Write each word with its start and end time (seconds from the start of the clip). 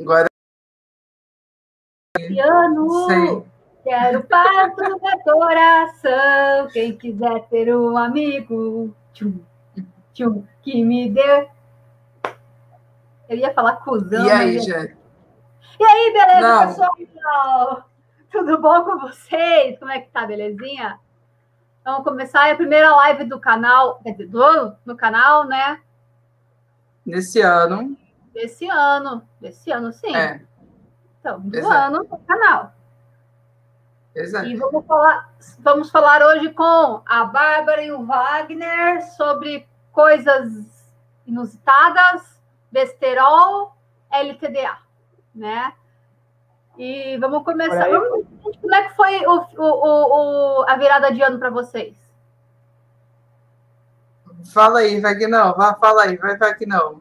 Agora. 0.00 0.26
Piano. 2.16 3.06
Sei. 3.06 3.46
Quero 3.84 4.24
paz 4.24 4.72
no 4.76 4.98
meu 5.00 5.18
coração. 5.24 6.68
Quem 6.72 6.96
quiser 6.96 7.48
ter 7.48 7.74
um 7.74 7.96
amigo. 7.96 8.94
Tchum, 9.12 9.40
tchum, 10.12 10.44
que 10.62 10.82
me 10.84 11.10
dê. 11.10 11.48
Eu 13.28 13.36
ia 13.36 13.54
falar 13.54 13.76
cuzão. 13.76 14.26
E 14.26 14.30
aí, 14.30 14.54
mas- 14.56 14.64
gente? 14.64 14.96
E 15.78 15.84
aí, 15.84 16.12
beleza, 16.12 16.40
Não. 16.40 16.66
pessoal? 16.94 17.90
Tudo 18.30 18.60
bom 18.60 18.84
com 18.84 18.98
vocês? 19.00 19.78
Como 19.78 19.90
é 19.90 20.00
que 20.00 20.10
tá, 20.10 20.26
belezinha? 20.26 20.98
Vamos 21.84 22.02
começar 22.02 22.50
a 22.50 22.56
primeira 22.56 22.94
live 22.96 23.24
do 23.24 23.38
canal, 23.38 24.00
do 24.28 24.42
ano 24.42 24.76
no 24.84 24.96
canal, 24.96 25.44
né? 25.46 25.80
Nesse 27.04 27.40
ano. 27.40 27.96
Desse 28.36 28.68
ano. 28.68 29.26
Desse 29.40 29.70
ano, 29.72 29.92
sim. 29.92 30.14
É, 30.14 30.42
Então, 31.20 31.40
do 31.40 31.56
exato. 31.56 31.74
ano 31.74 32.06
no 32.10 32.18
canal. 32.18 32.72
exato. 34.14 34.46
E 34.46 34.54
vamos 34.56 34.84
falar, 34.86 35.32
vamos 35.60 35.90
falar 35.90 36.22
hoje 36.22 36.50
com 36.52 37.02
a 37.06 37.24
Bárbara 37.24 37.82
e 37.82 37.90
o 37.92 38.04
Wagner 38.04 39.02
sobre 39.16 39.66
coisas 39.90 40.48
inusitadas, 41.26 42.38
besterol, 42.70 43.74
LTDA, 44.10 44.76
né? 45.34 45.72
E 46.76 47.16
vamos 47.18 47.42
começar. 47.42 47.88
Vamos, 47.88 48.26
como 48.60 48.74
é 48.74 48.82
que 48.88 48.94
foi 48.94 49.26
o, 49.26 49.46
o- 49.56 50.60
o- 50.60 50.64
a 50.68 50.76
virada 50.76 51.10
de 51.10 51.22
ano 51.22 51.38
para 51.38 51.48
vocês? 51.48 51.96
Fala 54.52 54.80
aí, 54.80 55.00
Vagnão. 55.00 55.54
Vá, 55.54 55.74
fala 55.74 56.02
aí, 56.04 56.16
vai, 56.16 56.36
Vagnão. 56.36 57.00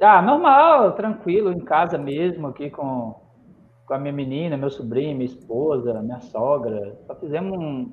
Ah, 0.00 0.20
normal, 0.20 0.92
tranquilo, 0.92 1.50
em 1.52 1.60
casa 1.60 1.96
mesmo, 1.96 2.48
aqui 2.48 2.68
com, 2.70 3.14
com 3.86 3.94
a 3.94 3.98
minha 3.98 4.12
menina, 4.12 4.56
meu 4.56 4.70
sobrinho, 4.70 5.16
minha 5.16 5.24
esposa, 5.26 6.02
minha 6.02 6.20
sogra. 6.20 6.98
Só 7.06 7.14
fizemos 7.16 7.56
um, 7.58 7.92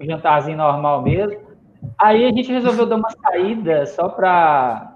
um 0.00 0.04
jantarzinho 0.04 0.56
normal 0.56 1.02
mesmo. 1.02 1.40
Aí 1.98 2.24
a 2.24 2.28
gente 2.30 2.52
resolveu 2.52 2.86
dar 2.86 2.96
uma 2.96 3.10
saída 3.10 3.86
só 3.86 4.08
para 4.08 4.94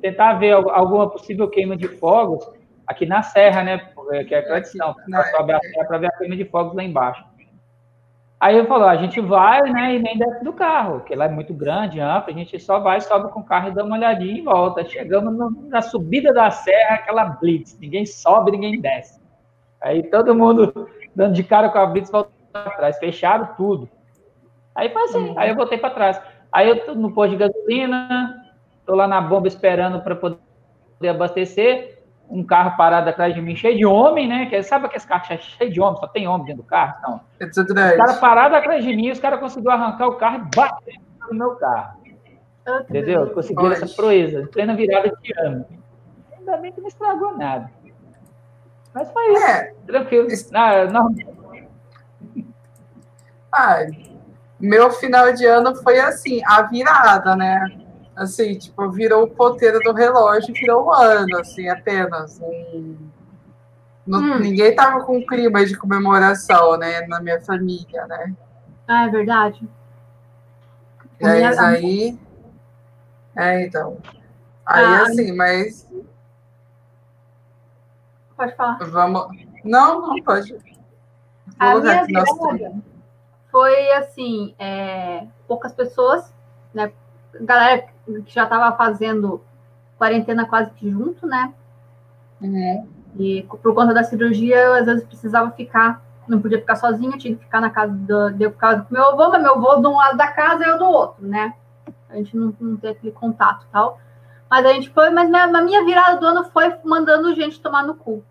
tentar 0.00 0.34
ver 0.34 0.52
al- 0.52 0.70
alguma 0.70 1.10
possível 1.10 1.48
queima 1.50 1.76
de 1.76 1.86
fogos 1.88 2.44
aqui 2.86 3.04
na 3.06 3.22
serra, 3.22 3.62
né? 3.62 3.78
porque- 3.94 4.24
Que 4.24 4.34
é 4.34 4.38
a 4.38 4.42
tradição, 4.46 4.94
sobe 5.36 5.52
a 5.52 5.60
serra 5.60 5.86
para 5.86 5.98
ver 5.98 6.06
a 6.06 6.16
queima 6.18 6.36
de 6.36 6.44
fogos 6.46 6.74
lá 6.74 6.82
embaixo. 6.82 7.22
Aí 8.42 8.58
eu 8.58 8.66
falou, 8.66 8.88
a 8.88 8.96
gente 8.96 9.20
vai, 9.20 9.62
né, 9.70 9.94
e 9.94 9.98
nem 10.00 10.18
desce 10.18 10.42
do 10.42 10.52
carro, 10.52 10.94
porque 10.98 11.14
lá 11.14 11.26
é 11.26 11.28
muito 11.28 11.54
grande, 11.54 12.00
amplo, 12.00 12.34
a 12.34 12.36
gente 12.36 12.58
só 12.58 12.80
vai, 12.80 13.00
sobe 13.00 13.30
com 13.30 13.38
o 13.38 13.44
carro 13.44 13.68
e 13.68 13.70
dá 13.72 13.84
uma 13.84 13.94
olhadinha 13.96 14.36
e 14.36 14.42
volta. 14.42 14.84
Chegamos 14.84 15.32
no- 15.32 15.68
na 15.68 15.80
subida 15.80 16.34
da 16.34 16.50
serra, 16.50 16.96
aquela 16.96 17.24
blitz, 17.24 17.78
ninguém 17.78 18.04
sobe, 18.04 18.50
ninguém 18.50 18.80
desce. 18.80 19.20
Aí 19.80 20.02
todo 20.02 20.34
mundo 20.34 20.88
dando 21.14 21.34
de 21.34 21.44
cara 21.44 21.68
com 21.68 21.78
a 21.78 21.86
blitz, 21.86 22.10
voltando 22.10 22.32
para 22.52 22.70
trás, 22.72 22.98
fechado 22.98 23.56
tudo. 23.56 23.88
Aí 24.74 24.88
foi 24.88 25.02
assim, 25.04 25.34
aí 25.36 25.50
eu 25.50 25.54
voltei 25.54 25.78
para 25.78 25.94
trás. 25.94 26.20
Aí 26.50 26.68
eu 26.68 26.84
tô 26.84 26.94
no 26.96 27.14
posto 27.14 27.30
de 27.30 27.36
gasolina, 27.36 28.34
tô 28.84 28.96
lá 28.96 29.06
na 29.06 29.20
bomba 29.20 29.46
esperando 29.46 30.00
para 30.02 30.16
poder 30.16 30.38
abastecer, 31.08 32.01
um 32.32 32.42
carro 32.42 32.76
parado 32.78 33.10
atrás 33.10 33.34
de 33.34 33.42
mim, 33.42 33.54
cheio 33.54 33.76
de 33.76 33.84
homem, 33.84 34.26
né? 34.26 34.46
Que, 34.46 34.62
sabe 34.62 34.86
aqueles 34.86 35.04
carros 35.04 35.26
cheios 35.26 35.74
de 35.74 35.80
homem, 35.80 36.00
só 36.00 36.06
tem 36.06 36.26
homem 36.26 36.46
dentro 36.46 36.62
do 36.62 36.66
carro? 36.66 36.94
Não. 37.02 37.20
É 37.38 37.46
tudo 37.46 37.72
O 37.72 37.74
cara 37.74 37.94
grande. 37.96 38.20
parado 38.20 38.56
atrás 38.56 38.82
de 38.82 38.96
mim, 38.96 39.10
os 39.10 39.20
caras 39.20 39.38
conseguiram 39.38 39.72
arrancar 39.74 40.08
o 40.08 40.16
carro 40.16 40.36
e 40.50 40.56
bater 40.56 40.94
no 41.30 41.36
meu 41.38 41.50
carro. 41.56 42.00
Entendeu? 42.88 43.28
Conseguiram 43.30 43.72
essa 43.72 43.86
proeza, 43.88 44.40
em 44.40 44.46
plena 44.46 44.74
virada 44.74 45.12
de 45.20 45.32
ano. 45.38 45.66
Ainda 46.38 46.56
bem 46.56 46.72
que 46.72 46.80
não 46.80 46.88
estragou 46.88 47.36
nada. 47.36 47.70
Mas 48.94 49.10
foi 49.12 49.32
isso, 49.32 49.44
É, 49.44 49.74
tranquilo. 49.86 50.26
Isso- 50.28 50.50
Ah, 50.54 50.84
não, 50.86 51.14
meu 54.58 54.90
final 54.90 55.32
de 55.34 55.44
ano 55.44 55.74
foi 55.76 55.98
assim, 55.98 56.40
a 56.46 56.62
virada, 56.62 57.36
né? 57.36 57.60
Assim, 58.22 58.56
tipo, 58.56 58.88
virou 58.90 59.24
o 59.24 59.28
ponteiro 59.30 59.78
do 59.80 59.92
relógio 59.92 60.54
virou 60.54 60.86
o 60.86 60.92
ano, 60.92 61.38
assim, 61.38 61.68
apenas. 61.68 62.40
Um- 62.40 62.96
Hum. 64.04 64.38
Ninguém 64.40 64.74
tava 64.74 65.04
com 65.04 65.24
clima 65.24 65.64
de 65.64 65.76
comemoração, 65.76 66.76
né, 66.76 67.06
na 67.06 67.20
minha 67.20 67.40
família, 67.40 68.04
né? 68.08 68.34
Ah, 68.88 69.06
é 69.06 69.10
verdade. 69.10 69.68
Mas 71.20 71.56
aí. 71.58 72.18
É, 73.36 73.64
então. 73.64 73.98
Aí, 74.66 74.84
Ah. 74.84 75.02
assim, 75.02 75.30
mas 75.36 75.88
Pode 78.36 78.56
falar. 78.56 78.78
vamos. 78.90 79.28
Não, 79.64 80.00
não 80.08 80.22
pode. 80.24 80.52
A 81.58 81.72
Vou 81.72 81.82
minha 81.82 82.04
virada 82.04 82.82
foi 83.52 83.92
assim, 83.92 84.54
é, 84.58 85.26
poucas 85.46 85.72
pessoas, 85.72 86.34
né? 86.74 86.92
Galera 87.40 87.86
que 88.04 88.34
já 88.34 88.44
estava 88.44 88.76
fazendo 88.76 89.42
quarentena 89.98 90.46
quase 90.46 90.70
que 90.72 90.90
junto, 90.90 91.26
né? 91.26 91.52
Uhum. 92.40 92.88
E 93.18 93.42
por 93.62 93.74
conta 93.74 93.94
da 93.94 94.02
cirurgia, 94.02 94.56
eu 94.56 94.74
às 94.74 94.86
vezes 94.86 95.04
precisava 95.04 95.50
ficar, 95.52 96.02
não 96.26 96.40
podia 96.40 96.58
ficar 96.58 96.76
sozinha, 96.76 97.18
tinha 97.18 97.36
que 97.36 97.44
ficar 97.44 97.60
na 97.60 97.70
casa 97.70 97.92
do, 97.92 98.30
de 98.30 98.48
com 98.50 98.86
meu 98.90 99.06
avô, 99.06 99.30
mas 99.30 99.42
meu 99.42 99.54
avô 99.54 99.80
de 99.80 99.86
um 99.86 99.96
lado 99.96 100.16
da 100.16 100.28
casa 100.28 100.64
e 100.64 100.68
eu 100.68 100.78
do 100.78 100.86
outro, 100.86 101.26
né? 101.26 101.54
A 102.08 102.16
gente 102.16 102.36
não, 102.36 102.54
não 102.60 102.76
tem 102.76 102.90
aquele 102.90 103.12
contato 103.12 103.66
tal. 103.70 103.98
Mas 104.50 104.66
a 104.66 104.72
gente 104.72 104.90
foi, 104.90 105.10
mas 105.10 105.30
minha, 105.30 105.44
a 105.44 105.62
minha 105.62 105.84
virada 105.84 106.20
do 106.20 106.26
ano 106.26 106.44
foi 106.44 106.74
mandando 106.84 107.34
gente 107.34 107.60
tomar 107.60 107.84
no 107.84 107.94
cu. 107.94 108.24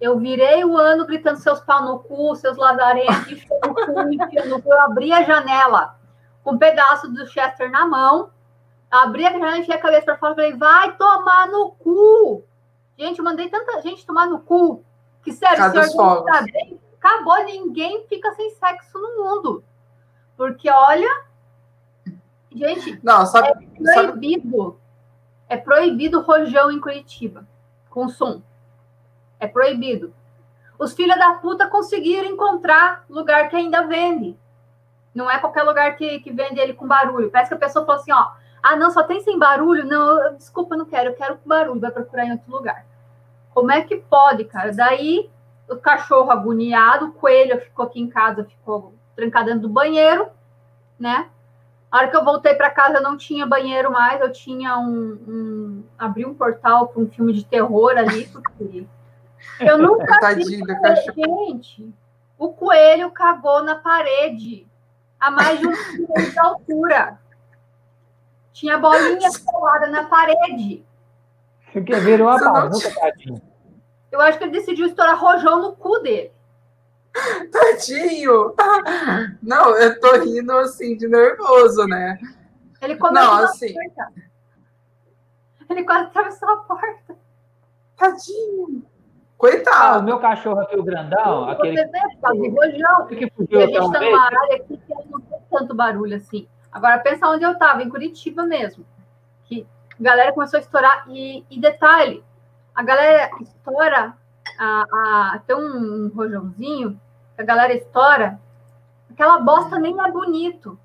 Eu 0.00 0.18
virei 0.18 0.64
o 0.64 0.76
ano 0.76 1.06
gritando 1.06 1.38
seus 1.38 1.60
pau 1.60 1.82
no 1.84 1.98
cu, 2.00 2.34
seus 2.36 2.56
lazarentos, 2.56 3.46
no 3.64 3.74
cu, 3.74 4.48
no 4.48 4.62
cu. 4.62 4.72
Eu 4.72 4.80
abri 4.82 5.12
a 5.12 5.22
janela 5.22 5.96
com 6.42 6.52
um 6.52 6.58
pedaço 6.58 7.10
do 7.10 7.26
Chester 7.26 7.70
na 7.70 7.86
mão, 7.86 8.28
abri 9.02 9.26
a 9.26 9.32
janela, 9.32 9.58
enfiei 9.58 9.76
a 9.76 9.80
cabeça 9.80 10.04
para 10.04 10.16
fora 10.16 10.32
e 10.32 10.36
falei, 10.36 10.52
vai 10.54 10.96
tomar 10.96 11.48
no 11.48 11.72
cu! 11.72 12.44
Gente, 12.96 13.18
eu 13.18 13.24
mandei 13.24 13.48
tanta 13.48 13.82
gente 13.82 14.06
tomar 14.06 14.26
no 14.26 14.40
cu, 14.40 14.84
que 15.22 15.32
sério, 15.32 15.64
fogos. 15.92 16.24
tá 16.24 16.42
bem, 16.42 16.80
acabou, 16.96 17.42
ninguém 17.44 18.06
fica 18.08 18.32
sem 18.34 18.50
sexo 18.50 18.98
no 18.98 19.24
mundo. 19.24 19.64
Porque, 20.36 20.70
olha, 20.70 21.24
gente, 22.52 23.00
Não, 23.02 23.26
sabe, 23.26 23.48
sabe 23.84 24.08
proibido. 24.08 24.80
É 25.48 25.56
proibido 25.56 26.22
rojão 26.22 26.70
em 26.70 26.80
Curitiba. 26.80 27.46
Com 27.90 28.08
som. 28.08 28.42
É 29.38 29.46
proibido. 29.46 30.14
Os 30.78 30.92
filhos 30.94 31.16
da 31.16 31.34
puta 31.34 31.68
conseguiram 31.68 32.28
encontrar 32.28 33.04
lugar 33.08 33.48
que 33.48 33.56
ainda 33.56 33.86
vende. 33.86 34.36
Não 35.14 35.30
é 35.30 35.38
qualquer 35.38 35.62
lugar 35.62 35.96
que, 35.96 36.18
que 36.20 36.32
vende 36.32 36.58
ele 36.58 36.74
com 36.74 36.88
barulho. 36.88 37.30
Parece 37.30 37.50
que 37.50 37.54
a 37.54 37.58
pessoa 37.58 37.84
falou 37.84 38.00
assim, 38.00 38.12
ó. 38.12 38.32
Ah, 38.66 38.76
não, 38.76 38.90
só 38.90 39.02
tem 39.02 39.20
sem 39.20 39.38
barulho? 39.38 39.84
Não, 39.84 40.24
eu- 40.24 40.36
desculpa, 40.36 40.74
não 40.74 40.86
quero. 40.86 41.10
Eu 41.10 41.14
quero 41.14 41.36
com 41.36 41.46
barulho. 41.46 41.78
Vai 41.78 41.90
procurar 41.90 42.24
em 42.24 42.32
outro 42.32 42.50
lugar. 42.50 42.86
Como 43.52 43.70
é 43.70 43.82
que 43.82 43.98
pode, 43.98 44.44
cara? 44.46 44.72
Daí, 44.72 45.30
o 45.68 45.76
cachorro 45.76 46.30
agoniado, 46.30 47.08
o 47.08 47.12
coelho 47.12 47.60
ficou 47.60 47.84
aqui 47.84 48.00
em 48.00 48.08
casa, 48.08 48.42
ficou 48.42 48.94
trancado 49.14 49.46
dentro 49.46 49.60
do 49.60 49.68
banheiro, 49.68 50.28
né? 50.98 51.28
A 51.90 51.98
hora 51.98 52.08
que 52.08 52.16
eu 52.16 52.24
voltei 52.24 52.54
para 52.54 52.70
casa, 52.70 52.96
eu 52.96 53.02
não 53.02 53.18
tinha 53.18 53.46
banheiro 53.46 53.92
mais, 53.92 54.18
eu 54.22 54.32
tinha 54.32 54.78
um. 54.78 55.18
um 55.28 55.84
abri 55.98 56.24
um 56.24 56.34
portal 56.34 56.88
para 56.88 57.02
um 57.02 57.06
filme 57.06 57.34
de 57.34 57.44
terror 57.44 57.90
ali, 57.98 58.26
porque 58.28 58.86
eu 59.60 59.76
nunca 59.76 60.14
vi 60.14 60.20
tadinho 60.20 60.66
cachorro. 60.66 61.46
Gente, 61.46 61.94
o 62.38 62.48
coelho 62.48 63.10
cagou 63.10 63.62
na 63.62 63.74
parede 63.74 64.66
a 65.20 65.30
mais 65.30 65.60
de 65.60 65.66
um 65.66 65.70
metro 66.00 66.30
de 66.32 66.38
altura. 66.38 67.18
Tinha 68.54 68.78
bolinha 68.78 69.28
colada 69.44 69.88
na 69.88 70.04
parede. 70.04 70.82
uma 72.22 72.38
Você 72.38 72.44
não 72.44 72.52
bagunça, 72.52 72.94
tadinho. 73.00 73.42
Eu 74.12 74.20
acho 74.20 74.38
que 74.38 74.44
ele 74.44 74.52
decidiu 74.52 74.86
estourar 74.86 75.18
rojão 75.20 75.60
no 75.60 75.72
cu 75.76 75.98
dele. 75.98 76.32
Tadinho! 77.52 78.54
Não, 79.42 79.76
eu 79.76 80.00
tô 80.00 80.18
rindo 80.20 80.52
assim 80.58 80.96
de 80.96 81.06
nervoso, 81.08 81.84
né? 81.86 82.18
Ele 82.80 82.96
comeu 82.96 83.22
Não, 83.22 83.34
assim- 83.44 83.72
porta. 83.74 84.12
Ele 85.70 85.84
quase 85.84 86.04
atravessou 86.06 86.48
a 86.48 86.56
porta. 86.58 87.16
Tadinho! 87.96 88.82
Ah, 88.84 88.88
o 89.26 89.36
Coitado! 89.36 90.04
meu 90.04 90.18
cachorro 90.20 90.60
aqui, 90.60 90.76
o 90.76 90.82
grandão, 90.82 91.48
aquele 91.50 91.76
Você 91.76 91.84
vê, 91.86 92.00
por 92.00 92.20
causa 92.20 92.40
do 92.40 92.50
rojão. 92.50 93.06
que 93.08 93.14
E 93.26 93.30
fugiu 93.30 93.58
a 93.58 93.66
gente 93.66 93.98
vez, 93.98 94.12
numa 94.12 94.24
área 94.26 94.56
aqui 94.56 94.76
que 94.78 94.94
não 95.10 95.20
tem 95.20 95.38
tanto 95.50 95.74
barulho 95.74 96.16
assim. 96.16 96.48
Agora, 96.74 96.98
pensa 96.98 97.28
onde 97.28 97.44
eu 97.44 97.52
estava, 97.52 97.84
em 97.84 97.88
Curitiba 97.88 98.42
mesmo. 98.42 98.84
Que 99.44 99.64
a 99.98 100.02
galera 100.02 100.32
começou 100.32 100.58
a 100.58 100.60
estourar. 100.60 101.04
E, 101.08 101.46
e 101.48 101.60
detalhe, 101.60 102.24
a 102.74 102.82
galera 102.82 103.30
estoura, 103.40 104.18
a, 104.58 104.84
a, 104.92 105.42
tem 105.46 105.54
um, 105.54 106.06
um 106.06 106.12
rojãozinho, 106.12 107.00
a 107.38 107.42
galera 107.44 107.72
estoura, 107.72 108.40
aquela 109.08 109.38
bosta 109.38 109.78
nem 109.78 109.94
é 110.00 110.10
bonito. 110.10 110.76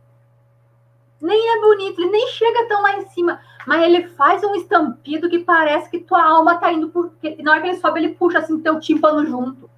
Nem 1.20 1.58
é 1.58 1.60
bonito, 1.60 2.00
ele 2.00 2.12
nem 2.12 2.28
chega 2.28 2.68
tão 2.68 2.84
lá 2.84 2.94
em 2.98 3.10
cima, 3.10 3.42
mas 3.66 3.82
ele 3.84 4.08
faz 4.10 4.44
um 4.44 4.56
estampido 4.56 5.28
que 5.28 5.40
parece 5.40 5.90
que 5.90 6.00
tua 6.00 6.24
alma 6.24 6.60
tá 6.60 6.72
indo 6.72 6.90
por. 6.90 7.12
Na 7.40 7.52
hora 7.52 7.62
que 7.62 7.68
ele 7.68 7.78
sobe, 7.78 8.00
ele 8.00 8.16
puxa 8.16 8.40
assim 8.40 8.62
teu 8.62 8.80
tímpano 8.80 9.26
junto. 9.26 9.70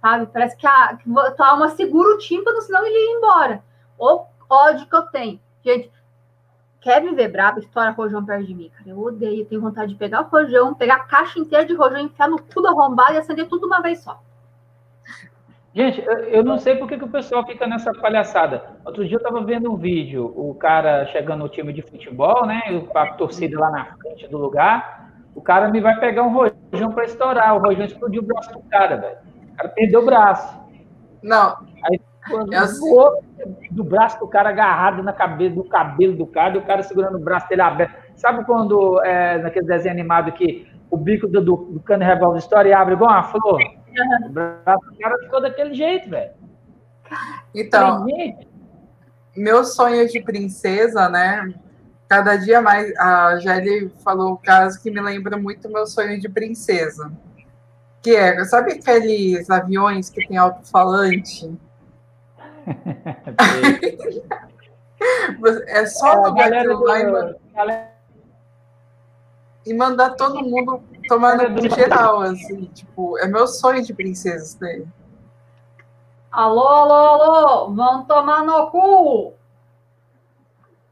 Sabe? 0.00 0.26
Parece 0.26 0.56
que 0.56 0.66
a 0.66 0.96
que 0.96 1.04
tua 1.36 1.48
alma 1.48 1.68
segura 1.70 2.14
o 2.14 2.18
tímpano, 2.18 2.62
senão 2.62 2.86
ele 2.86 2.96
ia 2.96 3.18
embora. 3.18 3.64
O 3.98 4.24
ódio 4.52 4.86
que 4.86 4.94
eu 4.94 5.02
tenho. 5.02 5.40
Gente, 5.64 5.90
quer 6.80 7.02
me 7.02 7.14
ver 7.14 7.28
brabo, 7.28 7.60
estoura 7.60 7.90
rojão 7.90 8.24
perto 8.24 8.46
de 8.46 8.54
mim, 8.54 8.70
cara. 8.70 8.90
Eu 8.90 8.98
odeio, 8.98 9.46
tenho 9.46 9.60
vontade 9.60 9.92
de 9.92 9.98
pegar 9.98 10.22
o 10.22 10.28
rojão, 10.28 10.74
pegar 10.74 10.96
a 10.96 11.04
caixa 11.04 11.38
inteira 11.38 11.64
de 11.64 11.74
rojão, 11.74 11.98
enfiar 11.98 12.28
no 12.28 12.42
cu 12.42 12.66
arrombado 12.66 13.14
e 13.14 13.18
acender 13.18 13.48
tudo 13.48 13.66
uma 13.66 13.80
vez 13.80 14.00
só. 14.00 14.20
Gente, 15.74 16.04
eu 16.28 16.44
não 16.44 16.58
sei 16.58 16.76
por 16.76 16.86
que, 16.86 16.98
que 16.98 17.04
o 17.04 17.08
pessoal 17.08 17.46
fica 17.46 17.66
nessa 17.66 17.94
palhaçada. 17.94 18.62
Outro 18.84 19.06
dia 19.06 19.14
eu 19.14 19.18
estava 19.18 19.42
vendo 19.42 19.72
um 19.72 19.76
vídeo, 19.76 20.30
o 20.36 20.54
cara 20.54 21.06
chegando 21.06 21.40
no 21.40 21.48
time 21.48 21.72
de 21.72 21.80
futebol, 21.80 22.44
né? 22.44 22.60
A 22.94 23.06
torcida 23.14 23.58
lá 23.58 23.70
na 23.70 23.84
frente 23.96 24.28
do 24.28 24.36
lugar. 24.36 25.10
O 25.34 25.40
cara 25.40 25.68
me 25.70 25.80
vai 25.80 25.98
pegar 25.98 26.24
um 26.24 26.32
rojão 26.32 26.92
para 26.92 27.04
estourar. 27.04 27.56
O 27.56 27.60
rojão 27.60 27.86
explodiu 27.86 28.20
o 28.22 28.26
braço 28.26 28.52
do 28.52 28.60
cara, 28.64 28.96
velho. 28.96 29.16
O 29.50 29.56
cara 29.56 29.68
perdeu 29.70 30.02
o 30.02 30.04
braço. 30.04 30.60
Não. 31.22 31.56
Aí 31.84 31.98
voou 32.78 33.22
do 33.70 33.82
braço 33.82 34.18
do 34.20 34.28
cara 34.28 34.50
agarrado 34.50 35.02
na 35.02 35.12
cabeça 35.12 35.54
do 35.54 35.64
cabelo 35.64 36.16
do 36.16 36.26
cara, 36.26 36.54
e 36.54 36.58
o 36.58 36.62
cara 36.62 36.82
segurando 36.82 37.16
o 37.16 37.20
braço 37.20 37.48
dele 37.48 37.62
aberto. 37.62 37.94
Sabe 38.14 38.44
quando, 38.44 39.02
é, 39.02 39.38
naquele 39.38 39.66
desenho 39.66 39.94
animado 39.94 40.32
que 40.32 40.70
o 40.90 40.96
bico 40.96 41.26
do, 41.26 41.40
do, 41.40 41.56
do 41.56 41.80
cano 41.80 42.04
revólver 42.04 42.38
história 42.38 42.70
e 42.70 42.72
abre 42.72 42.94
igual 42.94 43.10
uma 43.10 43.24
flor? 43.24 43.60
O 44.26 44.28
braço 44.30 44.86
do 44.90 44.98
cara 44.98 45.18
ficou 45.18 45.40
daquele 45.40 45.74
jeito, 45.74 46.08
velho. 46.08 46.30
Então, 47.54 48.06
meu 49.36 49.64
sonho 49.64 50.08
de 50.08 50.20
princesa, 50.20 51.08
né? 51.08 51.52
Cada 52.08 52.36
dia 52.36 52.60
mais. 52.60 52.94
A 52.98 53.38
Gelly 53.38 53.90
falou 54.04 54.34
um 54.34 54.36
caso 54.36 54.80
que 54.82 54.90
me 54.90 55.00
lembra 55.00 55.36
muito 55.36 55.68
meu 55.68 55.86
sonho 55.86 56.20
de 56.20 56.28
princesa. 56.28 57.10
Que 58.02 58.14
é, 58.16 58.44
sabe 58.44 58.72
aqueles 58.72 59.48
aviões 59.48 60.10
que 60.10 60.26
tem 60.26 60.36
alto-falante? 60.36 61.50
É 65.66 65.86
só 65.86 66.26
é, 66.26 66.34
galera 66.34 66.76
lá 66.78 67.00
e, 67.00 67.04
mandar, 67.04 67.36
e 69.66 69.74
mandar 69.74 70.10
todo 70.10 70.42
mundo 70.42 70.82
tomar 71.08 71.36
no 71.50 71.68
geral, 71.68 72.20
assim, 72.20 72.64
tipo, 72.66 73.18
é 73.18 73.26
meu 73.26 73.46
sonho 73.46 73.82
de 73.82 73.92
princesa 73.92 74.44
isso 74.44 74.60
daí. 74.60 74.86
Alô, 76.30 76.66
alô, 76.66 76.94
alô, 76.94 77.74
vão 77.74 78.04
tomar 78.04 78.44
no 78.44 78.70
cu! 78.70 79.34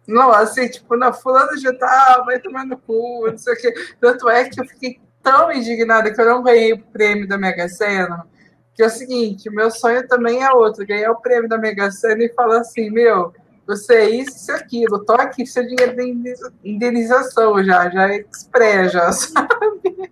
Não, 0.06 0.32
assim, 0.32 0.68
tipo, 0.68 0.96
na 0.96 1.12
fulano 1.12 1.56
de 1.56 1.72
tal, 1.78 2.24
vai 2.24 2.40
tomar 2.40 2.66
no 2.66 2.76
cu, 2.76 3.28
não 3.30 3.38
sei 3.38 3.54
o 3.54 3.56
quê. 3.56 3.72
Tanto 4.00 4.28
é 4.28 4.48
que 4.48 4.60
eu 4.60 4.66
fiquei 4.66 5.00
tão 5.22 5.52
indignada 5.52 6.12
que 6.12 6.20
eu 6.20 6.26
não 6.26 6.42
ganhei 6.42 6.72
o 6.72 6.82
prêmio 6.82 7.28
da 7.28 7.38
Mega 7.38 7.68
Sena 7.68 8.26
que 8.80 8.84
é 8.84 8.86
o 8.86 8.90
seguinte, 8.90 9.50
meu 9.50 9.70
sonho 9.70 10.08
também 10.08 10.42
é 10.42 10.50
outro, 10.50 10.86
ganhar 10.86 11.10
o 11.10 11.20
prêmio 11.20 11.46
da 11.46 11.58
Mega 11.58 11.90
Sena 11.90 12.24
e 12.24 12.32
falar 12.32 12.60
assim, 12.60 12.88
meu, 12.88 13.30
você 13.66 13.94
é 13.94 14.08
isso, 14.08 14.34
isso 14.34 14.52
aquilo, 14.52 15.04
tô 15.04 15.12
aqui, 15.12 15.44
seu 15.44 15.66
dinheiro 15.66 15.94
de 15.94 16.34
indenização 16.64 17.62
já, 17.62 17.90
já 17.90 18.08
é 18.08 18.20
express, 18.20 18.92
já, 18.92 19.12
sabe? 19.12 20.10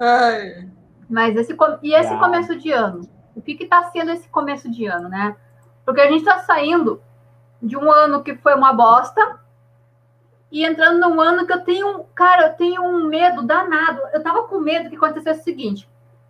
Ai. 0.00 0.68
Mas 1.08 1.36
esse, 1.36 1.56
e 1.84 1.94
esse 1.94 2.18
começo 2.18 2.58
de 2.58 2.72
ano? 2.72 3.08
O 3.36 3.40
que 3.40 3.52
está 3.62 3.92
sendo 3.92 4.10
esse 4.10 4.28
começo 4.28 4.68
de 4.68 4.86
ano, 4.86 5.08
né? 5.08 5.36
Porque 5.86 6.00
a 6.00 6.10
gente 6.10 6.22
está 6.22 6.40
saindo 6.40 7.00
de 7.62 7.76
um 7.76 7.92
ano 7.92 8.24
que 8.24 8.34
foi 8.34 8.56
uma 8.56 8.72
bosta, 8.72 9.38
e 10.52 10.66
entrando 10.66 11.00
num 11.00 11.18
ano 11.18 11.46
que 11.46 11.52
eu 11.54 11.60
tenho, 11.62 12.04
cara, 12.14 12.48
eu 12.48 12.52
tenho 12.52 12.82
um 12.82 13.06
medo 13.06 13.40
danado. 13.40 14.02
Eu 14.12 14.22
tava 14.22 14.42
com 14.42 14.60
medo 14.60 14.90
que 14.90 14.96
acontecesse 14.96 15.40
o 15.40 15.44
seguinte: 15.44 15.88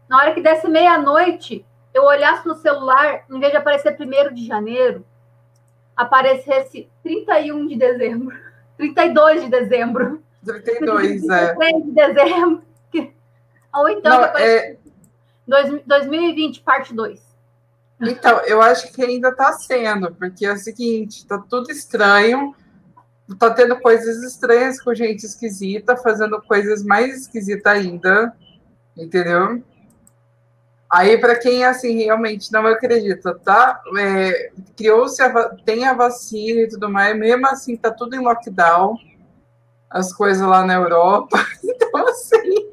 na 0.08 0.16
hora 0.16 0.32
que 0.32 0.40
desse 0.40 0.68
meia-noite, 0.68 1.66
eu 1.92 2.04
olhasse 2.04 2.46
no 2.46 2.54
celular, 2.54 3.24
em 3.28 3.40
vez 3.40 3.50
de 3.50 3.58
aparecer 3.58 3.96
primeiro 3.96 4.32
de 4.32 4.46
janeiro, 4.46 5.04
aparecesse 5.96 6.88
31 7.02 7.66
de 7.66 7.76
dezembro, 7.76 8.38
32 8.78 9.42
de 9.42 9.50
dezembro. 9.50 10.22
32, 10.44 11.28
é. 11.28 11.54
de 11.80 11.90
dezembro. 11.90 12.62
Ou 13.74 13.88
então, 13.88 14.20
Não, 14.20 14.24
é... 14.36 14.76
2020, 15.84 16.60
parte 16.60 16.94
2. 16.94 17.20
Então, 18.00 18.38
eu 18.40 18.60
acho 18.60 18.92
que 18.92 19.02
ainda 19.02 19.30
está 19.30 19.52
sendo, 19.52 20.14
porque 20.14 20.46
é 20.46 20.52
o 20.52 20.56
seguinte, 20.56 21.18
está 21.18 21.38
tudo 21.38 21.70
estranho 21.70 22.54
tá 23.38 23.50
tendo 23.50 23.78
coisas 23.80 24.22
estranhas 24.22 24.80
com 24.80 24.94
gente 24.94 25.24
esquisita, 25.24 25.96
fazendo 25.96 26.40
coisas 26.42 26.84
mais 26.84 27.22
esquisitas 27.22 27.72
ainda, 27.72 28.34
entendeu? 28.96 29.62
Aí, 30.90 31.16
para 31.16 31.38
quem 31.38 31.64
assim 31.64 32.04
realmente 32.04 32.52
não 32.52 32.66
acredita, 32.66 33.34
tá? 33.38 33.80
É, 33.98 34.50
Criou-se, 34.76 35.22
tem 35.64 35.86
a 35.86 35.94
vacina 35.94 36.60
e 36.60 36.68
tudo 36.68 36.90
mais, 36.90 37.18
mesmo 37.18 37.46
assim, 37.46 37.76
tá 37.76 37.90
tudo 37.90 38.14
em 38.14 38.20
lockdown, 38.20 38.98
as 39.88 40.12
coisas 40.12 40.46
lá 40.46 40.64
na 40.64 40.74
Europa. 40.74 41.38
Então, 41.64 42.08
assim. 42.08 42.72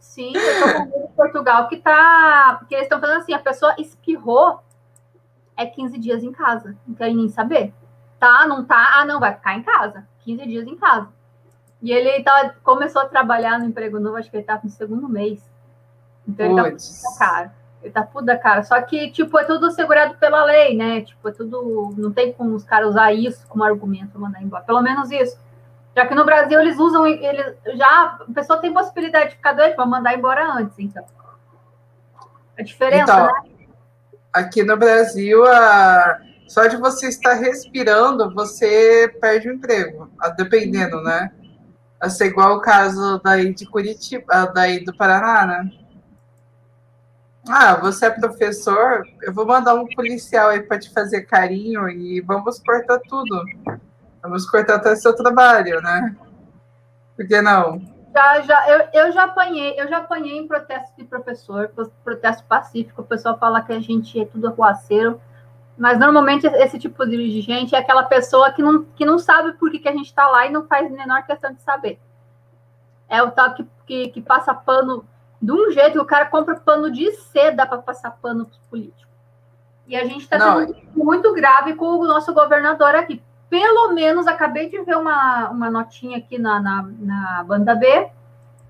Sim, 0.00 0.32
eu 0.36 0.86
tô 0.86 0.90
com 0.90 1.08
Portugal 1.08 1.68
que 1.68 1.76
tá. 1.78 2.56
Porque 2.58 2.74
eles 2.74 2.84
estão 2.84 3.00
falando 3.00 3.20
assim: 3.20 3.32
a 3.32 3.38
pessoa 3.38 3.74
espirrou, 3.78 4.60
é 5.56 5.66
15 5.66 5.98
dias 5.98 6.22
em 6.22 6.32
casa, 6.32 6.76
não 6.86 6.94
querem 6.94 7.16
nem 7.16 7.28
saber. 7.28 7.72
Tá, 8.24 8.46
não 8.46 8.64
tá? 8.64 9.00
Ah, 9.00 9.04
não, 9.04 9.20
vai 9.20 9.34
ficar 9.34 9.54
em 9.54 9.62
casa. 9.62 10.02
15 10.24 10.46
dias 10.46 10.66
em 10.66 10.76
casa. 10.76 11.08
E 11.82 11.92
ele 11.92 12.22
tá, 12.22 12.54
começou 12.62 13.02
a 13.02 13.06
trabalhar 13.06 13.58
no 13.58 13.66
emprego 13.66 14.00
novo, 14.00 14.16
acho 14.16 14.30
que 14.30 14.38
ele 14.38 14.44
tá 14.44 14.58
no 14.64 14.70
segundo 14.70 15.06
mês. 15.06 15.46
Então 16.26 16.46
ele 16.46 16.70
Puts. 16.70 17.02
tá 17.02 17.08
puta 17.10 17.18
cara. 17.18 17.54
Ele 17.82 17.92
tá 17.92 18.02
puta 18.02 18.38
cara. 18.38 18.62
Só 18.62 18.80
que, 18.80 19.10
tipo, 19.10 19.38
é 19.38 19.44
tudo 19.44 19.70
segurado 19.72 20.14
pela 20.14 20.42
lei, 20.42 20.74
né? 20.74 21.02
Tipo, 21.02 21.28
é 21.28 21.32
tudo. 21.32 21.92
Não 21.98 22.10
tem 22.10 22.32
como 22.32 22.54
os 22.54 22.64
caras 22.64 22.88
usar 22.88 23.12
isso 23.12 23.46
como 23.46 23.62
argumento 23.62 24.18
mandar 24.18 24.42
embora. 24.42 24.64
Pelo 24.64 24.80
menos 24.80 25.10
isso. 25.10 25.38
Já 25.94 26.06
que 26.06 26.14
no 26.14 26.24
Brasil 26.24 26.58
eles 26.58 26.78
usam, 26.78 27.06
eles 27.06 27.54
já. 27.74 28.20
A 28.26 28.32
pessoa 28.32 28.58
tem 28.58 28.72
possibilidade 28.72 29.28
de 29.32 29.36
ficar 29.36 29.52
doente 29.52 29.76
para 29.76 29.84
mandar 29.84 30.14
embora 30.14 30.50
antes, 30.50 30.78
então. 30.78 31.04
A 32.58 32.62
diferença, 32.62 33.02
então, 33.02 33.26
né? 33.26 33.66
Aqui 34.32 34.62
no 34.62 34.78
Brasil, 34.78 35.44
a 35.44 36.20
só 36.54 36.68
de 36.68 36.76
você 36.76 37.08
estar 37.08 37.34
respirando, 37.34 38.32
você 38.32 39.12
perde 39.20 39.48
o 39.48 39.54
emprego, 39.54 40.08
dependendo, 40.36 41.02
né? 41.02 41.32
Assim, 42.00 42.26
igual 42.26 42.58
o 42.58 42.60
caso 42.60 43.20
daí 43.24 43.52
de 43.52 43.66
Curitiba, 43.66 44.52
daí 44.54 44.84
do 44.84 44.96
Paraná, 44.96 45.46
né? 45.46 45.70
Ah, 47.48 47.74
você 47.74 48.06
é 48.06 48.10
professor, 48.10 49.02
eu 49.22 49.34
vou 49.34 49.44
mandar 49.44 49.74
um 49.74 49.84
policial 49.96 50.50
aí 50.50 50.62
para 50.62 50.78
te 50.78 50.92
fazer 50.92 51.22
carinho 51.22 51.88
e 51.88 52.20
vamos 52.20 52.60
cortar 52.60 53.00
tudo. 53.00 53.42
Vamos 54.22 54.48
cortar 54.48 54.76
até 54.76 54.94
seu 54.94 55.12
trabalho, 55.12 55.82
né? 55.82 56.14
Por 57.16 57.26
que 57.26 57.42
não? 57.42 57.82
Já, 58.14 58.40
já, 58.42 58.70
eu, 58.70 58.88
eu 58.92 59.12
já 59.12 59.24
apanhei, 59.24 59.74
eu 59.76 59.88
já 59.88 59.96
apanhei 59.98 60.38
em 60.38 60.46
protesto 60.46 60.96
de 60.96 61.02
professor, 61.02 61.72
protesto 62.04 62.44
pacífico, 62.44 63.02
o 63.02 63.04
pessoal 63.04 63.36
fala 63.40 63.60
que 63.60 63.72
a 63.72 63.80
gente 63.80 64.20
é 64.20 64.24
tudo 64.24 64.46
arruaceiro. 64.46 65.20
Mas 65.76 65.98
normalmente 65.98 66.46
esse 66.46 66.78
tipo 66.78 67.04
de 67.04 67.40
gente 67.40 67.74
é 67.74 67.78
aquela 67.78 68.04
pessoa 68.04 68.52
que 68.52 68.62
não, 68.62 68.84
que 68.84 69.04
não 69.04 69.18
sabe 69.18 69.54
por 69.54 69.70
que, 69.70 69.80
que 69.80 69.88
a 69.88 69.92
gente 69.92 70.06
está 70.06 70.26
lá 70.28 70.46
e 70.46 70.50
não 70.50 70.66
faz 70.66 70.90
menor 70.90 71.24
questão 71.24 71.52
de 71.52 71.60
saber. 71.62 71.98
É 73.08 73.22
o 73.22 73.30
tal 73.30 73.54
que, 73.54 73.66
que, 73.86 74.08
que 74.08 74.22
passa 74.22 74.54
pano 74.54 75.04
de 75.42 75.52
um 75.52 75.70
jeito 75.72 75.92
que 75.92 75.98
o 75.98 76.06
cara 76.06 76.26
compra 76.26 76.54
pano 76.56 76.90
de 76.90 77.10
seda 77.12 77.66
para 77.66 77.78
passar 77.78 78.12
pano 78.12 78.46
para 78.46 78.52
os 78.52 78.66
políticos. 78.68 79.04
E 79.86 79.96
a 79.96 80.04
gente 80.04 80.22
está 80.22 80.38
tendo 80.38 80.74
muito 80.94 81.32
grave 81.34 81.74
com 81.74 81.86
o 81.86 82.06
nosso 82.06 82.32
governador 82.32 82.94
aqui. 82.94 83.22
Pelo 83.50 83.92
menos 83.92 84.26
acabei 84.26 84.70
de 84.70 84.80
ver 84.82 84.96
uma, 84.96 85.50
uma 85.50 85.70
notinha 85.70 86.18
aqui 86.18 86.38
na, 86.38 86.60
na, 86.60 86.82
na 86.98 87.44
banda 87.44 87.74
B 87.74 88.08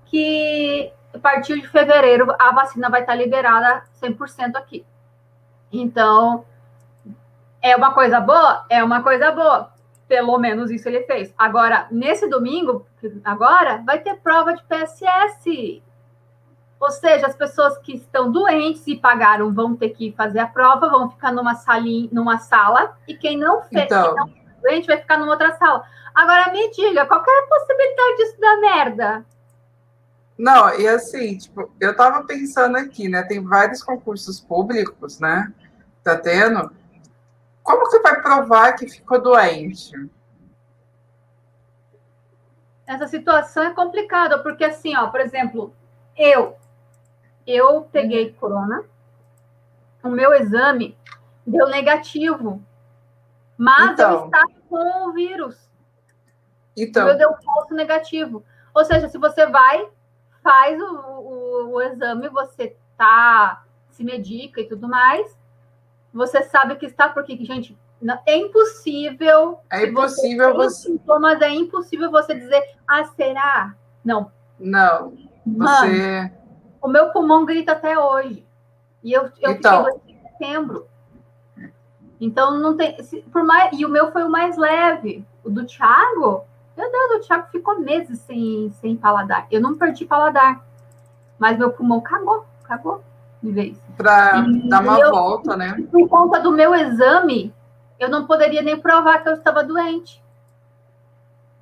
que 0.05 0.91
a 1.13 1.19
partir 1.19 1.61
de 1.61 1.67
fevereiro 1.67 2.35
a 2.37 2.51
vacina 2.51 2.89
vai 2.89 3.01
estar 3.01 3.15
liberada 3.15 3.83
100% 4.01 4.55
aqui. 4.55 4.85
Então, 5.71 6.45
é 7.65 7.75
uma 7.75 7.95
coisa 7.95 8.19
boa? 8.19 8.63
É 8.69 8.83
uma 8.83 9.01
coisa 9.01 9.31
boa. 9.31 9.73
Pelo 10.07 10.37
menos 10.37 10.69
isso 10.69 10.87
ele 10.87 11.01
fez. 11.01 11.33
Agora, 11.35 11.87
nesse 11.89 12.29
domingo, 12.29 12.85
agora, 13.23 13.81
vai 13.83 13.97
ter 13.97 14.17
prova 14.17 14.53
de 14.53 14.63
PSS. 14.65 15.81
Ou 16.79 16.91
seja, 16.91 17.25
as 17.25 17.35
pessoas 17.35 17.75
que 17.79 17.95
estão 17.95 18.31
doentes 18.31 18.85
e 18.85 18.95
pagaram 18.95 19.51
vão 19.51 19.75
ter 19.75 19.89
que 19.89 20.13
fazer 20.15 20.39
a 20.39 20.47
prova, 20.47 20.89
vão 20.89 21.09
ficar 21.09 21.31
numa 21.31 21.55
salinha, 21.55 22.07
numa 22.11 22.37
sala, 22.37 22.95
e 23.07 23.15
quem 23.15 23.35
não 23.35 23.63
fez, 23.63 23.85
então... 23.85 24.13
quem 24.13 24.15
não 24.15 24.45
doente 24.61 24.85
vai 24.85 24.97
ficar 24.97 25.17
numa 25.17 25.31
outra 25.31 25.55
sala. 25.57 25.83
Agora 26.13 26.51
me 26.51 26.69
diga, 26.69 27.07
qual 27.07 27.19
é 27.19 27.39
a 27.39 27.47
possibilidade 27.47 28.17
disso 28.17 28.39
dar 28.39 28.57
merda? 28.57 29.25
Não, 30.37 30.79
e 30.79 30.87
assim, 30.87 31.35
tipo, 31.35 31.71
eu 31.79 31.95
tava 31.95 32.23
pensando 32.25 32.77
aqui, 32.77 33.09
né? 33.09 33.23
Tem 33.23 33.43
vários 33.43 33.81
concursos 33.81 34.39
públicos, 34.39 35.19
né? 35.19 35.51
Tá 36.03 36.15
tendo 36.15 36.69
como 37.65 37.89
que 37.89 37.99
vai 37.99 38.21
provar 38.21 38.73
que 38.73 38.87
ficou 38.87 39.19
doente? 39.19 39.91
Essa 42.85 43.07
situação 43.07 43.63
é 43.63 43.73
complicada, 43.73 44.37
porque 44.43 44.63
assim, 44.63 44.95
ó, 44.95 45.07
por 45.07 45.19
exemplo, 45.19 45.73
eu, 46.15 46.55
eu 47.45 47.81
peguei 47.91 48.31
corona, 48.33 48.83
o 50.03 50.09
meu 50.09 50.31
exame 50.35 50.95
deu 51.45 51.67
negativo, 51.67 52.63
mas 53.57 53.93
então, 53.93 54.11
eu 54.11 54.25
estava 54.25 54.51
com 54.69 55.09
o 55.09 55.13
vírus. 55.13 55.67
Então. 56.77 57.01
O 57.01 57.05
meu 57.07 57.17
deu 57.17 57.35
falso 57.43 57.73
negativo. 57.73 58.45
Ou 58.75 58.85
seja, 58.85 59.09
se 59.09 59.17
você 59.17 59.47
vai, 59.47 59.89
faz 60.43 60.79
o, 60.79 60.85
o, 60.85 61.69
o 61.71 61.81
exame, 61.81 62.29
você 62.29 62.77
tá, 62.95 63.65
se 63.89 64.03
medica 64.03 64.61
e 64.61 64.67
tudo 64.67 64.87
mais, 64.87 65.34
você 66.15 66.43
sabe 66.43 66.77
que 66.77 66.85
está, 66.85 67.09
porque, 67.09 67.35
gente, 67.43 67.77
é 68.25 68.37
impossível. 68.37 69.59
É 69.69 69.85
impossível 69.85 70.55
você. 70.55 70.87
Sintomas, 70.87 71.41
é 71.41 71.49
impossível 71.49 72.09
você 72.09 72.33
dizer, 72.33 72.63
ah, 72.87 73.03
será? 73.03 73.75
Não. 74.03 74.31
Não. 74.57 75.13
Você. 75.45 76.21
Mano, 76.21 76.31
o 76.81 76.87
meu 76.87 77.09
pulmão 77.11 77.45
grita 77.45 77.73
até 77.73 77.99
hoje. 77.99 78.45
E 79.03 79.11
eu, 79.11 79.29
eu 79.41 79.51
então, 79.51 79.85
fiquei 79.85 80.15
em 80.15 80.21
setembro. 80.21 80.87
Então 82.21 82.57
não 82.59 82.77
tem. 82.77 82.95
Por 83.29 83.43
mais, 83.43 83.77
e 83.77 83.85
o 83.85 83.89
meu 83.89 84.09
foi 84.13 84.23
o 84.23 84.31
mais 84.31 84.55
leve. 84.55 85.25
O 85.43 85.49
do 85.49 85.65
Thiago, 85.65 86.45
meu 86.77 86.91
Deus, 86.91 87.11
o 87.17 87.27
Thiago 87.27 87.49
ficou 87.51 87.81
meses 87.81 88.19
sem, 88.21 88.71
sem 88.79 88.95
paladar. 88.95 89.47
Eu 89.51 89.59
não 89.59 89.75
perdi 89.75 90.05
paladar. 90.05 90.65
Mas 91.37 91.57
meu 91.57 91.71
pulmão 91.71 91.99
cagou, 91.99 92.45
cagou 92.63 93.03
de 93.41 93.51
vez. 93.51 93.77
Para 93.97 94.45
dar 94.67 94.81
uma 94.81 94.99
eu, 94.99 95.11
volta, 95.11 95.55
né? 95.55 95.77
Por 95.91 96.07
conta 96.07 96.39
do 96.39 96.51
meu 96.51 96.73
exame, 96.73 97.53
eu 97.99 98.09
não 98.09 98.25
poderia 98.25 98.61
nem 98.61 98.79
provar 98.79 99.23
que 99.23 99.29
eu 99.29 99.35
estava 99.35 99.63
doente. 99.63 100.23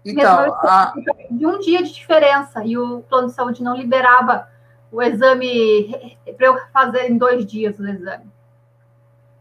Então, 0.06 0.53
a... 0.62 0.94
de 1.30 1.46
um 1.46 1.60
dia 1.60 1.82
de 1.82 1.94
diferença 1.94 2.63
e 2.65 2.77
o 2.77 3.01
plano 3.01 3.27
de 3.27 3.34
saúde 3.34 3.63
não 3.63 3.75
liberava 3.75 4.48
o 4.92 5.01
exame 5.01 6.18
para 6.38 6.48
eu 6.48 6.58
fazer 6.72 7.10
em 7.10 7.18
dois 7.18 7.46
dias 7.46 7.80
o 7.80 7.88
exame. 7.88 8.32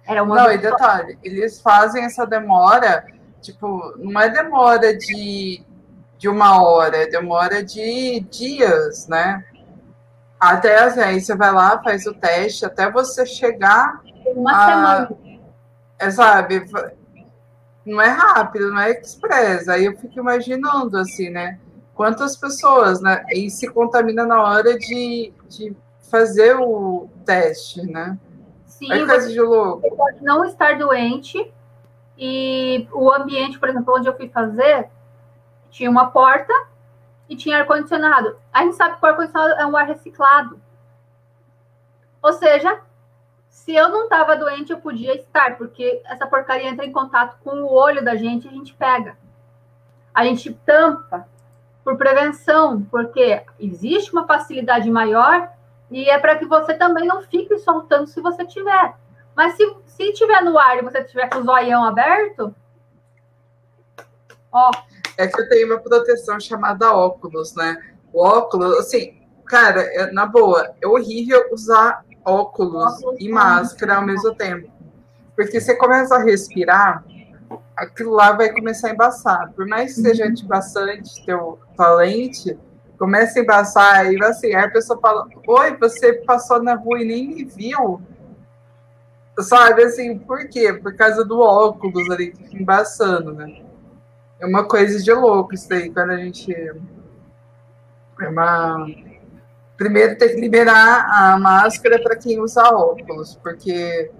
Era 0.06 0.22
uma 0.22 0.34
não, 0.34 0.50
e 0.50 0.58
detalhe, 0.58 1.18
eles 1.22 1.60
fazem 1.60 2.04
essa 2.04 2.26
demora, 2.26 3.06
tipo, 3.40 3.94
não 3.98 4.20
é 4.20 4.28
demora 4.28 4.96
de, 4.96 5.62
de 6.18 6.28
uma 6.28 6.62
hora, 6.62 6.96
é 6.96 7.06
demora 7.06 7.62
de 7.62 8.20
dias, 8.30 9.06
né? 9.06 9.44
Até 10.42 10.76
assim, 10.82 10.98
aí 10.98 11.20
você 11.20 11.36
vai 11.36 11.52
lá, 11.52 11.80
faz 11.84 12.04
o 12.04 12.12
teste, 12.12 12.66
até 12.66 12.90
você 12.90 13.24
chegar. 13.24 14.02
Uma 14.34 14.50
a, 14.50 14.66
semana. 14.66 15.08
É, 16.00 16.10
sabe? 16.10 16.68
Não 17.86 18.02
é 18.02 18.08
rápido, 18.08 18.72
não 18.72 18.80
é 18.80 18.90
express. 18.90 19.68
Aí 19.68 19.84
eu 19.84 19.96
fico 19.96 20.18
imaginando, 20.18 20.98
assim, 20.98 21.30
né? 21.30 21.60
Quantas 21.94 22.36
pessoas, 22.36 23.00
né? 23.00 23.24
E 23.30 23.48
se 23.50 23.68
contamina 23.68 24.26
na 24.26 24.42
hora 24.42 24.76
de, 24.76 25.32
de 25.48 25.76
fazer 26.10 26.56
o 26.56 27.08
teste, 27.24 27.80
né? 27.82 28.18
Sim, 28.66 28.90
é 28.90 29.06
coisa 29.06 29.28
de 29.28 29.40
louco. 29.40 29.82
Você 29.82 29.94
pode 29.94 30.24
não 30.24 30.44
estar 30.44 30.76
doente 30.76 31.52
e 32.18 32.88
o 32.92 33.12
ambiente, 33.12 33.60
por 33.60 33.68
exemplo, 33.68 33.94
onde 33.96 34.08
eu 34.08 34.16
fui 34.16 34.28
fazer, 34.28 34.88
tinha 35.70 35.88
uma 35.88 36.10
porta 36.10 36.52
e 37.32 37.36
tinha 37.36 37.60
ar-condicionado. 37.60 38.36
A 38.52 38.62
gente 38.62 38.76
sabe 38.76 38.98
que 38.98 39.04
o 39.04 39.08
ar-condicionado 39.08 39.54
é 39.54 39.66
um 39.66 39.74
ar 39.74 39.86
reciclado. 39.86 40.60
Ou 42.20 42.32
seja, 42.34 42.78
se 43.48 43.74
eu 43.74 43.88
não 43.88 44.04
estava 44.04 44.36
doente, 44.36 44.70
eu 44.70 44.78
podia 44.78 45.14
estar, 45.16 45.56
porque 45.56 46.02
essa 46.04 46.26
porcaria 46.26 46.68
entra 46.68 46.84
em 46.84 46.92
contato 46.92 47.38
com 47.42 47.62
o 47.62 47.72
olho 47.72 48.04
da 48.04 48.16
gente 48.16 48.44
e 48.44 48.50
a 48.50 48.52
gente 48.52 48.74
pega. 48.74 49.16
A 50.14 50.24
gente 50.26 50.52
tampa 50.66 51.26
por 51.82 51.96
prevenção, 51.96 52.82
porque 52.82 53.42
existe 53.58 54.12
uma 54.12 54.26
facilidade 54.26 54.90
maior 54.90 55.48
e 55.90 56.10
é 56.10 56.18
para 56.18 56.36
que 56.36 56.44
você 56.44 56.74
também 56.74 57.06
não 57.06 57.22
fique 57.22 57.58
soltando 57.60 58.08
se 58.08 58.20
você 58.20 58.44
tiver. 58.44 58.94
Mas 59.34 59.54
se, 59.54 59.74
se 59.86 60.12
tiver 60.12 60.42
no 60.42 60.58
ar 60.58 60.76
e 60.76 60.82
você 60.82 61.02
tiver 61.02 61.30
com 61.30 61.38
o 61.38 61.44
zoião 61.44 61.82
aberto, 61.82 62.54
ó. 64.52 64.70
É 65.16 65.26
que 65.26 65.40
eu 65.40 65.48
tenho 65.48 65.66
uma 65.66 65.78
proteção 65.78 66.40
chamada 66.40 66.92
óculos, 66.92 67.54
né? 67.54 67.76
O 68.12 68.22
óculos, 68.24 68.78
assim, 68.78 69.14
cara, 69.46 69.82
é, 69.82 70.10
na 70.12 70.26
boa, 70.26 70.74
é 70.80 70.86
horrível 70.86 71.48
usar 71.52 72.04
óculos, 72.24 72.98
óculos 72.98 73.20
e 73.20 73.28
máscara 73.28 73.96
ao 73.96 74.06
mesmo 74.06 74.34
tempo. 74.34 74.70
Porque 75.36 75.60
você 75.60 75.74
começa 75.74 76.16
a 76.16 76.22
respirar, 76.22 77.04
aquilo 77.76 78.12
lá 78.12 78.32
vai 78.32 78.52
começar 78.52 78.88
a 78.88 78.92
embaçar. 78.92 79.52
Por 79.52 79.66
mais 79.66 79.94
que 79.94 80.02
seja 80.02 80.24
uhum. 80.24 80.30
antibaçante 80.30 81.24
teu 81.24 81.58
valente, 81.76 82.58
começa 82.98 83.38
a 83.38 83.42
embaçar 83.42 84.12
e 84.12 84.24
assim, 84.24 84.54
aí 84.54 84.64
a 84.64 84.70
pessoa 84.70 85.00
fala, 85.00 85.26
oi, 85.46 85.76
você 85.76 86.12
passou 86.12 86.62
na 86.62 86.74
rua 86.74 87.00
e 87.00 87.04
nem 87.04 87.28
me 87.28 87.44
viu. 87.44 88.00
Sabe, 89.40 89.82
assim, 89.82 90.18
por 90.18 90.48
quê? 90.48 90.72
Por 90.74 90.94
causa 90.94 91.24
do 91.24 91.40
óculos 91.40 92.08
ali 92.10 92.34
embaçando, 92.52 93.32
né? 93.32 93.62
É 94.42 94.46
uma 94.46 94.64
coisa 94.64 95.00
de 95.00 95.12
louco 95.12 95.54
isso 95.54 95.72
aí, 95.72 95.88
quando 95.88 96.10
a 96.10 96.16
gente. 96.16 96.52
É 96.52 98.28
uma. 98.28 98.88
Primeiro 99.76 100.18
tem 100.18 100.34
que 100.34 100.40
liberar 100.40 101.06
a 101.08 101.38
máscara 101.38 102.02
para 102.02 102.16
quem 102.16 102.40
usa 102.40 102.74
óculos, 102.74 103.36
porque 103.40 104.10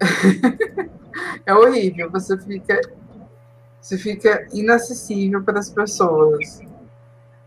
é 1.44 1.52
horrível, 1.52 2.08
você 2.12 2.38
fica. 2.38 2.80
Você 3.80 3.98
fica 3.98 4.46
inacessível 4.52 5.42
para 5.42 5.58
as 5.58 5.68
pessoas. 5.68 6.60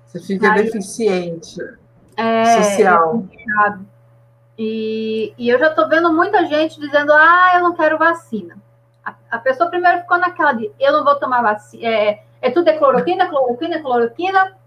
Você 0.06 0.20
fica 0.20 0.52
Aí, 0.52 0.64
deficiente 0.64 1.58
é, 2.18 2.62
social. 2.62 3.26
É 3.66 3.80
e, 4.58 5.34
e 5.38 5.48
eu 5.48 5.58
já 5.58 5.70
estou 5.70 5.88
vendo 5.88 6.14
muita 6.14 6.46
gente 6.48 6.82
dizendo: 6.82 7.14
ah, 7.14 7.52
eu 7.56 7.62
não 7.62 7.74
quero 7.74 7.98
vacina. 7.98 8.59
A, 9.30 9.38
pessoa 9.38 9.70
primeiro 9.70 10.00
ficou 10.02 10.18
naquela 10.18 10.54
de: 10.54 10.72
eu 10.80 10.92
não 10.92 11.04
vou 11.04 11.16
tomar 11.16 11.42
vacina. 11.42 11.86
É, 11.86 12.24
é 12.42 12.52
tudo 12.52 12.70
é 12.70 12.78
cloroquina, 12.78 13.28
cloroquina, 13.28 13.82
cloroquina. 13.82 14.58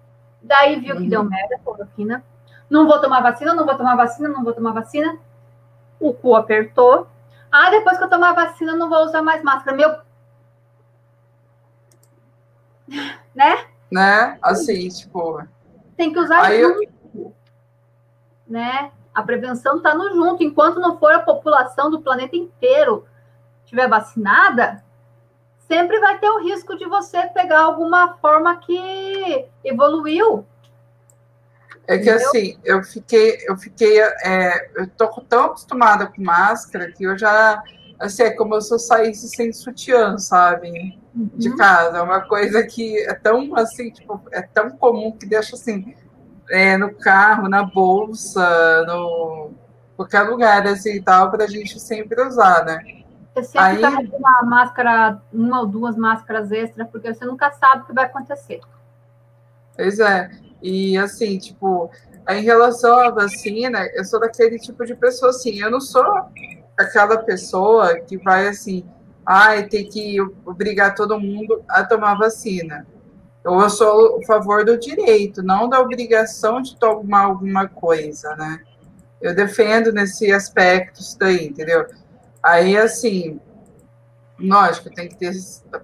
Daí 0.42 0.80
viu 0.80 0.96
que 0.96 1.08
deu 1.08 1.20
uhum. 1.20 1.28
merda, 1.28 1.58
cloroquina. 1.62 2.24
Não 2.68 2.86
vou 2.86 3.00
tomar 3.00 3.20
vacina, 3.20 3.54
não 3.54 3.64
vou 3.64 3.76
tomar 3.76 3.96
vacina, 3.96 4.28
não 4.28 4.42
vou 4.42 4.52
tomar 4.52 4.72
vacina. 4.72 5.18
O 6.00 6.12
cu 6.12 6.34
apertou. 6.34 7.06
Ah, 7.50 7.70
depois 7.70 7.98
que 7.98 8.04
eu 8.04 8.08
tomar 8.10 8.32
vacina, 8.32 8.74
não 8.74 8.88
vou 8.88 9.04
usar 9.04 9.22
mais 9.22 9.42
máscara. 9.42 9.76
Meu. 9.76 9.96
Né? 13.34 13.64
né? 13.90 14.38
Assim, 14.42 14.88
tipo. 14.88 15.42
Tem 15.96 16.12
que 16.12 16.18
usar 16.18 16.42
aí 16.42 16.60
junto. 16.60 16.82
Eu... 17.14 17.34
Né? 18.46 18.90
A 19.14 19.22
prevenção 19.22 19.78
está 19.78 19.94
no 19.94 20.10
junto. 20.10 20.42
Enquanto 20.42 20.80
não 20.80 20.98
for 20.98 21.12
a 21.12 21.20
população 21.20 21.90
do 21.90 22.02
planeta 22.02 22.36
inteiro 22.36 23.06
estiver 23.72 23.88
vacinada, 23.88 24.84
sempre 25.66 25.98
vai 25.98 26.18
ter 26.18 26.28
o 26.28 26.42
risco 26.42 26.76
de 26.76 26.84
você 26.84 27.26
pegar 27.28 27.60
alguma 27.60 28.18
forma 28.18 28.56
que 28.58 29.46
evoluiu. 29.64 30.44
É 31.88 31.96
que 31.96 32.10
Entendeu? 32.10 32.28
assim, 32.28 32.58
eu 32.62 32.84
fiquei, 32.84 33.38
eu 33.48 33.56
fiquei, 33.56 34.00
é, 34.00 34.70
eu 34.76 34.88
tô 34.90 35.08
tão 35.22 35.46
acostumada 35.46 36.06
com 36.06 36.22
máscara 36.22 36.92
que 36.92 37.02
eu 37.02 37.18
já, 37.18 37.62
assim, 37.98 38.24
é 38.24 38.30
como 38.30 38.60
se 38.60 38.72
eu 38.72 38.78
saísse 38.78 39.28
sem 39.30 39.52
sutiã, 39.52 40.18
sabe? 40.18 41.00
de 41.14 41.50
uhum. 41.50 41.56
casa. 41.56 41.98
É 41.98 42.02
uma 42.02 42.22
coisa 42.22 42.62
que 42.62 42.98
é 43.00 43.12
tão 43.12 43.54
assim, 43.54 43.90
tipo, 43.90 44.18
é 44.32 44.40
tão 44.40 44.70
comum 44.70 45.12
que 45.12 45.26
deixa 45.26 45.56
assim 45.56 45.94
é, 46.50 46.78
no 46.78 46.94
carro, 46.94 47.50
na 47.50 47.62
bolsa, 47.62 48.82
no 48.86 49.50
qualquer 49.94 50.22
lugar 50.22 50.66
assim 50.66 51.02
tal, 51.02 51.30
para 51.30 51.44
a 51.44 51.46
gente 51.46 51.78
sempre 51.78 52.22
usar, 52.22 52.64
né? 52.64 53.01
Você 53.34 53.44
sempre 53.44 53.86
Aí... 53.86 54.08
tá 54.08 54.16
uma 54.18 54.42
máscara, 54.42 55.22
uma 55.32 55.60
ou 55.60 55.66
duas 55.66 55.96
máscaras 55.96 56.52
extras, 56.52 56.88
porque 56.90 57.12
você 57.12 57.24
nunca 57.24 57.50
sabe 57.52 57.82
o 57.82 57.86
que 57.86 57.92
vai 57.92 58.04
acontecer. 58.04 58.60
Pois 59.74 59.98
é. 59.98 60.30
E 60.62 60.96
assim, 60.98 61.38
tipo, 61.38 61.90
em 62.28 62.42
relação 62.42 62.98
à 62.98 63.10
vacina, 63.10 63.84
eu 63.94 64.04
sou 64.04 64.20
daquele 64.20 64.58
tipo 64.58 64.84
de 64.84 64.94
pessoa 64.94 65.30
assim, 65.30 65.60
eu 65.60 65.70
não 65.70 65.80
sou 65.80 66.04
aquela 66.78 67.18
pessoa 67.18 67.98
que 68.00 68.16
vai 68.18 68.48
assim, 68.48 68.84
ai, 69.26 69.66
tem 69.66 69.88
que 69.88 70.20
obrigar 70.44 70.94
todo 70.94 71.18
mundo 71.18 71.62
a 71.68 71.84
tomar 71.84 72.14
vacina. 72.14 72.86
Eu 73.44 73.68
sou 73.70 74.20
a 74.20 74.26
favor 74.26 74.64
do 74.64 74.78
direito, 74.78 75.42
não 75.42 75.68
da 75.68 75.80
obrigação 75.80 76.62
de 76.62 76.76
tomar 76.76 77.22
alguma 77.22 77.66
coisa, 77.66 78.36
né? 78.36 78.60
Eu 79.20 79.34
defendo 79.34 79.92
nesse 79.92 80.32
aspecto 80.32 81.00
isso 81.00 81.18
daí, 81.18 81.46
entendeu? 81.46 81.86
Aí, 82.42 82.76
assim, 82.76 83.40
lógico, 84.38 84.90
tem 84.90 85.08
que 85.08 85.16
ter, 85.16 85.32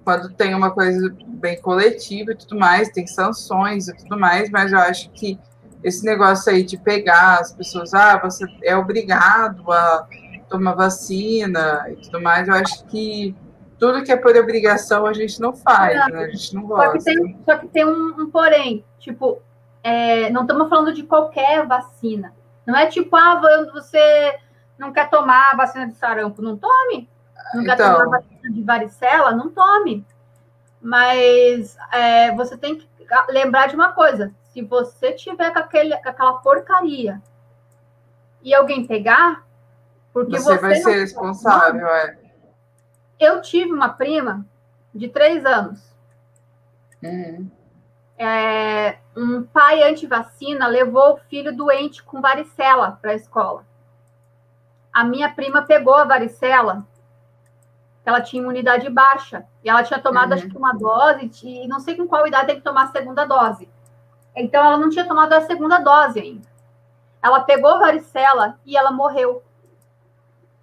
quando 0.05 0.33
tem 0.33 0.55
uma 0.55 0.71
coisa 0.71 1.15
bem 1.27 1.61
coletiva 1.61 2.33
e 2.33 2.37
tudo 2.37 2.59
mais, 2.59 2.89
tem 2.91 3.07
sanções 3.07 3.89
e 3.89 3.97
tudo 3.97 4.19
mais, 4.19 4.51
mas 4.51 4.73
eu 4.73 4.79
acho 4.79 5.11
que 5.11 5.39
esse 5.85 6.05
negócio 6.05 6.51
aí 6.53 6.65
de 6.65 6.77
pegar 6.77 7.39
as 7.41 7.53
pessoas, 7.53 7.95
ah, 7.95 8.19
você 8.19 8.45
é 8.63 8.77
obrigado 8.77 9.71
a 9.71 10.07
toma 10.49 10.75
vacina 10.75 11.87
e 11.91 11.97
tudo 11.97 12.21
mais, 12.21 12.49
eu 12.49 12.55
acho 12.55 12.85
que 12.87 13.37
tudo 13.79 14.03
que 14.03 14.11
é 14.11 14.17
por 14.17 14.35
obrigação 14.37 15.07
a 15.07 15.13
gente 15.13 15.41
não 15.41 15.55
faz, 15.55 15.97
Não. 15.97 16.09
né? 16.09 16.25
A 16.25 16.29
gente 16.31 16.55
não 16.55 16.63
Só 16.63 16.69
gosta. 16.69 16.99
que 16.99 17.05
tem, 17.05 17.39
só 17.45 17.57
que 17.59 17.69
tem 17.69 17.85
um, 17.87 18.15
um 18.23 18.31
porém. 18.31 18.85
Tipo, 18.99 19.41
é, 19.85 20.29
não 20.31 20.43
estamos 20.43 20.69
falando 20.69 20.93
de 20.93 21.05
qualquer 21.05 21.65
vacina. 21.65 22.33
Não 22.67 22.75
é 22.77 22.87
tipo, 22.87 23.15
ah, 23.15 23.37
vo- 23.37 23.73
você 23.73 24.35
não 24.79 24.93
quer 24.93 25.11
tomar 25.11 25.51
a 25.53 25.57
vacina 25.57 25.87
de 25.87 25.95
sarampo, 25.95 26.41
não 26.41 26.57
tome. 26.57 27.09
Não 27.55 27.65
quer 27.65 27.75
Então. 27.75 27.93
tomar 27.93 28.05
a 28.05 28.21
vacina 28.21 28.53
de 28.53 28.63
varicela, 28.63 29.33
não 29.33 29.51
tome. 29.51 30.07
Mas 30.81 31.77
é, 31.93 32.33
você 32.35 32.57
tem 32.57 32.77
que 32.77 32.89
lembrar 33.29 33.67
de 33.67 33.75
uma 33.75 33.93
coisa: 33.93 34.33
se 34.53 34.63
você 34.63 35.13
tiver 35.13 35.51
com, 35.53 35.59
aquele, 35.59 35.97
com 35.97 36.09
aquela 36.09 36.35
porcaria 36.39 37.21
e 38.43 38.55
alguém 38.55 38.87
pegar, 38.87 39.45
porque 40.13 40.39
Você, 40.39 40.55
você, 40.55 40.59
vai 40.59 40.75
ser 40.77 41.01
responsável, 41.01 41.87
é. 41.89 42.17
Eu 43.19 43.43
tive 43.43 43.73
uma 43.73 43.89
prima 43.89 44.47
de 44.95 45.09
três 45.09 45.45
anos. 45.45 45.93
Uhum. 47.03 47.51
É, 48.17 48.99
um 49.17 49.43
pai 49.45 49.83
antivacina 49.83 50.67
levou 50.67 51.15
o 51.15 51.17
filho 51.29 51.57
doente 51.57 52.03
com 52.03 52.21
varicela 52.21 52.99
para 53.01 53.13
a 53.13 53.15
escola. 53.15 53.65
A 54.99 55.05
minha 55.05 55.33
prima 55.33 55.63
pegou 55.63 55.95
a 55.95 56.03
varicela, 56.03 56.85
ela 58.05 58.21
tinha 58.21 58.43
imunidade 58.43 58.91
baixa, 58.91 59.45
e 59.63 59.71
ela 59.71 59.85
tinha 59.85 60.01
tomado 60.01 60.33
Uhum. 60.33 60.35
acho 60.39 60.49
que 60.49 60.57
uma 60.59 60.73
dose, 60.73 61.31
e 61.45 61.69
não 61.69 61.79
sei 61.79 61.95
com 61.97 62.09
qual 62.09 62.27
idade 62.27 62.49
tem 62.49 62.57
que 62.57 62.63
tomar 62.63 62.83
a 62.83 62.89
segunda 62.89 63.25
dose. 63.25 63.69
Então 64.35 64.61
ela 64.65 64.77
não 64.77 64.91
tinha 64.91 65.05
tomado 65.07 65.33
a 65.35 65.41
segunda 65.43 65.79
dose 65.79 66.19
ainda. 66.19 66.49
Ela 67.23 67.39
pegou 67.43 67.71
a 67.71 67.79
varicela 67.79 68.59
e 68.67 68.77
ela 68.77 68.91
morreu. 68.91 69.41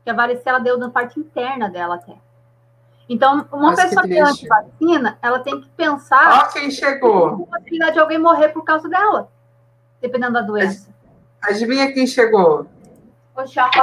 Que 0.04 0.10
a 0.10 0.13
varicela 0.13 0.60
deu 0.60 0.77
na 0.77 0.89
parte 0.89 1.18
interna 1.18 1.70
dela 1.70 1.96
até. 1.96 2.18
Então, 3.08 3.48
uma 3.54 3.74
que 3.74 3.84
pessoa 3.84 4.04
que 4.04 4.20
é 4.20 4.22
triste. 4.22 4.51
antivacina, 4.51 5.18
ela 5.22 5.39
tem 5.39 5.62
que 5.62 5.70
pensar 5.70 6.44
Ó 6.46 6.51
quem 6.51 6.70
chegou. 6.70 7.27
a 7.27 7.38
possibilidade 7.38 7.94
de 7.94 8.00
alguém 8.00 8.20
morrer 8.20 8.50
por 8.50 8.65
causa 8.65 8.89
dela, 8.89 9.30
dependendo 10.01 10.34
da 10.34 10.42
doença. 10.42 10.94
Adivinha 11.42 11.94
quem 11.94 12.06
chegou? 12.06 12.68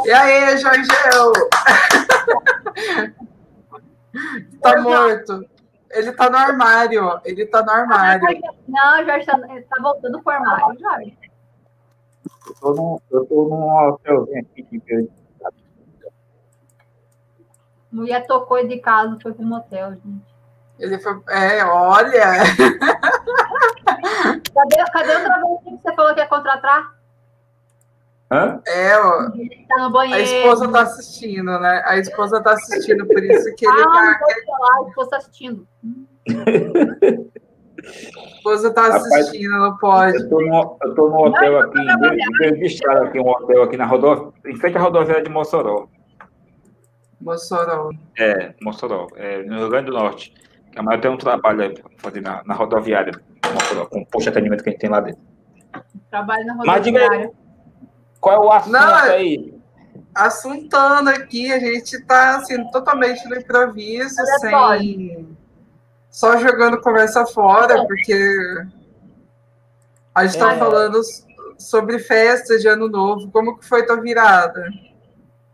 E 0.05 0.13
aí, 0.13 0.57
Jorgeu? 0.57 1.33
tá 4.63 4.81
morto. 4.81 5.45
Ele 5.91 6.13
tá 6.13 6.31
no 6.31 6.39
armário, 6.39 7.05
ó. 7.05 7.21
Ele 7.25 7.45
tá 7.47 7.63
no 7.63 7.71
armário. 7.71 8.27
não, 8.67 9.05
Jorge 9.05 9.27
tá, 9.27 9.39
tá 9.39 9.83
voltando 9.83 10.23
pro 10.23 10.33
armário, 10.33 10.81
Jorge. 10.81 11.19
Eu 12.47 12.55
tô 12.55 12.73
num, 12.75 12.99
eu 13.11 13.27
tô 13.27 13.49
num 13.49 13.89
hotelzinho 13.89 14.41
aqui 14.41 14.63
de 14.63 14.79
grande. 14.79 15.11
Mulher 17.91 18.27
tocou 18.27 18.67
de 18.67 18.79
casa, 18.79 19.19
foi 19.23 19.35
pro 19.35 19.45
motel, 19.45 19.91
gente. 19.91 20.33
Ele 20.79 20.99
foi. 20.99 21.21
É, 21.29 21.63
olha. 21.65 22.23
Cadê, 24.55 24.77
cadê 24.93 25.17
outra 25.17 25.41
vez 25.41 25.61
que 25.65 25.71
você 25.83 25.95
falou 25.95 26.15
que 26.15 26.21
ia 26.21 26.27
contratar? 26.27 26.95
Hã? 28.33 28.61
É, 28.67 28.99
ó. 28.99 29.31
Tá 29.69 29.83
no 29.83 29.91
banheiro. 29.91 30.21
A 30.21 30.23
esposa 30.23 30.69
tá 30.73 30.81
assistindo, 30.83 31.59
né? 31.61 31.83
A 31.85 31.99
esposa 31.99 32.43
tá 32.43 32.53
assistindo, 32.53 33.07
por 33.07 33.23
isso 33.23 33.55
que 33.57 33.67
ele 33.67 33.81
Ah, 33.83 33.85
tá. 33.85 34.03
não 34.05 34.19
pode 34.19 34.45
falar, 34.47 34.75
a 34.85 34.89
esposa 34.89 35.11
tá 35.11 35.17
assistindo. 35.19 35.69
A 37.85 38.27
esposa 38.37 38.73
tá 38.73 38.83
Rapaz, 38.83 39.05
assistindo, 39.13 39.51
não 39.51 39.77
pode. 39.77 40.17
Eu 40.17 40.29
tô 40.31 40.41
no, 40.41 40.79
eu 40.83 40.95
tô 40.95 41.09
no 41.11 41.27
hotel 41.27 41.59
aqui, 41.61 41.79
Belo 42.39 42.57
de 42.57 42.65
Estrada, 42.67 43.05
aqui, 43.07 43.19
um 43.21 43.29
hotel 43.29 43.63
aqui 43.65 43.77
na 43.77 43.85
rodovia, 43.87 44.33
em 44.47 44.57
frente 44.57 44.79
à 44.79 44.81
rodoviária 44.81 45.23
de 45.23 45.31
Mossoró. 45.31 45.89
Mossoró. 47.21 47.91
É, 48.19 48.55
Mossoró, 48.63 49.09
é, 49.17 49.43
no 49.43 49.59
Rio 49.59 49.69
Grande 49.69 49.87
do 49.91 49.93
Norte. 49.93 50.33
Que 50.73 50.79
a 50.79 50.83
maioria 50.83 51.03
tem 51.03 51.11
um 51.11 51.19
trabalho 51.19 51.61
aí 51.63 51.75
pra 51.75 51.91
fazer 51.99 52.21
na, 52.23 52.43
na 52.47 52.55
rodoviária 52.55 53.13
Mossoró, 53.53 53.85
com 53.87 54.01
o 54.01 54.07
posto 54.07 54.25
de 54.25 54.29
atendimento 54.31 54.63
que 54.63 54.71
a 54.71 54.73
gente 54.73 54.81
tem 54.81 54.91
lá 54.91 55.01
dentro. 55.01 55.21
Trabalho 56.11 56.47
na 56.47 56.55
Mas 56.55 56.83
diga 56.83 57.01
rodoviária. 57.01 57.31
Qual 58.23 58.37
é 58.37 58.47
o 58.47 58.53
assunto 58.53 58.73
Não, 58.73 58.99
é- 59.01 59.17
aí? 59.17 59.55
Assuntando 60.15 61.11
aqui, 61.11 61.53
a 61.53 61.59
gente 61.59 62.01
tá 62.05 62.37
assim, 62.37 62.71
totalmente 62.71 63.29
no 63.29 63.35
improviso, 63.37 64.15
sem. 64.41 65.37
Só 66.09 66.37
jogando 66.39 66.81
conversa 66.81 67.27
fora, 67.27 67.85
porque 67.87 68.15
a 70.15 70.25
gente 70.27 70.39
tá 70.39 70.53
É. 70.55 70.59
falando 70.59 71.01
sobre 71.59 71.99
festa 71.99 72.59
de 72.59 72.69
ano 72.69 72.89
novo. 72.89 73.31
Como 73.33 73.59
que 73.59 73.67
foi 73.67 73.85
tua 73.85 74.01
virada? 74.01 74.63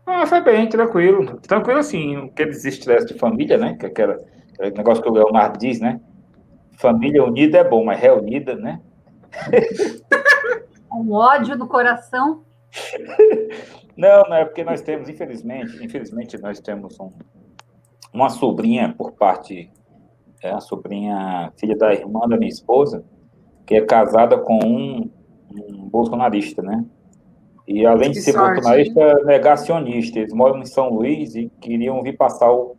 Ah, 0.05 0.27
foi 0.27 0.41
bem, 0.41 0.67
tranquilo. 0.69 1.39
Tranquilo 1.39 1.79
assim, 1.79 2.17
aqueles 2.27 2.65
estresse 2.65 3.07
de 3.07 3.13
família, 3.17 3.57
né? 3.57 3.75
Que 3.79 3.85
é 3.85 3.89
aquela, 3.89 4.17
aquele 4.53 4.71
negócio 4.77 5.01
que 5.01 5.09
o 5.09 5.13
Leonardo 5.13 5.57
diz, 5.57 5.79
né? 5.79 5.99
Família 6.77 7.23
unida 7.23 7.57
é 7.59 7.63
bom, 7.63 7.83
mas 7.85 7.99
reunida, 7.99 8.55
né? 8.55 8.79
Um 10.91 11.13
ódio 11.13 11.55
no 11.55 11.67
coração. 11.67 12.43
Não, 13.97 14.23
não 14.29 14.35
é 14.37 14.45
porque 14.45 14.63
nós 14.63 14.81
temos, 14.81 15.09
infelizmente, 15.09 15.83
infelizmente 15.83 16.37
nós 16.41 16.59
temos 16.61 16.97
um- 16.99 17.11
uma 18.13 18.29
sobrinha 18.29 18.95
por 18.97 19.11
parte, 19.11 19.69
é 20.41 20.51
a 20.51 20.61
sobrinha 20.61 21.51
filha 21.59 21.75
da 21.75 21.93
irmã 21.93 22.21
da 22.27 22.37
minha 22.37 22.47
esposa, 22.49 23.03
que 23.65 23.75
é 23.75 23.81
casada 23.81 24.37
com 24.37 24.57
um, 24.63 25.09
um 25.51 25.89
bolsonarista, 25.89 26.61
né? 26.61 26.85
E 27.67 27.85
além 27.85 28.11
de 28.11 28.19
Que 28.19 28.21
ser 28.21 28.31
sorte, 28.31 28.53
bolsonarista, 28.55 29.01
é 29.01 29.23
negacionista. 29.25 30.17
Eles 30.19 30.33
moram 30.33 30.59
em 30.59 30.65
São 30.65 30.89
Luís 30.89 31.35
e 31.35 31.51
queriam 31.59 32.01
vir 32.01 32.15
passar 32.15 32.51
o, 32.51 32.75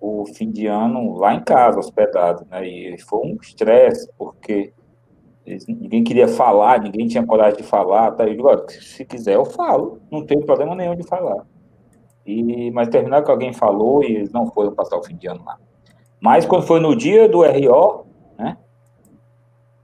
o 0.00 0.24
fim 0.34 0.50
de 0.50 0.66
ano 0.66 1.18
lá 1.18 1.34
em 1.34 1.44
casa, 1.44 1.78
hospedado, 1.78 2.46
né? 2.50 2.66
E 2.66 2.98
foi 3.02 3.20
um 3.20 3.36
estresse, 3.40 4.10
porque 4.16 4.72
ninguém 5.68 6.02
queria 6.02 6.26
falar, 6.26 6.80
ninguém 6.80 7.06
tinha 7.06 7.24
coragem 7.26 7.58
de 7.58 7.62
falar, 7.62 8.12
tá? 8.12 8.24
Eu 8.24 8.34
digo, 8.34 8.48
"Olha, 8.48 8.64
se 8.68 9.04
quiser 9.04 9.34
eu 9.34 9.44
falo, 9.44 10.00
não 10.10 10.24
tem 10.24 10.40
problema 10.40 10.74
nenhum 10.74 10.96
de 10.96 11.06
falar. 11.06 11.44
E, 12.26 12.70
mas 12.70 12.88
terminaram 12.88 13.24
que 13.24 13.30
alguém 13.30 13.52
falou 13.52 14.02
e 14.02 14.16
eles 14.16 14.32
não 14.32 14.46
foram 14.46 14.74
passar 14.74 14.96
o 14.96 15.02
fim 15.02 15.16
de 15.16 15.26
ano 15.26 15.44
lá. 15.44 15.58
Mas 16.20 16.46
quando 16.46 16.66
foi 16.66 16.80
no 16.80 16.96
dia 16.96 17.28
do 17.28 17.42
RO, 17.42 18.06
né? 18.38 18.56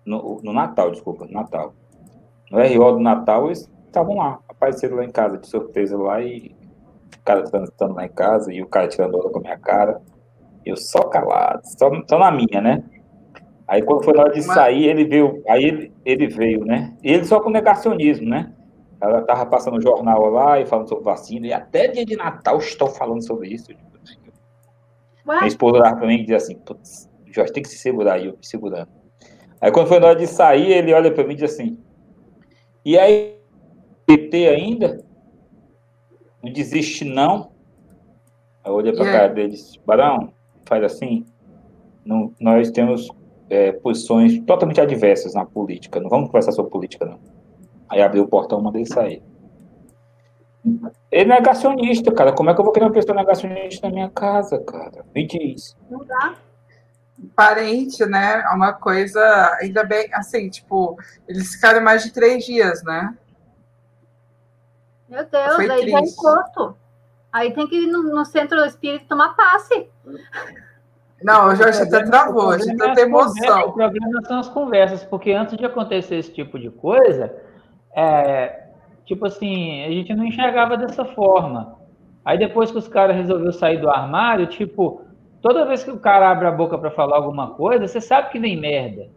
No, 0.07 0.41
no 0.43 0.53
Natal, 0.53 0.91
desculpa, 0.91 1.27
Natal. 1.29 1.75
No 2.51 2.59
RO 2.59 2.93
do 2.93 3.01
Natal, 3.01 3.47
eles 3.47 3.71
estavam 3.87 4.17
lá, 4.17 4.39
apareceram 4.49 4.97
lá 4.97 5.05
em 5.05 5.11
casa 5.11 5.37
de 5.37 5.47
surpresa 5.47 5.99
lá 5.99 6.23
e 6.23 6.57
ficaram 7.11 7.45
transitando 7.45 7.95
lá 7.95 8.07
em 8.07 8.13
casa 8.13 8.53
e 8.53 8.63
o 8.63 8.67
cara 8.67 8.89
tirando 8.89 9.19
onda 9.19 9.29
com 9.29 9.39
a 9.39 9.43
minha 9.43 9.59
cara. 9.59 10.01
Eu 10.65 10.77
só 10.77 11.03
calado, 11.03 11.63
só, 11.65 11.91
só 12.09 12.19
na 12.19 12.31
minha, 12.31 12.61
né? 12.61 12.83
Aí 13.71 13.83
quando 13.83 14.03
foi 14.03 14.13
na 14.15 14.23
hora 14.23 14.33
de 14.33 14.45
Mas- 14.45 14.53
sair, 14.57 14.87
ele 14.87 15.05
veio, 15.05 15.45
aí 15.49 15.65
ele, 15.65 15.93
ele 16.05 16.27
veio, 16.27 16.65
né? 16.65 16.93
E 17.05 17.13
ele 17.13 17.25
só 17.25 17.39
com 17.41 17.51
negacionismo, 17.51 18.29
né? 18.29 18.53
Ela 19.01 19.23
tava 19.23 19.47
passando 19.47 19.77
o 19.79 19.81
jornal 19.81 20.29
lá 20.29 20.59
e 20.61 20.67
falando 20.67 20.89
sobre 20.89 21.05
vacina, 21.05 21.47
e 21.47 21.53
até 21.53 21.87
dia 21.87 22.05
de 22.05 22.17
Natal 22.17 22.59
estão 22.59 22.89
falando 22.89 23.25
sobre 23.25 23.47
isso. 23.49 23.71
Minha 25.25 25.43
Ué, 25.43 25.47
esposa 25.47 25.79
lá 25.79 26.13
e 26.13 26.19
dizia 26.19 26.37
assim, 26.37 26.57
putz, 26.57 27.09
Jorge, 27.27 27.53
tem 27.53 27.63
que 27.63 27.69
se 27.69 27.79
segurar 27.79 28.15
aí, 28.15 28.27
eu 28.27 28.33
me 28.33 28.45
segurando. 28.45 28.89
Aí 29.61 29.71
quando 29.71 29.87
foi 29.87 30.01
na 30.01 30.09
hora 30.09 30.19
de 30.19 30.27
sair, 30.27 30.73
ele 30.73 30.93
olha 30.93 31.13
pra 31.13 31.23
mim 31.23 31.35
e 31.35 31.37
diz 31.37 31.53
assim, 31.53 31.79
e 32.85 32.99
aí, 32.99 33.37
PT 34.05 34.49
ainda? 34.49 35.05
Não 36.43 36.53
desiste 36.53 37.05
não? 37.05 37.53
Aí 38.65 38.73
eu 38.73 38.75
olhei 38.75 38.93
pra 38.93 39.05
cara 39.05 39.29
dele 39.29 39.51
e 39.51 39.53
disse, 39.53 39.79
Barão, 39.87 40.33
faz 40.67 40.83
assim, 40.83 41.25
não, 42.05 42.35
nós 42.41 42.73
temos 42.73 43.09
é, 43.51 43.73
posições 43.73 44.41
totalmente 44.45 44.81
adversas 44.81 45.35
na 45.35 45.45
política, 45.45 46.01
não 46.01 46.09
vamos 46.09 46.29
conversar 46.29 46.53
sobre 46.53 46.71
política 46.71 47.05
não. 47.05 47.19
Aí 47.89 48.01
abriu 48.01 48.23
o 48.23 48.29
portão 48.29 48.61
e 48.61 48.63
mandei 48.63 48.87
sair. 48.87 49.23
Ele 51.11 51.33
é 51.33 51.35
negacionista, 51.35 52.13
cara. 52.13 52.33
Como 52.33 52.51
é 52.51 52.55
que 52.55 52.61
eu 52.61 52.65
vou 52.65 52.73
querer 52.73 52.87
uma 52.87 52.93
pessoa 52.93 53.17
negacionista 53.17 53.89
na 53.89 53.93
minha 53.93 54.11
casa, 54.11 54.61
cara? 54.61 55.05
Me 55.15 55.27
diz. 55.27 55.77
não 55.91 56.05
dá. 56.05 56.35
Parente, 57.35 58.07
né? 58.07 58.43
É 58.47 58.55
uma 58.55 58.73
coisa, 58.73 59.21
ainda 59.61 59.85
bem, 59.85 60.09
assim, 60.15 60.49
tipo, 60.49 60.97
eles 61.29 61.55
ficaram 61.55 61.83
mais 61.83 62.05
de 62.05 62.13
três 62.13 62.45
dias, 62.45 62.83
né? 62.85 63.15
Meu 65.09 65.27
Deus, 65.27 65.57
Foi 65.57 65.69
aí 65.69 65.91
já 65.91 65.99
é 65.99 66.01
triste. 66.01 66.13
encosto. 66.13 66.77
Aí 67.33 67.53
tem 67.53 67.67
que 67.67 67.77
ir 67.77 67.87
no, 67.89 68.03
no 68.03 68.25
centro 68.25 68.59
do 68.59 68.65
espírito 68.67 69.07
tomar 69.07 69.35
passe. 69.35 69.89
Não, 71.23 71.49
o 71.49 71.55
Jorge 71.55 71.83
até 71.83 72.03
travou, 72.05 72.51
a 72.51 72.59
gente 72.59 72.77
problema 72.77 72.95
tem 72.95 73.05
é 73.05 73.07
emoção. 73.07 73.61
O 73.69 73.73
problema 73.73 74.23
são 74.27 74.39
as 74.39 74.49
conversas, 74.49 75.05
porque 75.05 75.33
antes 75.33 75.57
de 75.57 75.65
acontecer 75.65 76.17
esse 76.17 76.33
tipo 76.33 76.59
de 76.59 76.71
coisa, 76.71 77.35
é, 77.95 78.69
tipo 79.05 79.27
assim, 79.27 79.85
a 79.85 79.91
gente 79.91 80.15
não 80.15 80.25
enxergava 80.25 80.77
dessa 80.77 81.05
forma. 81.05 81.79
Aí 82.25 82.39
depois 82.39 82.71
que 82.71 82.79
os 82.79 82.89
caras 82.89 83.17
resolveram 83.17 83.53
sair 83.53 83.79
do 83.79 83.91
armário, 83.91 84.47
tipo, 84.47 85.03
toda 85.43 85.67
vez 85.67 85.83
que 85.85 85.91
o 85.91 85.99
cara 85.99 86.31
abre 86.31 86.47
a 86.47 86.53
boca 86.53 86.79
para 86.79 86.91
falar 86.91 87.17
alguma 87.17 87.51
coisa, 87.51 87.87
você 87.87 88.01
sabe 88.01 88.31
que 88.31 88.39
vem 88.39 88.57
merda. 88.57 89.09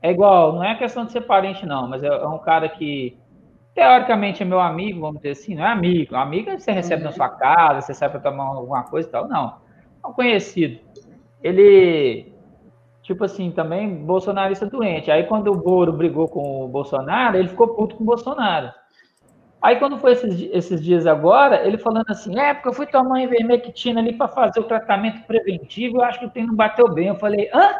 É 0.00 0.10
igual, 0.10 0.52
não 0.52 0.64
é 0.64 0.76
questão 0.76 1.04
de 1.04 1.12
ser 1.12 1.22
parente, 1.22 1.66
não, 1.66 1.88
mas 1.88 2.02
é, 2.02 2.06
é 2.06 2.28
um 2.28 2.38
cara 2.38 2.68
que, 2.68 3.18
teoricamente, 3.74 4.42
é 4.42 4.46
meu 4.46 4.60
amigo, 4.60 5.00
vamos 5.00 5.16
dizer 5.16 5.30
assim, 5.30 5.54
não 5.54 5.64
é 5.64 5.68
amigo. 5.68 6.14
Amigo 6.14 6.50
você 6.58 6.70
recebe 6.70 7.02
na 7.02 7.12
sua 7.12 7.28
casa, 7.28 7.80
você 7.80 7.94
sai 7.94 8.08
para 8.08 8.20
tomar 8.20 8.44
alguma 8.44 8.84
coisa 8.84 9.08
e 9.08 9.10
tal, 9.10 9.28
não. 9.28 9.56
É 10.02 10.06
um 10.06 10.12
conhecido. 10.12 10.78
Ele, 11.42 12.32
tipo 13.02 13.24
assim, 13.24 13.50
também 13.50 14.04
bolsonarista 14.04 14.66
doente. 14.66 15.10
Aí 15.10 15.24
quando 15.24 15.48
o 15.48 15.56
Boro 15.56 15.92
brigou 15.92 16.28
com 16.28 16.64
o 16.64 16.68
Bolsonaro, 16.68 17.36
ele 17.36 17.48
ficou 17.48 17.68
puto 17.68 17.96
com 17.96 18.02
o 18.02 18.06
Bolsonaro. 18.06 18.72
Aí 19.60 19.76
quando 19.76 19.98
foi 19.98 20.12
esses, 20.12 20.48
esses 20.52 20.82
dias 20.82 21.06
agora, 21.06 21.66
ele 21.66 21.78
falando 21.78 22.08
assim, 22.08 22.38
é, 22.38 22.54
porque 22.54 22.68
eu 22.68 22.72
fui 22.72 22.86
tomar 22.86 23.08
uma 23.08 23.22
ivermectina 23.22 24.00
ali 24.00 24.12
para 24.12 24.28
fazer 24.28 24.60
o 24.60 24.64
tratamento 24.64 25.26
preventivo, 25.26 25.96
eu 25.96 26.04
acho 26.04 26.20
que 26.20 26.26
o 26.26 26.30
trem 26.30 26.46
não 26.46 26.54
bateu 26.54 26.88
bem. 26.92 27.08
Eu 27.08 27.16
falei, 27.16 27.50
hã? 27.52 27.74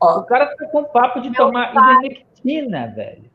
Ó, 0.00 0.18
o 0.18 0.24
cara 0.24 0.46
tá 0.56 0.66
com 0.66 0.84
papo 0.84 1.20
de 1.20 1.32
tomar 1.32 1.72
pai... 1.72 2.06
ivermectina, 2.06 2.88
velho. 2.88 3.27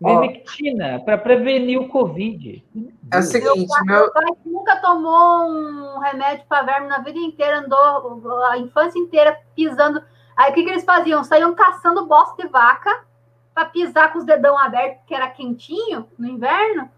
Ivermectina, 0.00 1.00
para 1.04 1.18
prevenir 1.18 1.80
o 1.80 1.88
Covid. 1.88 2.64
É 3.12 3.18
o 3.18 3.22
seguinte, 3.22 3.66
meu 3.84 4.10
pai, 4.12 4.24
meu 4.24 4.34
pai 4.34 4.38
nunca 4.46 4.76
tomou 4.76 5.48
um 5.48 5.98
remédio 5.98 6.44
para 6.48 6.62
verme 6.62 6.86
na 6.86 6.98
vida 7.00 7.18
inteira, 7.18 7.58
andou 7.58 8.42
a 8.44 8.58
infância 8.58 8.98
inteira 8.98 9.40
pisando. 9.56 10.02
Aí 10.36 10.52
o 10.52 10.54
que, 10.54 10.62
que 10.62 10.70
eles 10.70 10.84
faziam? 10.84 11.24
Saíam 11.24 11.54
caçando 11.54 12.06
bosta 12.06 12.40
de 12.40 12.48
vaca 12.48 13.04
para 13.52 13.64
pisar 13.64 14.12
com 14.12 14.20
os 14.20 14.24
dedão 14.24 14.56
abertos, 14.56 15.02
que 15.04 15.14
era 15.14 15.28
quentinho 15.30 16.08
no 16.16 16.28
inverno, 16.28 16.88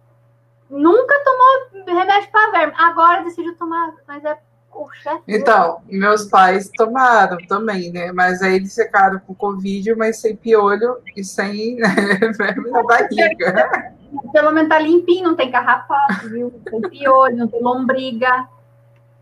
nunca 0.69 1.15
tomou 1.25 1.85
remédio 1.87 2.31
para 2.31 2.51
verme. 2.51 2.75
Agora 2.77 3.25
decidiu 3.25 3.57
tomar, 3.57 3.95
mas 4.07 4.23
é 4.25 4.39
o 4.73 4.91
chefe. 4.93 5.23
Então, 5.29 5.79
meus 5.89 6.27
pais 6.27 6.71
tomaram 6.77 7.39
também, 7.49 7.93
né? 7.93 8.13
Mas 8.13 8.43
aí 8.43 8.57
eles 8.57 8.75
ficaram 8.75 9.21
com 9.21 9.35
Covid, 9.35 9.95
mas 9.95 10.21
sem 10.21 10.37
piolho 10.37 10.99
e 11.17 11.25
sem 11.25 11.77
né, 11.77 11.89
verme 12.37 12.71
na 12.71 12.83
barriga. 12.83 13.95
Pelo 14.33 14.53
menos 14.53 14.69
tá 14.69 14.79
limpinho, 14.79 15.31
não 15.31 15.37
tem 15.37 15.51
carrapato, 15.51 16.29
viu? 16.29 16.53
Não 16.73 16.81
tem 16.81 16.91
piolho, 16.91 17.37
não 17.37 17.49
tem 17.49 17.63
lombriga. 17.63 18.49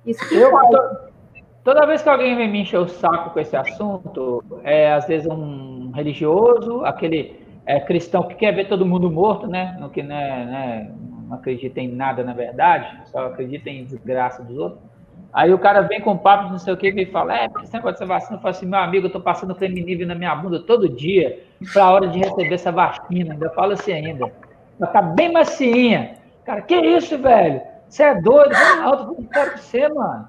Isso 0.07 0.27
que 0.29 0.37
eu, 0.37 0.51
Toda 1.65 1.87
vez 1.87 2.01
que 2.01 2.09
alguém 2.09 2.35
vem 2.35 2.51
me 2.51 2.63
encher 2.63 2.79
o 2.79 2.89
saco 2.89 3.31
com 3.31 3.41
esse 3.41 3.55
assunto, 3.55 4.43
é 4.65 4.91
às 4.93 5.07
vezes 5.07 5.27
um 5.27 5.91
religioso, 5.91 6.83
aquele 6.83 7.47
é, 7.67 7.79
cristão 7.79 8.23
que 8.23 8.37
quer 8.37 8.53
ver 8.53 8.69
todo 8.69 8.87
mundo 8.87 9.11
morto, 9.11 9.47
né? 9.47 9.77
No 9.79 9.91
que 9.91 10.03
né, 10.03 10.47
né, 10.47 10.95
não 11.29 11.37
acredita 11.37 11.79
em 11.79 11.89
nada 11.89 12.25
na 12.25 12.33
verdade, 12.33 12.99
só 13.11 13.27
acredita 13.27 13.69
em 13.69 13.85
desgraça 13.85 14.43
dos 14.43 14.57
outros. 14.57 14.88
Aí 15.33 15.53
o 15.53 15.59
cara 15.59 15.83
vem 15.83 16.01
com 16.01 16.17
papo 16.17 16.47
de 16.47 16.53
não 16.53 16.59
sei 16.59 16.73
o 16.73 16.77
que 16.77 16.89
e 16.89 17.07
fala: 17.07 17.37
É, 17.37 17.49
esse 17.63 17.73
negócio 17.73 17.99
dessa 17.99 18.07
vacina, 18.07 18.37
eu 18.37 18.41
falo 18.41 18.51
assim, 18.51 18.67
meu 18.67 18.79
amigo, 18.79 19.07
eu 19.07 19.13
tô 19.13 19.21
passando 19.21 19.55
creme 19.55 19.83
nível 19.83 20.07
na 20.07 20.15
minha 20.15 20.35
bunda 20.35 20.61
todo 20.61 20.89
dia 20.89 21.43
para 21.73 21.85
a 21.85 21.91
hora 21.91 22.09
de 22.09 22.19
receber 22.19 22.55
essa 22.55 22.73
vacina. 22.73 23.35
Ainda 23.35 23.51
falo 23.51 23.73
assim 23.73 23.93
ainda. 23.93 24.33
Ela 24.81 24.91
tá 24.91 25.03
bem 25.03 25.33
macinha. 25.33 26.15
Cara, 26.45 26.63
que 26.63 26.75
isso, 26.75 27.19
velho? 27.19 27.61
Você 27.89 28.03
é 28.05 28.21
doido? 28.21 28.53
Não, 28.53 28.91
eu 28.91 28.97
tô 28.97 29.05
falando 29.15 29.59
você, 29.59 29.89
mano. 29.89 30.29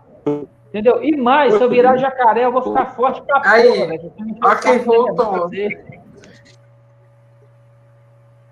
Entendeu? 0.67 1.03
E 1.03 1.15
mais, 1.15 1.53
se 1.53 1.61
eu 1.63 1.69
virar 1.69 1.97
jacaré, 1.97 2.45
eu 2.45 2.51
vou 2.51 2.61
ficar 2.61 2.87
forte 2.87 3.21
pra 3.23 3.41
Aí, 3.43 3.67
porra, 3.67 3.95
Olha 4.43 4.55
quem 4.57 4.77
voltou. 4.79 5.49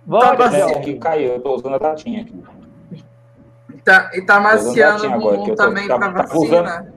Volta, 0.05 0.49
tá 0.49 0.77
aqui, 0.77 0.95
caiu, 0.95 1.33
eu 1.33 1.41
tô 1.41 1.55
usando 1.55 1.75
a 1.75 1.79
tatinha 1.79 2.21
aqui. 2.21 2.41
Tá, 3.88 4.12
e 4.13 4.21
tá 4.21 4.38
maciando 4.38 5.08
o 5.08 5.12
mundo 5.17 5.56
também 5.56 5.88
pra 5.88 6.10
vacina. 6.10 6.43
Usando, 6.43 6.91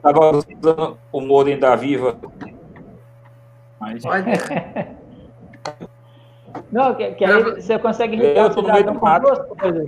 tava 0.00 0.30
usando 0.36 0.96
o 1.10 1.20
Morim 1.20 1.58
da 1.58 1.74
Viva. 1.74 2.16
Mas... 3.80 4.04
Não, 6.70 6.94
que, 6.94 7.10
que 7.14 7.24
aí 7.24 7.42
você 7.42 7.76
consegue 7.76 8.14
irritar 8.14 8.50
o 8.50 8.52
cidadão 8.52 8.94
com 8.94 9.18
duas 9.18 9.38
coisas. 9.48 9.84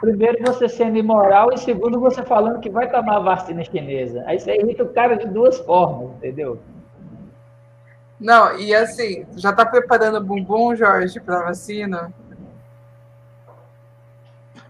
Primeiro, 0.00 0.38
você 0.46 0.68
sendo 0.68 0.96
imoral, 0.96 1.52
e 1.52 1.58
segundo, 1.58 1.98
você 1.98 2.22
falando 2.22 2.60
que 2.60 2.70
vai 2.70 2.88
tomar 2.88 3.16
a 3.16 3.20
vacina 3.20 3.64
chinesa. 3.64 4.22
Aí 4.26 4.38
você 4.38 4.54
irrita 4.60 4.84
o 4.84 4.92
cara 4.92 5.16
de 5.16 5.26
duas 5.26 5.58
formas, 5.58 6.10
entendeu? 6.18 6.60
Não, 8.20 8.56
e 8.56 8.72
assim, 8.72 9.26
já 9.36 9.52
tá 9.52 9.66
preparando 9.66 10.18
o 10.18 10.24
bumbum, 10.24 10.76
Jorge, 10.76 11.18
para 11.18 11.46
vacina? 11.46 12.12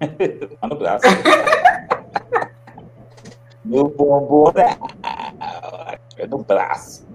tá 0.61 0.67
no 0.67 0.77
braço. 0.77 1.07
Meu 3.65 3.89
bumbum 3.89 4.53
né? 4.55 4.79
é 6.17 6.27
no 6.27 6.39
braço. 6.39 7.07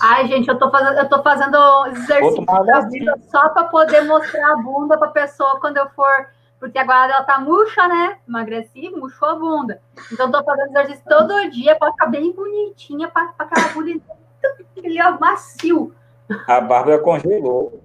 Ai, 0.00 0.26
gente, 0.26 0.48
eu 0.48 0.58
tô 0.58 0.70
fazendo, 0.70 0.98
eu 0.98 1.08
tô 1.08 1.22
fazendo 1.22 1.86
exercício 1.88 3.14
só 3.30 3.48
para 3.50 3.64
poder 3.64 4.02
mostrar 4.02 4.52
a 4.52 4.56
bunda 4.56 4.98
para 4.98 5.08
pessoa 5.08 5.60
quando 5.60 5.76
eu 5.76 5.88
for 5.90 6.26
porque 6.62 6.78
agora 6.78 7.12
ela 7.12 7.24
tá 7.24 7.40
murcha, 7.40 7.88
né? 7.88 8.18
Emagreci, 8.28 8.88
murchou 8.90 9.28
a 9.28 9.34
bunda. 9.34 9.82
Então, 10.12 10.30
tô 10.30 10.44
fazendo 10.44 10.70
exercício 10.70 11.02
todo 11.08 11.50
dia 11.50 11.74
para 11.74 11.90
ficar 11.90 12.06
bem 12.06 12.30
bonitinha, 12.30 13.08
para 13.08 13.34
aquela 13.36 13.68
bunda 13.74 14.00
ele 14.76 15.02
ó, 15.02 15.18
macio. 15.18 15.92
A 16.46 16.60
Bárbara 16.60 17.00
congelou. 17.00 17.82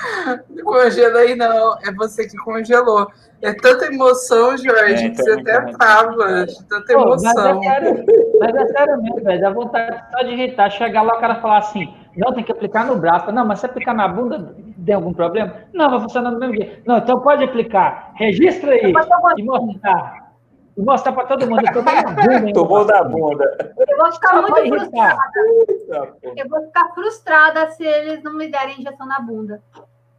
Não 0.50 0.64
congelei, 0.64 1.34
não. 1.36 1.76
É 1.82 1.92
você 1.92 2.26
que 2.26 2.36
congelou. 2.38 3.10
É 3.42 3.54
tanta 3.54 3.86
emoção, 3.86 4.56
Jorge, 4.56 5.06
é, 5.06 5.10
que 5.10 5.16
você 5.16 5.32
até 5.32 5.72
trava 5.72 6.44
de 6.44 6.64
tanta 6.68 6.92
emoção. 6.92 7.60
Mas 7.60 7.66
é 7.66 7.70
sério, 7.70 8.04
mas 8.38 8.54
é 8.54 8.66
sério 8.66 9.02
mesmo, 9.02 9.24
velho. 9.24 9.40
Dá 9.40 9.50
vontade 9.50 10.04
só 10.10 10.22
de 10.22 10.32
irritar. 10.32 10.70
Chegar 10.70 11.02
lá, 11.02 11.16
o 11.16 11.20
cara 11.20 11.40
falar 11.40 11.58
assim: 11.58 11.94
não, 12.16 12.34
tem 12.34 12.44
que 12.44 12.52
aplicar 12.52 12.84
no 12.84 12.96
braço. 12.96 13.32
Não, 13.32 13.46
mas 13.46 13.60
se 13.60 13.66
aplicar 13.66 13.94
na 13.94 14.08
bunda, 14.08 14.54
tem 14.84 14.94
algum 14.94 15.14
problema? 15.14 15.54
Não, 15.72 15.90
vai 15.90 16.00
funcionar 16.00 16.30
do 16.30 16.38
mesmo 16.38 16.54
jeito. 16.54 16.82
Não, 16.86 16.98
então 16.98 17.20
pode 17.20 17.44
aplicar. 17.44 18.12
Registra 18.14 18.72
aí 18.72 18.92
e 19.38 19.42
mostrar. 19.42 20.30
E 20.76 20.82
mostrar 20.82 21.12
para 21.12 21.26
todo 21.26 21.48
mundo. 21.48 21.62
Eu 21.74 21.82
na 21.82 22.02
bunda. 22.02 22.52
Tomou 22.52 22.84
da 22.84 23.04
bunda. 23.04 23.74
Eu 23.88 23.96
vou 23.96 24.12
ficar 24.12 24.42
muito 24.42 24.68
frustrada. 24.68 25.20
Eu 26.36 26.48
vou 26.48 26.60
ficar 26.66 26.88
frustrada 26.94 27.70
se 27.70 27.84
eles 27.84 28.22
não 28.22 28.34
me 28.34 28.50
derem 28.50 28.80
injeção 28.80 29.06
na 29.06 29.20
bunda. 29.20 29.62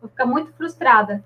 Vou 0.01 0.09
ficar 0.09 0.25
muito 0.25 0.51
frustrada. 0.53 1.23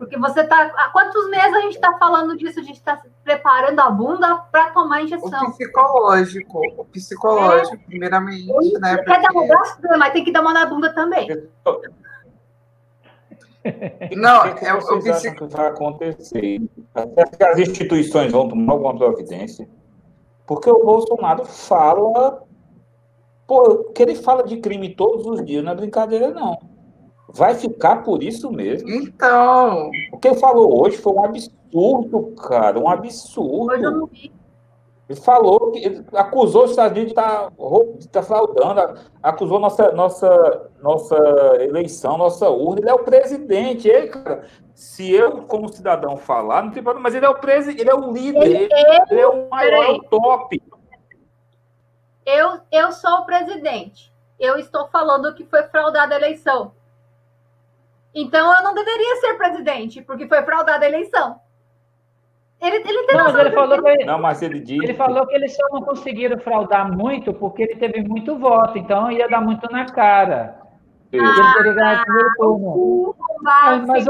Porque 0.00 0.18
você 0.18 0.40
está. 0.40 0.62
Há 0.76 0.88
quantos 0.88 1.28
meses 1.30 1.54
a 1.54 1.60
gente 1.60 1.74
está 1.74 1.96
falando 1.98 2.34
disso? 2.36 2.58
A 2.58 2.62
gente 2.62 2.76
está 2.76 3.02
preparando 3.22 3.78
a 3.80 3.90
bunda 3.90 4.34
para 4.50 4.70
tomar 4.70 5.02
injeção. 5.02 5.48
O 5.48 5.52
psicológico. 5.52 6.62
O 6.78 6.84
psicológico, 6.86 7.76
é. 7.76 7.86
primeiramente. 7.86 8.46
né, 8.80 8.96
porque... 8.96 9.10
Quer 9.12 9.20
dar 9.20 9.38
um 9.38 9.46
braço, 9.46 9.78
mas 9.98 10.12
tem 10.14 10.24
que 10.24 10.32
dar 10.32 10.40
uma 10.40 10.54
na 10.54 10.64
bunda 10.64 10.94
também. 10.94 11.28
Não, 14.16 14.40
o 14.48 14.54
que, 14.54 14.64
é, 14.64 14.72
o 14.72 14.80
que 14.80 15.44
vai 15.54 15.68
acontecer? 15.68 16.60
que 17.36 17.44
as 17.44 17.58
instituições 17.58 18.32
vão 18.32 18.48
tomar 18.48 18.72
alguma 18.72 18.96
providência? 18.96 19.68
Porque 20.46 20.70
o 20.70 20.82
Bolsonaro 20.82 21.44
fala. 21.44 22.42
Pô, 23.46 23.84
que 23.92 24.02
ele 24.02 24.14
fala 24.14 24.44
de 24.44 24.56
crime 24.56 24.94
todos 24.94 25.26
os 25.26 25.44
dias, 25.44 25.62
não 25.62 25.72
é 25.72 25.74
brincadeira, 25.74 26.30
não. 26.30 26.69
Vai 27.32 27.54
ficar 27.54 28.02
por 28.02 28.22
isso 28.22 28.50
mesmo. 28.50 28.88
Então. 28.90 29.90
O 30.12 30.18
que 30.18 30.28
ele 30.28 30.38
falou 30.38 30.82
hoje 30.82 30.96
foi 30.96 31.12
um 31.12 31.24
absurdo, 31.24 32.34
cara. 32.36 32.78
Um 32.78 32.88
absurdo. 32.88 33.72
Hoje 33.72 33.84
eu 33.84 33.90
não 33.90 34.06
vi. 34.06 34.32
Ele 35.10 35.18
falou 35.18 35.72
que 35.72 35.84
ele 35.84 36.04
acusou 36.12 36.64
os 36.64 36.70
Estados 36.70 36.96
Unidos 36.96 37.12
de 37.12 37.18
estar 37.20 37.50
tá, 37.50 38.12
tá 38.12 38.22
fraudando, 38.22 39.00
acusou 39.20 39.58
nossa, 39.58 39.90
nossa, 39.90 40.70
nossa 40.80 41.16
eleição, 41.60 42.16
nossa 42.16 42.48
urna. 42.48 42.80
Ele 42.80 42.90
é 42.90 42.94
o 42.94 43.04
presidente. 43.04 43.88
Ele, 43.88 44.06
cara, 44.06 44.44
se 44.72 45.10
eu, 45.10 45.42
como 45.42 45.68
cidadão, 45.68 46.16
falar, 46.16 46.62
não 46.62 46.70
tem 46.70 46.80
problema, 46.80 47.02
mas 47.02 47.16
ele 47.16 47.26
é 47.26 47.28
o 47.28 47.40
presidente, 47.40 47.80
ele 47.80 47.90
é 47.90 47.94
o 47.94 48.12
líder, 48.12 48.46
ele, 48.46 48.68
ele 49.10 49.20
é 49.20 49.26
o 49.26 49.48
maior, 49.48 49.84
é 49.84 49.90
o 49.90 50.02
top. 50.04 50.62
Eu, 52.24 52.60
eu 52.70 52.92
sou 52.92 53.14
o 53.14 53.24
presidente. 53.24 54.14
Eu 54.38 54.58
estou 54.58 54.86
falando 54.90 55.34
que 55.34 55.44
foi 55.44 55.64
fraudada 55.64 56.14
a 56.14 56.18
eleição. 56.18 56.72
Então 58.14 58.54
eu 58.54 58.62
não 58.62 58.74
deveria 58.74 59.16
ser 59.16 59.34
presidente, 59.34 60.02
porque 60.02 60.26
foi 60.26 60.42
fraudada 60.42 60.84
a 60.84 60.88
eleição. 60.88 61.40
Ele, 62.60 62.76
ele 62.76 63.06
tem 63.06 63.16
não, 63.16 63.24
mas 63.24 63.34
ele 63.36 63.50
falou 63.52 63.82
que 63.82 63.88
ele, 63.88 64.04
não, 64.04 64.18
mas 64.20 64.42
ele 64.42 64.60
disse. 64.60 64.84
Ele 64.84 64.94
falou 64.94 65.26
que 65.26 65.34
eles 65.34 65.56
só 65.56 65.62
não 65.72 65.82
conseguiram 65.82 66.38
fraudar 66.38 66.92
muito 66.94 67.32
porque 67.32 67.62
ele 67.62 67.76
teve 67.76 68.02
muito 68.02 68.38
voto, 68.38 68.76
então 68.76 69.10
ia 69.10 69.28
dar 69.28 69.40
muito 69.40 69.70
na 69.70 69.86
cara. 69.86 70.60
Ah, 70.60 71.16
ele 71.16 71.54
teria 71.54 71.72
ganhado 71.72 72.04
primeiro 72.04 72.30
turno. 72.36 73.16
Mas, 73.40 73.86
mas 73.86 74.06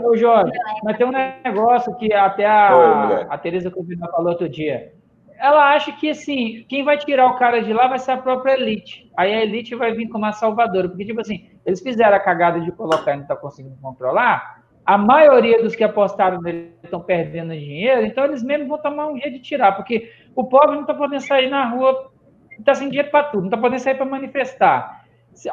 o, 0.00 0.16
Jorge, 0.16 0.58
mas 0.82 0.96
tem 0.96 1.06
um 1.06 1.12
negócio 1.12 1.94
que 1.96 2.12
até 2.14 2.46
a, 2.46 2.74
Oi, 2.74 3.26
a 3.28 3.36
Tereza 3.36 3.70
Covina 3.70 4.08
falou 4.08 4.30
outro 4.30 4.48
dia 4.48 4.92
ela 5.38 5.74
acha 5.74 5.92
que, 5.92 6.10
assim, 6.10 6.64
quem 6.68 6.82
vai 6.82 6.98
tirar 6.98 7.26
o 7.26 7.36
cara 7.36 7.62
de 7.62 7.72
lá 7.72 7.86
vai 7.88 7.98
ser 7.98 8.12
a 8.12 8.16
própria 8.16 8.54
elite. 8.54 9.10
Aí 9.16 9.32
a 9.34 9.42
elite 9.42 9.74
vai 9.74 9.92
vir 9.92 10.08
como 10.08 10.24
a 10.24 10.32
salvadora. 10.32 10.88
Porque, 10.88 11.04
tipo 11.04 11.20
assim, 11.20 11.50
eles 11.66 11.80
fizeram 11.80 12.16
a 12.16 12.20
cagada 12.20 12.60
de 12.60 12.70
colocar 12.70 13.12
e 13.12 13.16
não 13.16 13.22
está 13.22 13.34
conseguindo 13.34 13.76
controlar. 13.82 14.62
A 14.84 14.96
maioria 14.96 15.60
dos 15.60 15.74
que 15.74 15.82
apostaram 15.82 16.40
nele 16.40 16.72
estão 16.82 17.00
perdendo 17.00 17.52
dinheiro, 17.52 18.06
então 18.06 18.24
eles 18.24 18.42
mesmos 18.44 18.68
vão 18.68 18.78
tomar 18.78 19.08
um 19.08 19.18
jeito 19.18 19.34
de 19.34 19.40
tirar. 19.40 19.72
Porque 19.72 20.12
o 20.34 20.44
pobre 20.44 20.76
não 20.76 20.82
está 20.82 20.94
podendo 20.94 21.20
sair 21.20 21.50
na 21.50 21.68
rua, 21.68 22.12
está 22.56 22.72
sem 22.72 22.88
dinheiro 22.88 23.10
para 23.10 23.24
tudo, 23.24 23.40
não 23.40 23.48
está 23.48 23.56
podendo 23.56 23.80
sair 23.80 23.96
para 23.96 24.06
manifestar. 24.06 25.04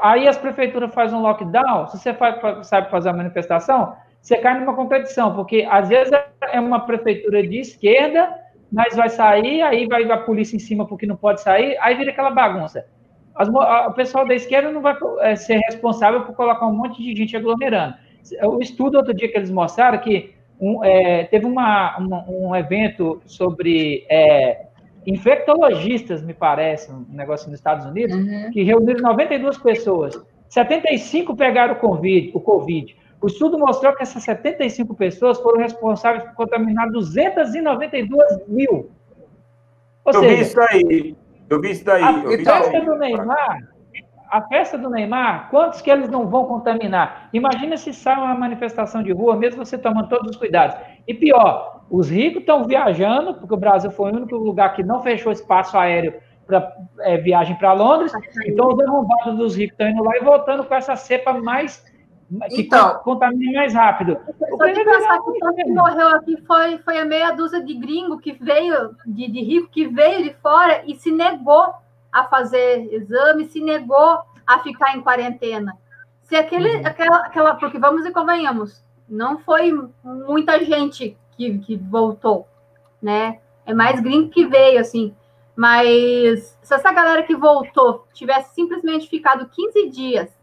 Aí 0.02 0.28
as 0.28 0.38
prefeituras 0.38 0.94
fazem 0.94 1.18
um 1.18 1.22
lockdown, 1.22 1.88
se 1.88 1.98
você 1.98 2.14
faz, 2.14 2.68
sabe 2.68 2.92
fazer 2.92 3.10
a 3.10 3.14
manifestação, 3.14 3.96
você 4.22 4.38
cai 4.38 4.58
numa 4.58 4.76
contradição, 4.76 5.36
porque 5.36 5.68
às 5.70 5.90
vezes 5.90 6.14
é 6.52 6.60
uma 6.60 6.86
prefeitura 6.86 7.46
de 7.46 7.60
esquerda, 7.60 8.34
mas 8.72 8.96
vai 8.96 9.10
sair, 9.10 9.62
aí 9.62 9.88
vai 9.88 10.10
a 10.10 10.18
polícia 10.18 10.56
em 10.56 10.60
cima 10.60 10.88
porque 10.88 11.06
não 11.06 11.18
pode 11.18 11.42
sair, 11.42 11.76
aí 11.82 11.96
vira 11.96 12.12
aquela 12.12 12.32
bagunça. 12.32 12.86
As, 13.36 13.50
a, 13.50 13.88
o 13.88 13.94
pessoal 13.94 14.28
da 14.28 14.36
esquerda 14.36 14.72
não 14.72 14.82
vai 14.82 14.96
é, 15.22 15.36
ser 15.36 15.58
responsável 15.60 16.22
por 16.22 16.36
colocar 16.36 16.66
um 16.68 16.76
monte 16.76 17.02
de 17.02 17.16
gente 17.16 17.36
aglomerando. 17.36 17.96
O 18.44 18.60
estudo 18.62 18.98
outro 18.98 19.14
dia 19.14 19.30
que 19.30 19.38
eles 19.38 19.52
mostraram 19.52 19.98
que 20.00 20.34
um, 20.60 20.84
é, 20.84 21.26
teve 21.26 21.46
uma, 21.46 21.98
uma, 21.98 22.26
um 22.30 22.56
evento 22.56 23.22
sobre 23.26 24.06
é, 24.10 24.68
infectologistas, 25.06 26.24
me 26.24 26.34
parece, 26.34 26.92
um 26.92 27.06
negócio 27.10 27.50
nos 27.50 27.60
Estados 27.60 27.86
Unidos, 27.86 28.16
uhum. 28.16 28.52
que 28.52 28.64
reuniram 28.64 29.02
92 29.02 29.58
pessoas. 29.58 30.20
75 30.48 31.36
pegaram 31.36 31.74
o 31.74 31.78
COVID, 31.78 32.32
o 32.34 32.40
COVID. 32.40 32.96
O 33.22 33.28
estudo 33.28 33.58
mostrou 33.58 33.96
que 33.96 34.04
essas 34.04 34.24
75 34.24 34.94
pessoas 34.96 35.40
foram 35.40 35.60
responsáveis 35.60 36.24
por 36.24 36.36
contaminar 36.36 36.92
292 36.92 38.48
mil. 38.48 38.92
Ou 40.06 40.14
Eu 40.14 40.20
seja, 40.20 40.36
vi 40.36 40.42
isso 40.42 40.62
aí. 40.62 41.16
Eu 41.54 41.62
vi 41.62 41.72
isso 41.72 41.86
daí. 41.86 42.04
A 42.04 42.14
festa 42.24 42.82
do 42.82 42.96
Neymar, 42.98 43.58
a 44.32 44.42
festa 44.48 44.78
do 44.78 44.90
Neymar, 44.90 45.50
quantos 45.52 45.82
que 45.82 45.92
eles 45.92 46.10
não 46.10 46.28
vão 46.28 46.46
contaminar? 46.46 47.30
Imagina 47.32 47.78
se 47.78 47.94
sai 47.94 48.16
uma 48.18 48.34
manifestação 48.34 49.04
de 49.04 49.12
rua, 49.12 49.36
mesmo 49.36 49.64
você 49.64 49.78
tomando 49.78 50.10
todos 50.10 50.32
os 50.32 50.38
cuidados. 50.38 50.76
E 51.08 51.14
pior, 51.14 51.86
os 51.90 52.10
ricos 52.10 52.40
estão 52.40 52.66
viajando, 52.66 53.36
porque 53.36 53.54
o 53.54 53.58
Brasil 53.58 53.92
foi 53.92 54.12
o 54.12 54.16
único 54.16 54.36
lugar 54.36 54.74
que 54.74 54.82
não 54.82 55.02
fechou 55.02 55.32
espaço 55.32 55.78
aéreo 55.78 56.16
para 56.48 56.76
é, 57.02 57.18
viagem 57.18 57.56
para 57.58 57.74
Londres. 57.74 58.12
Então, 58.48 58.70
os 58.70 58.80
arrombados 58.80 59.38
dos 59.38 59.56
ricos 59.56 59.74
estão 59.74 59.88
indo 59.88 60.04
lá 60.04 60.18
e 60.18 60.24
voltando 60.24 60.64
com 60.64 60.74
essa 60.74 60.96
cepa 60.96 61.34
mais 61.34 61.86
que 62.50 62.62
então, 62.62 63.00
contamina 63.00 63.60
mais 63.62 63.74
rápido. 63.74 64.18
O 64.52 64.58
só 64.58 64.66
de 64.66 64.84
pensar 64.84 65.22
que 65.22 65.30
o 65.30 65.56
que 65.56 65.66
morreu 65.66 66.08
aqui 66.10 66.38
foi, 66.46 66.78
foi 66.80 67.00
a 67.00 67.06
meia 67.06 67.32
dúzia 67.32 67.64
de 67.64 67.74
gringo 67.74 68.20
que 68.20 68.34
veio, 68.34 68.96
de, 69.06 69.30
de 69.30 69.42
rico, 69.42 69.70
que 69.70 69.88
veio 69.88 70.24
de 70.24 70.34
fora 70.36 70.84
e 70.86 70.96
se 70.96 71.12
negou 71.12 71.74
a 72.12 72.24
fazer 72.26 72.94
exame, 72.94 73.46
se 73.46 73.62
negou 73.62 74.20
a 74.46 74.60
ficar 74.60 74.96
em 74.96 75.02
quarentena. 75.02 75.78
Se 76.24 76.36
aquele, 76.36 76.78
uhum. 76.78 76.88
aquela, 76.88 77.18
aquela, 77.18 77.56
porque 77.56 77.78
vamos 77.78 78.06
e 78.06 78.12
convenhamos, 78.12 78.84
não 79.08 79.40
foi 79.40 79.72
muita 80.04 80.64
gente 80.64 81.18
que, 81.36 81.58
que 81.60 81.76
voltou, 81.76 82.48
né? 83.02 83.40
É 83.66 83.74
mais 83.74 84.00
gringo 84.00 84.30
que 84.30 84.46
veio, 84.46 84.80
assim. 84.80 85.16
Mas 85.56 86.58
se 86.62 86.74
essa 86.74 86.92
galera 86.92 87.24
que 87.24 87.36
voltou 87.36 88.08
tivesse 88.14 88.56
simplesmente 88.56 89.08
ficado 89.08 89.48
15 89.48 89.90
dias 89.90 90.43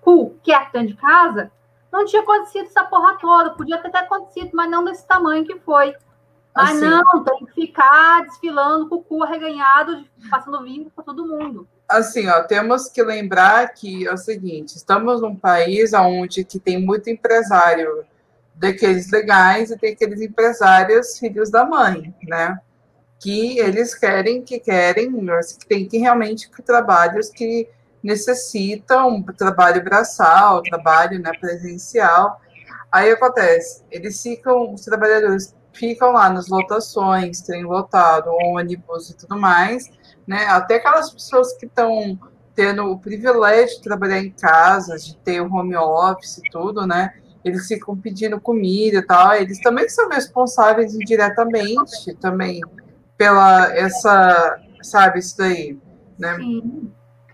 cu 0.00 0.36
quieto 0.42 0.84
de 0.86 0.94
casa, 0.94 1.50
não 1.92 2.06
tinha 2.06 2.22
acontecido 2.22 2.66
essa 2.66 2.84
porra 2.84 3.18
toda. 3.18 3.50
Podia 3.50 3.76
até 3.76 3.90
ter 3.90 3.98
acontecido, 3.98 4.50
mas 4.54 4.70
não 4.70 4.84
desse 4.84 5.06
tamanho 5.06 5.44
que 5.44 5.58
foi. 5.60 5.94
Mas 6.54 6.70
assim, 6.70 6.80
não, 6.80 7.24
tem 7.24 7.46
que 7.46 7.52
ficar 7.52 8.24
desfilando 8.24 8.88
com 8.88 8.96
o 8.96 9.02
cu 9.02 9.22
arreganhado, 9.22 10.04
passando 10.30 10.62
vinho 10.62 10.90
para 10.94 11.04
todo 11.04 11.26
mundo. 11.26 11.66
Assim, 11.88 12.28
ó, 12.28 12.42
temos 12.42 12.88
que 12.88 13.02
lembrar 13.02 13.72
que 13.72 14.06
é 14.06 14.12
o 14.12 14.16
seguinte, 14.16 14.76
estamos 14.76 15.20
num 15.20 15.36
país 15.36 15.92
onde 15.92 16.44
que 16.44 16.58
tem 16.58 16.80
muito 16.80 17.10
empresário 17.10 18.04
daqueles 18.54 19.10
legais 19.10 19.70
e 19.70 19.78
tem 19.78 19.92
aqueles 19.92 20.20
empresários 20.20 21.18
filhos 21.18 21.50
da 21.50 21.64
mãe, 21.64 22.14
né? 22.22 22.58
Que 23.18 23.58
eles 23.58 23.94
querem, 23.94 24.42
que 24.42 24.58
querem, 24.58 25.10
que 25.58 25.66
tem 25.66 25.86
que 25.86 25.98
realmente 25.98 26.50
trabalhos 26.62 27.30
que 27.30 27.68
necessitam 28.02 29.22
trabalho 29.22 29.82
braçal, 29.84 30.62
trabalho 30.62 31.20
né, 31.20 31.32
presencial. 31.38 32.40
Aí 32.90 33.10
acontece, 33.10 33.82
eles 33.90 34.20
ficam, 34.20 34.74
os 34.74 34.82
trabalhadores 34.82 35.54
ficam 35.72 36.12
lá 36.12 36.28
nas 36.28 36.48
lotações, 36.48 37.40
trem 37.40 37.64
lotado, 37.64 38.30
ônibus 38.30 39.10
e 39.10 39.16
tudo 39.16 39.38
mais, 39.38 39.90
né? 40.26 40.44
Até 40.46 40.76
aquelas 40.76 41.10
pessoas 41.10 41.54
que 41.54 41.66
estão 41.66 42.18
tendo 42.54 42.84
o 42.90 42.98
privilégio 42.98 43.76
de 43.76 43.82
trabalhar 43.82 44.18
em 44.18 44.30
casa, 44.30 44.98
de 44.98 45.16
ter 45.18 45.40
o 45.40 45.52
home 45.52 45.74
office 45.74 46.38
e 46.38 46.50
tudo, 46.50 46.86
né? 46.86 47.14
Eles 47.42 47.66
ficam 47.66 47.96
pedindo 47.96 48.40
comida 48.40 48.98
e 48.98 49.02
tal, 49.02 49.34
eles 49.34 49.60
também 49.60 49.88
são 49.88 50.08
responsáveis 50.08 50.94
indiretamente 50.94 52.14
também 52.20 52.60
pela 53.16 53.74
essa, 53.74 54.60
sabe, 54.82 55.18
isso 55.18 55.36
daí, 55.38 55.78
né? 56.18 56.36
Sim. 56.36 56.92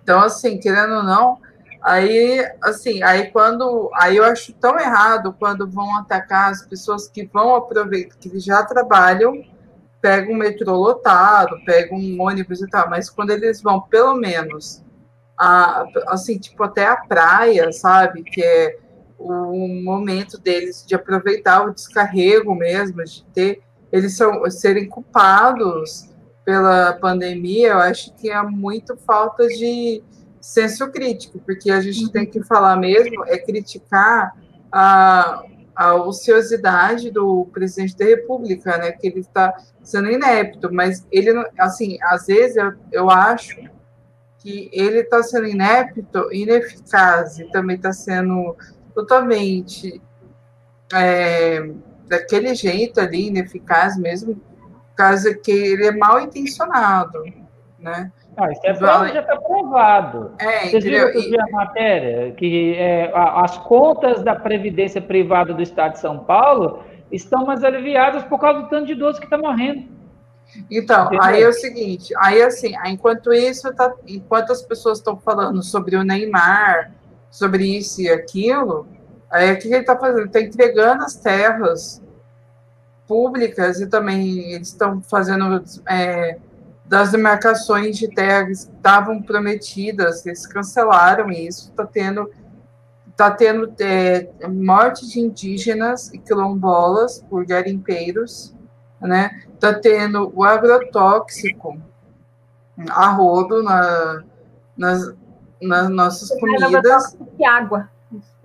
Então, 0.09 0.21
assim, 0.23 0.57
querendo 0.57 0.95
ou 0.95 1.03
não, 1.03 1.37
aí, 1.83 2.43
assim, 2.63 3.03
aí 3.03 3.31
quando, 3.31 3.91
aí 3.93 4.17
eu 4.17 4.25
acho 4.25 4.55
tão 4.55 4.81
errado 4.81 5.37
quando 5.39 5.71
vão 5.71 5.99
atacar 5.99 6.51
as 6.51 6.63
pessoas 6.67 7.07
que 7.07 7.27
vão 7.27 7.55
aproveitar, 7.55 8.17
que 8.17 8.39
já 8.41 8.65
trabalham, 8.65 9.45
pegam 10.01 10.33
um 10.33 10.39
metrô 10.39 10.77
lotado, 10.77 11.63
pegam 11.67 11.99
um 11.99 12.23
ônibus 12.23 12.63
e 12.63 12.71
tal, 12.71 12.89
mas 12.89 13.11
quando 13.11 13.33
eles 13.33 13.61
vão, 13.61 13.83
pelo 13.83 14.15
menos, 14.15 14.83
a, 15.39 15.85
assim, 16.07 16.39
tipo, 16.39 16.65
até 16.65 16.87
a 16.87 16.97
praia, 16.97 17.71
sabe, 17.71 18.23
que 18.23 18.43
é 18.43 18.79
o 19.19 19.69
momento 19.85 20.41
deles 20.41 20.87
de 20.87 20.95
aproveitar 20.95 21.67
o 21.67 21.75
descarrego 21.75 22.55
mesmo, 22.55 23.05
de 23.05 23.27
ter, 23.27 23.61
eles 23.93 24.17
são, 24.17 24.51
serem 24.51 24.89
culpados 24.89 26.09
pela 26.49 26.95
pandemia, 26.95 27.73
eu 27.73 27.79
acho 27.79 28.11
que 28.15 28.31
é 28.31 28.43
muito 28.43 28.97
falta 28.97 29.47
de 29.49 30.03
senso 30.41 30.91
crítico, 30.91 31.39
porque 31.41 31.71
a 31.71 31.79
gente 31.79 32.11
tem 32.11 32.25
que 32.25 32.43
falar 32.43 32.75
mesmo, 32.77 33.23
é 33.27 33.37
criticar 33.37 34.35
a, 34.73 35.43
a 35.77 35.95
ociosidade 35.97 37.11
do 37.11 37.45
presidente 37.53 37.95
da 37.99 38.07
República, 38.07 38.79
né, 38.79 38.93
que 38.93 39.09
ele 39.09 39.21
está 39.21 39.55
sendo 39.83 40.11
inepto, 40.11 40.73
mas 40.73 41.07
ele, 41.13 41.33
assim, 41.59 41.99
às 42.01 42.25
vezes 42.25 42.57
eu, 42.57 42.73
eu 42.93 43.11
acho 43.11 43.61
que 44.39 44.71
ele 44.73 45.01
está 45.01 45.23
sendo 45.23 45.49
inepto, 45.49 46.33
ineficaz, 46.33 47.39
e 47.39 47.45
também 47.51 47.77
está 47.77 47.93
sendo 47.93 48.57
totalmente 48.95 50.01
é, 50.95 51.71
daquele 52.07 52.55
jeito 52.55 52.99
ali, 52.99 53.27
ineficaz 53.27 53.99
mesmo, 53.99 54.41
caso 54.99 55.33
que 55.41 55.53
ele 55.53 55.87
é 55.87 55.93
mal 55.93 56.21
intencionado, 56.21 57.23
né? 57.79 58.11
Ah, 58.37 58.51
isso 58.51 58.61
é 58.65 58.75
prova, 58.75 59.09
já 59.09 59.21
está 59.21 59.37
provado. 59.37 60.33
É, 60.41 60.67
Vocês 60.67 60.85
viram 60.85 61.13
que 61.13 61.41
a 61.41 61.47
matéria 61.53 62.33
que 62.33 62.75
é, 62.75 63.13
as 63.15 63.57
contas 63.59 64.23
da 64.23 64.35
Previdência 64.35 65.01
Privada 65.01 65.55
do 65.55 65.63
Estado 65.63 65.93
de 65.93 66.01
São 66.01 66.19
Paulo 66.19 66.83
estão 67.13 67.47
mais 67.47 67.63
aliviadas 67.63 68.25
por 68.25 68.41
causa 68.41 68.63
do 68.63 68.69
tanto 68.69 68.87
de 68.87 68.93
idoso 68.93 69.21
que 69.21 69.27
está 69.27 69.39
morrendo. 69.39 69.89
Então, 70.71 71.07
Entendeu? 71.07 71.23
aí 71.23 71.43
é 71.43 71.49
o 71.49 71.53
seguinte, 71.53 72.13
aí 72.17 72.43
assim, 72.43 72.75
enquanto 72.87 73.33
isso, 73.33 73.73
tá, 73.75 73.93
enquanto 74.07 74.51
as 74.51 74.63
pessoas 74.63 74.99
estão 74.99 75.17
falando 75.17 75.63
sobre 75.63 75.95
o 75.95 76.03
Neymar, 76.03 76.93
sobre 77.31 77.65
isso 77.65 78.01
e 78.01 78.09
aquilo, 78.09 78.87
aí 79.31 79.53
o 79.53 79.59
que 79.59 79.69
ele 79.69 79.77
está 79.79 79.97
fazendo? 79.97 80.27
Está 80.27 80.41
entregando 80.41 81.05
as 81.05 81.17
terras 81.17 82.03
públicas 83.09 83.81
e 83.81 83.87
também 83.87 84.53
eles 84.53 84.69
estão 84.69 85.01
fazendo 85.01 85.65
é, 85.89 86.39
das 86.85 87.11
demarcações 87.11 87.97
de 87.97 88.09
terras 88.09 88.67
que 88.67 88.75
estavam 88.75 89.23
prometidas, 89.23 90.25
eles 90.27 90.47
cancelaram 90.47 91.31
isso, 91.31 91.71
está 91.71 91.87
tendo 91.87 92.31
tá 93.17 93.33
tendo 93.33 93.75
é, 93.81 94.29
morte 94.47 95.09
de 95.09 95.19
indígenas 95.19 96.13
e 96.15 96.19
quilombolas 96.19 97.21
por 97.29 97.45
garimpeiros, 97.45 98.55
né? 99.01 99.43
Tá 99.59 99.75
tendo 99.75 100.33
o 100.37 100.45
agrotóxico 100.45 101.83
a 102.91 103.09
rodo 103.09 103.61
na, 103.61 104.23
nas, 104.77 105.13
nas 105.61 105.91
nossas 105.91 106.29
comidas. 106.39 107.17
E 107.37 107.45
água. 107.45 107.91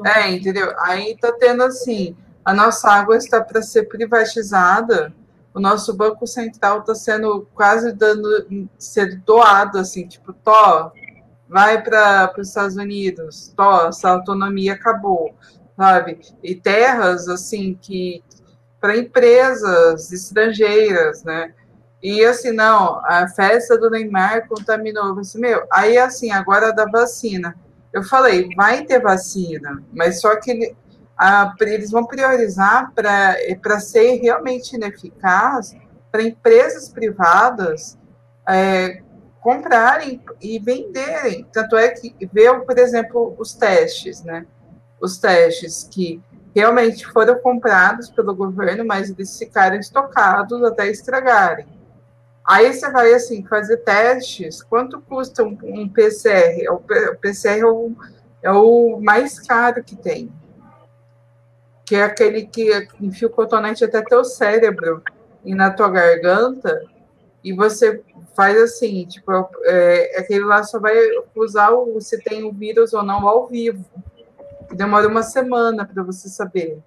É, 0.03 0.31
entendeu? 0.31 0.73
Aí 0.79 1.15
tá 1.21 1.31
tendo 1.39 1.61
assim, 1.63 2.17
a 2.43 2.53
nossa 2.53 2.89
água 2.89 3.17
está 3.17 3.41
para 3.41 3.61
ser 3.61 3.83
privatizada, 3.83 5.13
o 5.53 5.59
nosso 5.59 5.93
Banco 5.93 6.25
Central 6.25 6.79
está 6.79 6.95
sendo 6.95 7.47
quase 7.53 7.93
dando, 7.93 8.69
sendo 8.77 9.17
doado, 9.25 9.77
assim, 9.77 10.07
tipo, 10.07 10.33
Tó, 10.33 10.91
vai 11.47 11.81
para 11.81 12.33
os 12.37 12.47
Estados 12.47 12.75
Unidos, 12.75 13.53
Tó, 13.55 13.87
essa 13.87 14.09
autonomia 14.09 14.73
acabou, 14.73 15.35
sabe? 15.77 16.19
E 16.41 16.55
terras, 16.55 17.29
assim, 17.29 17.77
que 17.79 18.23
para 18.81 18.97
empresas 18.97 20.11
estrangeiras, 20.11 21.23
né? 21.23 21.53
E 22.01 22.25
assim, 22.25 22.51
não, 22.51 22.99
a 23.05 23.29
festa 23.29 23.77
do 23.77 23.89
Neymar 23.89 24.45
contaminou. 24.49 25.17
Assim, 25.17 25.39
meu, 25.39 25.65
aí 25.71 25.97
assim, 25.97 26.31
agora 26.31 26.73
da 26.73 26.85
vacina. 26.85 27.55
Eu 27.93 28.03
falei, 28.03 28.49
vai 28.57 28.83
ter 28.83 28.99
vacina, 28.99 29.81
mas 29.93 30.19
só 30.19 30.35
que 30.35 30.75
a, 31.17 31.53
eles 31.61 31.91
vão 31.91 32.05
priorizar 32.05 32.91
para 32.93 33.79
ser 33.79 34.19
realmente 34.21 34.75
ineficaz 34.75 35.75
para 36.11 36.21
empresas 36.21 36.89
privadas 36.89 37.97
é, 38.47 39.01
comprarem 39.41 40.21
e 40.41 40.59
venderem. 40.59 41.47
Tanto 41.51 41.75
é 41.75 41.89
que 41.89 42.15
vê, 42.31 42.53
por 42.59 42.77
exemplo, 42.77 43.35
os 43.39 43.53
testes, 43.53 44.23
né? 44.23 44.45
Os 45.01 45.17
testes 45.17 45.87
que 45.91 46.21
realmente 46.55 47.05
foram 47.07 47.39
comprados 47.39 48.09
pelo 48.09 48.35
governo, 48.35 48.85
mas 48.85 49.09
eles 49.09 49.37
ficaram 49.37 49.77
estocados 49.77 50.63
até 50.63 50.87
estragarem. 50.87 51.65
Aí 52.45 52.71
você 52.71 52.91
vai 52.91 53.13
assim 53.13 53.43
fazer 53.45 53.77
testes. 53.77 54.61
Quanto 54.61 55.01
custa 55.01 55.43
um, 55.43 55.57
um 55.63 55.89
PCR? 55.89 56.69
O, 56.69 56.75
o 56.75 57.17
PCR 57.17 57.59
é 57.59 57.65
o, 57.65 57.91
é 58.43 58.51
o 58.51 58.99
mais 59.01 59.39
caro 59.39 59.83
que 59.83 59.95
tem, 59.95 60.31
que 61.85 61.95
é 61.95 62.03
aquele 62.03 62.45
que 62.45 62.87
enfia 63.01 63.27
o 63.27 63.31
cotonete 63.31 63.83
até 63.83 64.01
teu 64.01 64.23
cérebro 64.23 65.03
e 65.43 65.53
na 65.53 65.71
tua 65.71 65.89
garganta 65.89 66.81
e 67.43 67.51
você 67.51 68.01
faz 68.35 68.57
assim, 68.57 69.05
tipo, 69.05 69.31
é, 69.65 70.19
aquele 70.19 70.45
lá 70.45 70.63
só 70.63 70.79
vai 70.79 70.95
usar 71.35 71.71
o, 71.71 71.99
se 71.99 72.17
tem 72.23 72.43
o 72.43 72.53
vírus 72.53 72.93
ou 72.93 73.03
não 73.03 73.27
ao 73.27 73.47
vivo. 73.47 73.83
Demora 74.71 75.07
uma 75.07 75.21
semana 75.21 75.85
para 75.85 76.01
você 76.01 76.29
saber. 76.29 76.79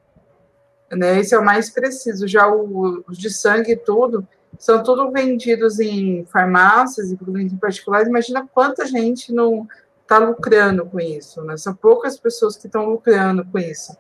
Né? 0.91 1.21
Esse 1.21 1.35
é 1.35 1.39
o 1.39 1.45
mais 1.45 1.69
preciso. 1.69 2.27
Já 2.27 2.49
o, 2.49 3.05
os 3.07 3.19
de 3.19 3.31
sangue 3.31 3.73
e 3.73 3.77
tudo, 3.77 4.27
são 4.59 4.83
tudo 4.83 5.11
vendidos 5.11 5.79
em 5.79 6.25
farmácias 6.25 7.13
e 7.13 7.19
em 7.23 7.57
particulares. 7.57 8.09
Imagina 8.09 8.49
quanta 8.53 8.87
gente 8.87 9.33
não 9.33 9.69
está 10.03 10.19
lucrando 10.19 10.87
com 10.87 10.99
isso, 11.01 11.43
né? 11.43 11.57
São 11.57 11.75
poucas 11.75 12.17
pessoas 12.17 12.57
que 12.57 12.67
estão 12.67 12.89
lucrando 12.89 13.45
com 13.45 13.59
isso. 13.59 13.97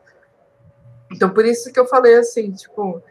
Então, 1.12 1.30
por 1.30 1.44
isso 1.44 1.72
que 1.72 1.78
eu 1.78 1.86
falei 1.86 2.16
assim, 2.16 2.50
tipo, 2.52 3.02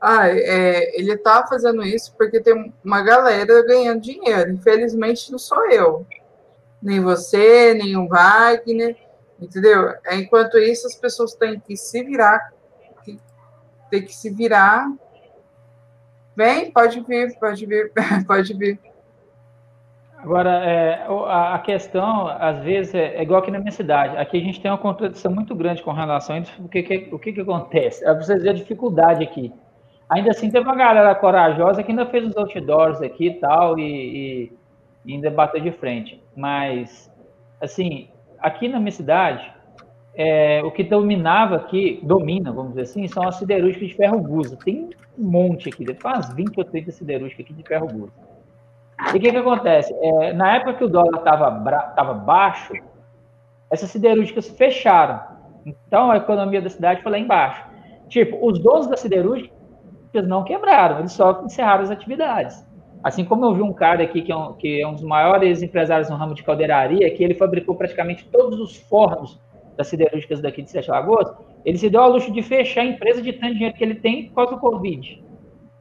ah, 0.00 0.28
é, 0.28 0.98
ele 0.98 1.12
está 1.12 1.46
fazendo 1.46 1.82
isso 1.82 2.14
porque 2.16 2.40
tem 2.40 2.72
uma 2.84 3.02
galera 3.02 3.62
ganhando 3.66 4.00
dinheiro. 4.00 4.50
Infelizmente, 4.50 5.30
não 5.30 5.38
sou 5.38 5.70
eu. 5.70 6.06
Nem 6.82 7.00
você, 7.00 7.72
nem 7.74 7.96
o 7.96 8.08
Wagner, 8.08 8.96
entendeu? 9.40 9.94
Enquanto 10.12 10.58
isso, 10.58 10.86
as 10.86 10.94
pessoas 10.94 11.34
têm 11.34 11.58
que 11.58 11.76
se 11.76 12.02
virar, 12.02 12.52
tem 13.90 14.02
que 14.02 14.14
se 14.14 14.28
virar 14.28 14.88
Vem, 16.36 16.70
pode 16.72 17.00
vir, 17.00 17.38
pode 17.38 17.64
vir, 17.64 17.92
pode 18.26 18.54
vir. 18.54 18.78
Agora, 20.24 20.64
é, 20.64 21.06
a 21.28 21.58
questão, 21.58 22.26
às 22.26 22.58
vezes, 22.64 22.94
é, 22.94 23.16
é, 23.16 23.22
igual 23.22 23.40
aqui 23.40 23.50
na 23.50 23.58
minha 23.58 23.70
cidade. 23.70 24.16
Aqui 24.16 24.38
a 24.38 24.40
gente 24.40 24.58
tem 24.58 24.70
uma 24.70 24.78
contradição 24.78 25.30
muito 25.30 25.54
grande 25.54 25.82
com 25.82 25.92
relação 25.92 26.36
a 26.36 26.38
isso. 26.38 26.64
O 26.64 26.66
que, 26.66 27.10
o 27.12 27.18
que, 27.18 27.30
que 27.30 27.42
acontece? 27.42 28.02
Vocês 28.14 28.42
verem 28.42 28.52
a 28.52 28.62
dificuldade 28.62 29.22
aqui. 29.22 29.52
Ainda 30.08 30.30
assim, 30.30 30.50
teve 30.50 30.64
uma 30.64 30.74
galera 30.74 31.14
corajosa 31.14 31.82
que 31.82 31.90
ainda 31.90 32.06
fez 32.06 32.26
os 32.26 32.36
outdoors 32.38 33.02
aqui 33.02 33.26
e 33.26 33.34
tal, 33.34 33.78
e, 33.78 34.50
ainda 35.06 35.30
bateu 35.30 35.60
de 35.60 35.70
frente. 35.72 36.18
Mas, 36.34 37.12
assim, 37.60 38.08
aqui 38.38 38.66
na 38.66 38.78
minha 38.78 38.92
cidade, 38.92 39.52
é, 40.14 40.62
o 40.64 40.70
que 40.70 40.84
dominava 40.84 41.56
aqui, 41.56 42.00
domina, 42.02 42.50
vamos 42.50 42.70
dizer 42.70 42.82
assim, 42.82 43.06
são 43.08 43.28
as 43.28 43.36
siderúrgicas 43.36 43.88
de 43.88 43.94
ferro 43.94 44.22
gusa. 44.22 44.56
Tem 44.64 44.88
um 45.18 45.30
monte 45.30 45.68
aqui, 45.68 45.84
umas 46.02 46.32
20 46.32 46.56
ou 46.56 46.64
30 46.64 46.92
siderúrgicas 46.92 47.44
aqui 47.44 47.52
de 47.52 47.62
ferro 47.62 47.88
gusa. 47.88 48.33
E 49.12 49.16
o 49.16 49.20
que, 49.20 49.30
que 49.30 49.36
acontece? 49.36 49.94
É, 50.00 50.32
na 50.32 50.56
época 50.56 50.74
que 50.74 50.84
o 50.84 50.88
dólar 50.88 51.18
estava 51.18 52.14
baixo, 52.14 52.72
essas 53.70 53.90
siderúrgicas 53.90 54.48
fecharam. 54.48 55.20
Então 55.66 56.10
a 56.10 56.16
economia 56.16 56.62
da 56.62 56.70
cidade 56.70 57.02
foi 57.02 57.12
lá 57.12 57.18
embaixo. 57.18 57.64
Tipo, 58.08 58.46
os 58.46 58.58
donos 58.58 58.86
das 58.86 59.00
siderúrgicas 59.00 59.52
não 60.26 60.44
quebraram, 60.44 61.00
eles 61.00 61.12
só 61.12 61.42
encerraram 61.44 61.82
as 61.82 61.90
atividades. 61.90 62.64
Assim 63.02 63.24
como 63.24 63.44
eu 63.44 63.54
vi 63.54 63.62
um 63.62 63.72
cara 63.72 64.02
aqui 64.02 64.22
que 64.22 64.32
é 64.32 64.36
um, 64.36 64.52
que 64.54 64.80
é 64.80 64.86
um 64.86 64.94
dos 64.94 65.02
maiores 65.02 65.62
empresários 65.62 66.08
no 66.08 66.16
ramo 66.16 66.34
de 66.34 66.42
caldeiraria, 66.42 67.10
que 67.14 67.22
ele 67.22 67.34
fabricou 67.34 67.74
praticamente 67.74 68.26
todos 68.30 68.58
os 68.58 68.76
fornos 68.76 69.40
das 69.76 69.88
siderúrgicas 69.88 70.40
daqui 70.40 70.62
de 70.62 70.70
Sete 70.70 70.90
Lagoas, 70.90 71.30
ele 71.64 71.76
se 71.76 71.90
deu 71.90 72.00
ao 72.00 72.10
luxo 72.10 72.30
de 72.30 72.42
fechar 72.42 72.82
a 72.82 72.84
empresa 72.84 73.20
de 73.20 73.32
tanto 73.32 73.54
dinheiro 73.54 73.74
que 73.74 73.82
ele 73.82 73.96
tem 73.96 74.28
por 74.28 74.36
causa 74.36 74.52
do 74.52 74.60
Covid. 74.60 75.22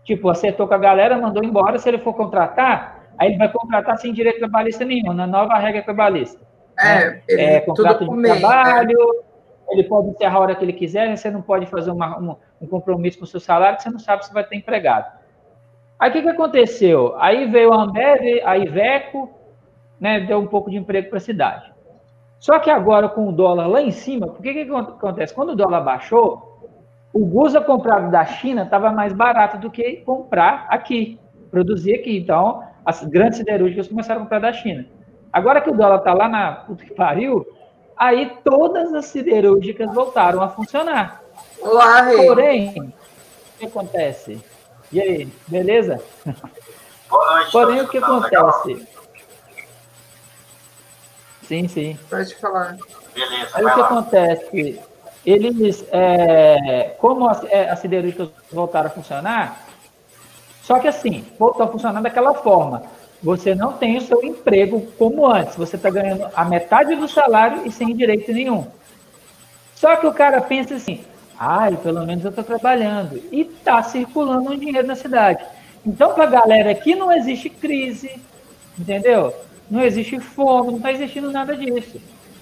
Tipo, 0.04 0.30
acertou 0.30 0.68
com 0.68 0.74
a 0.74 0.78
galera, 0.78 1.18
mandou 1.18 1.44
embora. 1.44 1.78
Se 1.78 1.88
ele 1.88 2.00
for 2.00 2.14
contratar, 2.14 3.03
aí 3.18 3.30
ele 3.30 3.38
vai 3.38 3.52
contratar 3.52 3.98
sem 3.98 4.14
direito 4.14 4.40
trabalhista 4.40 4.84
nenhum, 4.86 5.14
na 5.14 5.28
nova 5.28 5.58
regra 5.58 5.82
trabalhista. 5.82 6.40
É, 6.80 7.10
né? 7.10 7.22
é 7.28 7.60
contrato 7.62 8.06
de 8.06 8.16
meio, 8.16 8.40
trabalho, 8.40 8.98
né? 8.98 9.24
ele 9.70 9.84
pode 9.84 10.10
encerrar 10.10 10.38
a 10.38 10.40
hora 10.40 10.56
que 10.56 10.64
ele 10.64 10.74
quiser, 10.74 11.16
você 11.16 11.30
não 11.30 11.42
pode 11.42 11.66
fazer 11.68 11.92
uma, 11.92 12.20
um, 12.20 12.36
um 12.62 12.68
compromisso 12.68 13.20
com 13.20 13.26
o 13.26 13.28
seu 13.28 13.40
salário, 13.40 13.78
que 13.78 13.84
você 13.84 13.90
não 13.90 14.00
sabe 14.00 14.26
se 14.26 14.34
vai 14.34 14.44
ter 14.44 14.56
empregado. 14.56 15.12
Aí 16.00 16.10
o 16.10 16.14
que, 16.14 16.22
que 16.22 16.30
aconteceu? 16.30 17.16
Aí 17.18 17.50
veio 17.50 17.72
a 17.72 17.84
Ambev, 17.84 18.42
a 18.44 18.58
Iveco, 18.58 19.30
né, 20.00 20.20
deu 20.22 20.40
um 20.40 20.48
pouco 20.48 20.70
de 20.70 20.78
emprego 20.78 21.10
para 21.10 21.18
a 21.18 21.22
cidade. 21.22 21.74
Só 22.40 22.60
que 22.60 22.70
agora, 22.70 23.08
com 23.08 23.30
o 23.30 23.32
dólar 23.32 23.68
lá 23.68 23.82
em 23.82 23.92
cima, 23.92 24.28
por 24.28 24.42
que, 24.42 24.54
que 24.54 24.70
acontece? 24.70 25.34
Quando 25.34 25.52
o 25.52 25.56
dólar 25.56 25.80
baixou, 25.80 26.54
o 27.14 27.26
Gusa 27.26 27.62
comprado 27.62 28.12
da 28.12 28.26
China 28.26 28.64
estava 28.64 28.92
mais 28.92 29.14
barato 29.14 29.58
do 29.58 29.72
que 29.72 29.98
comprar 29.98 30.66
aqui, 30.70 31.18
produzir 31.50 31.96
aqui. 31.96 32.18
Então, 32.18 32.64
as 32.86 33.04
grandes 33.04 33.38
siderúrgicas 33.38 33.88
começaram 33.88 34.22
a 34.22 34.24
comprar 34.24 34.40
da 34.40 34.54
China. 34.54 34.86
Agora 35.32 35.62
que 35.62 35.70
o 35.70 35.76
dólar 35.76 35.98
está 35.98 36.14
lá 36.14 36.28
na 36.28 36.52
puta 36.52 36.86
que 36.86 36.94
pariu, 36.94 37.46
aí 37.98 38.38
todas 38.44 38.94
as 38.94 39.06
siderúrgicas 39.06 39.94
voltaram 39.94 40.42
a 40.42 40.50
funcionar. 40.50 41.24
Olá. 41.60 42.04
Porém, 42.06 42.80
o 42.80 43.58
que 43.58 43.66
acontece? 43.66 44.40
E 44.92 45.02
aí, 45.02 45.28
beleza? 45.48 46.00
Porém, 47.52 47.82
o 47.82 47.88
que 47.88 47.98
acontece? 47.98 48.88
Sim, 51.44 51.68
sim. 51.68 51.98
Pode 52.10 52.36
falar. 52.36 52.78
Beleza. 53.14 53.50
Aí 53.54 53.66
o 53.66 53.74
que 53.74 53.80
lá. 53.80 53.86
acontece? 53.86 54.82
Eles, 55.26 55.86
é, 55.92 56.96
como 57.00 57.28
as, 57.28 57.44
é, 57.46 57.70
as 57.70 57.80
siderúrgicas 57.80 58.30
voltaram 58.52 58.88
a 58.88 58.92
funcionar, 58.92 59.68
só 60.64 60.80
que 60.80 60.88
assim, 60.88 61.24
a 61.60 61.68
funcionar 61.68 62.02
daquela 62.02 62.34
forma. 62.34 62.82
Você 63.22 63.54
não 63.54 63.74
tem 63.74 63.98
o 63.98 64.02
seu 64.02 64.22
emprego 64.24 64.82
como 64.98 65.28
antes. 65.28 65.56
Você 65.56 65.76
está 65.76 65.90
ganhando 65.90 66.28
a 66.36 66.44
metade 66.44 66.96
do 66.96 67.08
salário 67.08 67.62
e 67.66 67.72
sem 67.72 67.96
direito 67.96 68.34
nenhum. 68.34 68.66
Só 69.76 69.96
que 69.96 70.08
o 70.08 70.14
cara 70.14 70.42
pensa 70.42 70.76
assim, 70.76 71.06
ai, 71.40 71.78
pelo 71.78 72.06
menos 72.06 72.26
eu 72.26 72.32
estou 72.32 72.44
trabalhando. 72.44 73.22
E 73.32 73.42
está 73.42 73.84
circulando 73.84 74.52
um 74.52 74.58
dinheiro 74.58 74.88
na 74.88 74.96
cidade. 74.96 75.46
Então, 75.86 76.14
para 76.14 76.24
a 76.24 76.28
galera 76.28 76.72
aqui 76.72 76.96
não 76.96 77.12
existe 77.12 77.50
crise, 77.50 78.12
entendeu? 78.78 79.34
não 79.70 79.82
existe 79.82 80.20
fome, 80.20 80.68
não 80.68 80.78
está 80.78 80.92
existindo 80.92 81.32
nada 81.32 81.56
disso. 81.56 82.00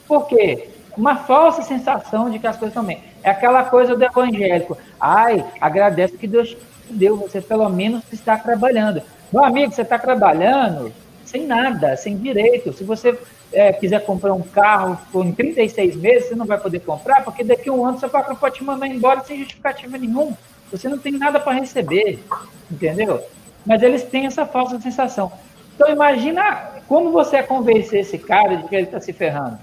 Por 0.07 0.27
quê? 0.27 0.69
Uma 0.97 1.15
falsa 1.15 1.62
sensação 1.62 2.29
de 2.29 2.39
que 2.39 2.47
as 2.47 2.57
coisas 2.57 2.73
estão 2.73 2.84
bem. 2.84 3.01
É 3.23 3.29
aquela 3.29 3.63
coisa 3.63 3.95
do 3.95 4.03
evangélico. 4.03 4.77
Ai, 4.99 5.45
agradece 5.60 6.17
que 6.17 6.27
Deus 6.27 6.57
deu, 6.91 7.17
você 7.17 7.41
pelo 7.41 7.67
menos 7.69 8.04
está 8.12 8.38
trabalhando. 8.38 9.01
Meu 9.32 9.43
amigo, 9.43 9.73
você 9.73 9.82
está 9.82 9.97
trabalhando 9.97 10.91
sem 11.25 11.47
nada, 11.47 11.95
sem 11.95 12.17
direito. 12.17 12.73
Se 12.73 12.84
você 12.84 13.17
é, 13.54 13.71
quiser 13.71 14.04
comprar 14.06 14.34
um 14.34 14.41
carro 14.41 14.97
em 15.15 15.32
36 15.32 15.95
meses, 15.95 16.30
você 16.30 16.36
não 16.36 16.45
vai 16.45 16.60
poder 16.60 16.80
comprar, 16.82 17.23
porque 17.23 17.43
daqui 17.43 17.69
a 17.69 17.73
um 17.73 17.86
ano 17.86 17.99
seu 17.99 18.10
patrão 18.10 18.36
pode 18.36 18.56
te 18.56 18.63
mandar 18.63 18.88
embora 18.88 19.23
sem 19.23 19.39
justificativa 19.39 19.97
nenhuma. 19.97 20.38
Você 20.71 20.88
não 20.88 20.97
tem 20.97 21.13
nada 21.13 21.39
para 21.39 21.54
receber, 21.54 22.19
entendeu? 22.69 23.21
Mas 23.65 23.82
eles 23.82 24.04
têm 24.04 24.25
essa 24.25 24.45
falsa 24.45 24.80
sensação. 24.80 25.32
Então 25.75 25.89
imagina 25.89 26.71
como 26.88 27.12
você 27.12 27.41
convencer 27.43 28.01
esse 28.01 28.17
cara 28.17 28.58
de 28.58 28.67
que 28.67 28.75
ele 28.75 28.86
está 28.86 28.99
se 28.99 29.13
ferrando. 29.13 29.58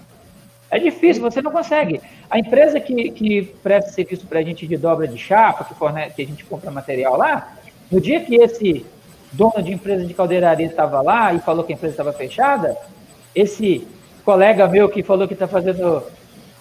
É 0.71 0.79
difícil, 0.79 1.23
você 1.23 1.41
não 1.41 1.51
consegue. 1.51 2.01
A 2.29 2.39
empresa 2.39 2.79
que, 2.79 3.11
que 3.11 3.43
presta 3.63 3.91
serviço 3.91 4.27
para 4.27 4.41
a 4.41 4.43
gente 4.43 4.67
de 4.67 4.77
dobra 4.77 5.09
de 5.09 5.17
chapa, 5.17 5.65
que, 5.65 5.75
que 6.15 6.23
a 6.23 6.27
gente 6.27 6.45
compra 6.45 6.71
material 6.71 7.17
lá, 7.17 7.57
no 7.91 8.01
dia 8.01 8.21
que 8.21 8.37
esse 8.37 8.85
dono 9.33 9.63
de 9.63 9.73
empresa 9.73 10.05
de 10.05 10.13
caldeiraria 10.13 10.67
estava 10.67 11.01
lá 11.01 11.33
e 11.33 11.39
falou 11.39 11.65
que 11.65 11.73
a 11.73 11.77
empresa 11.77 11.95
estava 11.95 12.13
fechada, 12.13 12.77
esse 13.35 13.87
colega 14.25 14.69
meu 14.69 14.89
que 14.89 15.03
falou 15.03 15.27
que 15.27 15.35
está 15.35 15.49
fazendo 15.49 16.03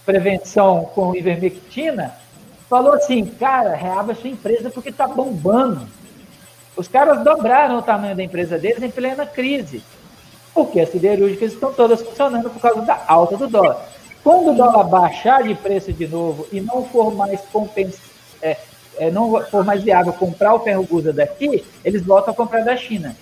prevenção 0.05 0.85
com 0.95 1.13
ivermectina, 1.13 2.13
falou 2.69 2.93
assim, 2.93 3.25
cara, 3.25 3.75
reabre 3.75 4.13
a 4.13 4.15
sua 4.15 4.29
empresa 4.29 4.69
porque 4.69 4.89
está 4.89 5.05
bombando. 5.05 5.85
Os 6.77 6.87
caras 6.87 7.23
dobraram 7.23 7.77
o 7.77 7.81
tamanho 7.81 8.15
da 8.15 8.23
empresa 8.23 8.57
deles 8.57 8.81
em 8.81 8.89
plena 8.89 9.25
crise, 9.25 9.83
porque 10.53 10.79
as 10.79 10.89
siderúrgicas 10.89 11.53
estão 11.53 11.73
todas 11.73 12.01
funcionando 12.01 12.49
por 12.49 12.61
causa 12.61 12.81
da 12.83 13.03
alta 13.07 13.35
do 13.35 13.47
dólar. 13.47 13.96
Quando 14.23 14.51
o 14.51 14.55
dólar 14.55 14.83
baixar 14.85 15.43
de 15.43 15.55
preço 15.55 15.93
de 15.93 16.07
novo 16.07 16.47
e 16.51 16.61
não 16.61 16.85
for 16.85 17.13
mais 17.13 17.41
compens... 17.51 17.97
É, 18.41 18.57
é, 18.97 19.11
não 19.11 19.41
for 19.45 19.63
mais 19.63 19.83
viável 19.83 20.11
comprar 20.11 20.53
o 20.55 20.59
ferro 20.59 20.83
gusa 20.83 21.13
daqui, 21.13 21.63
eles 21.85 22.03
voltam 22.03 22.33
a 22.33 22.35
comprar 22.35 22.63
da 22.63 22.75
China. 22.75 23.15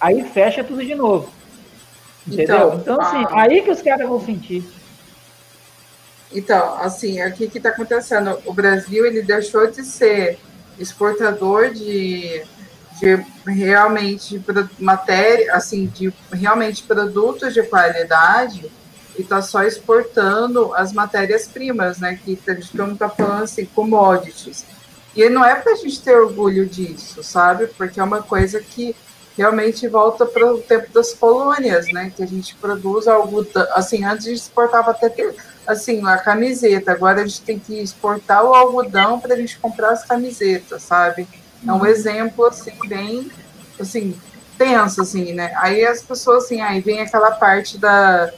Aí 0.00 0.24
fecha 0.24 0.64
tudo 0.64 0.84
de 0.84 0.94
novo. 0.94 1.30
Entendeu? 2.26 2.74
Então, 2.74 2.74
então 2.78 3.00
assim, 3.00 3.24
ah, 3.30 3.42
aí 3.42 3.62
que 3.62 3.70
os 3.70 3.82
caras 3.82 4.08
vão 4.08 4.20
sentir. 4.20 4.64
Então, 6.32 6.74
assim, 6.78 7.20
aqui 7.20 7.48
que 7.48 7.58
está 7.58 7.70
acontecendo, 7.70 8.38
o 8.44 8.52
Brasil 8.52 9.06
ele 9.06 9.22
deixou 9.22 9.70
de 9.70 9.82
ser 9.84 10.38
exportador 10.78 11.70
de 11.70 12.42
de 13.00 13.24
realmente 13.46 14.42
matéria, 14.76 15.54
assim, 15.54 15.86
de 15.86 16.12
realmente 16.32 16.82
produtos 16.82 17.54
de 17.54 17.62
qualidade 17.62 18.68
e 19.18 19.22
está 19.22 19.42
só 19.42 19.64
exportando 19.64 20.72
as 20.74 20.92
matérias-primas, 20.92 21.98
né? 21.98 22.18
Que 22.24 22.38
a 22.46 22.54
gente 22.54 22.70
está 22.72 23.08
falando 23.08 23.42
assim, 23.42 23.66
commodities. 23.66 24.64
E 25.16 25.28
não 25.28 25.44
é 25.44 25.56
para 25.56 25.72
a 25.72 25.74
gente 25.74 26.00
ter 26.00 26.16
orgulho 26.16 26.64
disso, 26.64 27.22
sabe? 27.24 27.66
Porque 27.66 27.98
é 27.98 28.04
uma 28.04 28.22
coisa 28.22 28.60
que 28.60 28.94
realmente 29.36 29.88
volta 29.88 30.24
para 30.24 30.52
o 30.52 30.58
tempo 30.58 30.92
das 30.92 31.12
colônias, 31.12 31.86
né? 31.92 32.12
Que 32.14 32.22
a 32.22 32.26
gente 32.26 32.54
produz 32.54 33.08
algo 33.08 33.44
assim, 33.72 34.04
antes 34.04 34.26
a 34.26 34.30
gente 34.30 34.40
exportava 34.40 34.92
até 34.92 35.12
assim, 35.66 36.06
a 36.06 36.16
camiseta, 36.18 36.92
agora 36.92 37.20
a 37.20 37.26
gente 37.26 37.42
tem 37.42 37.58
que 37.58 37.80
exportar 37.80 38.44
o 38.44 38.54
algodão 38.54 39.20
para 39.20 39.34
a 39.34 39.36
gente 39.36 39.58
comprar 39.58 39.90
as 39.90 40.04
camisetas, 40.04 40.82
sabe? 40.82 41.26
É 41.66 41.72
um 41.72 41.78
uhum. 41.78 41.86
exemplo 41.86 42.46
assim 42.46 42.72
bem 42.86 43.30
assim, 43.80 44.16
tenso 44.56 45.02
assim, 45.02 45.32
né? 45.32 45.52
Aí 45.56 45.84
as 45.84 46.02
pessoas 46.02 46.44
assim, 46.44 46.60
aí 46.60 46.80
vem 46.80 47.00
aquela 47.00 47.32
parte 47.32 47.78
da 47.78 48.32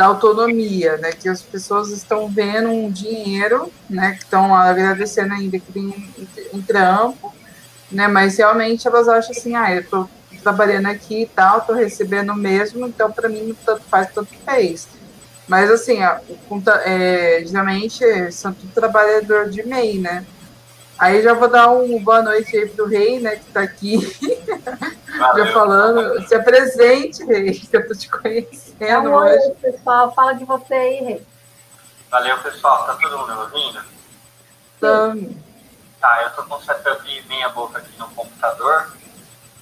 da 0.00 0.06
autonomia, 0.06 0.96
né? 0.96 1.12
Que 1.12 1.28
as 1.28 1.42
pessoas 1.42 1.90
estão 1.90 2.26
vendo 2.26 2.70
um 2.70 2.90
dinheiro, 2.90 3.70
né? 3.88 4.12
Que 4.12 4.24
estão 4.24 4.54
agradecendo 4.54 5.34
ainda 5.34 5.58
que 5.58 5.70
tem 5.70 5.94
um 6.54 6.62
trampo, 6.62 7.34
né? 7.92 8.08
Mas 8.08 8.38
realmente 8.38 8.88
elas 8.88 9.06
acham 9.08 9.32
assim, 9.32 9.54
ah, 9.54 9.74
eu 9.74 9.86
tô 9.86 10.08
trabalhando 10.42 10.86
aqui 10.86 11.24
e 11.24 11.26
tal, 11.26 11.60
tô 11.60 11.74
recebendo 11.74 12.32
mesmo, 12.32 12.86
então 12.86 13.12
para 13.12 13.28
mim 13.28 13.54
tanto 13.62 13.82
faz, 13.90 14.10
tanto 14.10 14.34
fez. 14.42 14.88
Mas 15.46 15.70
assim, 15.70 15.98
é, 16.86 17.44
geralmente 17.46 18.32
são 18.32 18.54
tudo 18.54 18.72
trabalhador 18.72 19.50
de 19.50 19.62
MEI, 19.62 19.98
né? 19.98 20.24
Aí 20.98 21.22
já 21.22 21.34
vou 21.34 21.50
dar 21.50 21.70
um 21.72 22.02
boa 22.02 22.22
noite 22.22 22.56
aí 22.56 22.66
pro 22.66 22.86
rei, 22.86 23.20
né, 23.20 23.36
que 23.36 23.52
tá 23.52 23.60
aqui. 23.60 23.98
já 25.36 25.52
falando. 25.52 26.26
Se 26.26 26.34
apresente, 26.34 27.24
rei, 27.24 27.52
que 27.52 27.68
eu 27.76 27.86
tô 27.86 27.94
te 27.94 28.08
conhecendo 28.08 29.10
Oi, 29.10 29.36
hoje. 29.36 29.54
pessoal. 29.60 30.12
Fala 30.14 30.34
de 30.34 30.44
você 30.44 30.74
aí, 30.74 31.04
rei. 31.04 31.26
Valeu, 32.10 32.38
pessoal. 32.38 32.86
Tá 32.86 32.94
todo 32.94 33.18
mundo 33.18 33.40
ouvindo? 33.40 33.82
Tá. 34.80 35.14
Tá, 36.00 36.22
eu 36.22 36.30
tô 36.30 36.42
com 36.44 36.56
um 36.56 36.60
setup 36.62 37.24
meia 37.28 37.48
boca 37.50 37.78
aqui 37.78 37.98
no 37.98 38.08
computador. 38.08 38.90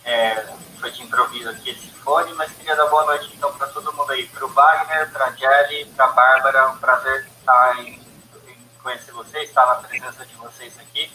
É, 0.04 0.46
foi 0.80 0.90
de 0.92 1.02
improviso 1.02 1.50
aqui 1.50 1.70
esse 1.70 1.90
fone, 1.90 2.32
mas 2.34 2.52
queria 2.52 2.76
dar 2.76 2.86
boa 2.86 3.04
noite 3.04 3.30
então 3.36 3.52
para 3.52 3.66
todo 3.66 3.92
mundo 3.92 4.10
aí, 4.12 4.26
para 4.28 4.46
o 4.46 4.48
Wagner, 4.48 5.10
para 5.10 5.26
a 5.26 5.32
Jelly, 5.32 5.84
para 5.96 6.04
a 6.06 6.12
Bárbara, 6.12 6.68
um 6.70 6.78
prazer 6.78 7.26
estar 7.38 7.78
em, 7.80 8.00
em 8.46 8.56
conhecer 8.82 9.12
vocês, 9.12 9.48
estar 9.48 9.66
na 9.66 9.74
presença 9.74 10.24
de 10.24 10.34
vocês 10.36 10.78
aqui. 10.78 11.10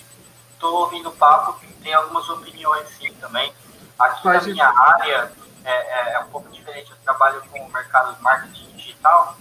Estou 0.53 0.81
ouvindo 0.81 1.09
o 1.09 1.13
papo, 1.13 1.59
tem 1.81 1.93
algumas 1.93 2.29
opiniões 2.29 2.87
sim 2.89 3.11
também. 3.13 3.51
Aqui 3.99 4.27
na 4.27 4.41
minha 4.41 4.67
área 4.67 5.31
é, 5.63 5.71
é, 5.71 6.13
é, 6.13 6.19
um 6.19 6.27
pouco 6.27 6.49
diferente, 6.49 6.91
eu 6.91 6.97
trabalho 7.03 7.41
com 7.49 7.59
o 7.59 7.71
mercado 7.71 8.15
de 8.15 8.21
marketing 8.21 8.71
digital. 8.75 9.35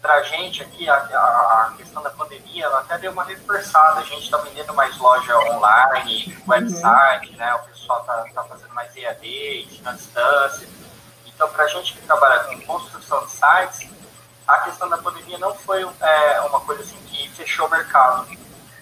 Para 0.00 0.14
a 0.14 0.22
gente 0.22 0.62
aqui, 0.62 0.88
a, 0.88 0.96
a, 0.96 1.74
questão 1.76 2.02
da 2.02 2.10
pandemia, 2.10 2.64
ela 2.64 2.80
até 2.80 2.98
deu 2.98 3.12
uma 3.12 3.24
reforçada. 3.24 4.00
A 4.00 4.04
gente 4.04 4.24
está 4.24 4.36
vendendo 4.38 4.74
mais 4.74 4.98
loja 4.98 5.38
online, 5.38 6.36
website, 6.46 7.30
uhum. 7.30 7.36
né? 7.36 7.54
O 7.54 7.58
pessoal 7.60 8.00
está 8.00 8.24
tá 8.34 8.44
fazendo 8.44 8.74
mais 8.74 8.94
EAD, 8.96 9.62
ensino 9.62 9.92
distância. 9.94 10.68
Então, 11.24 11.48
para 11.48 11.64
a 11.64 11.68
gente 11.68 11.94
que 11.94 12.00
trabalha 12.02 12.40
com 12.44 12.60
construção 12.62 13.24
de 13.24 13.30
sites, 13.30 13.88
a 14.46 14.60
questão 14.60 14.88
da 14.88 14.98
pandemia 14.98 15.38
não 15.38 15.54
foi 15.54 15.82
é, 16.00 16.40
uma 16.40 16.60
coisa 16.60 16.82
assim 16.82 16.98
que 17.06 17.28
fechou 17.30 17.66
o 17.66 17.70
mercado. 17.70 18.26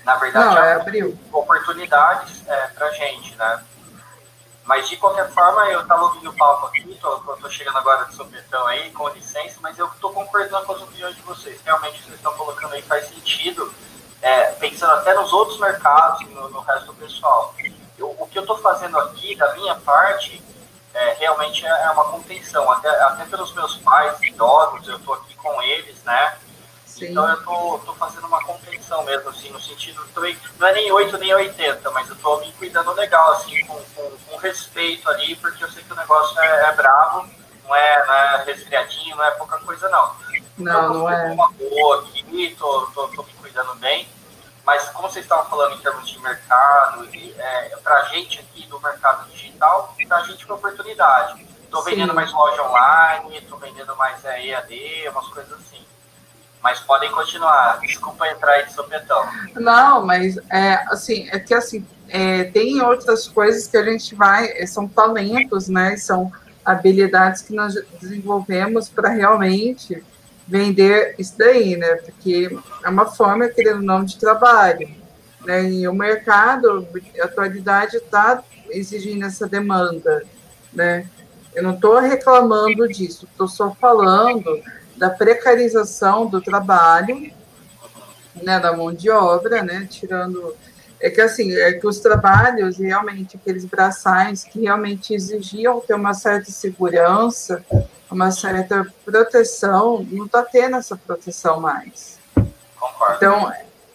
Na 0.05 0.17
verdade, 0.17 0.55
não, 0.55 0.63
é, 0.63 0.73
abriu 0.75 1.19
oportunidades 1.31 2.43
é, 2.49 2.67
para 2.69 2.87
a 2.87 2.93
gente, 2.93 3.37
né? 3.37 3.63
Mas 4.65 4.89
de 4.89 4.97
qualquer 4.97 5.31
forma, 5.33 5.65
eu 5.69 5.81
estava 5.81 6.05
ouvindo 6.05 6.31
o 6.31 6.37
papo 6.37 6.67
aqui, 6.67 6.91
estou 6.91 7.51
chegando 7.51 7.79
agora 7.79 8.05
de 8.05 8.15
sopetão 8.15 8.67
aí, 8.67 8.91
com 8.93 9.09
licença, 9.09 9.59
mas 9.61 9.79
eu 9.79 9.87
estou 9.87 10.13
concordando 10.13 10.65
com 10.67 10.73
as 10.73 10.83
opiniões 10.83 11.17
de 11.17 11.23
vocês. 11.23 11.61
Realmente, 11.65 12.03
vocês 12.03 12.15
estão 12.15 12.33
colocando 12.35 12.75
aí 12.75 12.83
faz 12.83 13.09
sentido, 13.09 13.73
é, 14.23 14.53
pensando 14.53 14.93
até 14.93 15.15
nos 15.15 15.33
outros 15.33 15.59
mercados, 15.59 16.29
no, 16.29 16.49
no 16.51 16.61
resto 16.61 16.87
do 16.87 16.95
pessoal. 16.95 17.55
Eu, 17.99 18.15
o 18.19 18.27
que 18.27 18.39
eu 18.39 18.43
estou 18.43 18.59
fazendo 18.59 18.99
aqui, 18.99 19.35
da 19.35 19.53
minha 19.55 19.75
parte, 19.77 20.43
é, 20.93 21.15
realmente 21.15 21.67
é, 21.67 21.69
é 21.69 21.91
uma 21.91 22.05
contenção. 22.05 22.71
Até, 22.71 22.89
até 22.89 23.25
pelos 23.25 23.53
meus 23.55 23.77
pais 23.79 24.21
idosos, 24.23 24.87
eu 24.87 24.97
estou 24.97 25.15
aqui 25.15 25.35
com 25.35 25.63
eles, 25.63 26.03
né? 26.05 26.37
Sim. 27.01 27.13
Então 27.13 27.27
eu 27.27 27.43
tô, 27.43 27.79
tô 27.79 27.95
fazendo 27.95 28.27
uma 28.27 28.45
contenção 28.45 29.03
mesmo, 29.05 29.31
assim, 29.31 29.49
no 29.49 29.59
sentido, 29.59 30.07
também, 30.15 30.37
não 30.59 30.69
é 30.69 30.73
nem 30.75 30.93
8 30.93 31.17
nem 31.17 31.35
80, 31.35 31.91
mas 31.93 32.11
eu 32.11 32.17
tô 32.17 32.39
me 32.41 32.53
cuidando 32.53 32.93
legal, 32.93 33.33
assim, 33.33 33.59
com, 33.65 33.83
com, 33.95 34.11
com 34.29 34.37
respeito 34.37 35.09
ali, 35.09 35.35
porque 35.37 35.65
eu 35.65 35.71
sei 35.71 35.83
que 35.83 35.93
o 35.93 35.97
negócio 35.97 36.39
é, 36.39 36.69
é 36.69 36.73
bravo, 36.75 37.27
não 37.65 37.75
é, 37.75 38.07
não 38.07 38.15
é 38.15 38.45
resfriadinho, 38.45 39.17
não 39.17 39.25
é 39.25 39.31
pouca 39.31 39.59
coisa 39.61 39.89
não. 39.89 40.15
Não, 40.59 40.89
não 40.93 41.11
é. 41.11 41.33
uma 41.33 41.51
boa 41.53 42.01
aqui, 42.01 42.55
tô, 42.59 42.87
tô, 42.89 43.09
tô 43.09 43.23
me 43.23 43.33
cuidando 43.33 43.75
bem. 43.77 44.07
Mas 44.63 44.91
como 44.91 45.11
vocês 45.11 45.25
estavam 45.25 45.47
falando 45.47 45.77
em 45.77 45.81
termos 45.81 46.07
de 46.07 46.19
mercado, 46.21 47.09
é, 47.15 47.77
para 47.83 47.95
a 47.95 48.05
gente 48.11 48.41
aqui 48.41 48.67
do 48.67 48.79
mercado 48.79 49.27
digital, 49.31 49.97
para 50.07 50.19
a 50.19 50.25
gente 50.25 50.43
é 50.43 50.47
uma 50.47 50.57
oportunidade. 50.57 51.47
Estou 51.63 51.83
vendendo 51.83 52.13
mais 52.13 52.31
loja 52.31 52.63
online, 52.63 53.39
estou 53.39 53.59
vendendo 53.59 53.97
mais 53.97 54.23
é, 54.27 54.49
EAD, 54.49 55.09
umas 55.09 55.29
coisas 55.29 55.53
assim. 55.55 55.83
Mas 56.63 56.81
podem 56.81 57.11
continuar. 57.11 57.79
Desculpa 57.81 58.29
entrar 58.29 58.53
aí 58.53 58.67
de 58.67 58.73
sopetão. 58.73 59.27
Não, 59.55 60.05
mas 60.05 60.37
é 60.51 60.85
assim, 60.89 61.29
é 61.31 61.39
que 61.39 61.55
assim, 61.55 61.87
é, 62.09 62.45
tem 62.45 62.83
outras 62.83 63.27
coisas 63.29 63.67
que 63.67 63.77
a 63.77 63.85
gente 63.85 64.15
vai, 64.15 64.51
é, 64.57 64.67
são 64.67 64.87
talentos, 64.89 65.69
né? 65.69 65.97
São 65.97 66.31
habilidades 66.65 67.43
que 67.43 67.55
nós 67.55 67.75
desenvolvemos 68.01 68.89
para 68.89 69.09
realmente 69.09 70.03
vender 70.47 71.15
isso 71.19 71.35
daí, 71.39 71.77
né? 71.77 71.97
Porque 71.97 72.59
é 72.85 72.89
uma 72.89 73.07
forma, 73.07 73.49
querendo 73.49 73.77
ou 73.77 73.83
não, 73.83 74.05
de 74.05 74.19
trabalho. 74.19 74.91
Né? 75.45 75.71
E 75.71 75.89
o 75.89 75.95
mercado, 75.95 76.87
a 77.21 77.25
atualidade, 77.25 77.97
está 77.97 78.43
exigindo 78.69 79.25
essa 79.25 79.49
demanda, 79.49 80.25
né? 80.73 81.07
Eu 81.55 81.63
não 81.63 81.75
estou 81.75 81.99
reclamando 81.99 82.87
disso, 82.89 83.27
estou 83.31 83.49
só 83.49 83.71
falando 83.73 84.61
da 85.01 85.09
precarização 85.09 86.27
do 86.27 86.43
trabalho, 86.43 87.33
né, 88.43 88.61
da 88.61 88.77
mão 88.77 88.93
de 88.93 89.09
obra, 89.09 89.63
né, 89.63 89.89
tirando 89.91 90.55
é 91.01 91.09
que 91.09 91.23
assim, 91.23 91.55
é 91.55 91.73
que 91.73 91.87
os 91.87 91.99
trabalhos 91.99 92.77
realmente 92.77 93.35
aqueles 93.35 93.65
braçais 93.65 94.45
que 94.45 94.61
realmente 94.61 95.15
exigiam 95.15 95.81
ter 95.81 95.95
uma 95.95 96.13
certa 96.13 96.53
segurança, 96.53 97.65
uma 98.11 98.31
certa 98.31 98.87
proteção, 99.03 100.07
não 100.11 100.27
está 100.27 100.43
tendo 100.43 100.77
essa 100.77 100.95
proteção 100.95 101.59
mais. 101.59 102.19
Concordo. 102.79 103.17
Então, 103.17 103.53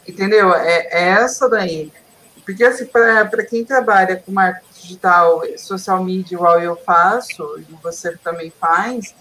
entendeu? 0.08 0.52
É, 0.56 0.88
é 0.90 1.10
essa 1.10 1.48
daí. 1.48 1.94
Porque, 2.44 2.64
assim, 2.64 2.88
para 2.88 3.46
quem 3.46 3.64
trabalha 3.64 4.16
com 4.16 4.32
marketing 4.32 4.82
digital, 4.82 5.44
social 5.58 6.04
media, 6.04 6.36
igual 6.36 6.60
eu 6.60 6.76
faço, 6.76 7.60
e 7.60 7.74
você 7.84 8.18
também 8.18 8.52
faz, 8.60 9.14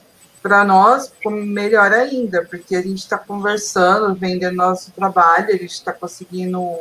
para 0.44 0.62
nós, 0.62 1.10
melhor 1.24 1.90
ainda, 1.90 2.44
porque 2.44 2.76
a 2.76 2.82
gente 2.82 2.98
está 2.98 3.16
conversando, 3.16 4.14
vendendo 4.14 4.56
nosso 4.56 4.92
trabalho, 4.92 5.48
a 5.48 5.52
gente 5.52 5.72
está 5.72 5.90
conseguindo 5.90 6.80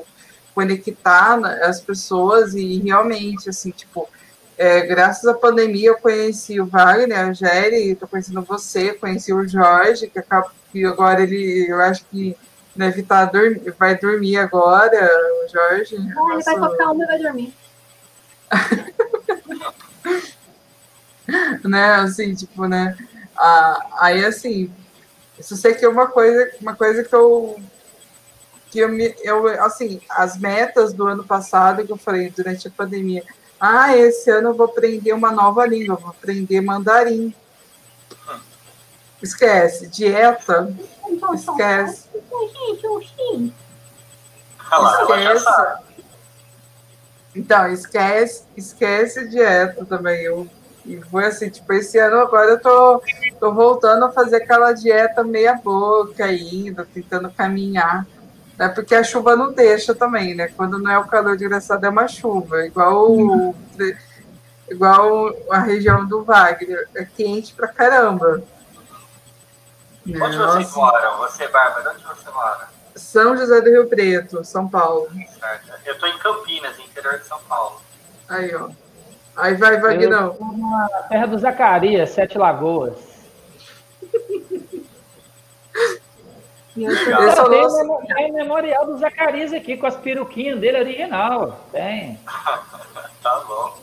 conectar 0.53 1.39
as 1.63 1.79
pessoas 1.79 2.55
e 2.55 2.79
realmente, 2.79 3.49
assim, 3.49 3.71
tipo, 3.71 4.09
é, 4.57 4.81
graças 4.81 5.25
à 5.25 5.33
pandemia, 5.33 5.91
eu 5.91 5.97
conheci 5.97 6.59
o 6.59 6.65
Wagner, 6.65 7.17
a 7.17 7.31
Géry, 7.31 7.91
estou 7.91 8.05
conhecendo 8.05 8.41
você, 8.41 8.95
conheci 8.95 9.31
o 9.31 9.47
Jorge, 9.47 10.07
que, 10.07 10.19
acaba, 10.19 10.51
que 10.69 10.83
agora 10.83 11.23
ele, 11.23 11.65
eu 11.69 11.79
acho 11.79 12.03
que 12.11 12.35
deve 12.75 12.99
estar, 12.99 13.27
tá 13.27 13.39
vai 13.79 13.97
dormir 13.97 14.35
agora, 14.35 15.09
o 15.45 15.47
Jorge. 15.47 15.95
Ah, 15.95 16.15
nosso... 16.15 16.33
ele 16.33 16.43
vai 16.43 16.69
tocar 16.69 16.91
uma 16.91 17.05
e 17.05 17.07
vai 17.07 17.19
dormir. 17.19 17.53
né, 21.63 21.95
assim, 21.95 22.35
tipo, 22.35 22.67
né, 22.67 22.97
ah, 23.35 23.87
aí, 23.99 24.25
assim, 24.25 24.71
isso 25.37 25.55
sei 25.55 25.73
que 25.73 25.85
é 25.85 25.89
uma 25.89 26.07
coisa, 26.07 26.51
uma 26.61 26.75
coisa 26.75 27.03
que 27.03 27.13
eu 27.13 27.59
que 28.69 28.79
eu, 28.79 28.89
me, 28.89 29.15
eu, 29.21 29.47
assim, 29.63 30.01
as 30.09 30.35
metas 30.39 30.93
do 30.93 31.05
ano 31.05 31.23
passado 31.23 31.85
que 31.85 31.91
eu 31.91 31.97
falei 31.97 32.31
durante 32.31 32.67
a 32.67 32.71
pandemia, 32.71 33.23
ah, 33.59 33.95
esse 33.95 34.31
ano 34.31 34.49
eu 34.49 34.53
vou 34.55 34.65
aprender 34.65 35.13
uma 35.13 35.31
nova 35.31 35.63
língua, 35.65 35.95
vou 35.95 36.09
aprender 36.09 36.59
mandarim. 36.59 37.33
Esquece, 39.21 39.87
dieta, 39.87 40.75
esquece. 41.35 42.09
Esquece. 45.01 45.93
Então, 47.35 47.71
esquece, 47.71 48.43
esquece 48.57 49.27
dieta 49.29 49.85
também. 49.85 50.23
Eu, 50.23 50.49
e 50.85 51.01
foi 51.03 51.25
assim, 51.25 51.49
tipo, 51.49 51.71
esse 51.73 51.97
ano 51.97 52.17
agora 52.17 52.51
eu 52.51 52.59
tô, 52.59 53.01
tô 53.39 53.53
voltando 53.53 54.05
a 54.05 54.11
fazer 54.11 54.37
aquela 54.37 54.73
dieta 54.73 55.23
meia 55.23 55.55
boca 55.55 56.25
ainda, 56.25 56.85
tentando 56.93 57.31
caminhar. 57.31 58.05
É 58.59 58.67
porque 58.67 58.93
a 58.93 59.03
chuva 59.03 59.35
não 59.35 59.51
deixa 59.51 59.95
também, 59.95 60.35
né? 60.35 60.47
Quando 60.49 60.77
não 60.77 60.91
é 60.91 60.99
o 60.99 61.07
calor 61.07 61.37
desgraçado, 61.37 61.85
é 61.85 61.89
uma 61.89 62.07
chuva. 62.07 62.65
Igual, 62.65 63.11
uhum. 63.11 63.55
igual 64.69 65.33
a 65.49 65.59
região 65.59 66.05
do 66.05 66.23
Wagner. 66.23 66.87
É 66.95 67.05
quente 67.05 67.53
pra 67.53 67.67
caramba. 67.67 68.43
Onde 70.05 70.37
vocês 70.37 70.75
moram? 70.75 71.17
Você, 71.19 71.47
Bárbara, 71.47 71.91
onde 71.91 72.03
você 72.03 72.29
mora? 72.29 72.67
São 72.95 73.35
José 73.37 73.61
do 73.61 73.69
Rio 73.69 73.87
Preto, 73.87 74.43
São 74.43 74.67
Paulo. 74.67 75.07
Certo. 75.39 75.71
Eu 75.85 75.93
estou 75.93 76.09
em 76.09 76.17
Campinas, 76.19 76.77
interior 76.77 77.17
de 77.17 77.25
São 77.25 77.39
Paulo. 77.47 77.81
Aí, 78.27 78.53
ó. 78.53 78.69
Aí 79.35 79.55
vai, 79.55 79.79
Vagnão. 79.79 80.37
Na 80.39 80.87
terra 81.09 81.25
do 81.25 81.37
Zacarias, 81.37 82.11
Sete 82.11 82.37
Lagoas. 82.37 82.93
É 86.75 87.49
tem, 87.49 87.61
nosso... 87.61 88.07
tem 88.15 88.31
memorial 88.31 88.87
do 88.87 88.97
Zacarias 88.97 89.53
aqui, 89.53 89.77
com 89.77 89.85
as 89.85 89.95
peruquinhas 89.95 90.59
dele 90.59 90.79
original. 90.79 91.59
Tem. 91.71 92.19
tá 93.21 93.43
bom. 93.47 93.77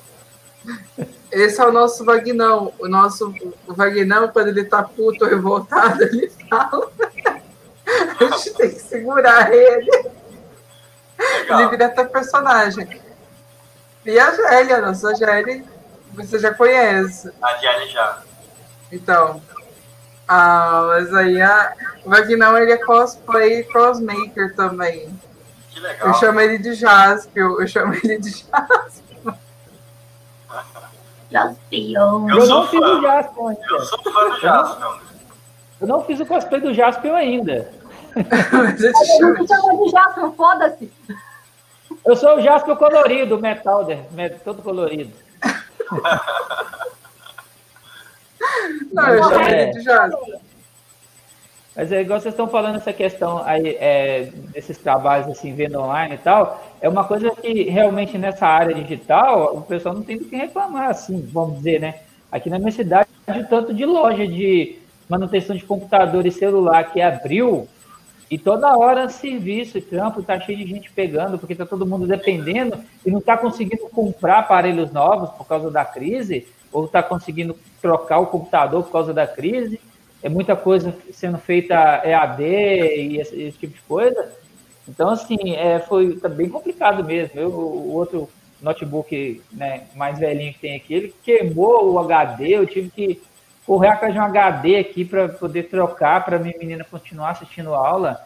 Esse 1.30 1.61
é 1.61 1.66
o 1.66 1.72
nosso 1.72 2.05
Vagnão. 2.05 2.72
O 2.80 2.88
nosso 2.88 3.32
o 3.68 3.74
Vagnão, 3.74 4.28
quando 4.28 4.48
ele 4.48 4.64
tá 4.64 4.82
puto, 4.82 5.24
revoltado, 5.24 6.03
ele 6.03 6.28
fala. 6.48 6.90
A 7.86 8.24
gente 8.24 8.55
tem 8.55 8.70
que 8.70 8.80
segurar 8.80 9.53
ele. 9.53 9.90
Legal. 11.18 11.61
Ele 11.61 11.70
vira 11.70 11.86
até 11.86 12.05
personagem. 12.05 12.99
E 14.05 14.18
a 14.18 14.34
Gélia, 14.34 14.78
a 14.78 14.80
nossa 14.80 15.14
Gélia, 15.14 15.62
você 16.12 16.38
já 16.38 16.55
conhece. 16.55 17.30
A 17.42 17.57
Gélia 17.57 17.88
já. 17.88 18.22
Então. 18.90 19.42
Ah, 20.26 20.84
mas 20.88 21.12
aí 21.12 21.42
a, 21.42 21.74
o 22.05 22.11
Vagnão 22.11 22.57
ele 22.57 22.72
é 22.72 22.76
cosplay 22.76 23.61
e 23.61 23.64
crossmaker 23.64 24.55
também. 24.55 25.12
Que 25.70 25.80
legal. 25.80 26.09
Eu 26.09 26.14
chamo 26.14 26.40
ele 26.40 26.59
de 26.59 26.74
Jaspio, 26.74 27.61
eu 27.61 27.66
chamo 27.66 27.94
ele 27.94 28.18
de 28.18 28.30
Jaspio. 28.30 29.34
Jaspion. 31.30 32.28
Eu, 32.28 32.38
eu 32.38 32.46
não 32.46 32.66
fiz 32.68 32.80
o 32.80 33.03
Jaspion 33.03 33.48
ainda. 33.48 33.66
Eu 33.68 33.84
sou 33.84 34.03
fã 34.03 34.30
do 34.30 34.40
Jaspion. 34.40 34.98
Eu 35.80 35.86
não 35.86 36.05
fiz 36.05 36.20
o 36.20 36.26
cosplay 36.26 36.61
do 36.61 36.74
Jaspion 36.74 37.14
ainda. 37.14 37.72
Mas 38.53 38.82
eu 38.82 38.92
te 38.92 39.07
chamo 39.18 39.84
de 39.84 39.90
Jaspion, 39.90 40.32
foda-se. 40.32 40.92
Eu 42.05 42.16
sou 42.16 42.36
o 42.36 42.40
Jaspion 42.40 42.76
colorido, 42.76 43.38
metal, 43.38 43.86
todo 44.44 44.62
colorido. 44.62 45.12
não, 48.92 49.09
eu 49.09 49.40
ele 49.42 49.72
de 49.72 49.82
Jaspion. 49.82 50.40
Mas 51.76 51.92
é 51.92 52.01
igual 52.01 52.20
vocês 52.20 52.34
estão 52.34 52.48
falando 52.48 52.76
essa 52.76 52.92
questão 52.92 53.42
aí, 53.44 53.76
é, 53.80 54.28
desses 54.53 54.76
trabalhos 54.76 55.28
assim, 55.28 55.55
vendo 55.55 55.80
online 55.80 56.16
e 56.16 56.18
tal, 56.18 56.62
é 56.80 56.88
uma 56.88 57.05
coisa 57.05 57.30
que 57.30 57.64
realmente 57.64 58.18
nessa 58.18 58.46
área 58.46 58.74
digital 58.74 59.57
o 59.57 59.62
pessoal 59.62 59.94
não 59.94 60.03
tem 60.03 60.18
do 60.18 60.24
que 60.24 60.36
reclamar, 60.36 60.90
assim, 60.90 61.28
vamos 61.32 61.59
dizer, 61.59 61.80
né? 61.80 61.94
Aqui 62.30 62.51
na 62.51 62.59
minha 62.59 62.72
cidade, 62.72 63.09
o 63.26 63.44
tanto 63.44 63.72
de 63.72 63.86
loja 63.86 64.26
de 64.26 64.78
manutenção 65.09 65.57
de 65.57 65.64
computador 65.64 66.26
e 66.26 66.30
celular 66.30 66.92
que 66.92 67.01
abriu, 67.01 67.66
e 68.31 68.39
toda 68.39 68.76
hora 68.78 69.09
serviço 69.09 69.81
trampo 69.83 70.22
tá 70.22 70.39
cheio 70.39 70.59
de 70.59 70.66
gente 70.66 70.91
pegando, 70.93 71.39
porque 71.39 71.55
tá 71.55 71.66
todo 71.66 71.87
mundo 71.87 72.07
dependendo 72.07 72.78
e 73.05 73.11
não 73.11 73.20
tá 73.20 73.37
conseguindo 73.37 73.89
comprar 73.89 74.39
aparelhos 74.39 74.93
novos 74.93 75.31
por 75.31 75.47
causa 75.47 75.70
da 75.70 75.85
crise, 75.85 76.47
ou 76.72 76.87
tá 76.87 77.03
conseguindo 77.03 77.57
trocar 77.83 78.18
o 78.20 78.26
computador 78.26 78.85
por 78.85 78.93
causa 78.93 79.12
da 79.12 79.26
crise 79.26 79.81
é 80.22 80.28
muita 80.28 80.55
coisa 80.55 80.95
sendo 81.12 81.39
feita 81.39 82.03
EAD 82.05 82.43
e 82.43 83.20
esse, 83.20 83.43
esse 83.43 83.59
tipo 83.59 83.74
de 83.74 83.83
coisa. 83.83 84.33
Então, 84.89 85.11
assim, 85.11 85.55
é, 85.55 85.78
foi 85.81 86.16
tá 86.16 86.28
bem 86.28 86.49
complicado 86.49 87.05
mesmo. 87.05 87.41
Eu, 87.41 87.51
o 87.51 87.93
outro 87.93 88.28
notebook 88.61 89.43
né, 89.53 89.85
mais 89.95 90.18
velhinho 90.18 90.53
que 90.53 90.59
tem 90.59 90.76
aqui, 90.76 90.93
ele 90.93 91.14
queimou 91.22 91.93
o 91.93 91.99
HD, 91.99 92.49
eu 92.49 92.66
tive 92.66 92.91
que 92.91 93.22
correr 93.70 93.86
atrás 93.86 94.12
de 94.12 94.18
um 94.18 94.24
HD 94.24 94.78
aqui 94.78 95.04
para 95.04 95.28
poder 95.28 95.68
trocar 95.68 96.24
para 96.24 96.40
minha 96.40 96.58
menina 96.58 96.82
continuar 96.82 97.30
assistindo 97.30 97.72
aula. 97.72 98.20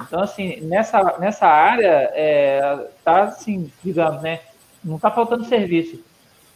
Então, 0.00 0.22
assim, 0.22 0.58
nessa, 0.62 1.18
nessa 1.18 1.46
área, 1.46 2.10
é, 2.14 2.86
tá 3.04 3.24
assim, 3.24 3.70
digamos, 3.84 4.22
né, 4.22 4.40
não 4.82 4.96
está 4.96 5.10
faltando 5.10 5.44
serviço. 5.44 6.02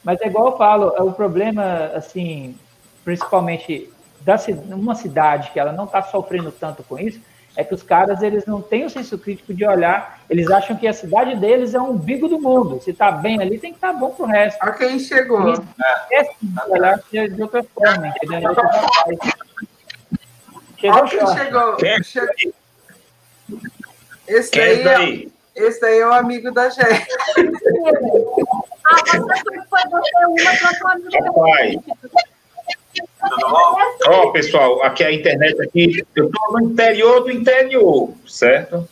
Mas 0.02 0.22
é 0.22 0.26
igual 0.26 0.52
eu 0.52 0.56
falo, 0.56 0.94
é 0.96 1.02
o 1.02 1.12
problema, 1.12 1.90
assim, 1.94 2.56
principalmente 3.04 3.92
da, 4.22 4.36
uma 4.70 4.94
cidade 4.94 5.50
que 5.50 5.60
ela 5.60 5.72
não 5.72 5.84
está 5.84 6.00
sofrendo 6.00 6.50
tanto 6.50 6.82
com 6.82 6.98
isso, 6.98 7.20
é 7.60 7.64
que 7.64 7.74
os 7.74 7.82
caras 7.82 8.22
eles 8.22 8.46
não 8.46 8.62
têm 8.62 8.86
o 8.86 8.90
senso 8.90 9.18
crítico 9.18 9.52
de 9.52 9.66
olhar, 9.66 10.20
eles 10.30 10.50
acham 10.50 10.74
que 10.74 10.88
a 10.88 10.94
cidade 10.94 11.36
deles 11.36 11.74
é 11.74 11.80
um 11.80 11.90
umbigo 11.90 12.26
do 12.26 12.40
mundo. 12.40 12.80
Se 12.80 12.90
está 12.90 13.12
bem 13.12 13.38
ali, 13.38 13.58
tem 13.58 13.70
que 13.70 13.76
estar 13.76 13.92
tá 13.92 13.98
bom 13.98 14.10
para 14.10 14.24
o 14.24 14.28
resto. 14.28 14.58
Olha 14.62 14.72
quem 14.72 14.98
chegou. 14.98 15.52
é 16.10 16.22
de 16.22 16.70
olhar 16.70 16.98
de 17.12 17.42
outra 17.42 17.62
forma, 17.62 18.08
entendeu? 18.08 18.54
Chegou, 20.78 20.96
Olha 20.96 21.08
quem 21.08 21.26
chegou. 21.26 21.76
Quem? 21.76 22.02
chegou. 22.02 22.54
Esse, 24.26 24.50
daí 24.52 25.30
é, 25.54 25.62
esse 25.62 25.80
daí 25.82 25.98
é 25.98 26.06
o 26.06 26.12
amigo 26.14 26.50
da 26.52 26.70
gente. 26.70 27.08
ah, 28.86 28.96
você 29.04 29.62
foi 29.68 29.80
você 29.90 30.26
uma 30.26 30.56
para 30.56 30.74
sua 30.78 30.92
amiga. 30.92 31.18
Ó, 33.22 34.22
oh, 34.22 34.32
pessoal, 34.32 34.82
aqui 34.82 35.04
a 35.04 35.12
internet 35.12 35.60
aqui, 35.60 36.04
eu 36.16 36.26
estou 36.26 36.52
no 36.52 36.70
interior 36.70 37.20
do 37.20 37.30
interior, 37.30 38.14
certo? 38.26 38.88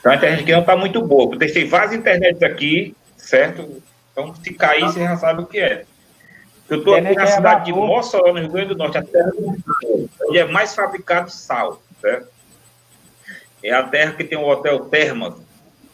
Então 0.00 0.12
a 0.12 0.16
internet 0.16 0.42
aqui 0.42 0.52
não 0.52 0.60
está 0.60 0.76
muito 0.76 1.00
boa. 1.02 1.34
Eu 1.34 1.38
deixei 1.38 1.64
várias 1.64 1.92
internets 1.92 2.42
aqui, 2.42 2.96
certo? 3.16 3.82
Então, 4.12 4.34
se 4.34 4.52
cair, 4.54 4.82
você 4.82 5.00
já 5.00 5.16
sabe 5.16 5.42
o 5.42 5.46
que 5.46 5.58
é. 5.58 5.84
Eu 6.68 6.78
estou 6.78 6.94
aqui 6.94 7.14
na 7.14 7.26
cidade 7.26 7.66
de 7.66 7.72
Mossoró, 7.72 8.32
no 8.32 8.40
Rio 8.40 8.50
Grande 8.50 8.68
do 8.68 8.76
Norte, 8.76 8.98
a 8.98 9.02
terra 9.02 9.30
onde 10.26 10.38
é 10.38 10.44
mais 10.44 10.74
fabricado 10.74 11.30
sal, 11.30 11.80
certo? 12.00 12.28
É 13.62 13.72
a 13.72 13.84
terra 13.84 14.12
que 14.12 14.24
tem 14.24 14.36
o 14.36 14.46
hotel 14.46 14.80
Terma. 14.86 15.38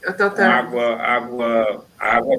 Hotel 0.07 0.31
Terma. 0.31 0.55
Água, 0.55 0.97
água, 0.97 1.85
água, 1.99 2.39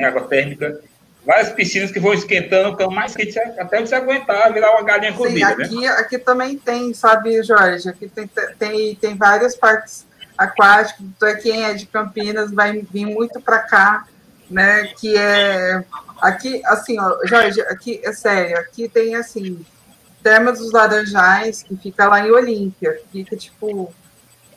água 0.00 0.22
térmica 0.22 0.80
várias 1.26 1.52
piscinas 1.52 1.90
que 1.90 1.98
vão 1.98 2.14
esquentando, 2.14 2.70
ficando 2.70 2.92
mais 2.92 3.14
quente 3.14 3.36
até 3.38 3.80
você 3.80 3.96
aguentar, 3.96 4.52
virar 4.52 4.70
uma 4.70 4.84
galinha 4.84 5.10
Sim, 5.10 5.18
cozida. 5.18 5.56
Né? 5.56 5.64
Aqui, 5.64 5.80
né? 5.80 5.88
aqui 5.88 6.18
também 6.18 6.56
tem, 6.56 6.94
sabe, 6.94 7.42
Jorge? 7.42 7.88
Aqui 7.88 8.08
tem, 8.08 8.30
tem, 8.56 8.94
tem 8.94 9.16
várias 9.16 9.56
partes 9.56 10.06
aquáticas. 10.38 11.04
Então, 11.04 11.36
quem 11.38 11.64
é 11.64 11.74
de 11.74 11.86
Campinas 11.86 12.52
vai 12.52 12.80
vir 12.80 13.06
muito 13.06 13.40
para 13.40 13.58
cá, 13.58 14.06
né? 14.48 14.86
Que 14.98 15.16
é. 15.16 15.84
Aqui, 16.20 16.62
assim, 16.64 16.98
ó, 17.00 17.18
Jorge, 17.24 17.60
aqui 17.62 18.00
é 18.04 18.12
sério, 18.12 18.58
aqui 18.58 18.88
tem 18.88 19.16
assim. 19.16 19.66
Termas 20.22 20.58
dos 20.58 20.72
Laranjais, 20.72 21.62
que 21.62 21.76
fica 21.76 22.06
lá 22.08 22.26
em 22.26 22.30
Olímpia, 22.30 23.00
fica 23.10 23.36
tipo. 23.36 23.92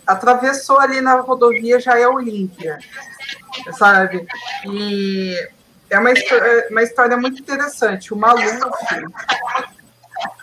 Atravessou 0.05 0.79
ali 0.79 1.01
na 1.01 1.15
rodovia, 1.15 1.79
já 1.79 1.99
é 1.99 2.07
Olímpia, 2.07 2.79
sabe? 3.77 4.25
E 4.65 5.37
é 5.89 5.99
uma, 5.99 6.11
é 6.11 6.67
uma 6.69 6.83
história 6.83 7.17
muito 7.17 7.41
interessante. 7.41 8.13
O 8.13 8.17
Maluf. 8.17 8.59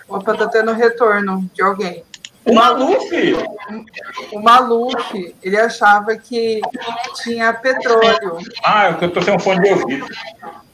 Opa, 0.08 0.36
tá 0.36 0.48
tendo 0.48 0.72
retorno 0.72 1.50
de 1.52 1.62
alguém. 1.62 2.04
O 2.44 2.54
Maluf? 2.54 3.10
O 4.32 4.40
Maluf, 4.40 5.36
ele 5.42 5.58
achava 5.58 6.16
que 6.16 6.60
tinha 7.22 7.52
petróleo. 7.52 8.38
Ah, 8.64 8.96
eu 9.00 9.10
tô 9.10 9.20
sem 9.20 9.34
um 9.34 9.38
fone 9.38 9.60
de 9.60 9.68
ouvido. 9.70 10.06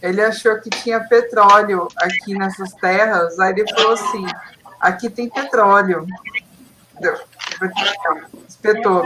Ele 0.03 0.21
achou 0.21 0.61
que 0.61 0.69
tinha 0.69 1.01
petróleo 1.01 1.89
aqui 1.97 2.35
nessas 2.35 2.73
terras. 2.75 3.39
Aí 3.41 3.53
ele 3.53 3.73
falou 3.75 3.93
assim: 3.93 4.27
aqui 4.81 5.09
tem 5.09 5.31
petróleo. 5.31 6.07
Espetou. 8.49 9.03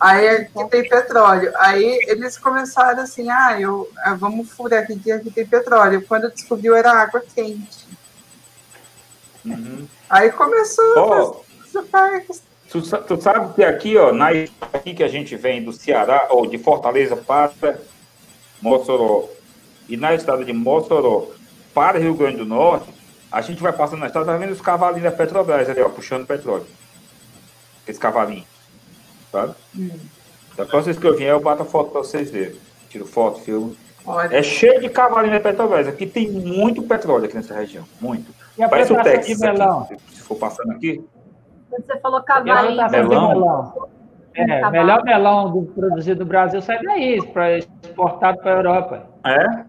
Aí 0.00 0.28
aqui 0.28 0.64
tem 0.70 0.88
petróleo. 0.88 1.52
Aí 1.56 1.98
eles 2.08 2.38
começaram 2.38 3.02
assim, 3.02 3.28
ah, 3.30 3.60
eu, 3.60 3.88
ah, 3.98 4.14
vamos 4.14 4.50
furar 4.50 4.82
aqui 4.82 4.98
que 4.98 5.12
aqui 5.12 5.30
tem 5.30 5.46
petróleo. 5.46 6.04
Quando 6.06 6.30
descobriu 6.30 6.74
era 6.74 6.92
água 6.92 7.22
quente. 7.34 7.86
Uhum. 9.44 9.86
Aí 10.08 10.30
começou 10.32 10.84
oh, 10.98 11.80
tu, 12.70 12.80
tu 12.80 13.20
sabe 13.20 13.54
que 13.54 13.62
aqui, 13.62 13.96
ó, 13.96 14.12
na 14.12 14.28
aqui 14.72 14.94
que 14.94 15.04
a 15.04 15.08
gente 15.08 15.36
vem 15.36 15.62
do 15.62 15.72
Ceará, 15.72 16.28
ou 16.30 16.46
de 16.46 16.58
Fortaleza 16.58 17.16
para 17.16 17.78
Mossoró, 18.60 19.28
e 19.88 19.96
na 19.96 20.14
estrada 20.14 20.44
de 20.44 20.52
Mossoró 20.52 21.28
para 21.72 21.98
Rio 21.98 22.14
Grande 22.14 22.38
do 22.38 22.44
Norte, 22.44 22.92
a 23.30 23.40
gente 23.40 23.62
vai 23.62 23.72
passando 23.72 24.00
na 24.00 24.06
estrada, 24.06 24.26
vai 24.26 24.38
vendo 24.38 24.52
os 24.52 24.60
cavalinhos 24.60 25.04
da 25.04 25.12
Petrobras 25.12 25.68
ali, 25.68 25.80
ó, 25.80 25.88
puxando 25.88 26.26
petróleo 26.26 26.66
esse 27.86 28.00
cavalinho. 28.00 28.44
Sabe? 29.30 29.54
Hum. 29.76 29.90
Da 30.56 30.64
próxima 30.64 30.82
vez 30.84 30.98
que 30.98 31.06
eu 31.06 31.16
vier, 31.16 31.30
eu 31.30 31.40
bato 31.40 31.62
a 31.62 31.66
foto 31.66 31.90
para 31.90 32.00
vocês 32.00 32.30
verem. 32.30 32.56
Tiro 32.88 33.06
foto, 33.06 33.40
filme. 33.40 33.76
Olha. 34.06 34.36
É 34.36 34.42
cheio 34.42 34.80
de 34.80 34.88
cavalinho 34.88 35.34
da 35.34 35.40
Petrobras. 35.40 35.88
Aqui 35.88 36.06
tem 36.06 36.30
muito 36.30 36.82
petróleo 36.82 37.24
aqui 37.24 37.34
nessa 37.34 37.54
região. 37.54 37.84
Muito. 38.00 38.32
Parece 38.70 38.92
o 38.92 39.02
Texas. 39.02 39.42
Aqui, 39.42 39.96
se 40.14 40.22
for 40.22 40.36
passando 40.36 40.72
aqui. 40.72 41.04
Você 41.70 41.98
falou 42.00 42.22
cavalinho. 42.22 42.90
Melão. 42.90 43.28
melão. 43.28 43.88
É, 44.34 44.70
melhor 44.70 45.02
melão 45.02 45.50
do, 45.50 45.62
produzido 45.72 46.20
no 46.20 46.26
Brasil 46.26 46.60
sai 46.60 46.78
daí, 46.82 47.26
para 47.32 47.56
exportado 47.56 48.38
para 48.38 48.52
a 48.52 48.56
Europa. 48.56 49.06
É? 49.26 49.64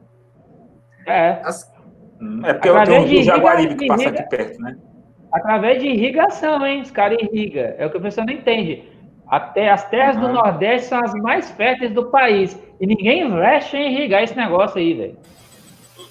É. 1.08 1.42
As... 1.44 1.72
Hum, 2.20 2.42
é 2.44 2.54
porque 2.54 2.70
eu 2.70 2.84
tenho 2.84 3.22
um 3.22 3.24
Jaguaribe 3.24 3.76
que 3.76 3.88
passa 3.88 4.10
aqui 4.10 4.24
perto, 4.24 4.62
né? 4.62 4.78
Através 5.38 5.82
de 5.82 5.88
irrigação, 5.88 6.66
hein? 6.66 6.82
Os 6.82 6.92
caras 6.92 7.18
irrigam. 7.22 7.74
É 7.78 7.86
o 7.86 7.90
que 7.90 7.98
a 7.98 8.02
pessoa 8.02 8.26
não 8.26 8.34
entende. 8.34 8.84
Até 9.28 9.70
as 9.70 9.88
terras 9.90 10.16
uhum. 10.16 10.24
do 10.24 10.34
Nordeste 10.34 10.88
são 10.88 11.04
as 11.04 11.14
mais 11.14 11.52
férteis 11.52 11.92
do 11.92 12.10
país. 12.10 12.58
E 12.80 12.88
ninguém 12.88 13.28
investe 13.28 13.76
em 13.76 13.94
irrigar 13.94 14.24
esse 14.24 14.36
negócio 14.36 14.78
aí, 14.78 14.94
velho. 14.94 15.18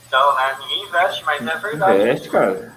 Então, 0.06 0.36
né? 0.36 0.56
Ninguém 0.60 0.84
investe, 0.84 1.24
mas 1.24 1.46
é 1.46 1.56
verdade. 1.56 1.98
Investe, 2.00 2.30
cara. 2.30 2.72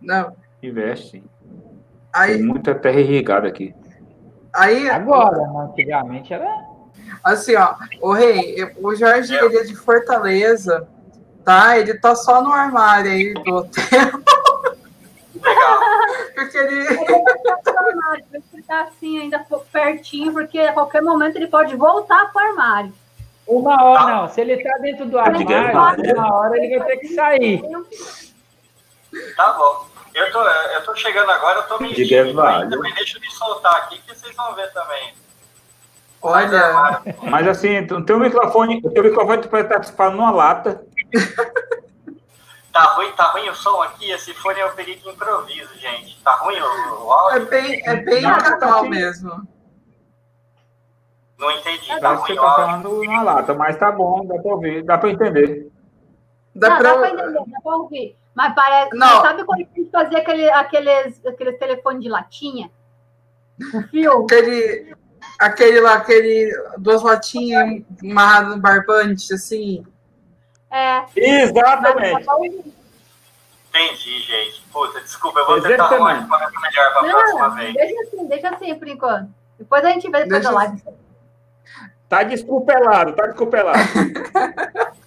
Não. 0.00 0.36
Investe. 0.62 1.22
Aí... 2.12 2.34
Tem 2.34 2.42
muita 2.42 2.74
terra 2.74 3.00
irrigada 3.00 3.48
aqui. 3.48 3.74
Aí, 4.54 4.88
Agora, 4.88 5.42
antigamente 5.62 6.32
era. 6.32 6.46
Assim, 7.24 7.56
ó, 7.56 7.74
o 8.00 8.12
rei, 8.12 8.56
o 8.80 8.94
Jorge 8.94 9.34
ele 9.34 9.56
é 9.56 9.64
de 9.64 9.74
Fortaleza, 9.74 10.86
tá? 11.44 11.78
Ele 11.78 11.94
tá 11.94 12.14
só 12.14 12.42
no 12.42 12.52
armário 12.52 13.10
aí 13.10 13.34
do 13.34 13.54
hotel. 13.54 14.10
Legal. 15.42 15.78
porque 16.34 16.58
ele. 16.58 16.88
Ele 18.52 18.62
tá 18.62 18.82
assim, 18.82 19.20
ainda 19.20 19.44
pertinho, 19.70 20.32
porque 20.32 20.58
a 20.58 20.72
qualquer 20.72 21.02
momento 21.02 21.36
ele 21.36 21.48
pode 21.48 21.76
voltar 21.76 22.32
pro 22.32 22.40
armário. 22.40 22.92
Uma 23.46 23.84
hora, 23.84 24.14
não. 24.14 24.28
Se 24.28 24.40
ele 24.40 24.62
tá 24.62 24.78
dentro 24.78 25.06
do 25.06 25.18
armário, 25.18 26.14
uma 26.14 26.34
hora 26.34 26.56
ele 26.56 26.78
vai 26.78 26.88
ter 26.88 26.96
que 26.98 27.08
sair. 27.08 27.62
Tá 29.36 29.52
bom. 29.52 29.86
Eu 30.14 30.30
tô, 30.30 30.40
eu 30.46 30.84
tô 30.84 30.94
chegando 30.94 31.28
agora, 31.30 31.58
eu 31.58 31.62
tô 31.64 31.78
me 31.80 31.90
enchendo 31.90 32.40
deixa 32.94 33.18
eu 33.18 33.20
me 33.20 33.30
soltar 33.32 33.74
aqui 33.78 33.98
que 33.98 34.14
vocês 34.14 34.34
vão 34.36 34.54
ver 34.54 34.72
também. 34.72 35.12
Olha. 36.22 37.02
Mas 37.22 37.48
assim, 37.48 37.80
o 37.80 38.04
teu 38.04 38.18
microfone, 38.18 38.80
o 38.82 38.90
teu 38.90 39.02
microfone 39.02 39.42
tu 39.42 39.48
pode 39.48 39.66
estar 39.74 40.10
numa 40.10 40.30
lata. 40.30 40.82
Tá 42.74 42.82
ruim, 42.96 43.12
tá 43.12 43.26
ruim 43.26 43.48
o 43.48 43.54
som 43.54 43.80
aqui? 43.82 44.10
Esse 44.10 44.34
fone 44.34 44.58
eu 44.58 44.68
peguei 44.72 44.96
de 44.96 45.08
improviso, 45.08 45.72
gente. 45.78 46.20
Tá 46.24 46.32
ruim 46.32 46.58
o, 46.58 47.04
o 47.04 47.12
áudio? 47.12 47.42
É 47.42 47.44
bem, 47.44 47.82
é 47.86 47.96
bem 47.98 48.22
natural 48.22 48.84
mesmo. 48.86 49.46
Não 51.38 51.50
entendi. 51.52 51.86
Tá 51.86 52.00
Parece 52.00 52.22
ruim 52.22 52.26
que 52.26 52.34
você 52.34 52.34
tá 52.34 52.54
falando 52.56 52.88
numa 52.88 53.22
lata, 53.22 53.54
mas 53.54 53.76
tá 53.76 53.92
bom, 53.92 54.26
dá 54.26 54.42
pra 54.42 54.52
ouvir, 54.52 54.82
dá 54.82 54.98
pra 54.98 55.08
entender. 55.08 55.70
Dá, 56.52 56.70
não, 56.70 56.78
pra... 56.78 56.92
dá 56.94 56.98
pra 56.98 57.10
entender, 57.10 57.44
dá 57.46 57.60
pra 57.62 57.76
ouvir. 57.76 58.16
Mas 58.34 58.54
parece. 58.56 58.96
Não. 58.96 59.22
Sabe 59.22 59.44
quando 59.44 59.60
a 59.60 59.62
gente 59.62 59.90
fazia 59.92 60.18
aquele, 60.18 60.50
aqueles, 60.50 61.24
aqueles 61.24 61.58
telefones 61.60 62.02
de 62.02 62.08
latinha? 62.08 62.72
O 63.72 63.82
fio? 63.82 64.24
Aquele, 64.24 64.96
aquele 65.38 65.80
lá, 65.80 65.94
aquele. 65.94 66.50
Duas 66.78 67.04
latinhas 67.04 67.84
amarradas 68.02 68.56
no 68.56 68.60
barbante, 68.60 69.32
assim. 69.32 69.86
É. 70.74 71.04
Exatamente. 71.14 72.28
Entendi, 73.68 74.20
gente. 74.20 74.60
Puta, 74.72 75.00
desculpa, 75.00 75.38
eu 75.38 75.46
vou 75.46 75.62
tentar 75.62 75.84
arrumar 75.84 76.14
de 76.14 76.28
forma 76.28 76.50
melhor 76.60 76.92
para 76.92 77.00
a 77.00 77.10
próxima 77.10 77.48
vez. 77.50 77.74
Deixa 77.74 78.00
assim, 78.02 78.26
deixa 78.26 78.48
assim 78.50 78.74
por 78.74 78.88
enquanto. 78.88 79.30
Depois 79.56 79.84
a 79.84 79.90
gente 79.90 80.10
vê 80.10 80.24
depois 80.24 80.42
da 80.42 80.50
live. 80.50 80.82
Tá 82.08 82.24
desculpelado, 82.24 83.12
tá 83.12 83.26
desculpelado. 83.26 83.78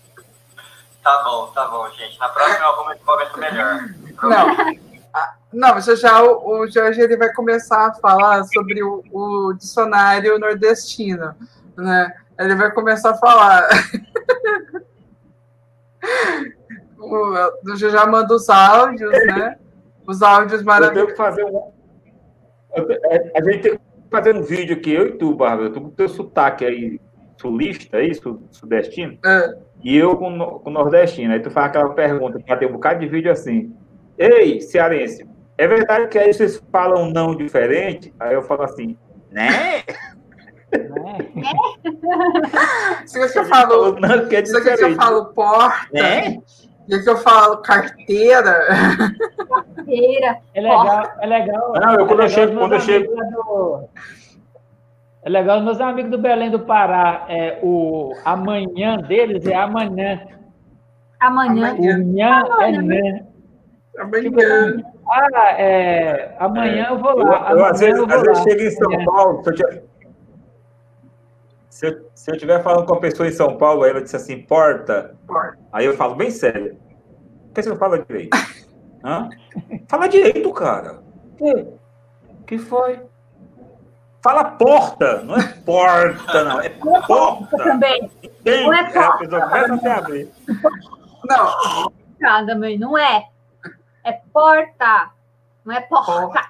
Tá 1.04 1.24
bom, 1.24 1.48
tá 1.54 1.66
bom, 1.70 1.90
gente. 1.92 2.20
Na 2.20 2.28
próxima 2.28 2.66
eu 2.66 2.70
arrumo 2.70 2.92
equipamento 2.92 3.40
melhor. 3.40 3.80
Não. 4.24 4.48
Não, 5.54 5.80
já 5.80 5.96
já 5.96 6.22
o, 6.22 6.60
o 6.60 6.68
Jorge 6.68 7.00
ele 7.00 7.16
vai 7.16 7.32
começar 7.32 7.88
a 7.88 7.94
falar 7.94 8.44
sobre 8.44 8.84
o, 8.84 9.02
o 9.14 9.54
dicionário 9.54 10.38
nordestino, 10.38 11.34
né? 11.78 12.14
Ele 12.38 12.56
vai 12.56 12.70
começar 12.72 13.12
a 13.12 13.18
falar. 13.18 13.70
o, 17.14 17.76
já 17.76 18.06
manda 18.06 18.34
os 18.34 18.50
áudios, 18.50 19.12
né? 19.26 19.58
Os 20.06 20.22
áudios 20.22 20.64
maravilhosos. 20.64 21.12
Eu 21.12 21.16
tenho 21.16 21.16
que 21.16 21.18
fazer 21.18 21.44
um. 21.46 21.72
É, 23.12 23.32
a 23.36 23.44
gente 23.44 23.62
tem 23.62 23.72
que 23.74 23.82
fazer 24.10 24.36
um 24.36 24.42
vídeo 24.42 24.76
aqui, 24.76 24.94
eu 24.94 25.08
e 25.08 25.12
tu, 25.18 25.36
Bárbara, 25.36 25.70
tu 25.70 25.82
com 25.82 25.88
o 25.88 25.92
teu 25.92 26.08
sotaque 26.08 26.66
aí, 26.66 27.00
sulista, 27.38 27.98
aí, 27.98 28.12
sudestino. 28.52 29.18
É. 29.26 29.58
E 29.84 29.96
eu 29.96 30.16
com, 30.18 30.60
com 30.60 30.70
nordestino. 30.70 31.34
Aí 31.34 31.40
tu 31.40 31.52
faz 31.52 31.68
aquela 31.68 31.90
pergunta, 31.94 32.40
que 32.40 32.56
tem 32.56 32.68
um 32.68 32.74
bocado 32.74 33.00
de 33.00 33.08
vídeo 33.08 33.32
assim. 33.32 33.74
Ei, 34.18 34.62
cearense, 34.62 35.28
é 35.58 35.68
verdade 35.68 36.08
que 36.08 36.18
aí 36.18 36.34
vocês 36.34 36.64
falam 36.72 37.12
não 37.12 37.36
diferente? 37.36 38.14
Aí 38.20 38.34
eu 38.34 38.42
falo 38.42 38.64
assim, 38.64 38.98
né? 39.32 39.84
Se 43.06 43.20
você 43.20 43.46
falo, 43.46 44.00
não, 44.00 44.28
que 44.28 44.36
é 44.36 44.46
se 44.46 44.84
eu 44.84 44.96
falo 44.96 45.26
porta, 45.34 45.88
né? 45.94 46.38
E 46.88 47.00
que 47.00 47.10
eu 47.10 47.18
falo 47.18 47.58
carteira. 47.58 48.54
Carteira. 49.76 50.38
É 50.54 50.62
legal, 50.62 51.12
é 51.20 51.26
legal. 51.26 51.74
Não, 51.74 51.96
eu, 51.96 52.08
quando, 52.08 52.22
é 52.22 52.26
eu 52.26 52.30
chego, 52.30 52.58
quando 52.58 52.74
eu 52.74 52.80
chego. 52.80 53.16
Do... 53.16 53.90
É 55.24 55.30
legal, 55.30 55.62
meus 55.62 55.82
amigos 55.82 56.12
do 56.12 56.18
Belém 56.18 56.50
do 56.50 56.62
Pará, 56.62 57.26
é, 57.28 57.60
o 57.62 58.14
amanhã 58.24 58.98
deles 58.98 59.46
é 59.46 59.56
amanhã. 59.56 60.22
Amanhã. 61.20 61.72
Amanhã 61.72 62.46
é 62.62 62.72
né. 62.82 63.26
Amanhã. 64.00 64.84
Ah, 65.10 65.52
é, 65.60 66.36
amanhã 66.40 66.88
eu 66.92 67.00
vou 67.00 67.18
lá. 67.18 67.52
Eu, 67.52 67.58
eu 67.58 67.66
às 67.66 67.80
vezes, 67.80 67.98
eu 67.98 68.06
às 68.06 68.22
vezes 68.22 68.44
chego 68.44 68.62
em 68.62 68.72
São 68.72 68.94
é. 68.94 69.06
Paulo, 69.06 69.44
se 69.44 69.50
eu, 69.50 69.56
tiver, 69.56 69.84
se, 71.78 71.86
eu, 71.86 72.10
se 72.16 72.32
eu 72.32 72.34
estiver 72.34 72.64
falando 72.64 72.88
com 72.88 72.94
uma 72.94 73.00
pessoa 73.00 73.30
em 73.30 73.32
São 73.32 73.56
Paulo, 73.56 73.86
ela 73.86 74.02
disse 74.02 74.16
assim, 74.16 74.42
porta. 74.42 75.16
porta. 75.28 75.60
Aí 75.72 75.86
eu 75.86 75.96
falo 75.96 76.16
bem 76.16 76.32
sério. 76.32 76.76
Por 77.46 77.54
que 77.54 77.62
você 77.62 77.70
não 77.70 77.78
fala 77.78 78.00
direito? 78.00 78.36
Hã? 79.06 79.30
Fala 79.88 80.08
direito, 80.08 80.52
cara. 80.54 81.04
O 81.40 82.44
que 82.48 82.58
foi? 82.58 83.00
Fala 84.24 84.44
porta, 84.46 85.22
não 85.22 85.38
é 85.38 85.48
porta, 85.64 86.44
não. 86.46 86.62
É 86.62 86.70
porta. 86.70 87.58
Também. 87.58 88.10
Tem, 88.44 88.66
não 88.66 88.74
é 88.74 88.92
porta. 88.92 89.36
É, 89.36 89.88
a 89.88 89.98
abrir. 89.98 90.32
Não. 91.26 91.92
Também, 92.48 92.80
não 92.80 92.98
é. 92.98 93.28
É 94.04 94.14
porta. 94.34 95.12
Não 95.64 95.76
é 95.76 95.82
porta. 95.82 96.42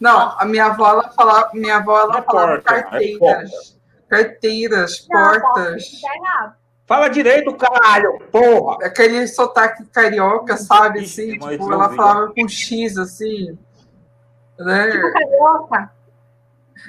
Não, 0.00 0.34
a 0.36 0.44
minha 0.44 0.66
avó, 0.66 0.88
ela 0.88 1.08
falava, 1.10 1.50
minha 1.54 1.76
avó, 1.76 2.00
ela 2.00 2.18
é 2.18 2.22
falava 2.22 2.60
porta, 2.60 2.96
é. 2.98 3.04
É 3.04 3.79
carteiras, 4.10 5.06
não, 5.08 5.40
portas. 5.40 5.84
Tá 6.02 6.56
Fala 6.86 7.08
direito, 7.08 7.54
caralho, 7.54 8.18
porra! 8.32 8.84
Aquele 8.84 9.24
sotaque 9.28 9.84
carioca, 9.86 10.56
sabe, 10.56 11.04
assim, 11.04 11.38
tipo, 11.38 11.72
ela 11.72 11.88
falava 11.94 12.32
com 12.34 12.48
X, 12.48 12.98
assim, 12.98 13.56
né? 14.58 14.90
Tipo 14.90 15.12
carioca? 15.12 15.92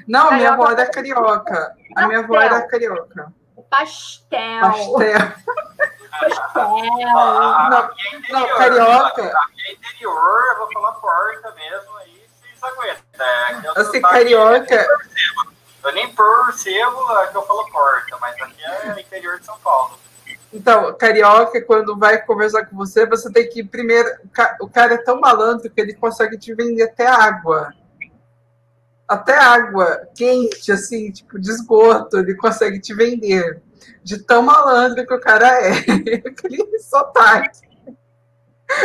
Não, 0.07 0.29
carioca. 0.29 0.35
minha 0.35 0.53
avó 0.53 0.71
era 0.71 0.89
carioca. 0.89 1.75
A 1.95 2.07
minha 2.07 2.19
avó 2.19 2.35
era 2.41 2.61
carioca. 2.67 3.31
Pastel. 3.69 4.61
Pastel. 4.61 5.33
Pastel. 6.19 6.75
Ah, 7.15 7.69
não, 7.69 7.79
é 7.79 8.31
não, 8.31 8.57
carioca. 8.57 9.27
Aqui 9.27 9.61
é 9.67 9.73
interior, 9.73 10.43
eu 10.49 10.57
vou 10.57 10.73
falar 10.73 10.91
porta 10.93 11.53
mesmo, 11.55 11.97
aí 11.97 12.25
vocês 12.27 12.63
aguentam. 12.63 13.75
É, 13.75 13.79
assim, 13.79 14.01
carioca. 14.01 14.87
Eu 15.83 15.93
nem 15.93 16.13
percebo 16.13 17.19
é 17.19 17.27
que 17.27 17.37
eu 17.37 17.41
falo 17.43 17.69
porta, 17.71 18.17
mas 18.19 18.35
aqui 18.41 18.63
é 18.63 19.01
interior 19.01 19.39
de 19.39 19.45
São 19.45 19.57
Paulo. 19.59 19.99
Então, 20.53 20.93
carioca, 20.97 21.61
quando 21.61 21.97
vai 21.97 22.21
conversar 22.21 22.65
com 22.65 22.75
você, 22.75 23.05
você 23.05 23.31
tem 23.31 23.49
que 23.49 23.63
primeiro. 23.63 24.09
O 24.59 24.69
cara 24.69 24.95
é 24.95 24.97
tão 24.97 25.19
malandro 25.19 25.69
que 25.69 25.79
ele 25.81 25.93
consegue 25.93 26.37
te 26.37 26.53
vender 26.53 26.83
até 26.83 27.07
água 27.07 27.73
até 29.11 29.37
água 29.37 30.07
quente, 30.15 30.71
assim, 30.71 31.11
tipo, 31.11 31.37
de 31.37 31.51
esgoto, 31.51 32.17
ele 32.17 32.33
consegue 32.35 32.79
te 32.79 32.93
vender. 32.93 33.61
De 34.01 34.23
tão 34.23 34.41
malandro 34.41 35.05
que 35.05 35.13
o 35.13 35.19
cara 35.19 35.47
é. 35.47 35.71
Aquele 36.25 36.79
sotaque. 36.79 37.59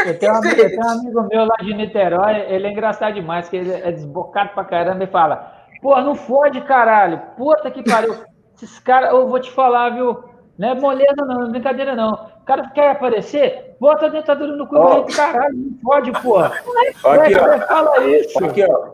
Eu 0.04 0.18
tenho, 0.18 0.32
um 0.32 0.36
amigo, 0.36 0.60
eu 0.60 0.68
tenho, 0.68 0.84
um 0.84 0.90
amigo, 0.90 1.22
meu 1.28 1.44
lá 1.44 1.56
de 1.62 1.72
Niterói, 1.72 2.40
ele 2.48 2.66
é 2.66 2.72
engraçado 2.72 3.14
demais, 3.14 3.48
que 3.48 3.56
ele 3.56 3.70
é 3.70 3.92
desbocado 3.92 4.50
pra 4.52 4.64
caramba 4.64 5.04
e 5.04 5.06
fala: 5.06 5.55
Pô, 5.86 6.00
não 6.00 6.16
fode, 6.16 6.60
caralho. 6.62 7.22
Puta 7.36 7.70
que 7.70 7.80
pariu. 7.80 8.16
Esses 8.56 8.76
caras, 8.80 9.10
eu 9.10 9.28
vou 9.28 9.38
te 9.38 9.52
falar, 9.52 9.90
viu? 9.90 10.18
Não 10.58 10.70
é 10.70 10.74
moleza, 10.74 11.14
não, 11.18 11.26
não 11.26 11.46
é 11.46 11.50
brincadeira, 11.50 11.94
não. 11.94 12.12
O 12.12 12.44
cara 12.44 12.68
quer 12.70 12.90
aparecer? 12.90 13.76
Bota 13.78 14.06
a 14.06 14.08
dentadura 14.08 14.56
no 14.56 14.66
cu 14.66 14.74
oh. 14.74 15.04
caralho, 15.04 15.54
não 15.54 15.78
fode, 15.80 16.10
porra. 16.20 16.46
Aqui, 16.46 17.36
ó. 17.36 17.66
Fala 17.68 18.04
isso. 18.04 18.44
Aqui, 18.44 18.64
ó. 18.64 18.88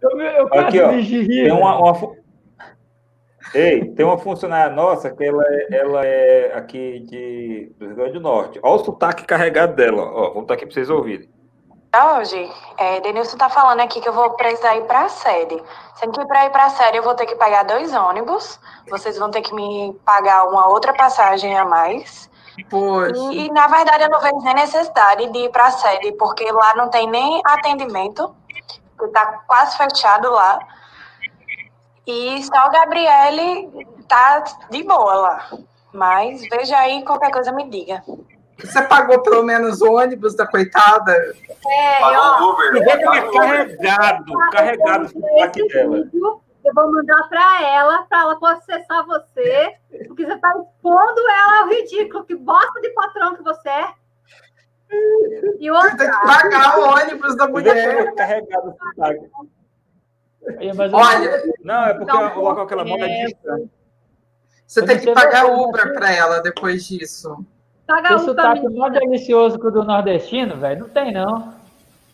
Eu, 0.00 0.20
eu 0.20 0.46
Aqui, 0.54 0.80
ó, 0.80 0.90
tem 0.90 1.50
uma, 1.50 1.78
uma, 1.80 2.12
Ei, 3.52 3.86
tem 3.86 4.06
uma 4.06 4.16
funcionária 4.16 4.72
nossa 4.72 5.10
que 5.10 5.24
ela 5.24 5.42
é, 5.44 5.78
ela 5.78 6.06
é 6.06 6.52
aqui 6.54 7.00
de, 7.00 7.72
do 7.76 7.86
Rio 7.86 7.96
Grande 7.96 8.12
do 8.12 8.20
Norte. 8.20 8.60
Olha 8.62 8.80
o 8.80 8.84
sotaque 8.84 9.26
carregado 9.26 9.74
dela. 9.74 10.00
Ó, 10.00 10.32
vou 10.32 10.42
botar 10.42 10.54
aqui 10.54 10.64
para 10.64 10.74
vocês 10.74 10.90
ouvirem. 10.90 11.28
Hoje, 11.92 12.52
é, 12.76 13.00
Denilson 13.00 13.32
está 13.32 13.48
falando 13.48 13.80
aqui 13.80 14.00
que 14.00 14.08
eu 14.08 14.12
vou 14.12 14.30
precisar 14.30 14.76
ir 14.76 14.84
para 14.84 15.02
a 15.02 15.08
sede. 15.08 15.60
Sendo 15.96 16.12
que 16.12 16.24
para 16.24 16.46
ir 16.46 16.50
para 16.50 16.66
a 16.66 16.70
sede 16.70 16.98
eu 16.98 17.02
vou 17.02 17.16
ter 17.16 17.26
que 17.26 17.34
pagar 17.34 17.64
dois 17.64 17.92
ônibus. 17.92 18.60
Vocês 18.88 19.18
vão 19.18 19.28
ter 19.28 19.42
que 19.42 19.52
me 19.52 19.92
pagar 20.04 20.46
uma 20.46 20.68
outra 20.68 20.92
passagem 20.92 21.58
a 21.58 21.64
mais. 21.64 22.30
E, 23.32 23.46
e, 23.46 23.52
na 23.52 23.66
verdade, 23.66 24.04
eu 24.04 24.10
não 24.10 24.20
vejo 24.20 24.38
nem 24.42 24.54
necessidade 24.54 25.26
de 25.32 25.38
ir 25.38 25.50
para 25.50 25.66
a 25.66 25.70
sede, 25.72 26.12
porque 26.12 26.50
lá 26.52 26.74
não 26.76 26.88
tem 26.90 27.08
nem 27.08 27.40
atendimento, 27.44 28.34
está 29.02 29.26
quase 29.46 29.76
fechado 29.76 30.30
lá. 30.30 30.60
E 32.06 32.42
só 32.44 32.68
o 32.68 32.70
Gabriele 32.70 33.86
tá 34.06 34.44
de 34.70 34.82
boa 34.84 35.14
lá. 35.14 35.48
Mas 35.92 36.42
veja 36.48 36.78
aí, 36.78 37.04
qualquer 37.04 37.32
coisa 37.32 37.50
me 37.50 37.68
diga. 37.68 38.04
Você 38.64 38.82
pagou 38.82 39.22
pelo 39.22 39.42
menos 39.42 39.80
o 39.80 39.92
ônibus 39.92 40.34
da 40.34 40.46
coitada? 40.46 41.12
É, 41.66 42.00
Pagou 42.00 42.48
o 42.48 42.52
Uber. 42.52 42.82
Uber. 42.82 43.32
Carregado, 43.32 44.32
carregado 44.52 45.10
o 45.14 45.42
aqui 45.42 45.66
dela. 45.68 46.08
Eu 46.62 46.74
vou 46.74 46.92
mandar 46.92 47.28
para 47.28 47.62
ela, 47.62 48.02
para 48.02 48.20
ela 48.20 48.38
processar 48.38 49.02
você, 49.06 49.74
porque 50.06 50.26
você 50.26 50.34
está 50.34 50.50
expondo 50.50 51.20
ela 51.20 51.60
ao 51.62 51.68
ridículo. 51.68 52.24
Que 52.24 52.34
bosta 52.34 52.80
de 52.80 52.90
patrão 52.90 53.34
que 53.34 53.42
você 53.42 53.68
é. 53.68 53.94
E 55.58 55.70
outra, 55.70 55.90
você 55.90 55.96
tem 55.96 56.10
que 56.10 56.26
pagar 56.26 56.78
o 56.78 56.82
ônibus 56.90 57.36
da 57.36 57.48
mulher. 57.48 58.14
Carregado 58.14 58.76
Olha, 60.92 61.42
não, 61.62 61.84
é 61.84 61.94
porque 61.94 62.38
o 62.38 62.42
local 62.42 62.66
que 62.66 62.72
ela 62.72 62.84
mora 62.84 63.06
é 63.06 63.26
distante. 63.26 63.70
Você 64.66 64.84
tem 64.84 64.98
que 64.98 65.12
pagar 65.12 65.46
Uber 65.46 65.92
para 65.94 66.12
ela 66.12 66.40
depois 66.40 66.84
disso. 66.84 67.44
Paga 67.90 68.14
Esse 68.14 68.24
sotaque 68.24 68.68
mais 68.68 68.92
delicioso 68.92 69.58
que 69.58 69.66
o 69.66 69.70
do 69.72 69.82
nordestino, 69.82 70.56
velho, 70.56 70.82
não 70.82 70.88
tem, 70.88 71.12
não. 71.12 71.52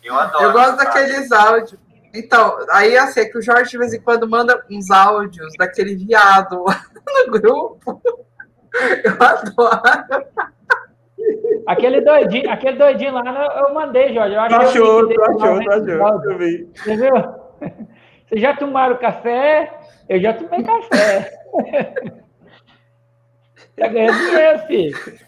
Eu 0.03 0.15
adoro. 0.15 0.43
Eu 0.43 0.51
gosto 0.51 0.77
daqueles 0.77 1.31
áudios. 1.31 1.79
Então, 2.11 2.57
aí 2.71 2.97
assim, 2.97 3.19
é 3.19 3.25
que 3.25 3.37
o 3.37 3.41
Jorge 3.43 3.69
de 3.69 3.77
vez 3.77 3.93
em 3.93 4.01
quando 4.01 4.27
manda 4.27 4.59
uns 4.71 4.89
áudios 4.89 5.53
daquele 5.55 5.95
viado 5.95 6.65
no 7.05 7.31
grupo. 7.31 8.01
Eu 9.03 9.13
adoro. 9.19 10.25
Aquele 11.67 12.01
doidinho, 12.01 12.49
aquele 12.49 12.77
doidinho 12.77 13.13
lá, 13.13 13.57
eu 13.59 13.71
mandei, 13.71 14.15
Jorge. 14.15 14.33
Eu 14.33 14.41
acho 14.41 14.55
achou, 14.55 15.07
tu 15.07 15.21
achou, 15.21 15.63
tu 15.63 15.71
achou. 15.71 16.41
Entendeu? 16.41 17.35
Vocês 18.27 18.41
já 18.41 18.55
tomaram 18.55 18.97
café? 18.97 19.79
Eu 20.09 20.19
já 20.19 20.33
tomei 20.33 20.63
café. 20.63 21.31
tá 23.77 23.87
ganhando 23.87 24.17
dinheiro, 24.17 24.59
filho. 24.67 25.19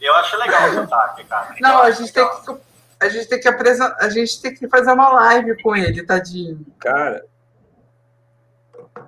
Eu 0.00 0.14
acho 0.14 0.36
legal 0.36 0.70
o 0.70 0.74
sotaque, 0.74 1.24
cara. 1.24 1.54
Não, 1.60 1.82
a 1.82 1.90
gente 1.90 2.12
tem 2.12 2.24
que 2.24 2.68
a 3.00 3.08
gente 3.08 3.28
tem 3.28 3.40
que 3.40 3.48
apresentar, 3.48 3.96
a 4.00 4.08
gente 4.08 4.42
tem 4.42 4.54
que 4.54 4.68
fazer 4.68 4.92
uma 4.92 5.08
live 5.10 5.62
com 5.62 5.74
ele, 5.76 6.04
tadinho. 6.04 6.66
Cara. 6.80 7.24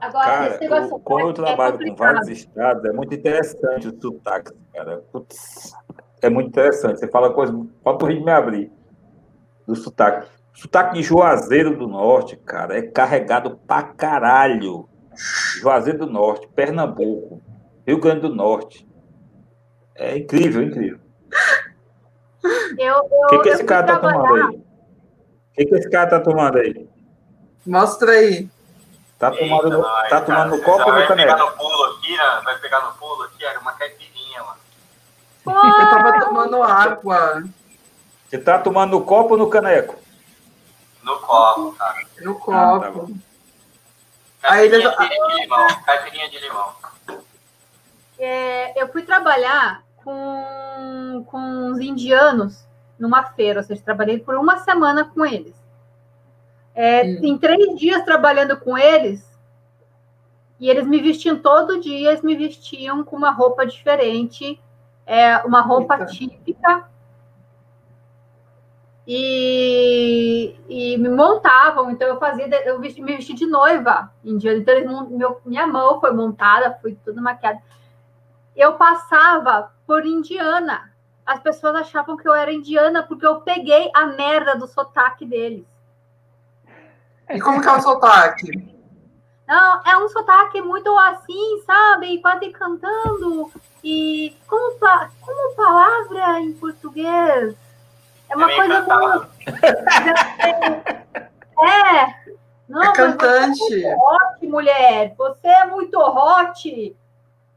Agora, 0.01 0.25
cara, 0.25 0.59
eu, 0.65 1.01
como 1.01 1.21
eu 1.21 1.31
é 1.31 1.33
trabalho 1.33 1.83
é 1.83 1.89
com 1.89 1.97
vários 1.97 2.29
estados, 2.29 2.85
é 2.85 2.93
muito 2.93 3.13
interessante 3.13 3.89
o 3.89 4.01
sotaque, 4.01 4.53
cara. 4.73 5.03
Putz, 5.11 5.73
é 6.23 6.31
muito 6.31 6.49
interessante. 6.49 7.01
Você 7.01 7.09
fala 7.09 7.33
coisa, 7.33 7.53
pode 7.83 8.05
o 8.05 8.07
rir 8.07 8.21
me 8.21 8.31
abrir 8.31 8.73
do 9.67 9.75
sotaque. 9.75 10.29
Sotaque 10.55 10.95
de 10.95 11.03
Juazeiro 11.03 11.77
do 11.77 11.89
Norte, 11.89 12.37
cara, 12.37 12.79
é 12.79 12.83
carregado 12.83 13.59
pra 13.67 13.83
caralho. 13.83 14.89
Juazeiro 15.61 16.01
do 16.01 16.07
Norte, 16.07 16.49
Pernambuco, 16.49 17.43
Rio 17.87 18.01
Grande 18.01 18.23
do 18.23 18.35
Norte. 18.35 18.89
É 19.95 20.17
incrível, 20.17 20.63
incrível. 20.63 20.99
Eu, 22.79 22.97
o 22.97 23.27
que, 23.29 23.39
que 23.41 23.49
esse 23.51 23.65
cara 23.65 23.87
tá 23.87 23.99
tomando 23.99 24.35
aí? 24.35 24.57
O 24.57 24.63
que, 25.55 25.67
que 25.67 25.75
esse 25.75 25.91
cara 25.91 26.11
tá 26.11 26.21
tomando 26.21 26.59
aí? 26.59 26.89
Mostra 27.67 28.13
aí. 28.13 28.49
Tá 29.19 29.31
tomando, 29.31 29.67
Eita, 29.67 29.77
no, 29.77 29.83
tá 29.83 30.09
cara, 30.09 30.25
tomando 30.25 30.57
no 30.57 30.63
copo 30.63 30.91
ou 30.91 30.99
no 30.99 31.07
caneco? 31.07 31.29
Vai 31.29 31.37
pegar 31.37 31.39
no 31.39 31.53
pulo 31.53 31.85
aqui? 31.85 32.17
Vai 32.45 32.59
pegar 32.59 32.81
no 32.81 32.93
pulo 32.95 33.23
aqui, 33.25 33.45
era 33.45 33.61
uma 33.61 33.73
caipirinha, 33.73 34.43
mano. 34.43 34.61
Eu 35.47 35.91
tava 35.91 36.21
tomando 36.21 36.63
água. 36.63 37.45
Você 38.27 38.39
tá 38.39 38.59
tomando 38.59 38.93
no 38.93 39.05
copo 39.05 39.33
ou 39.33 39.39
no 39.39 39.51
caneco? 39.51 39.97
No 41.03 41.19
copo, 41.19 41.73
cara. 41.73 42.07
No 42.23 42.35
copo. 42.37 42.53
Ah, 42.55 42.81
tá 42.81 43.30
caipirinha, 44.41 44.91
de, 44.91 45.35
de 45.35 45.41
limão. 45.43 45.67
Caipirinha 45.85 46.29
de 46.29 46.39
limão. 46.39 46.73
É, 48.19 48.83
eu 48.83 48.89
fui 48.89 49.03
trabalhar 49.03 49.83
com, 49.97 51.25
com 51.27 51.73
os 51.73 51.81
indianos 51.81 52.67
numa 52.99 53.23
feira, 53.23 53.61
ou 53.61 53.65
seja, 53.65 53.81
trabalhei 53.83 54.19
por 54.19 54.35
uma 54.35 54.59
semana 54.59 55.05
com 55.05 55.25
eles. 55.25 55.55
É, 56.75 57.03
hum. 57.03 57.21
Em 57.23 57.39
três 57.39 57.79
dias 57.79 58.05
trabalhando 58.05 58.59
com 58.59 58.77
eles, 58.77 59.25
e 60.59 60.69
eles 60.69 60.87
me 60.87 61.01
vestiam 61.01 61.39
todo 61.39 61.81
dia, 61.81 62.11
eles 62.11 62.23
me 62.23 62.37
vestiam 62.37 63.03
com 63.03 63.17
uma 63.17 63.31
roupa 63.31 63.67
diferente, 63.67 64.61
é, 65.07 65.39
uma 65.39 65.63
roupa 65.63 65.95
Eita. 65.95 66.07
típica, 66.07 66.89
e, 69.07 70.55
e, 70.69 70.97
me 70.99 71.09
montavam, 71.09 71.91
então 71.91 72.07
eu 72.07 72.19
fazia, 72.19 72.47
eu 72.65 72.79
vesti, 72.81 73.03
me 73.03 73.17
vesti 73.17 73.33
de 73.35 73.47
noiva 73.47 74.13
indiana, 74.25 74.59
então 74.59 74.75
eles, 74.75 75.09
meu, 75.11 75.41
minha 75.45 75.67
mão 75.67 76.01
foi 76.01 76.13
montada, 76.13 76.79
fui 76.81 76.97
tudo 77.05 77.21
maquiada. 77.21 77.61
Eu 78.55 78.75
passava 78.75 79.73
por 79.87 80.05
indiana. 80.05 80.93
As 81.25 81.41
pessoas 81.41 81.77
achavam 81.77 82.17
que 82.17 82.29
eu 82.29 82.35
era 82.35 82.53
indiana 82.53 83.03
porque 83.03 83.27
eu 83.27 83.41
peguei 83.41 83.91
a 83.95 84.07
merda 84.07 84.57
do 84.57 84.67
sotaque 84.67 85.25
deles. 85.25 85.65
E 87.29 87.41
como 87.41 87.61
que 87.61 87.69
é 87.69 87.73
o 87.73 87.81
sotaque? 87.81 88.81
Não, 89.47 89.83
é 89.85 89.97
um 89.97 90.09
sotaque 90.09 90.61
muito 90.61 90.97
assim, 90.99 91.63
sabe? 91.65 92.21
Quase 92.21 92.51
cantando. 92.51 93.51
E 93.83 94.37
como, 94.47 94.77
como 95.21 95.57
palavra 95.57 96.41
em 96.41 96.53
português? 96.53 97.57
É 98.31 98.37
uma 98.37 98.49
coisa 98.49 98.83
muito. 98.83 99.31
É. 101.63 102.15
Não, 102.67 102.83
é 102.83 102.93
cantante. 102.93 103.59
Você 103.59 103.85
é 103.85 103.95
hot, 103.95 104.47
mulher. 104.47 105.15
Você 105.19 105.47
é 105.47 105.67
muito 105.67 105.99
hot. 106.01 106.97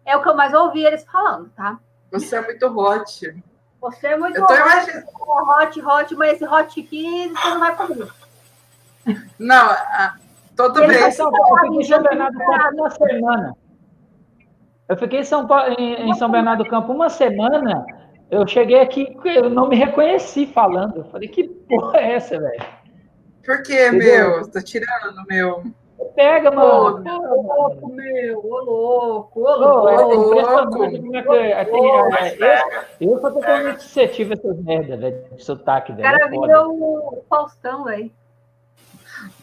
É 0.06 0.18
o 0.18 0.22
que 0.22 0.28
eu 0.28 0.36
mais 0.36 0.54
ouvi 0.54 0.84
eles 0.84 1.06
falando, 1.06 1.50
tá? 1.56 1.80
Você 2.12 2.36
é 2.36 2.42
muito 2.42 2.66
hot. 2.78 3.44
Você 3.80 4.08
é 4.08 4.18
muito 4.18 4.38
eu 4.38 4.46
tô 4.46 4.54
hot, 4.54 4.62
imaginando... 4.62 5.08
hot, 5.18 5.82
hot, 5.82 6.16
mas 6.16 6.34
esse 6.34 6.46
hot 6.46 6.82
aqui 6.82 7.30
você 7.30 7.50
não 7.50 7.60
vai 7.60 7.76
comer. 7.76 8.12
Não, 9.40 9.70
a... 9.70 10.16
todo 10.56 10.80
bem. 10.80 10.90
Eu 10.90 11.12
fiquei 11.12 11.80
em 11.80 11.84
São 11.84 12.02
Bernardo 12.02 12.38
do 12.38 12.46
Campo 12.46 12.76
uma 12.76 12.90
semana. 12.90 13.58
Eu 14.90 14.98
fiquei 14.98 15.20
em 15.20 15.24
São, 15.24 15.48
Paulo, 15.48 15.76
em, 15.78 16.10
em 16.10 16.14
São 16.16 16.30
Bernardo 16.30 16.64
do 16.64 16.70
Campo 16.70 16.92
uma 16.92 17.10
semana. 17.10 17.86
Eu 18.34 18.48
cheguei 18.48 18.80
aqui, 18.80 19.16
eu 19.26 19.48
não 19.48 19.68
me 19.68 19.76
reconheci 19.76 20.48
falando. 20.48 20.98
Eu 20.98 21.04
falei, 21.06 21.30
que 21.30 21.44
porra 21.44 22.00
é 22.00 22.14
essa, 22.14 22.40
velho? 22.40 22.66
Por 23.46 23.62
que, 23.62 23.92
meu? 23.92 24.50
Tá 24.50 24.60
tirando, 24.60 25.24
meu. 25.28 25.64
Pega, 26.16 26.50
mano. 26.50 27.04
Ô, 27.06 27.42
louco, 27.44 27.90
meu. 27.90 28.40
Ô, 28.40 28.60
louco. 28.64 29.40
Ô, 29.40 29.56
louco. 29.56 29.90
É 29.90 30.16
impressionante 30.16 31.00
como 31.00 31.16
é 31.16 31.52
é. 31.52 31.62
Assim, 31.62 32.44
é, 32.44 32.88
eu 33.02 33.22
sou 33.22 33.32
totalmente 33.34 33.84
suscetível 33.84 34.36
a 34.36 34.40
essas 34.40 34.64
merdas, 34.64 35.00
velho. 35.00 35.36
De 35.36 35.44
sotaque, 35.44 35.94
velho. 35.94 36.08
O 36.08 36.12
cara 36.12 36.28
virou 36.28 36.74
o 36.74 37.26
Faustão, 37.30 37.84
velho. 37.84 38.12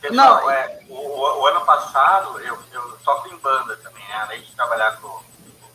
Pessoal, 0.01 0.41
não. 0.41 0.51
É, 0.51 0.80
o, 0.88 1.43
o, 1.43 1.47
ano 1.47 1.64
passado 1.64 2.41
eu, 2.41 2.59
eu 2.72 2.99
toco 3.05 3.28
em 3.28 3.38
banda 3.38 3.76
também, 3.76 4.03
né? 4.09 4.14
Além 4.14 4.43
de 4.43 4.53
trabalhar 4.57 5.01
com 5.01 5.07
o 5.07 5.22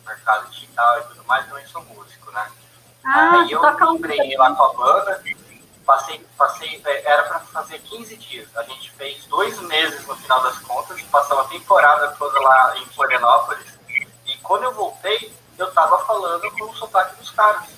mercado 0.06 0.50
digital 0.50 0.98
e 0.98 1.02
tudo 1.04 1.24
mais, 1.24 1.46
também 1.46 1.64
sou 1.64 1.82
músico, 1.82 2.30
né? 2.30 2.46
Ah, 3.06 3.42
Aí 3.42 3.52
eu 3.52 3.94
empreendei 3.94 4.36
lá 4.36 4.52
com 4.54 4.64
a 4.64 4.72
banda 4.74 5.22
Passei, 5.86 6.20
passei, 6.36 6.82
é, 6.84 7.12
era 7.12 7.22
para 7.22 7.38
fazer 7.38 7.78
15 7.78 8.16
dias. 8.16 8.48
A 8.56 8.64
gente 8.64 8.90
fez 8.90 9.24
dois 9.26 9.56
meses 9.60 10.04
no 10.04 10.16
final 10.16 10.42
das 10.42 10.58
contas, 10.58 11.00
passou 11.02 11.38
a 11.38 11.44
temporada 11.44 12.08
toda 12.18 12.40
lá 12.40 12.76
em 12.76 12.84
Florianópolis. 12.86 13.64
E 14.26 14.36
quando 14.38 14.64
eu 14.64 14.72
voltei, 14.72 15.32
eu 15.56 15.70
tava 15.72 16.04
falando 16.04 16.50
com 16.50 16.64
o 16.64 16.74
sotaque 16.74 17.14
dos 17.16 17.30
caras. 17.30 17.68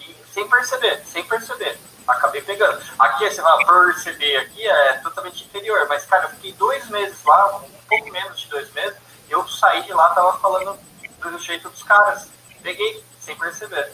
E 0.00 0.16
sem 0.32 0.48
perceber, 0.48 1.04
sem 1.04 1.22
perceber. 1.24 1.78
Acabei 2.08 2.40
pegando. 2.40 2.82
Aqui, 2.98 3.28
você 3.28 3.42
vai 3.42 3.64
perceber, 3.66 4.38
aqui 4.38 4.66
é 4.66 4.94
totalmente 4.94 5.44
interior. 5.44 5.86
Mas, 5.86 6.06
cara, 6.06 6.24
eu 6.24 6.30
fiquei 6.30 6.54
dois 6.54 6.88
meses 6.88 7.22
lá, 7.24 7.56
um 7.56 7.68
pouco 7.86 8.10
menos 8.10 8.40
de 8.40 8.48
dois 8.48 8.72
meses. 8.72 8.96
Eu 9.28 9.46
saí 9.46 9.82
de 9.82 9.92
lá, 9.92 10.08
tava 10.14 10.38
falando 10.38 10.78
do 11.20 11.38
jeito 11.38 11.68
dos 11.68 11.82
caras. 11.82 12.26
Peguei, 12.62 13.04
sem 13.20 13.36
perceber. 13.36 13.92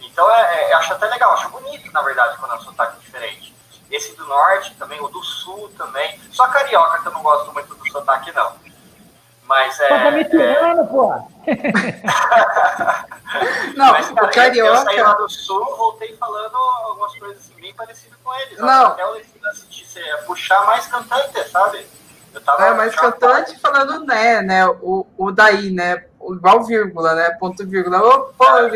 Então, 0.00 0.30
é, 0.30 0.70
é, 0.70 0.74
acho 0.74 0.92
até 0.92 1.06
legal, 1.06 1.32
acho 1.32 1.48
bonito, 1.50 1.90
na 1.92 2.02
verdade, 2.02 2.36
quando 2.38 2.54
é 2.54 2.56
um 2.56 2.60
sotaque 2.60 3.00
diferente. 3.00 3.54
Esse 3.90 4.14
do 4.16 4.26
norte 4.26 4.74
também, 4.74 5.00
o 5.00 5.08
do 5.08 5.22
sul 5.22 5.70
também. 5.76 6.20
Só 6.30 6.46
carioca 6.48 7.00
que 7.00 7.08
eu 7.08 7.12
não 7.12 7.22
gosto 7.22 7.52
muito 7.52 7.74
do 7.74 7.90
sotaque, 7.90 8.30
não. 8.32 8.52
Mas 9.44 9.80
é. 9.80 9.88
Tá 9.88 10.10
me 10.10 10.24
tirando, 10.24 10.82
é... 10.82 10.84
pô! 10.84 11.14
não, 13.76 13.92
Mas, 13.92 14.10
cara, 14.10 14.26
o 14.26 14.30
carioca. 14.30 14.78
Eu 14.78 14.84
saí 14.84 15.00
lá 15.00 15.14
do 15.14 15.28
sul, 15.28 15.76
voltei 15.76 16.14
falando 16.16 16.56
algumas 16.56 17.16
coisas 17.16 17.38
assim, 17.38 17.54
bem 17.60 17.74
parecidas 17.74 18.18
com 18.22 18.34
eles. 18.34 18.58
Não. 18.58 18.88
Até 18.88 19.06
o 19.06 19.16
puxar 20.26 20.66
mais 20.66 20.86
cantante, 20.86 21.48
sabe? 21.48 21.86
Eu 22.32 22.40
tava 22.42 22.66
é, 22.66 22.74
mais 22.74 22.94
cantante 22.94 23.58
falando 23.58 24.04
né, 24.04 24.42
né? 24.42 24.68
O, 24.68 25.06
o 25.16 25.32
daí, 25.32 25.70
né? 25.70 26.04
Igual 26.34 26.64
vírgula, 26.64 27.14
né? 27.14 27.30
Ponto 27.38 27.66
vírgula. 27.66 28.02
Opa, 28.02 28.68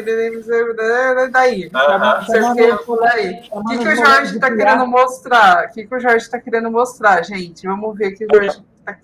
daí. 1.30 1.70
daí. 1.70 3.48
O 3.50 3.64
que, 3.64 3.78
que 3.78 3.88
o 3.88 3.96
Jorge 3.96 4.34
está 4.34 4.55
querendo 4.55 4.86
mostrar? 4.86 5.66
O 5.66 5.72
que, 5.72 5.86
que 5.86 5.94
o 5.94 6.00
Jorge 6.00 6.18
está 6.18 6.40
querendo 6.40 6.70
mostrar, 6.70 7.22
gente? 7.24 7.66
Vamos 7.66 7.96
ver 7.96 8.12
o 8.12 8.16
que 8.16 8.24
o 8.24 8.28
Jorge 8.32 8.48
está 8.50 8.98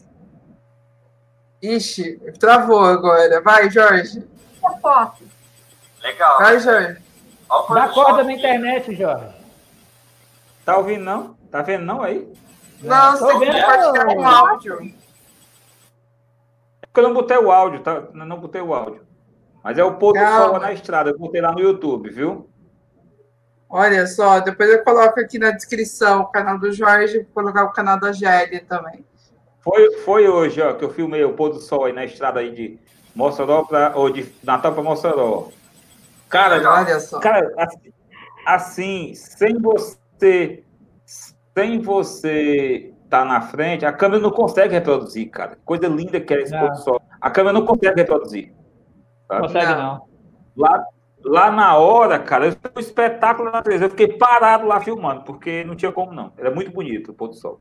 Ixi, 1.60 2.20
travou 2.38 2.84
agora. 2.84 3.40
Vai, 3.40 3.68
Jorge. 3.68 4.24
Legal. 6.02 6.38
Vai, 6.38 6.60
Jorge. 6.60 6.98
Dá 7.74 7.88
corda 7.88 8.22
na 8.22 8.32
internet, 8.32 8.94
Jorge. 8.94 9.34
Tá 10.64 10.76
ouvindo, 10.76 11.04
não? 11.04 11.34
Tá 11.50 11.62
vendo, 11.62 11.84
não, 11.84 12.02
aí? 12.02 12.30
Não, 12.82 13.16
você 13.16 13.38
tem 13.38 13.40
que 13.40 13.60
compartilhar 13.60 14.04
com 14.04 14.26
áudio. 14.26 14.94
Porque 16.98 17.06
eu 17.06 17.14
não 17.14 17.14
botei 17.14 17.36
o 17.36 17.52
áudio, 17.52 17.80
tá? 17.80 18.08
Não 18.12 18.40
botei 18.40 18.60
o 18.60 18.74
áudio. 18.74 19.02
Mas 19.62 19.78
é 19.78 19.84
o 19.84 19.94
pôr 19.94 20.14
do 20.14 20.18
sol 20.18 20.58
na 20.58 20.72
estrada. 20.72 21.10
Eu 21.10 21.18
botei 21.18 21.40
lá 21.40 21.52
no 21.52 21.60
YouTube, 21.60 22.10
viu? 22.10 22.50
Olha 23.70 24.04
só, 24.08 24.40
depois 24.40 24.68
eu 24.68 24.82
coloco 24.82 25.20
aqui 25.20 25.38
na 25.38 25.52
descrição 25.52 26.22
o 26.22 26.26
canal 26.26 26.58
do 26.58 26.72
Jorge, 26.72 27.20
vou 27.20 27.28
colocar 27.34 27.64
o 27.66 27.72
canal 27.72 28.00
da 28.00 28.10
Gélia 28.10 28.64
também. 28.68 29.04
Foi, 29.60 29.92
foi 29.98 30.28
hoje, 30.28 30.60
ó, 30.60 30.72
que 30.72 30.84
eu 30.84 30.90
filmei 30.90 31.22
o 31.22 31.34
pôr 31.34 31.50
do 31.50 31.60
sol 31.60 31.84
aí 31.84 31.92
na 31.92 32.04
estrada 32.04 32.40
aí 32.40 32.50
de 32.50 32.80
Mossoró 33.14 33.62
para 33.62 33.92
ou 33.94 34.10
de 34.10 34.26
Natal 34.42 34.72
para 34.72 34.82
Mossoró. 34.82 35.50
Cara, 36.28 36.56
olha 36.68 36.98
só. 36.98 37.20
Cara, 37.20 37.52
assim, 37.56 37.92
assim, 38.44 39.14
sem 39.14 39.56
você 39.60 40.64
sem 41.54 41.80
você 41.80 42.92
tá 43.08 43.24
na 43.24 43.40
frente, 43.40 43.84
a 43.84 43.92
câmera 43.92 44.22
não 44.22 44.30
consegue 44.30 44.74
reproduzir, 44.74 45.30
cara. 45.30 45.58
Coisa 45.64 45.88
linda 45.88 46.20
que 46.20 46.32
é 46.32 46.42
esse 46.42 46.56
pôr 46.56 46.70
do 46.70 46.76
sol. 46.76 47.02
A 47.20 47.30
câmera 47.30 47.58
não 47.58 47.66
consegue 47.66 48.00
reproduzir. 48.00 48.52
Sabe? 49.26 49.40
Consegue 49.42 49.74
não. 49.74 50.06
Lá, 50.56 50.84
lá 51.24 51.50
na 51.50 51.76
hora, 51.76 52.18
cara, 52.18 52.46
eu 52.46 52.56
um 52.76 52.80
espetáculo 52.80 53.46
na 53.46 53.58
natureza. 53.58 53.86
Eu 53.86 53.90
fiquei 53.90 54.08
parado 54.08 54.66
lá 54.66 54.80
filmando, 54.80 55.22
porque 55.22 55.64
não 55.64 55.74
tinha 55.74 55.92
como 55.92 56.12
não. 56.12 56.32
Era 56.36 56.50
muito 56.50 56.70
bonito 56.70 57.10
o 57.10 57.14
pôr 57.14 57.28
do 57.28 57.34
sol. 57.34 57.60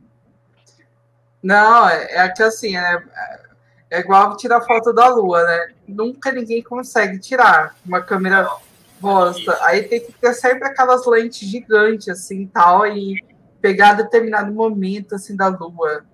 Não, 1.42 1.88
é, 1.88 2.26
é 2.26 2.30
que 2.30 2.44
assim, 2.44 2.76
é, 2.76 3.04
é 3.90 4.00
igual 4.00 4.36
tirar 4.36 4.62
foto 4.62 4.92
da 4.92 5.08
lua, 5.08 5.44
né? 5.44 5.74
Nunca 5.88 6.32
ninguém 6.32 6.62
consegue 6.62 7.20
tirar 7.20 7.76
uma 7.86 8.02
câmera 8.02 8.50
bosta. 9.00 9.58
Aí 9.62 9.84
tem 9.84 10.02
que 10.02 10.12
ter 10.12 10.34
sempre 10.34 10.68
aquelas 10.68 11.06
lentes 11.06 11.48
gigantes, 11.48 12.10
assim, 12.10 12.48
tal, 12.48 12.86
e 12.86 13.24
pegar 13.62 13.94
determinado 13.94 14.52
momento, 14.52 15.16
assim, 15.16 15.36
da 15.36 15.48
lua. 15.48 16.06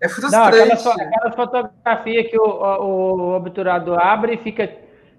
É 0.00 0.08
frustrante. 0.08 0.58
Não, 0.58 0.74
aquela, 0.74 0.94
aquela 0.94 1.32
fotografia 1.32 2.28
que 2.28 2.38
o, 2.38 2.44
o, 2.44 3.20
o 3.20 3.36
obturador 3.36 3.98
abre 3.98 4.34
e 4.34 4.38
fica, 4.38 4.70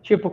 tipo, 0.01 0.31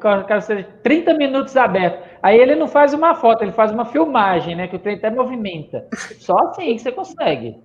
30 0.82 1.14
minutos 1.14 1.56
aberto. 1.56 2.06
Aí 2.22 2.38
ele 2.38 2.54
não 2.54 2.68
faz 2.68 2.92
uma 2.92 3.14
foto, 3.14 3.42
ele 3.42 3.52
faz 3.52 3.72
uma 3.72 3.84
filmagem, 3.84 4.54
né? 4.54 4.68
Que 4.68 4.76
o 4.76 4.78
trem 4.78 4.96
até 4.96 5.10
movimenta. 5.10 5.86
Só 6.18 6.36
assim 6.48 6.76
que 6.76 6.82
você 6.82 6.92
consegue. 6.92 7.56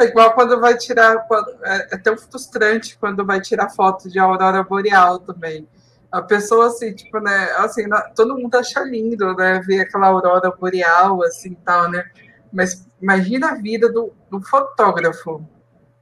É 0.00 0.04
igual 0.04 0.32
quando 0.32 0.60
vai 0.60 0.76
tirar. 0.76 1.26
É, 1.64 1.94
é 1.94 1.98
tão 1.98 2.16
frustrante 2.16 2.98
quando 2.98 3.24
vai 3.24 3.40
tirar 3.40 3.70
foto 3.70 4.10
de 4.10 4.18
aurora 4.18 4.62
boreal 4.62 5.20
também. 5.20 5.66
A 6.14 6.22
pessoa, 6.22 6.68
assim, 6.68 6.92
tipo, 6.94 7.18
né? 7.18 7.50
Assim, 7.56 7.82
todo 8.14 8.38
mundo 8.38 8.54
acha 8.54 8.80
lindo, 8.84 9.34
né? 9.34 9.60
Ver 9.66 9.80
aquela 9.80 10.06
aurora 10.06 10.48
boreal, 10.48 11.24
assim, 11.24 11.54
tal, 11.64 11.90
né? 11.90 12.04
Mas 12.52 12.86
imagina 13.02 13.50
a 13.50 13.54
vida 13.56 13.90
do, 13.90 14.12
do 14.30 14.40
fotógrafo. 14.40 15.44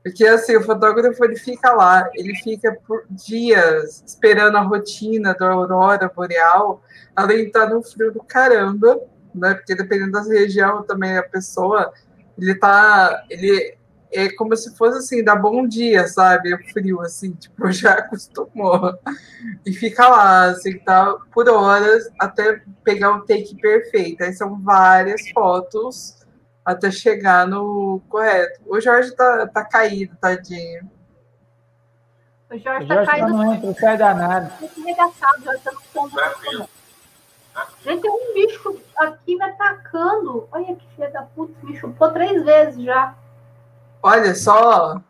Porque, 0.05 0.27
assim, 0.27 0.55
o 0.55 0.63
fotógrafo, 0.63 1.25
ele 1.25 1.37
fica 1.37 1.73
lá, 1.73 2.11
ele 2.13 2.35
fica 2.37 2.77
por 2.87 3.05
dias 3.09 4.05
esperando 4.07 4.59
a 4.59 4.61
rotina 4.61 5.33
da 5.33 5.49
aurora 5.49 6.13
boreal, 6.15 6.83
além 7.17 7.39
de 7.39 7.47
estar 7.47 7.71
no 7.71 7.83
frio 7.83 8.13
do 8.13 8.23
caramba, 8.23 9.01
né? 9.35 9.55
Porque 9.55 9.75
dependendo 9.75 10.13
da 10.13 10.23
região 10.25 10.83
também 10.83 11.17
a 11.17 11.23
pessoa 11.23 11.91
ele 12.39 12.55
tá. 12.55 13.25
Ele 13.31 13.79
é 14.13 14.31
como 14.33 14.57
se 14.57 14.77
fosse 14.77 14.99
assim, 14.99 15.25
dá 15.25 15.35
bom 15.35 15.67
dia, 15.67 16.07
sabe? 16.07 16.55
O 16.55 16.59
frio, 16.71 17.01
assim, 17.01 17.33
tipo, 17.41 17.71
já 17.73 17.95
acostumou. 17.95 18.99
E 19.65 19.73
fica 19.73 20.09
lá, 20.09 20.45
assim, 20.47 20.79
tá 20.79 21.15
por 21.33 21.49
horas 21.49 22.09
até 22.19 22.63
pegar 22.85 23.17
o 23.17 23.25
take 23.25 23.57
perfeito. 23.57 24.23
Aí 24.23 24.33
são 24.33 24.61
várias 24.61 25.29
fotos 25.31 26.23
até 26.65 26.91
chegar 26.91 27.47
no 27.47 28.01
correto. 28.09 28.61
O 28.67 28.81
Jorge 28.81 29.15
tá, 29.17 29.47
tá 29.47 29.65
caído, 29.65 30.17
tadinho. 30.21 30.91
O 32.51 32.59
Jorge, 32.59 32.85
o 32.85 32.89
tá 32.89 32.95
Jorge 32.95 33.07
tá 33.07 33.13
caído. 33.13 33.29
Não 33.29 33.55
entra, 33.55 33.75
sai 33.75 33.97
danado. 33.97 34.53
Arregaçado, 34.81 35.45
Jorge 35.45 35.61
tá 35.63 35.73
no 35.73 35.81
fundo. 35.81 36.69
Gente, 37.85 38.01
tem 38.01 38.11
um 38.11 38.35
bicho 38.35 38.81
aqui 38.97 39.37
me 39.37 39.45
atacando. 39.45 40.49
Olha 40.53 40.77
que 40.77 40.87
filha 40.95 41.11
da 41.11 41.23
puta, 41.23 41.55
me 41.63 41.77
chupou 41.77 42.11
três 42.11 42.43
vezes 42.45 42.83
já. 42.83 43.15
Olha 44.03 44.35
só. 44.35 45.01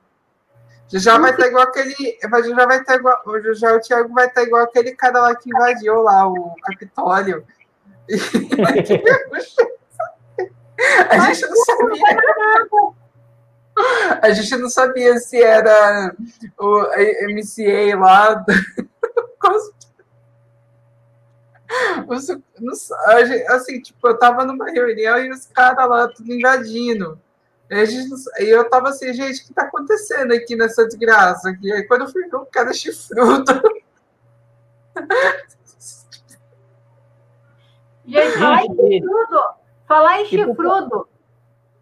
Já 0.92 1.18
vai 1.18 1.30
estar 1.30 1.46
igual 1.46 1.62
aquele. 1.62 2.18
Já 2.22 2.66
vai 2.66 2.78
estar 2.78 2.96
igual. 2.96 3.22
Já 3.54 3.74
o 3.74 3.80
Thiago 3.80 4.12
vai 4.12 4.26
estar 4.26 4.42
igual 4.42 4.64
aquele 4.64 4.94
cara 4.94 5.20
lá 5.20 5.34
que 5.34 5.48
invadiu 5.48 6.02
lá 6.02 6.28
o 6.28 6.54
Capitólio. 6.62 7.46
A 11.08 11.32
gente 11.32 11.48
não 11.48 11.64
sabia. 11.64 12.02
A 14.20 14.30
gente 14.30 14.56
não 14.56 14.68
sabia 14.68 15.16
se 15.18 15.40
era 15.42 16.14
o 16.58 16.82
MCA 17.28 17.96
lá. 17.98 18.44
assim, 23.48 23.80
tipo, 23.80 24.06
eu 24.06 24.18
tava 24.18 24.44
numa 24.44 24.70
reunião 24.70 25.18
e 25.18 25.30
os 25.30 25.46
caras 25.46 25.88
lá 25.88 26.06
tudo 26.08 26.30
invadindo. 26.32 27.18
E 28.38 28.48
eu 28.48 28.68
tava 28.68 28.90
assim, 28.90 29.12
gente, 29.14 29.42
o 29.42 29.46
que 29.46 29.54
tá 29.54 29.62
acontecendo 29.62 30.32
aqui 30.32 30.54
nessa 30.54 30.84
desgraça? 30.86 31.50
Aqui? 31.50 31.72
Aí 31.72 31.84
quando 31.84 32.02
eu 32.02 32.08
fui 32.08 32.28
ver 32.28 32.36
um 32.36 32.44
cara 32.44 32.72
chifrudo. 32.72 33.62
Gente, 38.04 38.38
falar 38.38 38.64
em 38.64 38.76
chifrudo, 38.76 39.40
falar 39.86 40.20
em 40.20 40.26
chifrudo. 40.26 41.08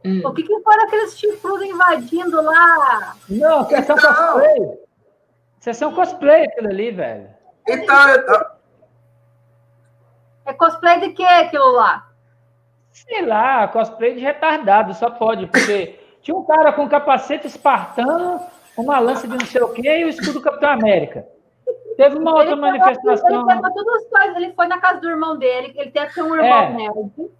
Hum. 0.04 0.22
O 0.24 0.32
que, 0.32 0.42
que 0.42 0.60
foram 0.60 0.84
aqueles 0.84 1.18
chifrudos 1.18 1.66
invadindo 1.66 2.40
lá? 2.40 3.16
Não, 3.28 3.68
sessão 3.68 3.96
então... 3.96 3.96
cosplay. 3.96 4.80
Sessão 5.60 5.94
cosplay 5.94 6.44
aquilo 6.44 6.68
ali, 6.68 6.90
velho. 6.90 7.28
Então, 7.66 8.08
eu, 8.10 8.46
é 10.46 10.52
cosplay 10.52 11.00
de 11.00 11.10
que 11.10 11.24
aquilo 11.24 11.72
lá? 11.72 12.09
Sei 13.06 13.24
lá, 13.24 13.66
cosplay 13.68 14.14
de 14.14 14.20
retardado, 14.20 14.94
só 14.94 15.10
pode, 15.10 15.46
porque 15.46 15.98
tinha 16.22 16.36
um 16.36 16.44
cara 16.44 16.72
com 16.72 16.88
capacete 16.88 17.46
espartano, 17.46 18.40
uma 18.76 18.98
lança 18.98 19.26
de 19.26 19.36
não 19.36 19.46
sei 19.46 19.62
o 19.62 19.72
quê 19.72 20.00
e 20.00 20.04
o 20.04 20.08
escudo 20.08 20.34
do 20.34 20.42
Capitão 20.42 20.70
América. 20.70 21.26
Teve 21.96 22.18
uma 22.18 22.32
outra 22.32 22.52
ele 22.52 22.60
manifestação. 22.60 23.50
Ele, 23.50 23.60
coisas, 24.08 24.36
ele 24.36 24.52
foi 24.52 24.66
na 24.66 24.78
casa 24.78 25.00
do 25.00 25.08
irmão 25.08 25.36
dele, 25.36 25.72
ele 25.76 25.90
tem 25.90 26.02
um 26.22 26.34
irmão 26.34 26.62
é. 26.62 26.72
nerd. 26.72 27.30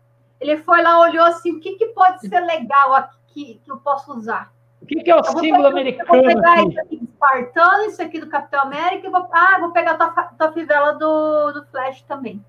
Ele 0.40 0.56
foi 0.58 0.82
lá, 0.82 0.98
olhou 1.00 1.24
assim, 1.24 1.52
o 1.52 1.61
que, 1.61 1.76
que 1.76 1.86
pode 1.88 2.26
ser 2.26 2.40
legal 2.40 2.94
aqui 2.94 3.61
que 3.62 3.70
eu 3.70 3.76
posso 3.78 4.12
usar? 4.14 4.50
O 4.80 4.86
que, 4.86 5.02
que 5.02 5.11
é 5.11 5.16
o 5.16 5.22
símbolo 5.22 5.66
americano? 5.66 6.08
Eu 6.08 6.22
vou 6.22 6.34
pegar 6.34 6.54
aqui? 6.54 6.68
isso 6.70 6.80
aqui 6.80 6.96
do 6.96 7.04
Espartano, 7.04 7.84
isso 7.84 8.02
aqui 8.02 8.20
do 8.20 8.28
Capitão 8.28 8.62
América, 8.62 9.06
e 9.06 9.11
vou, 9.11 9.28
ah, 9.30 9.58
vou 9.61 9.72
pegar 9.72 9.92
a 9.92 9.96
tua, 9.96 10.22
tua 10.38 10.52
fivela 10.52 10.94
do, 10.94 11.52
do 11.52 11.66
Flash 11.66 12.00
também. 12.02 12.42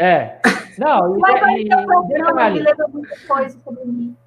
É. 0.00 0.38
Não, 0.78 1.14
e, 1.14 1.20
e, 1.60 1.68
e 1.68 1.74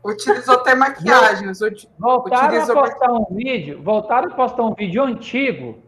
Utilizou 0.05 0.53
até 0.53 0.75
maquiagem. 0.75 1.51
Voltaram 1.97 2.47
utilizou... 2.47 2.77
a 2.77 2.81
postar 2.83 3.11
um 3.11 3.25
vídeo, 3.31 3.81
voltaram 3.81 4.31
a 4.31 4.35
postar 4.35 4.63
um 4.63 4.75
vídeo 4.75 5.03
antigo, 5.03 5.79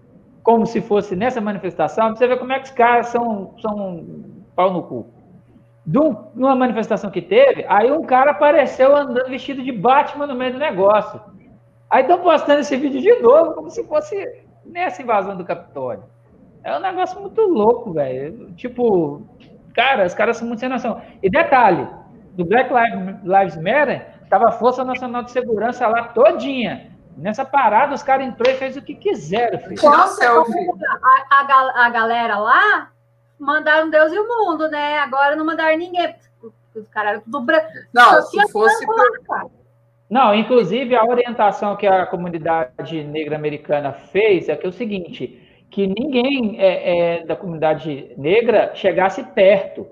como 0.41 0.65
se 0.65 0.81
fosse 0.81 1.15
nessa 1.15 1.39
manifestação, 1.39 2.07
pra 2.07 2.15
você 2.15 2.27
ver 2.27 2.39
como 2.39 2.51
é 2.51 2.57
que 2.59 2.65
os 2.65 2.71
caras 2.71 3.07
são, 3.09 3.53
são 3.61 4.03
pau 4.55 4.73
no 4.73 4.81
cu. 4.81 5.05
De 5.85 5.99
uma 5.99 6.55
manifestação 6.55 7.11
que 7.11 7.21
teve, 7.21 7.63
aí 7.69 7.91
um 7.91 8.01
cara 8.01 8.31
apareceu 8.31 8.95
andando 8.95 9.29
vestido 9.29 9.61
de 9.61 9.71
Batman 9.71 10.25
no 10.25 10.33
meio 10.33 10.53
do 10.53 10.57
negócio. 10.57 11.21
Aí 11.91 12.01
estão 12.01 12.17
postando 12.21 12.61
esse 12.61 12.75
vídeo 12.75 12.99
de 12.99 13.21
novo, 13.21 13.53
como 13.53 13.69
se 13.69 13.83
fosse 13.83 14.41
nessa 14.65 15.03
invasão 15.03 15.37
do 15.37 15.45
Capitólio. 15.45 16.05
É 16.63 16.75
um 16.75 16.81
negócio 16.81 17.21
muito 17.21 17.39
louco, 17.41 17.93
velho. 17.93 18.51
Tipo, 18.55 19.21
Cara, 19.75 20.05
os 20.05 20.13
caras 20.13 20.37
são 20.37 20.47
muito 20.47 20.61
sem 20.61 20.69
noção. 20.69 21.01
E 21.21 21.29
detalhe, 21.29 21.87
do 22.31 22.45
Black 22.45 22.69
Lives 23.23 23.57
Matter, 23.57 24.07
tava 24.29 24.49
a 24.49 24.51
Força 24.51 24.83
Nacional 24.83 25.23
de 25.23 25.31
Segurança 25.31 25.87
lá 25.87 26.03
todinha. 26.05 26.91
Nessa 27.17 27.45
parada, 27.45 27.93
os 27.93 28.03
caras 28.03 28.27
entrou 28.27 28.51
e 28.51 28.57
fez 28.57 28.75
o 28.75 28.81
que 28.81 28.95
quiseram. 28.95 29.59
Filho. 29.59 29.81
Nossa, 29.83 30.25
a, 30.27 30.43
a, 31.29 31.85
a 31.85 31.89
galera 31.89 32.37
lá 32.37 32.89
mandaram 33.39 33.89
Deus 33.89 34.11
e 34.11 34.19
o 34.19 34.27
mundo, 34.27 34.69
né? 34.69 34.99
Agora 34.99 35.35
não 35.35 35.45
mandaram 35.45 35.77
ninguém. 35.77 36.15
Os 36.73 36.87
caras 36.89 37.21
do 37.25 37.39
Brasil. 37.41 37.83
Não, 37.93 38.21
se 38.21 38.51
fosse. 38.51 38.85
Por... 38.85 38.95
Não, 40.09 40.35
inclusive 40.35 40.95
a 40.95 41.05
orientação 41.05 41.75
que 41.75 41.87
a 41.87 42.05
comunidade 42.05 43.03
negra 43.03 43.35
americana 43.35 43.93
fez 43.93 44.49
é 44.49 44.55
que 44.55 44.65
é 44.65 44.69
o 44.69 44.73
seguinte, 44.73 45.41
que 45.75 45.87
ninguém 45.87 46.55
é, 46.57 47.17
é, 47.17 47.25
da 47.25 47.35
comunidade 47.35 48.13
negra 48.17 48.73
chegasse 48.73 49.21
perto. 49.21 49.85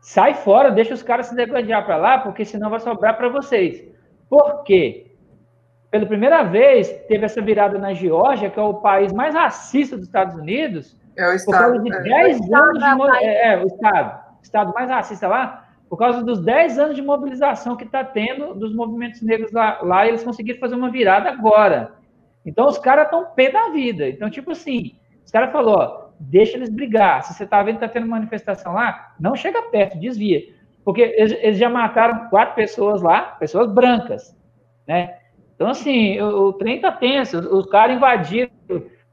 Sai 0.00 0.34
fora, 0.34 0.72
deixa 0.72 0.92
os 0.92 1.04
caras 1.04 1.26
se 1.26 1.36
degradar 1.36 1.86
para 1.86 1.96
lá, 1.96 2.18
porque 2.18 2.44
senão 2.44 2.68
vai 2.68 2.80
sobrar 2.80 3.16
para 3.16 3.28
vocês. 3.28 3.80
Por 4.28 4.64
quê? 4.64 5.12
Pela 5.88 6.04
primeira 6.04 6.42
vez, 6.42 6.90
teve 7.06 7.24
essa 7.24 7.40
virada 7.40 7.78
na 7.78 7.94
Geórgia, 7.94 8.50
que 8.50 8.58
é 8.58 8.62
o 8.62 8.74
país 8.74 9.12
mais 9.12 9.36
racista 9.36 9.96
dos 9.96 10.06
Estados 10.06 10.34
Unidos. 10.34 10.98
É 11.16 11.28
o 11.28 11.32
Estado. 11.32 11.74
Por 11.74 11.84
causa 11.84 12.02
de 12.02 12.10
10 12.10 12.50
é. 12.50 12.56
anos 12.56 12.78
de. 12.80 13.24
É, 13.24 13.52
é, 13.52 13.62
o 13.62 13.66
Estado. 13.68 14.20
O 14.40 14.42
Estado 14.42 14.74
mais 14.74 14.90
racista 14.90 15.28
lá 15.28 15.64
por 15.88 15.96
causa 15.96 16.24
dos 16.24 16.40
10 16.40 16.76
anos 16.76 16.96
de 16.96 17.02
mobilização 17.02 17.76
que 17.76 17.84
está 17.84 18.02
tendo 18.02 18.52
dos 18.54 18.74
movimentos 18.74 19.22
negros 19.22 19.52
lá, 19.52 19.78
lá, 19.80 20.08
eles 20.08 20.24
conseguiram 20.24 20.58
fazer 20.58 20.74
uma 20.74 20.90
virada 20.90 21.30
agora. 21.30 21.92
Então, 22.44 22.66
os 22.66 22.78
caras 22.78 23.04
estão 23.04 23.26
pé 23.26 23.52
da 23.52 23.68
vida. 23.68 24.08
Então, 24.08 24.28
tipo 24.28 24.50
assim, 24.50 24.96
os 25.24 25.30
caras 25.30 25.52
falaram, 25.52 26.10
deixa 26.18 26.56
eles 26.56 26.70
brigar. 26.70 27.22
Se 27.22 27.34
você 27.34 27.44
está 27.44 27.62
vendo 27.62 27.78
que 27.78 27.84
está 27.84 28.00
tendo 28.00 28.08
manifestação 28.08 28.74
lá, 28.74 29.14
não 29.18 29.34
chega 29.34 29.62
perto, 29.62 29.98
desvia. 29.98 30.42
Porque 30.84 31.00
eles, 31.00 31.32
eles, 31.40 31.58
já 31.58 31.68
mataram 31.68 32.28
quatro 32.28 32.54
pessoas 32.54 33.00
lá, 33.00 33.22
pessoas 33.38 33.72
brancas, 33.72 34.36
né? 34.86 35.18
Então, 35.54 35.68
assim, 35.68 36.20
o, 36.20 36.48
o 36.48 36.52
trem 36.52 36.76
está 36.76 36.92
tenso. 36.92 37.38
Os, 37.38 37.46
os 37.46 37.66
caras 37.70 37.96
invadiram, 37.96 38.50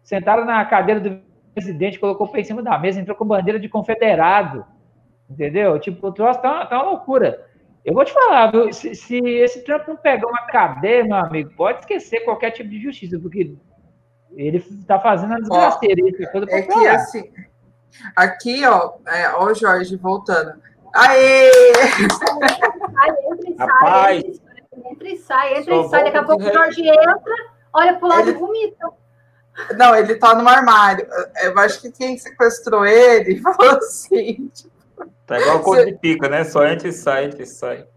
sentaram 0.04 0.44
na 0.44 0.66
cadeira 0.66 1.00
do 1.00 1.22
presidente, 1.54 2.00
colocou 2.00 2.28
o 2.28 2.32
pé 2.32 2.42
em 2.42 2.44
cima 2.44 2.62
da 2.62 2.78
mesa, 2.78 3.00
entrou 3.00 3.16
com 3.16 3.26
bandeira 3.26 3.60
de 3.60 3.70
confederado. 3.70 4.66
Entendeu? 5.30 5.80
Tipo, 5.80 6.08
o 6.08 6.12
troço 6.12 6.42
tá, 6.42 6.66
tá 6.66 6.82
uma 6.82 6.92
loucura. 6.92 7.48
Eu 7.86 7.94
vou 7.94 8.04
te 8.04 8.12
falar, 8.12 8.52
viu? 8.52 8.72
Se, 8.74 8.94
se, 8.94 9.18
esse 9.18 9.64
Trump 9.64 9.88
não 9.88 9.96
pegar 9.96 10.28
uma 10.28 10.46
cadeia, 10.46 11.04
meu 11.04 11.16
amigo, 11.16 11.52
pode 11.56 11.80
esquecer 11.80 12.20
qualquer 12.22 12.52
tipo 12.52 12.70
de 12.70 12.82
justiça, 12.82 13.18
porque 13.20 13.56
ele 14.36 14.60
tá 14.88 15.00
fazendo 15.00 15.34
a 15.34 15.40
desgraceira. 15.40 16.02
É, 16.50 16.60
é 16.60 16.62
que 16.62 16.88
assim, 16.88 17.32
aqui, 18.16 18.66
ó, 18.66 18.94
é, 19.08 19.30
ó, 19.34 19.46
o 19.46 19.54
Jorge 19.54 19.96
voltando. 19.96 20.54
Aê! 20.94 21.50
entra 23.32 23.50
e 23.50 23.58
sai, 23.58 23.98
entra 24.86 25.10
e 25.10 25.18
sai, 25.18 25.58
entra 25.60 25.76
e 25.76 25.90
sai. 25.90 26.04
Daqui 26.04 26.18
a 26.18 26.24
pouco 26.24 26.44
o 26.44 26.54
Jorge 26.54 26.88
entra, 26.88 27.36
olha 27.74 27.96
pro 27.96 28.08
lado 28.08 28.30
ele... 28.30 28.32
e 28.32 28.40
vomita. 28.40 28.90
Não, 29.78 29.96
ele 29.96 30.16
tá 30.16 30.34
no 30.34 30.48
armário. 30.48 31.08
Eu 31.44 31.58
acho 31.60 31.82
que 31.82 31.92
quem 31.92 32.18
sequestrou 32.18 32.86
ele 32.86 33.40
falou 33.42 33.78
assim: 33.78 34.50
tipo, 34.54 34.72
Tá 35.32 35.40
igual 35.40 35.58
a 35.58 35.60
cor 35.62 35.86
de 35.86 35.94
pica, 35.94 36.28
né? 36.28 36.44
Só 36.44 36.66
entra 36.66 36.90
e 36.90 36.92
sai, 36.92 37.26
entra 37.26 37.44
e 37.44 37.46
sai. 37.46 37.88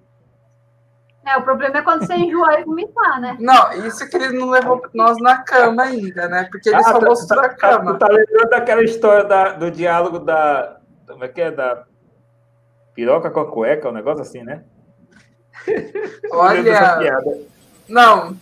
É, 1.27 1.37
o 1.39 1.43
problema 1.43 1.79
é 1.79 1.83
quando 1.83 2.07
você 2.07 2.15
enjoar 2.15 2.61
e 2.61 2.65
vomitar, 2.65 3.21
né? 3.21 3.37
Não, 3.41 3.73
isso 3.87 4.09
que 4.09 4.17
ele 4.17 4.39
não 4.39 4.51
levou 4.51 4.83
nós 4.93 5.19
na 5.21 5.39
cama 5.39 5.85
ainda, 5.85 6.29
né? 6.29 6.47
Porque 6.51 6.69
ele 6.69 6.77
ah, 6.77 6.83
só 6.83 6.99
tá, 6.99 7.07
mostrou 7.07 7.43
tá, 7.43 7.47
a 7.49 7.55
cama. 7.55 7.95
Tu 7.95 7.99
tá 7.99 8.09
lembrando 8.09 8.51
daquela 8.51 8.83
história 8.85 9.25
da, 9.25 9.53
do 9.53 9.71
diálogo 9.71 10.19
da. 10.19 10.79
Como 11.07 11.25
é 11.25 11.29
que 11.29 11.41
é? 11.41 11.51
Da 11.51 11.85
piroca 12.95 13.31
com 13.31 13.41
a 13.41 13.51
cueca, 13.51 13.89
um 13.89 13.93
negócio 13.93 14.21
assim, 14.21 14.43
né? 14.43 14.65
Olha. 16.31 17.11
Não, 17.89 18.37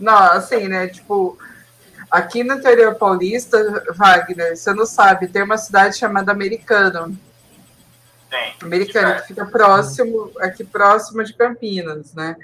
não, 0.00 0.18
assim, 0.32 0.66
né? 0.66 0.88
Tipo, 0.88 1.38
aqui 2.10 2.42
no 2.42 2.54
interior 2.54 2.94
paulista, 2.94 3.84
Wagner, 3.94 4.56
você 4.56 4.72
não 4.72 4.86
sabe, 4.86 5.28
tem 5.28 5.42
uma 5.42 5.58
cidade 5.58 5.96
chamada 5.96 6.32
Americano. 6.32 7.16
Tem. 8.34 8.54
Americana, 8.62 9.20
que 9.20 9.28
fica 9.28 9.46
próximo, 9.46 10.32
aqui 10.40 10.64
próximo 10.64 11.22
de 11.22 11.32
Campinas, 11.34 12.12
né? 12.14 12.34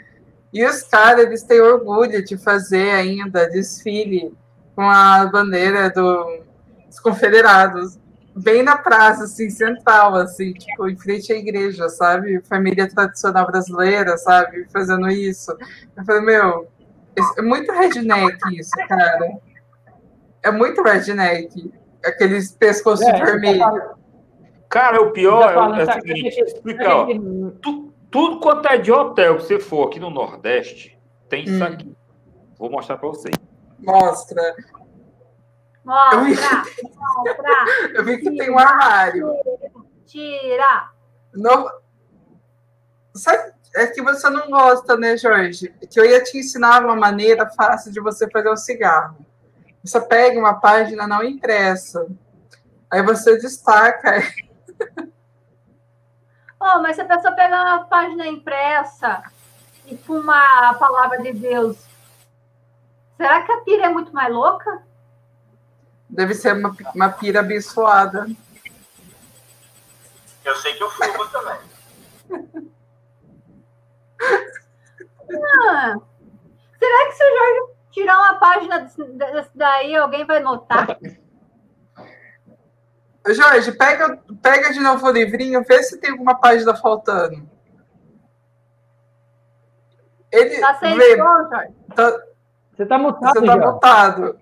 E 0.53 0.65
os 0.65 0.83
caras, 0.83 1.25
eles 1.25 1.43
têm 1.43 1.61
orgulho 1.61 2.25
de 2.25 2.39
fazer 2.39 2.91
ainda 2.93 3.49
desfile 3.49 4.33
com 4.77 4.89
a 4.89 5.27
bandeira 5.27 5.91
do, 5.91 6.45
dos 6.87 7.01
confederados, 7.01 7.99
bem 8.37 8.63
na 8.63 8.77
praça, 8.77 9.25
assim, 9.25 9.51
central, 9.51 10.15
assim, 10.15 10.53
tipo, 10.53 10.89
em 10.89 10.97
frente 10.97 11.33
à 11.33 11.37
igreja, 11.37 11.89
sabe? 11.89 12.41
Família 12.43 12.89
tradicional 12.89 13.47
brasileira, 13.47 14.17
sabe? 14.17 14.67
Fazendo 14.73 15.09
isso. 15.11 15.51
Eu 15.97 16.05
falei, 16.05 16.23
meu, 16.23 16.69
é 17.37 17.43
muito 17.43 17.73
redneck 17.73 18.39
isso, 18.57 18.71
cara. 18.89 19.39
É 20.41 20.53
muito 20.53 20.83
redneck. 20.83 21.73
Aqueles 22.05 22.53
pescoços 22.53 23.07
é, 23.07 23.25
vermelhos. 23.25 24.00
Cara, 24.71 25.03
o 25.03 25.11
pior 25.11 25.51
é, 25.51 25.81
é 25.81 25.85
o 25.85 25.93
seguinte, 25.93 26.41
explica, 26.41 26.95
ó, 26.95 27.07
tu, 27.61 27.93
tudo 28.09 28.39
quanto 28.39 28.69
é 28.69 28.79
de 28.79 28.93
hotel 28.93 29.37
que 29.37 29.43
você 29.43 29.59
for 29.59 29.89
aqui 29.89 29.99
no 29.99 30.11
Nordeste, 30.11 30.97
tem 31.29 31.43
isso 31.43 31.63
hum. 31.63 31.67
aqui. 31.67 31.97
Vou 32.57 32.71
mostrar 32.71 32.97
para 32.97 33.09
vocês. 33.09 33.35
Mostra. 33.81 34.55
Mostra, 35.85 36.63
mostra. 36.95 37.65
Eu 37.95 38.05
vi 38.05 38.19
que 38.19 38.31
tem 38.37 38.49
um 38.49 38.59
armário. 38.59 39.33
Tira. 40.07 40.91
Não... 41.35 41.69
Sabe, 43.13 43.53
é 43.75 43.89
que 43.89 44.01
você 44.01 44.31
não 44.31 44.51
gosta, 44.51 44.97
né, 44.97 45.17
Jorge? 45.17 45.75
Que 45.91 45.99
eu 45.99 46.05
ia 46.05 46.23
te 46.23 46.39
ensinar 46.39 46.85
uma 46.85 46.95
maneira 46.95 47.51
fácil 47.51 47.91
de 47.91 48.01
você 48.01 48.31
fazer 48.31 48.53
um 48.53 48.57
cigarro. 48.57 49.17
Você 49.83 50.01
pega 50.01 50.39
uma 50.39 50.61
página 50.61 51.09
não 51.09 51.25
impressa, 51.25 52.07
aí 52.89 53.03
você 53.03 53.37
destaca 53.39 54.23
Oh, 56.63 56.79
mas 56.83 56.95
se 56.97 57.01
a 57.01 57.07
pessoa 57.07 57.33
pegar 57.33 57.63
uma 57.63 57.85
página 57.85 58.27
impressa 58.27 59.23
e 59.87 59.97
fumar 59.97 60.65
a 60.65 60.75
palavra 60.75 61.23
de 61.23 61.33
Deus, 61.33 61.79
será 63.17 63.41
que 63.43 63.51
a 63.51 63.63
pira 63.63 63.87
é 63.87 63.89
muito 63.89 64.13
mais 64.13 64.31
louca? 64.31 64.83
Deve 66.07 66.35
ser 66.35 66.55
uma, 66.55 66.77
uma 66.95 67.09
pira 67.09 67.41
abençoada. 67.41 68.27
Eu 70.45 70.55
sei 70.57 70.75
que 70.75 70.83
eu 70.83 70.91
fumo 70.91 71.27
também. 71.29 71.59
Ah, 75.33 75.97
será 76.79 77.07
que 77.07 77.13
se 77.13 77.25
o 77.25 77.39
Jorge 77.39 77.75
tirar 77.93 78.19
uma 78.19 78.35
página 78.35 78.81
desse 78.81 79.51
daí, 79.55 79.97
alguém 79.97 80.27
vai 80.27 80.41
notar? 80.41 80.99
Jorge, 83.35 83.73
pega, 83.73 84.19
pega 84.43 84.73
de 84.73 84.81
novo 84.81 85.07
o 85.07 85.11
livrinho, 85.11 85.65
vê 85.67 85.83
se 85.83 85.99
tem 85.99 86.11
alguma 86.11 86.35
página 86.39 86.75
faltando. 86.75 87.49
Ele 90.33 90.61
tá 90.61 90.79
sem 90.79 90.97
vê, 90.97 91.17
Jorge. 91.17 91.73
Tá, 91.95 92.21
você 92.77 92.87
tá 92.87 92.99
mutado, 92.99 93.35
Você 93.35 93.47
tá 93.47 93.59
já. 93.59 93.67
mutado. 93.67 94.41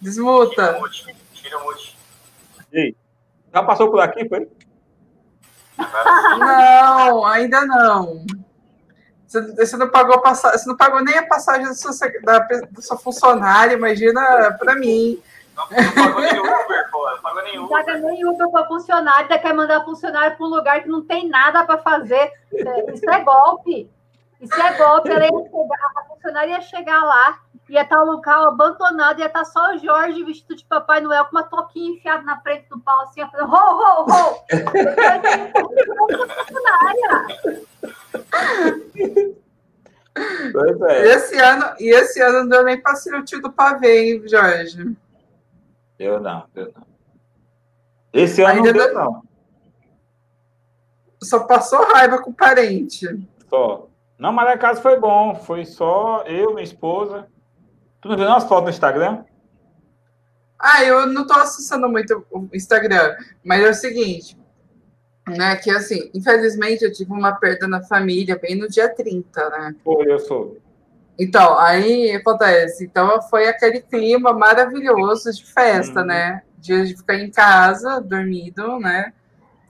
Desmuta. 0.00 0.66
Tira 0.66 0.78
o 0.78 0.80
mute. 0.80 1.16
Tira 1.32 1.58
o 1.58 1.64
mute. 1.64 1.98
Ei, 2.72 2.96
já 3.52 3.62
passou 3.62 3.90
por 3.90 4.00
aqui, 4.00 4.28
foi? 4.28 4.48
Não, 6.38 7.24
ainda 7.24 7.64
não. 7.66 8.24
Você, 9.26 9.42
você 9.54 9.76
não 9.76 9.90
pagou 9.90 10.20
passagem, 10.20 10.58
você 10.58 10.68
não 10.68 10.76
pagou 10.76 11.02
nem 11.02 11.16
a 11.18 11.26
passagem 11.26 11.66
da 11.66 11.74
sua, 11.74 11.92
da, 12.22 12.38
da 12.38 12.82
sua 12.82 12.96
funcionária, 12.96 13.74
imagina 13.74 14.52
para 14.58 14.74
mim. 14.74 15.22
Não, 15.58 15.66
pagou 15.94 16.20
nem 16.20 16.38
Uber, 16.38 16.90
pô. 16.90 17.10
Não 17.10 17.18
pagou 17.20 17.42
nem 17.42 17.58
Uber. 17.58 17.68
Paga 17.68 17.98
nem 17.98 18.24
Uber 18.24 18.48
para 18.50 18.66
funcionário, 18.66 19.28
quer 19.28 19.52
mandar 19.52 19.84
funcionário 19.84 20.36
para 20.36 20.46
um 20.46 20.50
lugar 20.50 20.82
que 20.82 20.88
não 20.88 21.02
tem 21.04 21.28
nada 21.28 21.64
para 21.64 21.78
fazer. 21.78 22.32
Isso 22.94 23.10
é 23.10 23.24
golpe. 23.24 23.90
Isso 24.40 24.54
é 24.60 24.72
golpe. 24.74 25.10
Ela 25.10 25.24
ia 25.24 25.30
chegar, 25.30 25.78
a 25.96 26.04
funcionária 26.04 26.50
ia 26.52 26.60
chegar 26.60 27.02
lá, 27.02 27.40
ia 27.68 27.82
estar 27.82 28.00
o 28.00 28.06
local 28.06 28.48
abandonado, 28.48 29.18
ia 29.18 29.26
estar 29.26 29.44
só 29.44 29.74
o 29.74 29.78
Jorge 29.78 30.22
vestido 30.22 30.54
de 30.54 30.64
Papai 30.64 31.00
Noel 31.00 31.24
com 31.24 31.32
uma 31.32 31.42
toquinha 31.42 31.96
enfiada 31.96 32.22
na 32.22 32.40
frente 32.40 32.68
do 32.68 32.78
pau, 32.78 33.00
assim, 33.02 33.26
falando: 33.28 33.52
ho, 33.52 33.56
ho, 33.56 34.06
ho! 34.08 34.44
Pois 40.52 40.80
é. 40.82 41.04
E 41.04 41.08
esse 41.10 41.38
ano, 41.38 41.74
e 41.78 41.90
esse 41.90 42.20
ano 42.20 42.40
não 42.40 42.48
deu 42.48 42.64
nem 42.64 42.80
para 42.80 42.96
ser 42.96 43.14
o 43.14 43.24
tio 43.24 43.40
do 43.40 43.52
pavê, 43.52 44.14
hein, 44.14 44.22
Jorge? 44.26 44.96
Eu 45.98 46.20
não, 46.20 46.44
eu 46.54 46.72
não. 46.74 46.86
Esse 48.12 48.42
ano 48.42 48.66
Ainda 48.66 48.72
não 48.72 48.86
deu, 48.86 48.94
não. 48.94 49.22
Só 51.22 51.40
passou 51.40 51.84
raiva 51.84 52.22
com 52.22 52.30
o 52.30 52.34
parente. 52.34 53.06
Só. 53.48 53.88
Não, 54.18 54.32
mas 54.32 54.48
a 54.48 54.58
casa 54.58 54.80
foi 54.80 54.98
bom. 54.98 55.34
Foi 55.34 55.64
só 55.64 56.22
eu, 56.22 56.52
minha 56.52 56.62
esposa. 56.62 57.28
Tu 58.00 58.08
não 58.08 58.16
viu 58.16 58.30
as 58.32 58.44
fotos 58.44 58.64
no 58.64 58.70
Instagram? 58.70 59.24
Ah, 60.58 60.84
eu 60.84 61.06
não 61.06 61.26
tô 61.26 61.34
acessando 61.34 61.88
muito 61.88 62.26
o 62.30 62.48
Instagram, 62.52 63.16
mas 63.44 63.64
é 63.64 63.70
o 63.70 63.74
seguinte, 63.74 64.36
né, 65.28 65.54
que 65.54 65.70
assim, 65.70 66.10
infelizmente 66.12 66.84
eu 66.84 66.92
tive 66.92 67.12
uma 67.12 67.32
perda 67.32 67.68
na 67.68 67.80
família 67.80 68.36
bem 68.36 68.56
no 68.56 68.68
dia 68.68 68.92
30, 68.92 69.50
né? 69.50 69.76
Foi, 69.84 70.10
eu 70.10 70.18
sou. 70.18 70.58
Então, 71.18 71.58
aí 71.58 72.12
acontece. 72.12 72.84
Então, 72.84 73.20
foi 73.22 73.48
aquele 73.48 73.80
clima 73.80 74.32
maravilhoso 74.32 75.32
de 75.32 75.44
festa, 75.44 76.00
uhum. 76.00 76.06
né? 76.06 76.42
De 76.58 76.96
ficar 76.96 77.16
em 77.16 77.30
casa, 77.30 78.00
dormindo, 78.00 78.78
né? 78.78 79.12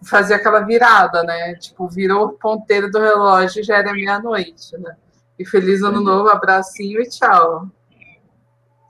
Fazer 0.04 0.34
aquela 0.34 0.60
virada, 0.60 1.22
né? 1.22 1.54
Tipo, 1.54 1.88
virou 1.88 2.26
o 2.26 2.32
ponteiro 2.32 2.90
do 2.90 2.98
relógio 2.98 3.64
já 3.64 3.78
era 3.78 3.92
meia-noite, 3.92 4.76
né? 4.76 4.94
E 5.38 5.44
feliz 5.44 5.82
ano 5.82 6.00
novo, 6.02 6.28
abracinho 6.28 7.00
e 7.00 7.08
tchau. 7.08 7.66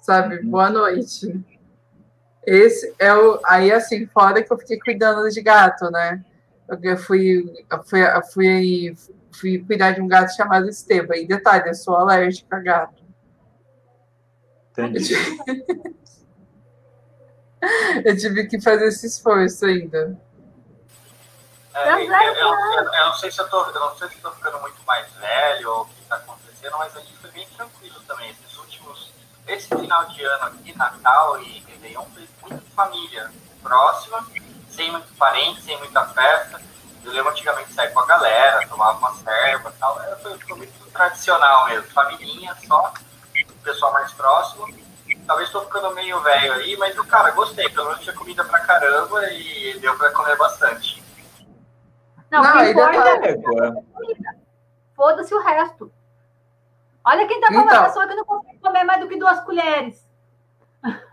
Sabe? 0.00 0.42
Boa 0.42 0.70
noite. 0.70 1.44
Esse 2.44 2.94
é 2.98 3.14
o. 3.14 3.38
Aí, 3.44 3.70
assim, 3.70 4.06
fora 4.06 4.42
que 4.42 4.52
eu 4.52 4.58
fiquei 4.58 4.78
cuidando 4.78 5.28
de 5.28 5.40
gato, 5.42 5.90
né? 5.90 6.24
Eu 6.82 6.96
fui, 6.96 7.44
eu 7.70 7.84
fui, 7.84 8.02
eu 8.02 8.22
fui, 8.22 8.96
fui 9.38 9.64
cuidar 9.64 9.92
de 9.92 10.00
um 10.00 10.08
gato 10.08 10.34
chamado 10.34 10.68
Esteban. 10.68 11.16
E 11.16 11.26
detalhe, 11.26 11.68
eu 11.68 11.74
sou 11.74 11.96
alérgica 11.96 12.56
a 12.56 12.60
gato. 12.60 13.02
Entendi. 14.72 15.14
Eu 18.04 18.16
tive 18.16 18.46
que 18.46 18.60
fazer 18.60 18.86
esse 18.86 19.06
esforço 19.06 19.66
ainda. 19.66 20.16
É, 21.74 21.92
eu, 21.92 21.98
eu, 21.98 22.12
eu, 22.12 22.84
eu, 22.84 23.06
não 23.06 23.14
sei 23.14 23.30
se 23.30 23.40
eu 23.40 23.48
tô, 23.48 23.64
eu 23.64 23.80
não 23.80 23.96
sei 23.96 24.08
se 24.08 24.14
estou 24.14 24.32
ficando 24.32 24.60
muito 24.60 24.80
mais 24.86 25.12
velho 25.14 25.70
ou 25.70 25.82
o 25.82 25.86
que 25.86 26.02
está 26.02 26.16
acontecendo, 26.16 26.78
mas 26.78 26.96
a 26.96 27.00
gente 27.00 27.16
foi 27.18 27.30
bem 27.30 27.46
tranquilo 27.56 28.00
também. 28.06 28.30
Esses 28.30 28.56
últimos, 28.58 29.12
esse 29.46 29.68
final 29.68 30.06
de 30.06 30.24
ano 30.24 30.44
aqui, 30.46 30.76
Natal 30.76 31.40
e 31.42 31.60
Réveillon, 31.68 32.04
foi 32.14 32.28
muito 32.42 32.64
família 32.74 33.30
próxima, 33.62 34.26
sem 34.70 34.90
muito 34.90 35.12
parente, 35.14 35.62
sem 35.62 35.78
muita 35.78 36.06
festa. 36.06 36.60
Eu 37.08 37.14
lembro 37.14 37.30
antigamente 37.30 37.72
sair 37.72 37.90
com 37.92 38.00
a 38.00 38.06
galera, 38.06 38.66
tomava 38.68 38.98
uma 38.98 39.14
serva 39.14 39.70
e 39.74 39.78
tal. 39.78 39.98
Foi, 40.20 40.38
foi 40.38 40.56
muito 40.58 40.90
tradicional 40.92 41.66
mesmo, 41.66 41.90
família 41.90 42.54
só, 42.66 42.92
o 43.50 43.62
pessoal 43.62 43.92
mais 43.94 44.12
próximo. 44.12 44.68
Talvez 45.26 45.48
estou 45.48 45.64
ficando 45.64 45.94
meio 45.94 46.20
velho 46.20 46.52
aí, 46.52 46.76
mas 46.76 46.94
eu, 46.96 47.04
cara, 47.06 47.30
gostei. 47.30 47.66
Pelo 47.70 47.86
menos 47.88 48.02
tinha 48.02 48.14
comida 48.14 48.44
pra 48.44 48.60
caramba 48.60 49.24
e 49.30 49.78
deu 49.80 49.96
pra 49.96 50.10
comer 50.12 50.36
bastante. 50.36 51.02
Não, 52.30 52.42
Não, 52.42 52.54
o 52.54 52.58
ainda 52.58 52.90
tá- 52.92 53.26
é. 53.26 53.82
Foda-se 54.94 55.34
o 55.34 55.42
resto. 55.42 55.90
Olha 57.04 57.26
quem 57.26 57.40
tá 57.40 57.46
com 57.48 57.54
Então. 57.54 57.62
uma 57.78 57.84
pessoa 57.84 58.06
que 58.06 58.14
não 58.14 58.24
consegue 58.26 58.58
comer 58.58 58.84
mais 58.84 59.00
do 59.00 59.08
que 59.08 59.18
duas 59.18 59.40
colheres. 59.40 60.06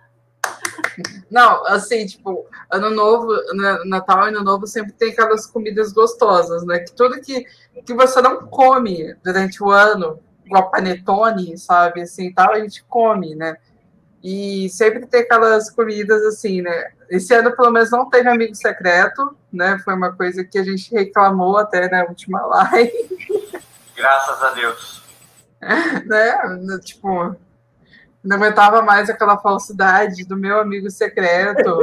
Não, 1.29 1.65
assim, 1.67 2.05
tipo, 2.05 2.45
ano 2.71 2.89
novo, 2.89 3.27
na- 3.53 3.83
Natal 3.85 4.25
e 4.25 4.29
ano 4.29 4.43
novo 4.43 4.67
sempre 4.67 4.93
tem 4.93 5.11
aquelas 5.11 5.45
comidas 5.45 5.91
gostosas, 5.91 6.65
né? 6.65 6.79
Que 6.79 6.93
tudo 6.93 7.19
que, 7.21 7.45
que 7.85 7.93
você 7.93 8.21
não 8.21 8.47
come 8.47 9.15
durante 9.23 9.61
o 9.63 9.69
ano, 9.71 10.19
igual 10.45 10.69
panetone, 10.71 11.57
sabe, 11.57 12.01
assim, 12.01 12.31
tal, 12.33 12.53
a 12.53 12.59
gente 12.59 12.83
come, 12.85 13.35
né? 13.35 13.57
E 14.23 14.69
sempre 14.69 15.05
tem 15.05 15.21
aquelas 15.21 15.69
comidas 15.69 16.23
assim, 16.23 16.61
né? 16.61 16.91
Esse 17.09 17.33
ano, 17.33 17.55
pelo 17.55 17.69
menos, 17.71 17.91
não 17.91 18.09
teve 18.09 18.27
amigo 18.27 18.55
secreto, 18.55 19.37
né? 19.53 19.77
Foi 19.85 19.93
uma 19.93 20.11
coisa 20.15 20.43
que 20.43 20.57
a 20.57 20.63
gente 20.63 20.91
reclamou 20.91 21.57
até 21.57 21.89
na 21.89 22.03
última 22.05 22.41
live, 22.47 22.91
Graças 23.95 24.43
a 24.43 24.51
Deus. 24.51 25.03
né? 26.05 26.33
Tipo, 26.83 27.35
não 28.25 28.37
aguentava 28.37 28.81
mais 28.81 29.09
aquela 29.09 29.37
falsidade 29.37 30.25
do 30.25 30.35
meu 30.35 30.59
amigo 30.59 30.89
secreto. 30.89 31.79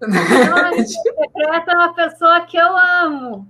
Meu 0.00 0.56
amigo 0.56 0.86
secreto 0.86 1.70
é 1.70 1.74
uma 1.74 1.94
pessoa 1.94 2.40
que 2.42 2.56
eu 2.56 2.76
amo. 2.76 3.48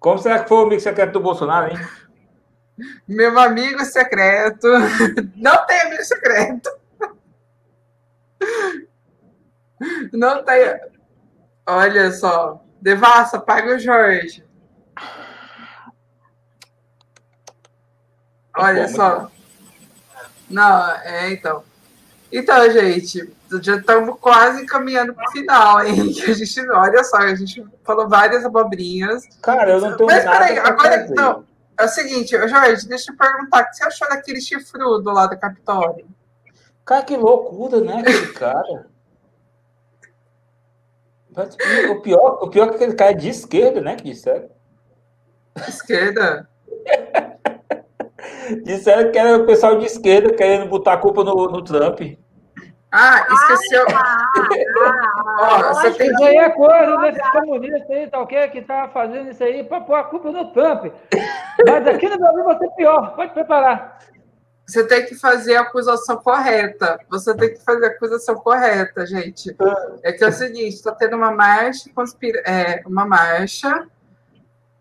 Como 0.00 0.18
será 0.18 0.40
que 0.40 0.48
foi 0.48 0.58
o 0.58 0.66
amigo 0.66 0.80
secreto 0.80 1.12
do 1.12 1.20
Bolsonaro, 1.20 1.70
hein? 1.70 1.78
Meu 3.06 3.38
amigo 3.38 3.84
secreto. 3.84 4.66
Não 5.36 5.66
tem 5.66 5.80
amigo 5.82 6.02
secreto. 6.02 6.70
Não 10.12 10.44
tem. 10.44 10.80
Olha 11.66 12.10
só. 12.12 12.64
Devassa, 12.80 13.40
paga 13.40 13.74
o 13.74 13.78
Jorge. 13.78 14.44
Olha 18.56 18.88
só. 18.88 19.30
Não, 20.48 20.90
é, 21.02 21.32
então. 21.32 21.62
Então, 22.32 22.68
gente, 22.70 23.32
já 23.62 23.76
estamos 23.76 24.18
quase 24.20 24.66
caminhando 24.66 25.14
para 25.14 25.28
o 25.28 25.30
final, 25.30 25.84
hein? 25.84 26.00
A 26.26 26.32
gente, 26.32 26.70
olha 26.70 27.04
só, 27.04 27.18
a 27.18 27.34
gente 27.34 27.64
falou 27.84 28.08
várias 28.08 28.44
abobrinhas. 28.44 29.24
Cara, 29.40 29.70
eu 29.70 29.80
não 29.80 29.96
tenho 29.96 30.08
Mas 30.08 30.24
peraí, 30.24 30.58
agora 30.58 31.00
fazer. 31.02 31.14
não. 31.14 31.44
É 31.78 31.84
o 31.84 31.88
seguinte, 31.88 32.36
Jorge, 32.48 32.88
deixa 32.88 33.12
eu 33.12 33.16
perguntar, 33.16 33.62
o 33.62 33.66
que 33.66 33.76
você 33.76 33.84
achou 33.84 34.08
daquele 34.08 34.40
chifrudo 34.40 35.10
lá 35.10 35.26
do 35.26 35.38
Capitólio? 35.38 36.06
Cara, 36.84 37.02
que 37.02 37.16
loucura, 37.16 37.80
né, 37.80 38.00
aquele 38.00 38.32
cara? 38.32 38.86
O 41.90 42.00
pior, 42.00 42.38
o 42.42 42.50
pior 42.50 42.66
é 42.66 42.68
que 42.70 42.74
aquele 42.76 42.94
cara 42.94 43.10
é 43.10 43.14
de 43.14 43.28
esquerda, 43.28 43.80
né, 43.80 43.96
que 43.96 44.04
disseram. 44.04 44.48
Esquerda? 45.68 46.48
Disseram 48.64 49.10
que 49.10 49.18
era 49.18 49.36
o 49.38 49.46
pessoal 49.46 49.78
de 49.78 49.86
esquerda 49.86 50.34
querendo 50.34 50.68
botar 50.68 50.94
a 50.94 50.98
culpa 50.98 51.24
no, 51.24 51.34
no 51.48 51.62
Trump. 51.62 52.00
Ah, 52.96 53.26
esqueceu. 53.28 53.84
Ah, 53.92 54.30
Ó, 55.40 55.74
você 55.74 55.90
tem 55.94 56.06
Isso 56.06 56.24
aí 56.24 56.36
é 56.36 56.50
coisa 56.50 56.96
desses 56.98 57.30
comunistas 57.32 57.90
aí, 57.90 58.06
tá 58.08 58.20
ok? 58.20 58.48
Que 58.50 58.62
tá 58.62 58.88
fazendo 58.88 59.30
isso 59.30 59.42
aí 59.42 59.64
para 59.64 59.80
pôr 59.80 59.96
a 59.96 60.04
culpa 60.04 60.30
no 60.30 60.52
Trump. 60.52 60.92
Mas 61.66 61.86
aqui 61.88 62.08
no 62.08 62.18
Brasil 62.18 62.44
vai 62.44 62.58
ser 62.58 62.70
pior. 62.76 63.16
Pode 63.16 63.32
preparar. 63.32 63.98
Você 64.64 64.86
tem 64.86 65.04
que 65.04 65.16
fazer 65.16 65.56
a 65.56 65.62
acusação 65.62 66.18
correta. 66.18 66.98
Você 67.10 67.36
tem 67.36 67.52
que 67.52 67.64
fazer 67.64 67.84
a 67.84 67.88
acusação 67.88 68.36
correta, 68.36 69.04
gente. 69.04 69.54
É 70.04 70.12
que 70.12 70.22
é 70.22 70.28
o 70.28 70.32
seguinte, 70.32 70.74
está 70.74 70.92
tendo 70.92 71.16
uma 71.16 71.32
marcha 71.32 71.90
conspira... 71.92 72.40
é, 72.46 72.80
uma 72.86 73.04
marcha. 73.04 73.88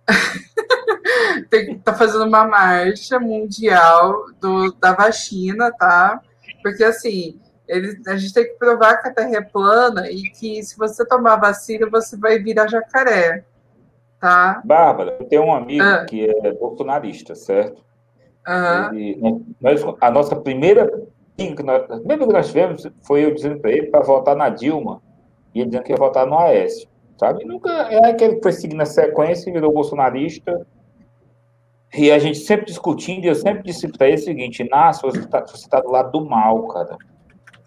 tem, 1.50 1.78
tá 1.80 1.94
fazendo 1.94 2.26
uma 2.26 2.46
marcha 2.46 3.20
mundial 3.20 4.26
do, 4.40 4.74
da 4.74 4.94
vacina, 4.94 5.72
tá? 5.72 6.22
Porque 6.62 6.84
assim, 6.84 7.40
ele, 7.68 8.02
a 8.08 8.16
gente 8.16 8.34
tem 8.34 8.44
que 8.46 8.54
provar 8.54 8.98
que 8.98 9.10
a 9.10 9.14
Terra 9.14 9.38
é 9.38 9.42
plana 9.42 10.10
e 10.10 10.24
que 10.24 10.62
se 10.64 10.78
você 10.78 11.06
tomar 11.06 11.38
vacina, 11.38 11.90
você 11.90 12.18
vai 12.18 12.40
virar 12.40 12.68
jacaré. 12.68 13.46
Tá? 14.20 14.62
Bárbara, 14.64 15.18
eu 15.20 15.26
tenho 15.26 15.44
um 15.44 15.54
amigo 15.54 15.84
Ah. 15.84 16.06
que 16.06 16.30
é 16.30 16.54
bolsonarista, 16.54 17.36
certo? 17.36 17.84
Aham. 18.48 18.96
Ele- 18.96 19.46
nós, 19.60 19.82
a 20.00 20.12
nossa 20.12 20.36
primeira 20.36 20.90
que 21.36 21.64
nós, 21.64 21.86
briga 22.06 22.26
que 22.28 22.34
nós 22.34 22.48
tivemos 22.48 22.88
foi 23.02 23.26
eu 23.26 23.34
dizendo 23.34 23.60
para 23.60 23.72
ele 23.72 23.88
para 23.88 24.02
votar 24.02 24.36
na 24.36 24.50
Dilma 24.50 25.02
e 25.54 25.60
ele 25.60 25.70
dizendo 25.70 25.84
que 25.84 25.92
ia 25.92 25.98
votar 25.98 26.26
no 26.26 26.38
Aécio, 26.38 26.88
sabe? 27.18 27.46
Nunca 27.46 27.70
é 27.70 28.10
aquele 28.10 28.36
que 28.36 28.44
foi 28.44 28.52
seguindo 28.52 28.82
a 28.82 28.86
sequência 28.86 29.50
e 29.50 29.54
virou 29.54 29.72
bolsonarista. 29.72 30.66
E 31.94 32.12
a 32.12 32.18
gente 32.18 32.40
sempre 32.40 32.66
discutindo, 32.66 33.26
e 33.26 33.28
eu 33.28 33.36
sempre 33.36 33.64
disse 33.64 33.88
para 33.88 34.08
ele 34.08 34.18
o 34.18 34.24
seguinte: 34.24 34.64
Inácio, 34.64 35.10
você 35.10 35.20
está 35.20 35.42
tá 35.42 35.80
do 35.80 35.92
lado 35.92 36.12
do 36.12 36.26
mal, 36.26 36.68
cara. 36.68 36.98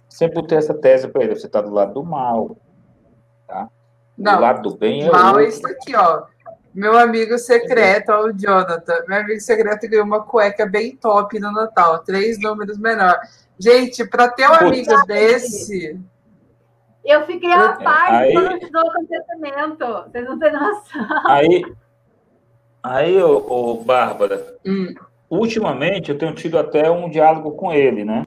Sempre 0.09 0.41
botei 0.41 0.59
essa 0.59 0.75
tese 0.75 1.09
para 1.09 1.25
ele: 1.25 1.37
você 1.37 1.47
está 1.47 1.61
do 1.61 1.73
lado 1.73 1.95
do 1.95 2.05
mal. 2.05 2.57
Tá? 3.47 3.69
Não, 4.19 4.37
do 4.37 4.41
lado 4.41 4.63
do 4.63 4.77
bem 4.77 5.07
é 5.07 5.11
Mal 5.11 5.39
é 5.39 5.49
isso 5.49 5.67
aqui, 5.67 5.95
ó. 5.95 6.25
Meu 6.75 6.99
amigo 6.99 7.39
secreto, 7.39 8.11
ó, 8.11 8.27
o 8.27 8.33
Jonathan. 8.33 9.05
Meu 9.09 9.21
amigo 9.21 9.41
secreto 9.41 9.89
ganhou 9.89 10.05
uma 10.05 10.23
cueca 10.23 10.67
bem 10.67 10.97
top 10.97 11.39
no 11.39 11.53
Natal. 11.53 12.01
Três 12.01 12.39
números 12.41 12.79
menor. 12.79 13.19
Gente, 13.59 14.05
para 14.05 14.29
ter 14.29 14.47
um 14.47 14.59
Putz. 14.59 14.63
amigo 14.65 15.07
desse. 15.07 15.99
Eu 17.07 17.25
fiquei 17.25 17.53
à 17.53 17.77
É, 17.81 17.85
parte 17.85 18.15
aí- 18.15 18.33
quando 18.33 18.71
do 18.71 18.79
acontecimento. 18.79 19.87
Vocês 20.11 20.25
não 20.27 20.39
têm 20.39 20.53
noção. 20.53 21.07
Aí, 21.29 21.63
aí 22.83 23.23
ô, 23.23 23.37
ô, 23.49 23.75
Bárbara, 23.85 24.57
Hum, 24.67 24.93
ultimamente 25.31 26.11
eu 26.11 26.19
tenho 26.19 26.35
tido 26.35 26.59
até 26.59 26.91
um 26.91 27.09
diálogo 27.09 27.53
com 27.53 27.73
ele, 27.73 28.05
né? 28.05 28.27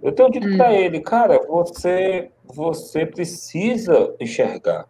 Eu 0.00 0.12
tenho 0.12 0.30
dito 0.30 0.46
Hum. 0.46 0.56
para 0.56 0.72
ele, 0.72 1.00
cara, 1.00 1.40
você, 1.48 2.30
você 2.44 3.04
precisa 3.04 4.14
enxergar. 4.20 4.86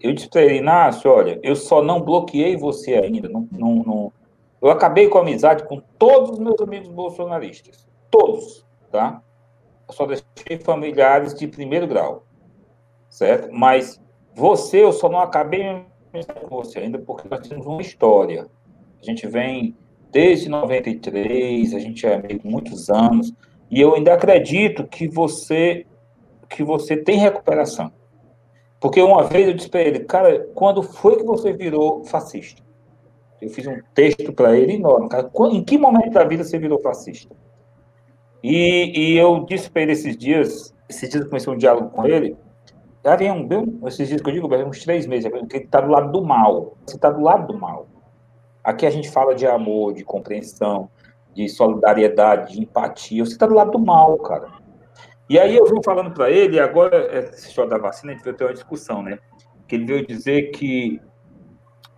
Eu 0.00 0.12
disse 0.12 0.28
para 0.28 0.42
ele, 0.42 0.58
Inácio, 0.58 1.10
olha, 1.10 1.40
eu 1.42 1.56
só 1.56 1.82
não 1.82 2.02
bloqueei 2.02 2.56
você 2.56 2.94
ainda. 2.94 3.26
Não, 3.28 3.48
não, 3.50 3.74
não- 3.76 4.12
Eu 4.60 4.70
acabei 4.70 5.08
com 5.08 5.18
a 5.18 5.20
amizade 5.22 5.64
com 5.64 5.80
todos 5.98 6.30
os 6.32 6.38
meus 6.38 6.60
amigos 6.60 6.88
bolsonaristas. 6.88 7.86
Todos, 8.10 8.64
tá? 8.90 9.22
Só 9.90 10.06
deixei 10.06 10.58
familiares 10.58 11.34
de 11.34 11.46
primeiro 11.46 11.86
grau, 11.86 12.24
certo? 13.08 13.52
Mas 13.52 14.00
você, 14.34 14.82
eu 14.82 14.92
só 14.92 15.08
não 15.08 15.20
acabei 15.20 15.84
com 16.48 16.56
você 16.56 16.78
ainda 16.78 16.98
porque 16.98 17.28
nós 17.28 17.46
temos 17.46 17.66
uma 17.66 17.82
história. 17.82 18.46
A 19.00 19.04
gente 19.04 19.26
vem 19.26 19.76
desde 20.10 20.48
93, 20.48 21.74
a 21.74 21.78
gente 21.78 22.06
é 22.06 22.14
amigo 22.14 22.48
muitos 22.48 22.88
anos, 22.88 23.32
e 23.70 23.80
eu 23.80 23.94
ainda 23.94 24.14
acredito 24.14 24.86
que 24.86 25.08
você 25.08 25.86
que 26.48 26.62
você 26.62 26.96
tem 26.96 27.18
recuperação. 27.18 27.90
Porque 28.78 29.00
uma 29.00 29.24
vez 29.24 29.48
eu 29.48 29.54
disse 29.54 29.68
para 29.68 29.80
ele, 29.80 30.00
cara, 30.00 30.46
quando 30.54 30.82
foi 30.82 31.16
que 31.16 31.24
você 31.24 31.52
virou 31.52 32.04
fascista? 32.04 32.62
Eu 33.40 33.48
fiz 33.48 33.66
um 33.66 33.78
texto 33.94 34.32
para 34.32 34.56
ele 34.56 34.74
enorme, 34.74 35.08
cara. 35.08 35.30
Em 35.50 35.64
que 35.64 35.76
momento 35.76 36.12
da 36.12 36.24
vida 36.24 36.44
você 36.44 36.58
virou 36.58 36.80
fascista? 36.80 37.34
E, 38.44 38.92
e 38.94 39.16
eu 39.16 39.46
disse 39.48 39.70
para 39.70 39.80
ele 39.80 39.92
esses 39.92 40.14
dias, 40.18 40.74
esses 40.86 41.08
dias 41.08 41.22
eu 41.22 41.30
comecei 41.30 41.50
um 41.50 41.56
diálogo 41.56 41.88
com 41.88 42.06
ele, 42.06 42.36
vem 43.18 43.32
um, 43.32 43.88
esses 43.88 44.06
dias 44.06 44.20
que 44.20 44.28
eu 44.28 44.34
digo, 44.34 44.54
uns 44.66 44.84
três 44.84 45.06
meses, 45.06 45.32
que 45.48 45.56
ele 45.56 45.64
está 45.64 45.80
do 45.80 45.90
lado 45.90 46.12
do 46.12 46.22
mal. 46.22 46.76
Você 46.84 46.96
está 46.96 47.08
do 47.08 47.22
lado 47.22 47.50
do 47.50 47.58
mal. 47.58 47.88
Aqui 48.62 48.84
a 48.84 48.90
gente 48.90 49.10
fala 49.10 49.34
de 49.34 49.46
amor, 49.46 49.94
de 49.94 50.04
compreensão, 50.04 50.90
de 51.34 51.48
solidariedade, 51.48 52.52
de 52.52 52.60
empatia. 52.60 53.24
Você 53.24 53.32
está 53.32 53.46
do 53.46 53.54
lado 53.54 53.70
do 53.70 53.78
mal, 53.78 54.18
cara. 54.18 54.48
E 55.26 55.38
aí 55.38 55.56
eu 55.56 55.64
vim 55.64 55.82
falando 55.82 56.12
para 56.12 56.30
ele, 56.30 56.60
agora, 56.60 57.18
esse 57.18 57.48
história 57.48 57.70
da 57.70 57.78
vacina, 57.78 58.12
a 58.12 58.14
gente 58.14 58.24
veio 58.24 58.36
ter 58.36 58.44
uma 58.44 58.52
discussão, 58.52 59.02
né? 59.02 59.18
Que 59.66 59.76
ele 59.76 59.86
veio 59.86 60.06
dizer 60.06 60.50
que. 60.50 61.00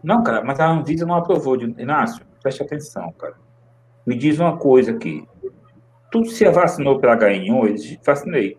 Não, 0.00 0.22
cara, 0.22 0.44
mas 0.44 0.60
a 0.60 0.70
Anvisa 0.70 1.04
não 1.04 1.16
aprovou. 1.16 1.56
Inácio, 1.60 2.24
preste 2.40 2.62
atenção, 2.62 3.12
cara. 3.18 3.34
Me 4.06 4.16
diz 4.16 4.38
uma 4.38 4.56
coisa 4.56 4.92
aqui. 4.92 5.26
Tu 6.24 6.30
se 6.30 6.50
vacinou 6.50 6.98
pela 6.98 7.16
HN1? 7.16 7.92
Eu 7.92 7.98
vacinei. 8.04 8.58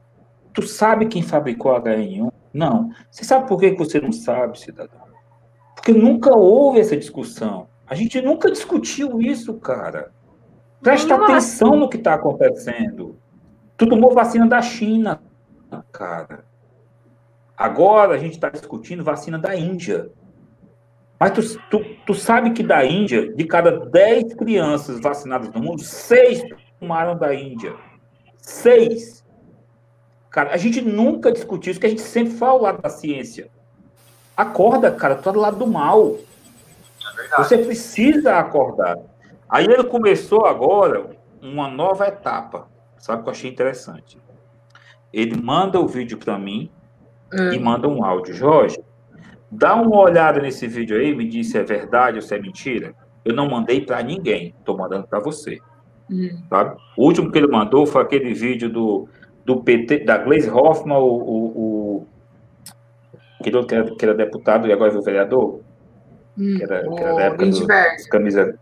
Tu 0.53 0.61
sabe 0.61 1.07
quem 1.07 1.21
fabricou 1.21 1.75
a 1.75 1.81
HN1? 1.81 2.31
Não. 2.53 2.89
Você 3.09 3.23
sabe 3.23 3.47
por 3.47 3.59
que 3.59 3.71
você 3.71 3.99
não 3.99 4.11
sabe, 4.11 4.59
cidadão? 4.59 5.07
Porque 5.75 5.91
nunca 5.91 6.35
houve 6.35 6.79
essa 6.79 6.97
discussão. 6.97 7.67
A 7.87 7.95
gente 7.95 8.21
nunca 8.21 8.51
discutiu 8.51 9.21
isso, 9.21 9.53
cara. 9.55 10.11
Presta 10.81 11.15
atenção 11.15 11.75
no 11.75 11.89
que 11.89 11.97
está 11.97 12.13
acontecendo. 12.13 13.17
Tu 13.77 13.87
tomou 13.87 14.13
vacina 14.13 14.45
da 14.47 14.61
China, 14.61 15.21
cara. 15.91 16.45
Agora 17.55 18.15
a 18.15 18.17
gente 18.17 18.33
está 18.33 18.49
discutindo 18.49 19.03
vacina 19.03 19.39
da 19.39 19.55
Índia. 19.55 20.11
Mas 21.19 21.31
tu, 21.31 21.59
tu, 21.69 21.85
tu, 22.05 22.13
sabe 22.13 22.51
que 22.51 22.61
da 22.61 22.85
Índia, 22.85 23.33
de 23.33 23.43
cada 23.45 23.71
10 23.71 24.35
crianças 24.35 24.99
vacinadas 24.99 25.49
no 25.51 25.59
mundo, 25.59 25.81
seis 26.77 26.79
tomaram 26.79 27.17
da 27.17 27.33
Índia. 27.33 27.75
Seis. 28.37 29.25
Cara, 30.29 30.53
a 30.53 30.57
gente 30.57 30.81
nunca 30.81 31.31
discutiu 31.31 31.71
isso, 31.71 31.79
que 31.79 31.85
a 31.85 31.89
gente 31.89 32.01
sempre 32.01 32.33
fala 32.33 32.51
ao 32.51 32.61
lado 32.61 32.81
da 32.81 32.89
ciência. 32.89 33.49
Acorda, 34.35 34.91
cara, 34.91 35.15
tu 35.15 35.23
tá 35.23 35.31
do 35.31 35.39
lado 35.39 35.57
do 35.57 35.67
mal. 35.67 36.17
É 37.31 37.37
Você 37.37 37.57
precisa 37.57 38.37
acordar. 38.37 38.97
Aí 39.49 39.65
ele 39.65 39.85
começou 39.85 40.45
agora 40.45 41.09
uma 41.41 41.69
nova 41.69 42.07
etapa. 42.07 42.67
Sabe 42.97 43.21
o 43.21 43.23
que 43.23 43.29
eu 43.29 43.33
achei 43.33 43.49
interessante? 43.49 44.19
Ele 45.11 45.35
manda 45.41 45.79
o 45.79 45.87
vídeo 45.87 46.17
para 46.17 46.37
mim 46.37 46.69
hum. 47.33 47.53
e 47.53 47.59
manda 47.59 47.87
um 47.87 48.03
áudio. 48.03 48.33
Jorge, 48.33 48.77
dá 49.49 49.75
uma 49.75 49.97
olhada 49.99 50.39
nesse 50.39 50.67
vídeo 50.67 50.97
aí, 50.97 51.15
me 51.15 51.27
diz 51.27 51.49
se 51.49 51.57
é 51.57 51.63
verdade 51.63 52.17
ou 52.17 52.21
se 52.21 52.35
é 52.35 52.39
mentira. 52.39 52.93
Eu 53.23 53.33
não 53.33 53.49
mandei 53.49 53.81
para 53.81 54.03
ninguém, 54.03 54.53
estou 54.59 54.77
mandando 54.77 55.07
para 55.07 55.19
você. 55.19 55.59
Hum. 56.09 56.29
Sabe? 56.49 56.77
O 56.97 57.05
último 57.05 57.31
que 57.31 57.37
ele 57.37 57.47
mandou 57.47 57.85
foi 57.85 58.01
aquele 58.01 58.33
vídeo 58.33 58.69
do, 58.69 59.07
do 59.45 59.61
PT, 59.61 59.99
da 59.99 60.17
Gleisi 60.17 60.49
Hoffmann, 60.49 60.97
o, 60.97 61.05
o, 61.05 62.07
o 63.39 63.43
que, 63.43 63.75
era, 63.75 63.95
que 63.95 64.05
era 64.05 64.13
deputado 64.13 64.67
e 64.67 64.73
agora 64.73 64.93
é 64.93 64.97
o 64.97 65.01
vereador. 65.01 65.61
Hum. 66.37 66.55
Que 66.57 66.63
era, 66.63 66.83
que 66.83 66.99
era 66.99 67.15
da 67.15 67.21
época 67.23 67.45
do, 67.45 67.67
camisa 68.09 68.59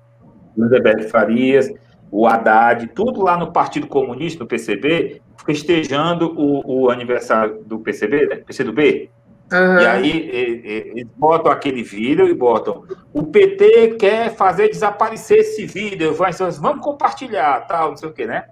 Lindeberg 0.57 1.03
Farias 1.09 1.69
o 2.11 2.25
Haddad, 2.27 2.87
tudo 2.95 3.21
lá 3.21 3.37
no 3.37 3.51
Partido 3.51 3.87
Comunista, 3.87 4.41
no 4.41 4.47
PCB, 4.47 5.21
festejando 5.45 6.33
o, 6.37 6.83
o 6.83 6.89
aniversário 6.89 7.61
do 7.65 7.79
PCB, 7.79 8.27
né? 8.27 8.35
PCdoB. 8.37 9.09
Uhum. 9.51 9.79
E 9.79 9.85
aí 9.85 10.29
eles 10.29 11.07
botam 11.15 11.51
aquele 11.51 11.83
vídeo 11.83 12.27
e 12.27 12.33
botam 12.33 12.83
o 13.13 13.23
PT 13.23 13.95
quer 13.99 14.35
fazer 14.35 14.69
desaparecer 14.69 15.39
esse 15.39 15.65
vídeo, 15.65 16.13
vai, 16.15 16.31
vamos 16.59 16.83
compartilhar, 16.83 17.61
tal, 17.67 17.89
não 17.89 17.97
sei 17.97 18.09
o 18.09 18.13
que, 18.13 18.25
né? 18.25 18.49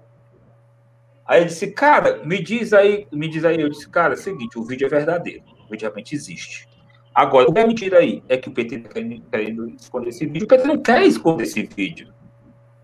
Aí 1.26 1.42
eu 1.42 1.46
disse, 1.46 1.68
cara, 1.68 2.22
me 2.24 2.40
diz 2.42 2.72
aí, 2.72 3.06
me 3.10 3.28
diz 3.28 3.44
aí, 3.44 3.60
eu 3.60 3.68
disse, 3.68 3.88
cara, 3.88 4.14
é 4.14 4.16
o 4.16 4.20
seguinte, 4.20 4.58
o 4.58 4.64
vídeo 4.64 4.86
é 4.86 4.90
verdadeiro, 4.90 5.42
o 5.66 5.70
vídeo 5.70 5.86
realmente 5.86 6.14
existe. 6.14 6.68
Agora, 7.14 7.48
o 7.48 7.52
que 7.52 7.58
é 7.58 7.66
mentira 7.66 7.98
aí 7.98 8.22
é 8.28 8.36
que 8.36 8.48
o 8.48 8.52
PT 8.52 8.76
está 8.76 8.88
querendo 8.90 9.68
esconder 9.68 10.10
esse 10.10 10.26
vídeo, 10.26 10.44
o 10.44 10.48
PT 10.48 10.66
não 10.66 10.78
quer 10.78 11.02
esconder 11.02 11.44
esse 11.44 11.62
vídeo. 11.62 12.12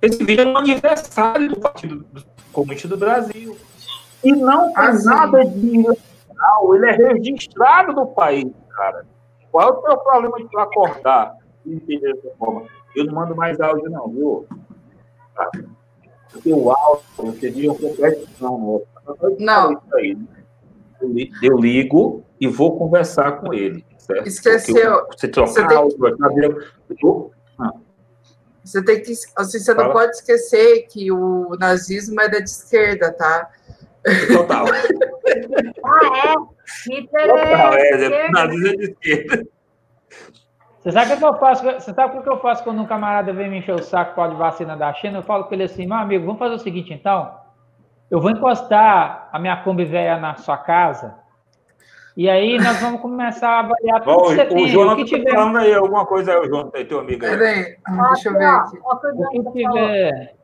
Esse 0.02 0.24
vídeo 0.24 0.42
é 0.42 0.46
um 0.46 0.56
aniversário 0.56 1.48
do 1.48 1.60
Partido 1.60 2.06
Comunista 2.52 2.88
do 2.88 2.96
Brasil. 2.96 3.56
E 4.24 4.32
não 4.32 4.72
faz 4.72 5.06
ah, 5.06 5.10
nada 5.10 5.44
de 5.44 5.84
ilegal, 6.40 6.74
ele 6.74 6.86
é 6.86 6.92
registrado 6.92 7.92
no 7.92 8.06
país, 8.08 8.50
cara. 8.70 9.06
Qual 9.50 9.68
é 9.68 9.72
o 9.72 9.82
teu 9.82 9.98
problema 9.98 10.38
de 10.38 10.48
tu 10.48 10.58
acordar 10.58 11.36
e 11.66 11.74
entender 11.74 12.14
dessa 12.14 12.36
forma? 12.36 12.64
Eu 12.96 13.04
não 13.04 13.14
mando 13.14 13.36
mais 13.36 13.60
áudio, 13.60 13.90
não, 13.90 14.08
viu? 14.08 14.46
Tá. 15.34 15.50
Porque 16.32 16.52
o 16.52 16.70
áudio, 16.70 17.04
você 17.18 17.50
viu 17.50 17.76
não, 18.40 18.82
não. 19.38 19.72
Isso 19.72 19.96
aí, 19.96 20.14
né? 20.14 20.26
Eu 21.42 21.56
ligo 21.56 22.24
e 22.40 22.46
vou 22.46 22.78
conversar 22.78 23.40
com 23.40 23.52
ele. 23.52 23.84
Certo? 23.98 24.26
Esqueceu. 24.26 25.06
você 25.10 25.28
trocar 25.28 25.52
você 25.52 25.66
tem... 25.66 25.76
áudio, 25.76 25.98
você 28.64 28.84
tem 28.84 29.02
que. 29.02 29.12
Assim, 29.36 29.58
você 29.58 29.74
não 29.74 29.92
pode 29.92 30.12
esquecer 30.12 30.86
que 30.88 31.10
o 31.10 31.56
nazismo 31.58 32.20
é 32.20 32.28
da 32.28 32.38
esquerda, 32.38 33.12
tá? 33.12 33.50
Total. 34.32 34.66
ah, 35.84 36.28
é? 36.28 36.94
Hitler 36.94 37.28
Total, 37.28 37.74
é, 37.74 37.90
é 37.90 38.26
é 38.26 38.46
de 38.46 38.84
esquerda. 38.84 39.46
Você 40.78 40.92
sabe 40.92 41.12
o 41.12 41.18
que 41.18 41.24
eu 41.24 41.34
faço? 41.34 41.64
Você 41.64 41.92
sabe 41.92 42.18
o 42.18 42.22
que 42.22 42.30
eu 42.30 42.40
faço 42.40 42.64
quando 42.64 42.80
um 42.80 42.86
camarada 42.86 43.32
vem 43.32 43.50
me 43.50 43.58
encher 43.58 43.74
o 43.74 43.82
saco 43.82 44.14
com 44.14 44.22
a 44.22 44.28
vacina 44.28 44.76
da 44.76 44.92
China? 44.94 45.18
Eu 45.18 45.22
falo 45.22 45.44
com 45.44 45.54
ele 45.54 45.64
assim, 45.64 45.86
meu 45.86 45.96
amigo, 45.96 46.24
vamos 46.24 46.38
fazer 46.38 46.54
o 46.54 46.58
seguinte 46.58 46.92
então. 46.92 47.34
Eu 48.10 48.20
vou 48.20 48.30
encostar 48.30 49.28
a 49.30 49.38
minha 49.38 49.56
Kombi 49.58 49.84
velha 49.84 50.18
na 50.18 50.36
sua 50.36 50.56
casa 50.56 51.20
e 52.16 52.28
aí 52.28 52.58
nós 52.58 52.80
vamos 52.80 53.00
começar 53.00 53.48
a 53.48 53.58
avaliar 53.60 54.00
tudo 54.02 54.14
Bom, 54.14 54.24
que 54.24 54.34
você 54.34 54.42
o 54.42 54.48
tem. 54.48 54.68
João 54.68 54.92
o 54.92 54.96
que 54.96 55.04
tiver. 55.04 55.30
falando 55.30 55.58
aí 55.58 55.72
alguma 55.72 56.04
coisa 56.04 56.32
aí, 56.32 56.38
o 56.38 56.44
João, 56.44 56.70
tem 56.70 56.84
teu 56.84 57.00
amigo 57.00 57.24
aí. 57.24 57.30
Peraí, 57.30 57.76
deixa 58.12 58.28
eu 58.28 58.38
ver 58.38 58.44
aqui. 58.44 58.78
O 58.78 59.30
que 59.30 59.52
tiver. 59.52 60.34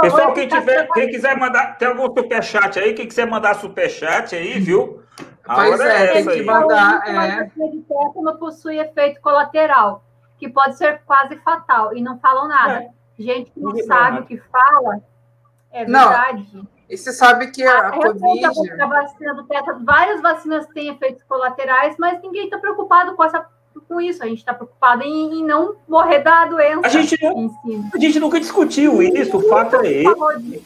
Pessoal, 0.00 0.34
quem, 0.34 0.48
tiver, 0.48 0.88
quem 0.88 1.08
quiser 1.08 1.36
mandar, 1.36 1.78
tem 1.78 1.88
algum 1.88 2.06
superchat 2.06 2.78
aí, 2.78 2.94
quem 2.94 3.06
quiser 3.06 3.26
mandar 3.26 3.54
superchat 3.54 4.34
aí, 4.34 4.58
viu? 4.58 5.02
A 5.46 5.54
pois 5.54 5.80
é, 5.80 6.04
é 6.04 6.12
tem 6.12 6.24
que 6.24 6.30
aí. 6.30 6.44
mandar. 6.44 7.02
É. 7.06 7.44
de 7.44 7.82
tétano 7.82 8.38
possui 8.38 8.78
efeito 8.78 9.20
colateral, 9.20 10.04
que 10.38 10.48
pode 10.48 10.76
ser 10.76 11.02
quase 11.06 11.36
fatal, 11.38 11.96
e 11.96 12.02
não 12.02 12.18
falam 12.18 12.48
nada. 12.48 12.82
É. 12.82 12.90
Gente 13.18 13.50
que 13.50 13.60
não, 13.60 13.70
não 13.70 13.84
sabe 13.84 14.20
o 14.20 14.26
que 14.26 14.38
fala, 14.38 15.00
é 15.70 15.84
verdade. 15.84 16.48
Não. 16.52 16.66
E 16.88 16.96
você 16.96 17.12
sabe 17.12 17.52
que 17.52 17.62
a, 17.62 17.88
a 17.88 17.92
Covid. 17.92 18.44
A 18.80 18.86
vacina 18.86 19.34
do 19.34 19.44
tétano, 19.44 19.84
várias 19.84 20.20
vacinas 20.20 20.66
têm 20.68 20.88
efeitos 20.88 21.22
colaterais, 21.22 21.94
mas 21.98 22.20
ninguém 22.20 22.44
está 22.44 22.58
preocupado 22.58 23.14
com, 23.14 23.22
essa, 23.22 23.46
com 23.86 24.00
isso. 24.00 24.22
A 24.22 24.26
gente 24.26 24.38
está 24.38 24.54
preocupado 24.54 25.02
em, 25.02 25.40
em, 25.40 25.44
não 25.44 25.76
morrer 25.86 26.20
da 26.20 26.46
doença. 26.46 26.86
A 26.86 26.88
gente, 26.88 27.16
a 27.24 27.98
gente 27.98 28.20
nunca 28.20 28.40
discutiu 28.40 29.02
isso, 29.02 29.36
o 29.36 29.48
fato 29.48 29.76
é 29.76 29.92
esse. 29.92 30.64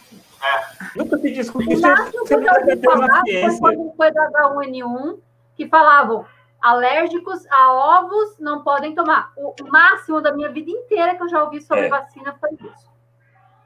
Nunca 0.94 1.18
se 1.18 1.31
discutiu 1.32 1.72
isso. 1.72 1.82
Você 1.82 2.36
não 2.36 3.59
quando 3.59 3.93
foi 3.97 4.12
da 4.12 4.31
H1N1 4.31 5.18
que 5.56 5.68
falavam 5.68 6.26
alérgicos 6.60 7.47
a 7.51 7.72
ovos 7.72 8.39
não 8.39 8.62
podem 8.62 8.94
tomar. 8.94 9.32
O 9.36 9.55
máximo 9.70 10.20
da 10.20 10.32
minha 10.32 10.51
vida 10.51 10.70
inteira 10.70 11.14
que 11.14 11.22
eu 11.22 11.28
já 11.28 11.43
ouvi 11.44 11.60
sobre 11.60 11.86
é. 11.86 11.89
vacina 11.89 12.35
foi 12.40 12.51
isso. 12.52 12.94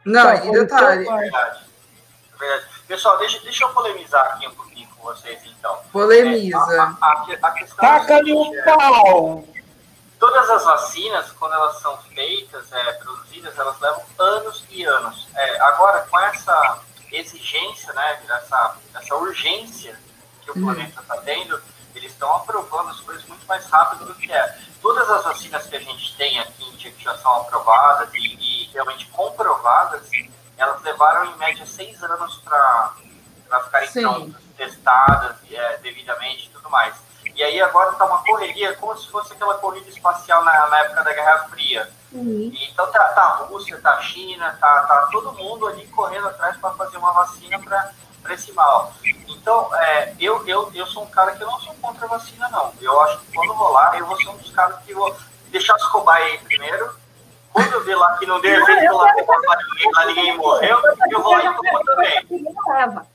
Não, 0.05 0.35
e 0.35 0.51
detalhe. 0.53 1.05
Verdade. 1.05 1.69
Pessoal, 2.87 3.19
deixa, 3.19 3.41
deixa 3.43 3.65
eu 3.65 3.69
polemizar 3.71 4.27
aqui 4.27 4.49
um 4.49 4.55
pouquinho 4.55 4.88
com 4.99 5.09
vocês, 5.09 5.41
então. 5.47 5.79
Polemiza. 5.93 6.57
É, 6.57 6.79
a, 6.79 6.97
a, 7.01 7.27
a, 7.43 7.51
questão 7.53 7.77
Taca-lhe 7.79 8.33
um 8.33 8.55
é, 8.55 8.63
pau! 8.63 9.45
Todas 10.19 10.51
as 10.51 10.65
vacinas, 10.65 11.31
quando 11.33 11.55
elas 11.55 11.81
são 11.81 11.97
feitas, 12.15 12.73
é, 12.73 12.93
produzidas, 12.95 13.57
elas 13.57 13.79
levam 13.81 14.03
anos 14.19 14.65
e 14.71 14.85
anos. 14.85 15.29
É, 15.35 15.61
agora, 15.61 16.01
com 16.11 16.19
essa 16.19 16.81
exigência, 17.13 17.93
né, 17.93 18.21
essa, 18.29 18.77
essa 18.95 19.15
urgência 19.15 19.99
que 20.43 20.51
o 20.51 20.59
hum. 20.59 20.65
planeta 20.65 21.01
está 21.01 21.17
tendo, 21.19 21.61
eles 21.95 22.13
estão 22.13 22.35
aprovando 22.37 22.91
as 22.91 23.01
coisas 23.01 23.25
muito 23.27 23.47
mais 23.47 23.67
rápido 23.67 24.07
do 24.07 24.15
que 24.15 24.31
é. 24.31 24.59
Todas 24.83 25.09
as 25.09 25.25
vacinas 25.25 25.67
que 25.67 25.77
a 25.77 25.81
gente 25.81 26.17
tem 26.17 26.39
aqui, 26.41 26.77
que 26.77 27.03
já 27.03 27.17
são 27.19 27.41
aprovadas 27.41 28.09
e, 28.15 28.19
e 28.19 28.71
realmente 28.73 29.07
comprovadas, 29.07 30.09
elas 30.57 30.83
levaram 30.83 31.27
em 31.27 31.37
média 31.39 31.67
seis 31.67 32.03
anos 32.03 32.37
para 32.39 32.95
ficarem 33.65 33.93
prontas, 33.93 34.43
testadas 34.59 35.37
é, 35.51 35.79
devidamente 35.79 36.47
e 36.47 36.51
tudo 36.51 36.69
mais. 36.69 36.95
E 37.35 37.43
aí 37.43 37.61
agora 37.63 37.93
está 37.93 38.05
uma 38.05 38.23
correria, 38.25 38.75
como 38.75 38.99
se 38.99 39.09
fosse 39.09 39.33
aquela 39.33 39.55
corrida 39.55 39.89
espacial 39.89 40.45
na, 40.45 40.67
na 40.67 40.81
época 40.81 41.05
da 41.05 41.15
Guerra 41.15 41.49
Fria. 41.49 41.89
Uhum. 42.13 42.51
Então 42.53 42.91
tá, 42.91 43.05
tá 43.05 43.23
a 43.23 43.37
Rússia, 43.45 43.81
tá 43.81 43.93
a 43.93 44.03
China, 44.03 44.57
tá, 44.61 44.81
tá 44.83 45.09
todo 45.13 45.33
mundo 45.33 45.69
ali 45.69 45.87
correndo 45.89 46.27
atrás 46.29 46.57
para 46.57 46.71
fazer 46.71 46.97
uma 46.97 47.13
vacina 47.13 47.59
para 47.61 48.35
esse 48.35 48.53
mal. 48.53 48.93
Então, 49.29 49.75
é, 49.77 50.15
eu, 50.19 50.47
eu, 50.47 50.71
eu 50.75 50.87
sou 50.87 51.05
um 51.05 51.11
cara 51.11 51.33
que 51.33 51.43
eu 51.43 51.47
não 51.47 51.61
sou 51.61 51.75
contra 51.75 52.07
a 52.07 52.09
vacina, 52.09 52.49
não. 52.49 52.73
Eu 52.81 53.01
acho 53.03 53.19
que 53.21 53.33
quando 53.33 53.53
rolar, 53.53 53.97
eu 53.97 54.07
vou 54.07 54.17
ser 54.17 54.29
um 54.29 54.37
dos 54.37 54.51
caras 54.51 54.79
que 54.85 54.93
vou 54.93 55.17
deixar 55.51 55.77
os 55.77 55.87
cobaias 55.87 56.33
aí 56.33 56.39
primeiro, 56.39 56.95
quando 57.53 57.73
eu 57.73 57.85
ver 57.85 57.95
lá 57.95 58.17
que 58.19 58.27
não 58.27 58.41
deu 58.41 58.61
efeito 58.61 58.99
para 59.25 59.59
ninguém, 59.69 59.93
lá 59.93 60.05
ninguém 60.07 60.37
morreu, 60.37 60.79
eu 61.11 61.23
vou 61.23 61.33
lá 61.33 61.45
e 61.45 61.55
tomo 61.55 61.85
também. 61.85 63.09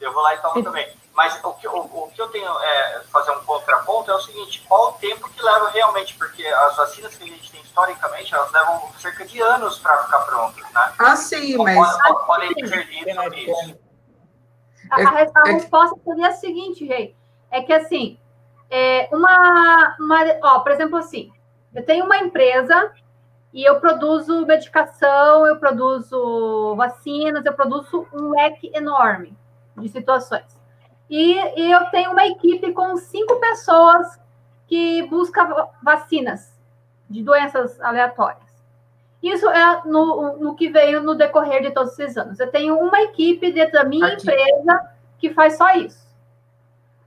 Eu 0.00 0.12
vou 0.12 0.22
lá 0.22 0.34
e 0.34 0.38
tomo 0.38 0.62
também. 0.62 0.88
Mas 1.14 1.38
o 1.44 1.52
que, 1.52 1.68
o, 1.68 1.78
o 1.78 2.10
que 2.12 2.20
eu 2.20 2.28
tenho 2.28 2.50
é 2.60 3.00
fazer 3.12 3.30
um 3.30 3.44
contraponto 3.44 4.10
é 4.10 4.14
o 4.14 4.20
seguinte: 4.20 4.64
qual 4.68 4.88
o 4.88 4.92
tempo 4.94 5.30
que 5.30 5.42
leva 5.42 5.70
realmente? 5.70 6.14
Porque 6.16 6.44
as 6.44 6.76
vacinas 6.76 7.14
que 7.14 7.22
a 7.22 7.26
gente 7.26 7.52
tem 7.52 7.60
historicamente, 7.60 8.34
elas 8.34 8.50
levam 8.50 8.82
cerca 8.98 9.24
de 9.24 9.40
anos 9.40 9.78
para 9.78 9.98
ficar 9.98 10.18
prontas, 10.20 10.64
né? 10.72 10.92
Ah, 10.98 11.16
sim, 11.16 11.56
mas. 11.56 11.96
Podem, 11.98 12.26
podem 12.26 12.54
divergir 12.54 13.14
sobre 13.14 13.40
isso. 13.42 13.78
A, 14.90 14.96
a, 14.96 15.42
a 15.42 15.52
resposta 15.52 15.96
seria 16.04 16.28
a 16.28 16.32
seguinte, 16.32 16.84
Rei. 16.84 17.16
É 17.48 17.62
que 17.62 17.72
assim, 17.72 18.18
é 18.68 19.08
uma, 19.12 19.96
uma. 20.00 20.20
Ó, 20.42 20.60
por 20.60 20.72
exemplo, 20.72 20.98
assim, 20.98 21.32
eu 21.72 21.86
tenho 21.86 22.04
uma 22.06 22.16
empresa 22.16 22.92
e 23.52 23.62
eu 23.62 23.78
produzo 23.78 24.44
medicação, 24.44 25.46
eu 25.46 25.60
produzo 25.60 26.74
vacinas, 26.74 27.46
eu 27.46 27.54
produzo 27.54 28.08
um 28.12 28.30
leque 28.30 28.72
enorme 28.74 29.32
de 29.76 29.88
situações. 29.88 30.58
E, 31.08 31.34
e 31.60 31.70
eu 31.70 31.84
tenho 31.86 32.12
uma 32.12 32.26
equipe 32.26 32.72
com 32.72 32.96
cinco 32.96 33.36
pessoas 33.36 34.18
que 34.66 35.02
busca 35.08 35.68
vacinas 35.82 36.58
de 37.08 37.22
doenças 37.22 37.80
aleatórias. 37.80 38.42
Isso 39.22 39.48
é 39.48 39.82
no, 39.86 40.36
no 40.38 40.54
que 40.54 40.68
veio 40.68 41.02
no 41.02 41.14
decorrer 41.14 41.62
de 41.62 41.70
todos 41.70 41.98
esses 41.98 42.16
anos. 42.16 42.38
Eu 42.38 42.50
tenho 42.50 42.78
uma 42.78 43.00
equipe 43.02 43.52
dentro 43.52 43.72
da 43.72 43.84
minha 43.84 44.06
Aqui. 44.06 44.22
empresa 44.22 44.90
que 45.18 45.30
faz 45.30 45.56
só 45.56 45.72
isso. 45.74 46.04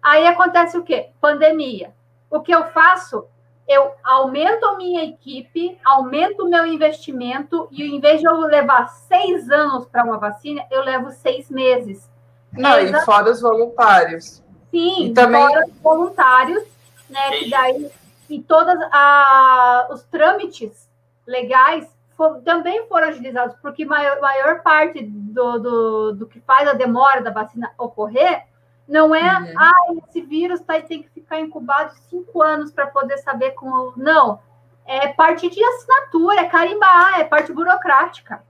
Aí 0.01 0.25
acontece 0.25 0.77
o 0.77 0.83
quê? 0.83 1.09
Pandemia. 1.21 1.93
O 2.29 2.39
que 2.41 2.51
eu 2.51 2.65
faço? 2.65 3.27
Eu 3.67 3.91
aumento 4.03 4.65
a 4.65 4.77
minha 4.77 5.03
equipe, 5.03 5.77
aumento 5.83 6.45
o 6.45 6.49
meu 6.49 6.65
investimento, 6.65 7.67
e 7.69 7.83
em 7.83 7.99
vez 7.99 8.21
de 8.21 8.25
eu 8.25 8.37
levar 8.39 8.87
seis 8.87 9.49
anos 9.51 9.85
para 9.85 10.05
uma 10.05 10.17
vacina, 10.17 10.65
eu 10.71 10.81
levo 10.83 11.11
seis 11.11 11.51
meses. 11.51 12.09
Não, 12.57 12.79
e 12.79 13.05
fora 13.05 13.31
os 13.31 13.41
voluntários. 13.41 14.43
Sim, 14.71 15.07
e 15.07 15.13
também... 15.13 15.41
fora 15.41 15.65
os 15.65 15.79
voluntários, 15.79 16.63
né? 17.09 17.31
Que 17.31 17.49
daí, 17.49 17.91
e 18.29 18.41
todos 18.41 18.75
os 19.91 20.03
trâmites 20.03 20.87
legais 21.25 21.87
for, 22.15 22.41
também 22.41 22.87
foram 22.87 23.09
agilizados, 23.09 23.55
porque 23.61 23.85
maior, 23.85 24.19
maior 24.19 24.61
parte 24.61 25.03
do, 25.03 25.59
do, 25.59 26.11
do 26.13 26.27
que 26.27 26.39
faz 26.41 26.67
a 26.67 26.73
demora 26.73 27.21
da 27.21 27.31
vacina 27.31 27.71
ocorrer 27.77 28.43
não 28.87 29.13
é, 29.13 29.21
uhum. 29.21 29.53
ah, 29.57 29.93
esse 30.07 30.21
vírus 30.21 30.61
tá, 30.61 30.79
tem 30.81 31.03
que 31.03 31.09
ficar 31.09 31.41
incubado 31.41 31.93
cinco 32.09 32.41
anos 32.41 32.71
para 32.71 32.87
poder 32.87 33.17
saber 33.17 33.51
como. 33.51 33.93
Não. 33.97 34.39
É 34.85 35.09
parte 35.09 35.49
de 35.49 35.61
assinatura, 35.61 36.39
é 36.39 36.45
carimbar, 36.45 37.19
é 37.19 37.25
parte 37.25 37.51
burocrática. 37.51 38.41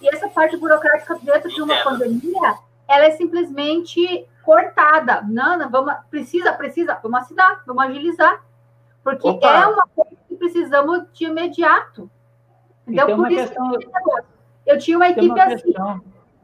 E 0.00 0.08
essa 0.08 0.28
parte 0.28 0.56
burocrática 0.56 1.16
dentro 1.22 1.48
de 1.48 1.62
uma 1.62 1.76
pandemia, 1.84 2.58
ela 2.88 3.06
é 3.06 3.10
simplesmente 3.12 4.26
cortada. 4.42 5.22
Não, 5.22 5.58
não, 5.58 5.70
vamos, 5.70 5.94
precisa, 6.10 6.52
precisa, 6.52 6.98
vamos 7.02 7.20
assinar, 7.20 7.62
vamos 7.66 7.84
agilizar. 7.84 8.42
Porque 9.02 9.28
Opa. 9.28 9.46
é 9.46 9.66
uma 9.66 9.86
coisa 9.88 10.16
que 10.28 10.36
precisamos 10.36 11.04
de 11.12 11.24
imediato. 11.24 12.10
Então, 12.86 13.16
por 13.16 13.30
isso 13.30 13.48
questão... 13.48 13.72
eu 14.64 14.78
tinha 14.78 14.96
uma 14.96 15.08
equipe 15.08 15.26
uma 15.26 15.44
assim. 15.44 15.74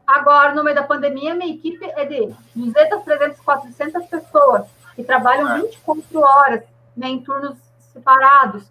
Agora, 0.06 0.54
no 0.54 0.64
meio 0.64 0.74
da 0.74 0.82
pandemia, 0.82 1.34
minha 1.34 1.54
equipe 1.54 1.84
é 1.84 2.04
de 2.04 2.34
200, 2.54 3.02
300, 3.04 3.40
400 3.40 4.06
pessoas 4.06 4.66
que 4.94 5.04
trabalham 5.04 5.62
24 5.62 6.04
é. 6.18 6.22
horas 6.22 6.62
né, 6.96 7.08
em 7.08 7.22
turnos 7.22 7.56
separados. 7.92 8.70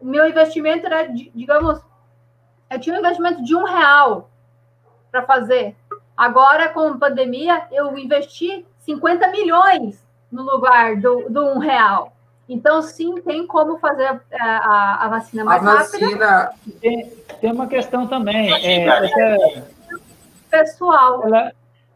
O 0.00 0.06
meu 0.06 0.26
investimento 0.28 0.86
era, 0.86 1.02
digamos, 1.04 1.80
eu 2.70 2.80
tinha 2.80 2.94
um 2.94 2.98
investimento 2.98 3.42
de 3.42 3.56
um 3.56 3.64
real 3.64 4.30
para 5.10 5.22
fazer. 5.22 5.76
Agora, 6.18 6.68
com 6.70 6.80
a 6.80 6.98
pandemia, 6.98 7.62
eu 7.70 7.96
investi 7.96 8.66
50 8.80 9.28
milhões 9.28 10.04
no 10.32 10.42
lugar 10.42 10.96
do, 10.96 11.30
do 11.30 11.44
um 11.44 11.58
real. 11.58 12.12
Então, 12.48 12.82
sim, 12.82 13.20
tem 13.22 13.46
como 13.46 13.78
fazer 13.78 14.06
a, 14.06 14.20
a, 14.40 15.04
a 15.04 15.08
vacina 15.08 15.44
mais 15.44 15.64
a 15.64 15.74
vacina... 15.76 16.26
rápida. 16.26 16.54
Tem, 16.80 17.10
tem 17.40 17.52
uma 17.52 17.68
questão 17.68 18.08
também. 18.08 18.52
É, 18.52 19.62
pessoal. 20.50 21.24
Ela, 21.24 21.52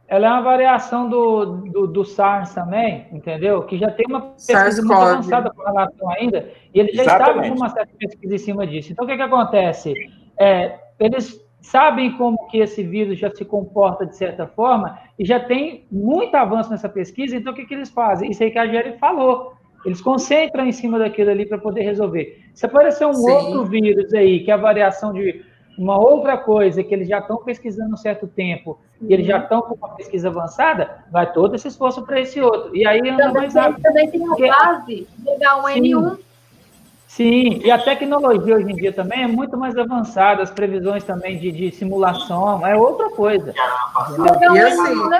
ela, 0.06 0.26
é 0.26 0.30
uma 0.30 0.42
variação 0.42 1.08
do, 1.08 1.46
do, 1.56 1.86
do, 1.88 2.04
SARS 2.04 2.54
também, 2.54 3.08
entendeu? 3.10 3.62
Que 3.64 3.76
já 3.76 3.90
tem 3.90 4.06
uma 4.06 4.20
pesquisa 4.20 4.82
muito 4.82 4.92
avançada 4.92 5.50
com 5.50 5.62
relação 5.62 6.10
ainda, 6.10 6.48
e 6.72 6.78
eles 6.78 6.94
já 6.94 7.02
estavam 7.02 7.42
com 7.42 7.56
uma 7.56 7.70
certa 7.70 7.92
pesquisa 7.98 8.34
em 8.36 8.38
cima 8.38 8.66
disso. 8.68 8.92
Então, 8.92 9.04
o 9.04 9.08
que, 9.08 9.16
que 9.16 9.22
acontece? 9.22 9.94
É, 10.38 10.78
eles 11.00 11.42
sabem 11.62 12.16
como 12.16 12.41
que 12.52 12.58
esse 12.58 12.82
vírus 12.82 13.18
já 13.18 13.30
se 13.34 13.46
comporta 13.46 14.04
de 14.04 14.14
certa 14.14 14.46
forma, 14.46 14.98
e 15.18 15.24
já 15.24 15.40
tem 15.40 15.86
muito 15.90 16.34
avanço 16.36 16.70
nessa 16.70 16.88
pesquisa, 16.88 17.34
então 17.34 17.54
o 17.54 17.56
que, 17.56 17.64
que 17.64 17.72
eles 17.72 17.88
fazem? 17.88 18.30
Isso 18.30 18.42
aí 18.42 18.50
que 18.50 18.58
a 18.58 18.66
Jerry 18.66 18.98
falou. 18.98 19.54
Eles 19.86 20.02
concentram 20.02 20.66
em 20.66 20.70
cima 20.70 20.98
daquilo 20.98 21.30
ali 21.30 21.46
para 21.46 21.58
poder 21.58 21.80
resolver. 21.80 22.40
Se 22.54 22.66
aparecer 22.66 23.06
um 23.06 23.14
Sim. 23.14 23.30
outro 23.32 23.64
vírus 23.64 24.12
aí, 24.12 24.44
que 24.44 24.50
é 24.50 24.54
a 24.54 24.58
variação 24.58 25.14
de 25.14 25.42
uma 25.78 25.98
outra 25.98 26.36
coisa 26.36 26.84
que 26.84 26.94
eles 26.94 27.08
já 27.08 27.18
estão 27.18 27.38
pesquisando 27.38 27.94
um 27.94 27.96
certo 27.96 28.28
tempo 28.28 28.78
e 29.00 29.14
eles 29.14 29.26
já 29.26 29.38
uhum. 29.38 29.42
estão 29.42 29.62
com 29.62 29.74
uma 29.74 29.96
pesquisa 29.96 30.28
avançada, 30.28 31.02
vai 31.10 31.32
todo 31.32 31.54
esse 31.56 31.66
esforço 31.66 32.04
para 32.04 32.20
esse 32.20 32.38
outro. 32.40 32.76
E 32.76 32.86
aí 32.86 33.00
anda 33.00 33.24
também, 33.24 33.32
mais 33.32 33.54
rápido. 33.54 33.82
Também 33.82 34.10
tem 34.10 34.20
uma 34.20 34.36
base 34.36 35.08
de 35.18 35.30
H1N1. 35.40 36.16
Sim, 36.16 36.22
e 37.18 37.70
a 37.70 37.78
tecnologia 37.78 38.56
hoje 38.56 38.72
em 38.72 38.76
dia 38.76 38.92
também 38.92 39.24
é 39.24 39.26
muito 39.26 39.56
mais 39.56 39.76
avançada, 39.76 40.42
as 40.42 40.50
previsões 40.50 41.04
também 41.04 41.38
de, 41.38 41.52
de 41.52 41.70
simulação, 41.72 42.66
é 42.66 42.74
outra 42.76 43.10
coisa. 43.10 43.52
E 43.52 44.58
assim... 44.58 44.86
levou 44.86 45.10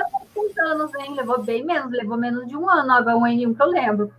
anos, 0.63 0.91
hein? 0.95 1.13
Levou 1.15 1.41
bem 1.41 1.63
menos, 1.63 1.91
levou 1.91 2.17
menos 2.17 2.47
de 2.47 2.55
um 2.55 2.69
ano 2.69 2.91
a 2.91 3.03
H1N1 3.03 3.55
que 3.55 3.61
eu 3.61 3.67
lembro. 3.67 4.11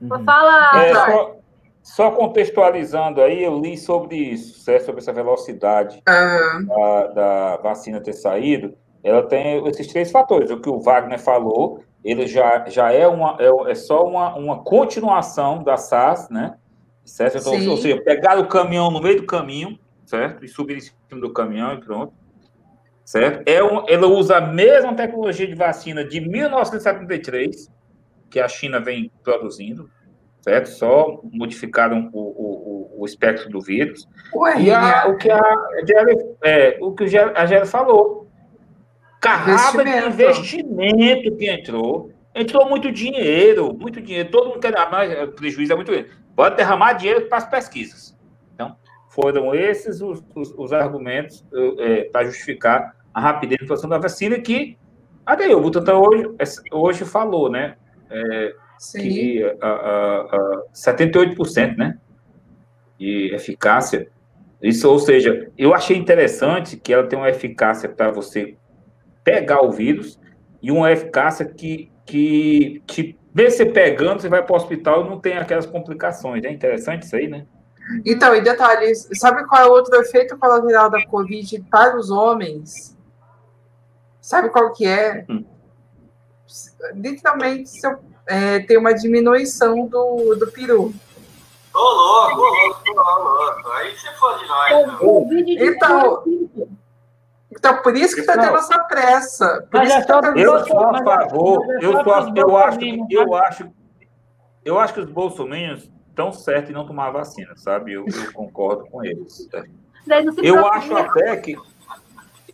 Uhum. 0.00 0.24
Fala. 0.24 0.82
É, 0.82 0.94
só, 0.94 1.36
só, 1.82 2.10
contextualizando 2.10 3.20
aí, 3.20 3.42
eu 3.42 3.58
li 3.58 3.76
sobre 3.76 4.16
isso, 4.16 4.60
certo? 4.60 4.86
sobre 4.86 5.00
essa 5.00 5.12
velocidade 5.12 6.02
uhum. 6.08 6.66
da, 6.66 7.06
da, 7.08 7.56
vacina 7.58 8.00
ter 8.00 8.14
saído. 8.14 8.74
Ela 9.02 9.22
tem 9.22 9.66
esses 9.66 9.86
três 9.86 10.10
fatores. 10.10 10.50
O 10.50 10.60
que 10.60 10.68
o 10.68 10.80
Wagner 10.80 11.18
falou, 11.18 11.82
ele 12.04 12.26
já, 12.26 12.68
já 12.68 12.92
é, 12.92 13.06
uma, 13.06 13.36
é, 13.38 13.70
é 13.70 13.74
só 13.74 14.04
uma, 14.04 14.34
uma 14.34 14.62
continuação 14.62 15.62
da 15.62 15.76
SARS, 15.76 16.28
né? 16.28 16.54
Certo? 17.04 17.38
Então, 17.38 17.70
ou 17.70 17.76
seja, 17.76 18.00
pegar 18.02 18.38
o 18.38 18.46
caminhão 18.46 18.90
no 18.90 19.00
meio 19.00 19.20
do 19.20 19.26
caminho, 19.26 19.78
certo? 20.04 20.44
E 20.44 20.48
subir 20.48 20.76
em 20.76 20.80
cima 20.80 21.20
do 21.20 21.32
caminhão 21.32 21.74
e 21.74 21.80
pronto. 21.80 22.12
Certo? 23.04 23.42
É 23.48 23.62
um, 23.62 23.84
ela 23.88 24.06
usa 24.06 24.36
a 24.36 24.40
mesma 24.40 24.94
tecnologia 24.94 25.46
de 25.46 25.54
vacina 25.54 26.04
de 26.04 26.20
1973 26.20 27.68
que 28.30 28.38
a 28.38 28.46
China 28.46 28.78
vem 28.78 29.10
produzindo, 29.24 29.90
certo? 30.40 30.68
Só 30.68 31.20
modificaram 31.32 32.08
o, 32.12 32.20
o, 32.20 33.02
o 33.02 33.04
espectro 33.04 33.50
do 33.50 33.60
vírus. 33.60 34.08
Ué, 34.32 34.62
e 34.62 34.70
a, 34.70 35.08
o 35.08 35.16
que 35.16 35.30
a 35.30 35.40
é, 36.44 36.78
o 36.80 36.92
que 36.92 37.04
a 37.16 37.46
Jerry 37.46 37.66
falou, 37.66 38.28
carrada 39.20 39.82
de 39.82 40.06
investimento 40.06 41.36
que 41.36 41.50
entrou, 41.50 42.12
entrou 42.34 42.68
muito 42.68 42.92
dinheiro, 42.92 43.74
muito 43.74 44.00
dinheiro, 44.00 44.30
todo 44.30 44.50
mundo 44.50 44.60
quer 44.60 44.72
dar 44.72 44.90
mais 44.90 45.30
prejuízo, 45.30 45.72
é 45.72 45.76
muito 45.76 45.88
dinheiro. 45.88 46.10
Pode 46.40 46.56
derramar 46.56 46.94
dinheiro 46.94 47.26
para 47.26 47.36
as 47.36 47.46
pesquisas. 47.46 48.16
Então, 48.54 48.74
foram 49.10 49.54
esses 49.54 50.00
os, 50.00 50.24
os, 50.34 50.54
os 50.56 50.72
argumentos 50.72 51.44
é, 51.78 52.04
para 52.04 52.24
justificar 52.24 52.96
a 53.12 53.20
rapidez 53.20 53.60
de 53.60 53.66
produção 53.66 53.90
da 53.90 53.98
vacina 53.98 54.40
que 54.40 54.78
até 55.26 55.54
o 55.54 55.60
Butantan 55.60 55.98
hoje, 55.98 56.30
hoje 56.72 57.04
falou, 57.04 57.50
né? 57.50 57.76
é, 58.10 58.54
que 58.98 59.44
a, 59.60 59.68
a, 59.68 60.20
a 60.22 60.62
78%, 60.74 61.76
né? 61.76 61.98
De 62.98 63.34
eficácia. 63.34 64.08
Isso, 64.62 64.90
ou 64.90 64.98
seja, 64.98 65.46
eu 65.58 65.74
achei 65.74 65.94
interessante 65.94 66.78
que 66.78 66.90
ela 66.90 67.06
tem 67.06 67.18
uma 67.18 67.28
eficácia 67.28 67.86
para 67.86 68.10
você 68.10 68.56
pegar 69.22 69.62
o 69.62 69.70
vírus 69.70 70.18
e 70.62 70.72
uma 70.72 70.90
eficácia 70.90 71.44
que, 71.44 71.92
que, 72.06 72.82
que 72.86 73.19
mesmo 73.34 73.56
você 73.56 73.66
pegando, 73.66 74.20
você 74.20 74.28
vai 74.28 74.42
para 74.42 74.52
o 74.52 74.56
hospital 74.56 75.04
e 75.04 75.08
não 75.08 75.20
tem 75.20 75.38
aquelas 75.38 75.66
complicações. 75.66 76.44
É 76.44 76.50
interessante 76.50 77.04
isso 77.04 77.16
aí, 77.16 77.28
né? 77.28 77.46
Então, 78.04 78.34
e 78.34 78.40
detalhes, 78.40 79.08
sabe 79.14 79.46
qual 79.46 79.62
é 79.62 79.66
o 79.66 79.72
outro 79.72 79.94
efeito 80.00 80.36
colateral 80.38 80.90
da 80.90 81.04
Covid 81.06 81.64
para 81.70 81.96
os 81.96 82.10
homens? 82.10 82.96
Sabe 84.20 84.48
qual 84.50 84.72
que 84.72 84.86
é? 84.86 85.24
Hum 85.28 85.44
literalmente 86.94 87.68
se 87.68 87.86
eu, 87.86 87.98
é, 88.26 88.60
tem 88.60 88.76
uma 88.76 88.92
diminuição 88.92 89.86
do, 89.86 90.34
do 90.34 90.50
peru. 90.50 90.92
Ô, 91.72 91.78
louco, 91.78 92.40
ô, 92.40 92.66
louco, 92.66 92.82
ô, 92.88 93.22
louco. 93.22 93.68
Aí 93.70 93.96
você 93.96 94.12
for 94.14 94.38
de 94.38 94.46
nós. 94.48 94.72
Então, 95.46 96.22
então, 97.60 97.82
por 97.82 97.94
isso 97.94 98.14
que 98.14 98.22
está 98.22 98.38
tendo 98.38 98.56
essa 98.56 98.78
pressa. 98.84 99.68
Por 99.70 99.82
isso 99.84 100.00
que 100.00 100.06
tá 100.06 100.20
tendo 100.22 100.38
eu 100.38 100.66
sou 100.66 100.80
a 100.80 101.04
favor, 101.04 101.66
eu, 101.82 101.92
sou 101.92 102.14
a, 102.14 102.32
eu, 102.34 102.56
acho, 102.56 102.78
eu, 103.10 103.34
acho, 103.34 103.70
eu 104.64 104.78
acho 104.78 104.94
que 104.94 105.00
os 105.00 105.10
bolsominions 105.10 105.90
estão 106.08 106.32
certos 106.32 106.70
em 106.70 106.72
não 106.72 106.86
tomar 106.86 107.10
vacina, 107.10 107.54
sabe? 107.56 107.92
Eu, 107.92 108.06
eu 108.06 108.32
concordo 108.32 108.86
com 108.86 109.04
eles. 109.04 109.46
Eu 110.42 110.66
acho 110.66 110.96
até 110.96 111.36
que 111.36 111.54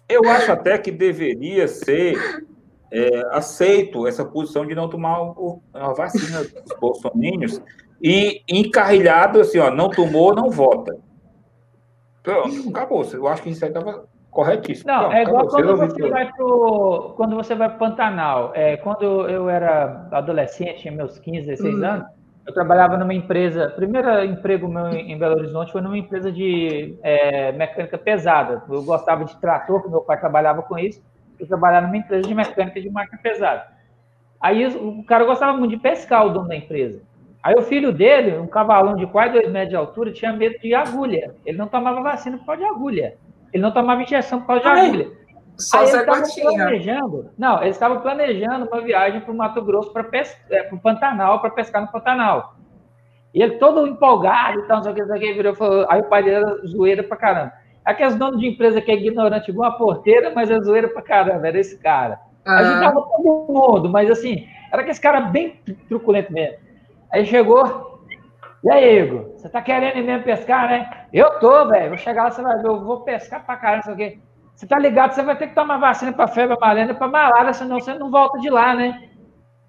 eu 0.09 0.29
acho 0.29 0.51
até 0.51 0.77
que 0.77 0.91
deveria 0.91 1.69
ser 1.69 2.45
é, 2.91 3.23
aceito 3.31 4.09
essa 4.09 4.25
posição 4.25 4.67
de 4.67 4.75
não 4.75 4.89
tomar 4.89 5.23
o, 5.23 5.63
a 5.73 5.93
vacina 5.93 6.43
dos 6.43 6.79
bolsominions 6.81 7.63
e 8.03 8.43
encarrilhado 8.49 9.41
assim, 9.41 9.59
ó, 9.59 9.71
não 9.71 9.89
tomou, 9.89 10.35
não 10.35 10.51
vota. 10.51 10.99
Pronto, 12.25 12.71
acabou. 12.71 13.05
Eu 13.05 13.29
acho 13.29 13.43
que 13.43 13.51
isso 13.51 13.65
aí 13.65 13.71
estava 13.71 14.09
corretíssimo. 14.37 14.93
Não, 14.93 15.01
Pronto, 15.01 15.17
é 15.17 15.23
igual 15.23 15.49
quando 15.49 15.77
você, 15.77 16.11
vai 16.11 16.31
pro, 16.31 17.15
quando 17.17 17.37
você 17.37 17.55
vai 17.55 17.69
para 17.71 17.79
Pantanal. 17.79 18.53
É, 18.55 18.77
quando 18.77 19.27
eu 19.29 19.49
era 19.49 20.07
adolescente, 20.13 20.83
tinha 20.83 20.93
meus 20.93 21.19
15, 21.19 21.47
16 21.47 21.75
Hum. 21.75 21.85
anos, 21.85 22.07
eu 22.47 22.53
trabalhava 22.53 22.99
numa 22.99 23.15
empresa. 23.15 23.71
Primeiro 23.71 24.23
emprego 24.25 24.69
meu 24.69 24.89
em 24.89 25.19
Belo 25.19 25.37
Horizonte 25.37 25.73
foi 25.73 25.81
numa 25.81 25.97
empresa 25.97 26.31
de 26.31 26.99
é, 27.03 27.51
mecânica 27.53 27.97
pesada. 27.97 28.63
Eu 28.69 28.83
gostava 28.83 29.25
de 29.25 29.35
trator, 29.41 29.83
que 29.83 29.89
meu 29.89 30.03
pai 30.03 30.21
trabalhava 30.21 30.63
com 30.63 30.79
isso. 30.79 31.03
Eu 31.41 31.47
trabalhava 31.47 31.87
numa 31.87 31.97
empresa 31.97 32.29
de 32.29 32.35
mecânica 32.35 32.79
de 32.79 32.91
máquina 32.91 33.19
pesada. 33.23 33.67
Aí 34.39 34.67
o 34.67 35.03
cara 35.05 35.25
gostava 35.25 35.57
muito 35.57 35.71
de 35.71 35.79
pescar, 35.79 36.27
o 36.27 36.31
dono 36.31 36.49
da 36.49 36.57
empresa. 36.57 37.01
Aí 37.43 37.55
o 37.57 37.63
filho 37.63 37.91
dele, 37.91 38.37
um 38.37 38.47
cavalão 38.47 38.97
de 38.97 39.07
quase 39.07 39.33
dois 39.33 39.51
metros 39.51 39.71
de 39.71 39.77
altura, 39.77 40.13
tinha 40.13 40.33
medo 40.33 40.59
de 40.59 40.75
agulha. 40.75 41.35
Ele 41.45 41.57
não 41.57 41.69
tomava 41.69 42.03
vacina 42.03 42.37
por 42.37 42.45
causa 42.45 42.61
de 42.61 42.69
agulha. 42.69 43.15
Ele 43.57 43.63
não 43.63 43.73
tomava 43.73 44.03
injeção 44.03 44.41
por 44.41 44.49
causa 44.49 44.63
de 44.63 44.69
agulha. 44.69 45.09
Só 45.57 45.79
Aí 45.79 45.85
eles 45.85 45.95
estavam 45.95 46.21
Gotinha. 46.21 46.51
planejando, 46.53 47.31
não, 47.39 47.63
eles 47.63 47.75
estavam 47.77 48.01
planejando 48.01 48.67
uma 48.67 48.81
viagem 48.83 49.21
para 49.23 49.33
o 49.33 49.37
Mato 49.37 49.63
Grosso 49.63 49.91
para 49.91 50.05
para 50.05 50.21
o 50.75 50.79
Pantanal, 50.79 51.41
para 51.41 51.49
pescar 51.49 51.81
no 51.81 51.89
Pantanal. 51.91 52.57
E 53.33 53.43
ele 53.43 53.57
todo 53.57 53.87
empolgado 53.87 54.61
e 54.61 54.63
tal, 54.65 54.77
não 54.77 54.83
sei 54.83 54.93
o 54.93 54.95
que, 54.95 55.01
não 55.01 55.09
sei 55.09 55.17
o 55.17 55.21
que, 55.21 55.33
virou, 55.33 55.55
falou, 55.55 55.87
aí 55.89 56.01
o 56.03 56.05
pai 56.05 56.23
dele 56.23 56.37
era 56.37 56.67
zoeira 56.67 57.03
pra 57.03 57.17
caramba. 57.17 57.53
Aqueles 57.83 58.15
donos 58.17 58.39
de 58.39 58.47
empresa 58.47 58.83
que 58.83 58.91
é 58.91 58.95
ignorante 58.97 59.51
igual 59.51 59.71
a 59.71 59.79
porteira, 59.79 60.31
mas 60.35 60.51
é 60.51 60.61
zoeira 60.61 60.89
pra 60.89 61.01
caramba, 61.01 61.49
era 61.49 61.59
esse 61.59 61.79
cara. 61.79 62.19
A 62.45 62.63
gente 62.63 62.77
Ah, 62.77 62.81
tava 62.89 63.01
todo 63.01 63.47
mundo, 63.49 63.89
mas 63.89 64.11
assim, 64.11 64.47
era 64.71 64.83
aquele 64.83 64.99
cara 64.99 65.21
bem 65.23 65.59
truculento 65.89 66.31
mesmo. 66.31 66.59
Aí 67.11 67.25
chegou, 67.25 67.96
e 68.65 68.71
aí, 68.71 68.99
Igor, 69.01 69.33
você 69.37 69.49
tá 69.49 69.63
querendo 69.63 69.99
ir 69.99 70.03
mesmo 70.03 70.25
pescar, 70.25 70.69
né? 70.69 71.07
Eu 71.13 71.39
tô, 71.39 71.69
velho, 71.69 71.91
vou 71.91 71.99
chegar 71.99 72.25
lá, 72.25 72.31
você 72.31 72.43
vai 72.43 72.57
ver, 72.59 72.69
eu 72.69 72.85
vou 72.85 73.01
pescar 73.01 73.45
pra 73.45 73.57
caramba, 73.57 73.77
não 73.77 73.83
sei 73.83 73.95
o 73.95 73.97
quê. 73.97 74.19
Você 74.55 74.67
tá 74.67 74.79
ligado, 74.79 75.13
você 75.13 75.23
vai 75.23 75.37
ter 75.37 75.49
que 75.49 75.55
tomar 75.55 75.79
vacina 75.79 76.13
pra 76.13 76.27
febre 76.27 76.57
amarela 76.57 76.93
e 76.93 76.95
pra 76.95 77.09
malária, 77.09 77.53
senão 77.53 77.79
você 77.79 77.95
não 77.95 78.11
volta 78.11 78.39
de 78.39 78.49
lá, 78.49 78.75
né? 78.75 79.11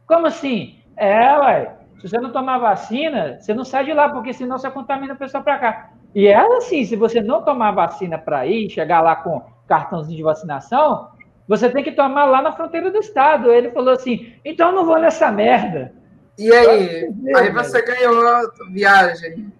Como 0.08 0.26
assim? 0.26 0.80
É, 0.96 1.38
ué, 1.40 1.78
se 2.00 2.08
você 2.08 2.20
não 2.20 2.32
tomar 2.32 2.58
vacina, 2.60 3.38
você 3.40 3.54
não 3.54 3.66
sai 3.66 3.86
de 3.86 3.94
lá, 3.94 4.08
porque 4.08 4.34
senão 4.34 4.58
você 4.58 4.70
contamina 4.72 5.14
a 5.14 5.18
pessoa 5.18 5.44
pra 5.44 5.58
cá. 5.58 5.90
E 6.16 6.28
é 6.28 6.38
assim, 6.58 6.86
se 6.86 6.96
você 6.96 7.22
não 7.22 7.44
tomar 7.44 7.72
vacina 7.72 8.18
pra 8.18 8.46
ir, 8.46 8.70
chegar 8.70 9.02
lá 9.02 9.16
com 9.16 9.42
cartãozinho 9.68 10.18
de 10.18 10.24
vacinação, 10.24 11.10
você 11.48 11.70
tem 11.70 11.84
que 11.84 11.92
tomar 11.92 12.26
lá 12.26 12.42
na 12.42 12.52
fronteira 12.52 12.90
do 12.90 12.98
estado. 12.98 13.52
Ele 13.52 13.72
falou 13.72 13.94
assim, 13.94 14.34
então 14.46 14.72
não 14.72 14.86
vou 14.86 15.00
nessa 15.00 15.32
merda. 15.32 15.94
E 16.38 16.52
aí? 16.54 17.10
Aí 17.36 17.52
você 17.52 17.82
ganhou 17.82 18.28
a 18.28 18.44
viagem. 18.72 19.52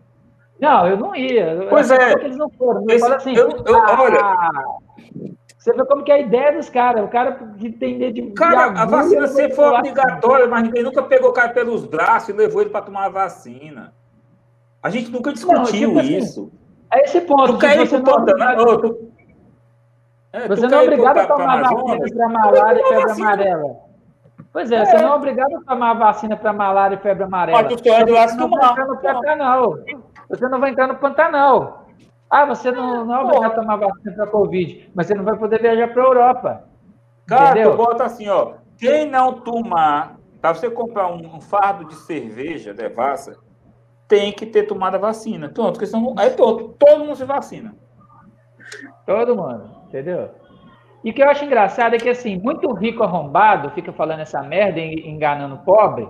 Não, 0.60 0.88
eu 0.88 0.98
não 0.98 1.16
ia. 1.16 1.68
Pois 1.70 1.90
Eu- 1.90 1.98
é. 1.98 2.12
porque 2.12 2.26
Eles 2.26 2.38
não 2.38 2.50
foram. 2.50 2.82
Eu 2.88 2.96
Esse- 2.96 3.14
assim, 3.14 3.36
eu- 3.36 3.50
eu- 3.66 3.76
ah, 3.84 4.02
olha. 4.02 5.38
Você 5.58 5.74
vê 5.74 5.86
como 5.86 6.04
que 6.04 6.12
é 6.12 6.16
a 6.16 6.20
ideia 6.20 6.54
dos 6.54 6.70
caras. 6.70 7.04
O 7.04 7.08
cara 7.10 7.34
que 7.60 7.70
tem 7.72 7.98
medo 7.98 8.14
de. 8.14 8.32
Cara, 8.32 8.70
de 8.70 8.80
a 8.80 8.86
vacina 8.86 9.28
sempre 9.28 9.54
foi 9.54 9.66
obrigatória, 9.68 10.48
mas 10.48 10.64
ninguém 10.64 10.84
nunca 10.84 11.04
pegou 11.04 11.30
o 11.30 11.34
cara 11.34 11.50
pelos 11.50 11.86
braços 11.86 12.30
e 12.30 12.34
levou 12.34 12.62
ele 12.62 12.70
para 12.70 12.82
tomar 12.86 13.06
a 13.06 13.10
vacina. 13.10 13.94
A 14.82 14.90
gente 14.90 15.12
nunca 15.12 15.34
discutiu 15.34 15.64
tipo 15.66 16.00
assim, 16.00 16.18
isso. 16.18 16.52
É 16.92 17.04
esse 17.04 17.20
ponto. 17.22 17.54
Tu 17.54 17.60
quer 17.60 17.74
que 17.76 17.84
ir 17.84 17.88
você 17.88 18.00
pro 18.00 18.06
não 18.06 18.14
é 18.14 18.26
Pantanal? 18.26 18.78
tu- 18.78 19.12
É, 20.34 20.48
Você 20.48 20.68
não 20.68 20.80
é 20.80 20.84
obrigado 20.84 21.18
a 21.18 21.26
tomar 21.26 21.62
vacina 21.62 21.98
para 22.16 22.30
malária 22.30 22.82
e 22.82 22.86
febre 22.88 23.12
amarela. 23.12 23.76
Pois 24.52 24.72
é, 24.72 24.86
você 24.86 24.98
não 24.98 25.10
é 25.10 25.16
obrigado 25.16 25.56
a 25.56 25.62
tomar 25.62 25.94
vacina 25.94 26.36
para 26.36 26.54
malária 26.54 26.96
e 26.96 27.00
febre 27.00 27.24
amarela. 27.24 27.62
Mas 27.62 27.72
é 27.86 28.28
Você 28.28 28.36
não 28.38 28.50
vai 28.50 28.70
entrar 28.70 28.88
no 28.88 28.98
Pantanal. 29.02 29.78
Você 30.30 30.50
não 30.50 30.60
vai 30.60 30.70
entrar 30.72 30.88
no 30.88 30.96
Pantanal. 30.96 31.88
Ah, 32.30 32.46
você 32.46 32.72
não, 32.72 33.06
não 33.06 33.16
é 33.16 33.24
obrigado 33.24 33.52
a 33.52 33.56
tomar 33.56 33.76
vacina 33.78 34.16
para 34.16 34.28
Covid, 34.28 34.92
mas 34.94 35.08
você 35.08 35.16
não 35.16 35.24
vai 35.24 35.38
poder 35.38 35.62
viajar 35.62 35.88
para 35.94 36.04
a 36.04 36.06
Europa. 36.06 36.64
Cara, 37.26 37.52
Entendeu? 37.52 37.72
tu 37.72 37.78
bota 37.78 38.04
assim, 38.04 38.28
ó. 38.28 38.54
Quem 38.78 39.10
não 39.10 39.42
tomar, 39.42 40.18
para 40.42 40.54
você 40.54 40.70
comprar 40.70 41.08
um, 41.08 41.36
um 41.36 41.42
fardo 41.42 41.86
de 41.86 41.96
cerveja, 41.96 42.74
devassa, 42.74 43.38
tem 44.08 44.32
que 44.32 44.46
ter 44.46 44.64
tomado 44.64 44.96
a 44.96 45.00
vacina. 45.00 45.50
Pronto, 45.50 45.74
porque 45.74 45.86
senão, 45.86 46.14
aí 46.18 46.32
pronto, 46.32 46.76
todo 46.78 47.06
mundo 47.06 47.16
se 47.16 47.26
vacina. 47.26 47.76
Todo 49.06 49.36
mundo, 49.36 49.70
entendeu? 49.88 50.32
E 51.04 51.12
o 51.12 51.14
que 51.14 51.22
eu 51.22 51.30
acho 51.30 51.46
engraçado 51.46 51.96
é 51.96 51.98
que, 51.98 52.10
assim, 52.10 52.38
muito 52.38 52.72
rico 52.74 53.04
arrombado 53.04 53.70
fica 53.72 53.94
falando 53.94 54.20
essa 54.22 54.42
merda, 54.42 54.80
en- 54.80 55.08
enganando 55.10 55.56
o 55.56 55.60
pobre, 55.60 56.08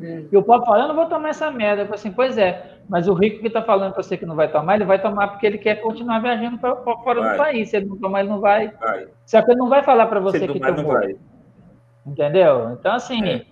Hum. 0.00 0.28
e 0.30 0.36
o 0.36 0.42
pobre 0.42 0.66
fala, 0.66 0.84
eu 0.84 0.88
não 0.88 0.94
vou 0.94 1.06
tomar 1.06 1.30
essa 1.30 1.50
merda. 1.50 1.82
Eu 1.82 1.86
falo 1.86 1.94
assim, 1.96 2.12
pois 2.12 2.36
é, 2.38 2.76
mas 2.88 3.08
o 3.08 3.14
rico 3.14 3.40
que 3.40 3.50
tá 3.50 3.62
falando 3.62 3.92
pra 3.94 4.02
você 4.02 4.16
que 4.16 4.24
não 4.26 4.36
vai 4.36 4.48
tomar, 4.50 4.74
ele 4.76 4.84
vai 4.84 5.00
tomar 5.00 5.28
porque 5.28 5.46
ele 5.46 5.58
quer 5.58 5.76
continuar 5.80 6.20
viajando 6.20 6.58
pra, 6.58 6.76
pra 6.76 6.96
fora 6.98 7.20
Vai. 7.20 7.32
do 7.32 7.36
país. 7.38 7.70
Se 7.70 7.76
ele 7.76 7.86
não 7.86 7.98
tomar, 7.98 8.20
ele 8.20 8.28
não 8.28 8.40
vai. 8.40 8.68
Vai. 8.78 9.06
Só 9.24 9.42
que 9.42 9.50
ele 9.50 9.58
não 9.58 9.68
vai 9.68 9.82
falar 9.82 10.06
pra 10.06 10.20
você 10.20 10.46
que 10.46 10.60
tomou. 10.60 10.92
vai. 10.92 11.16
Entendeu? 12.06 12.70
Então, 12.78 12.94
assim, 12.94 13.24
É. 13.26 13.42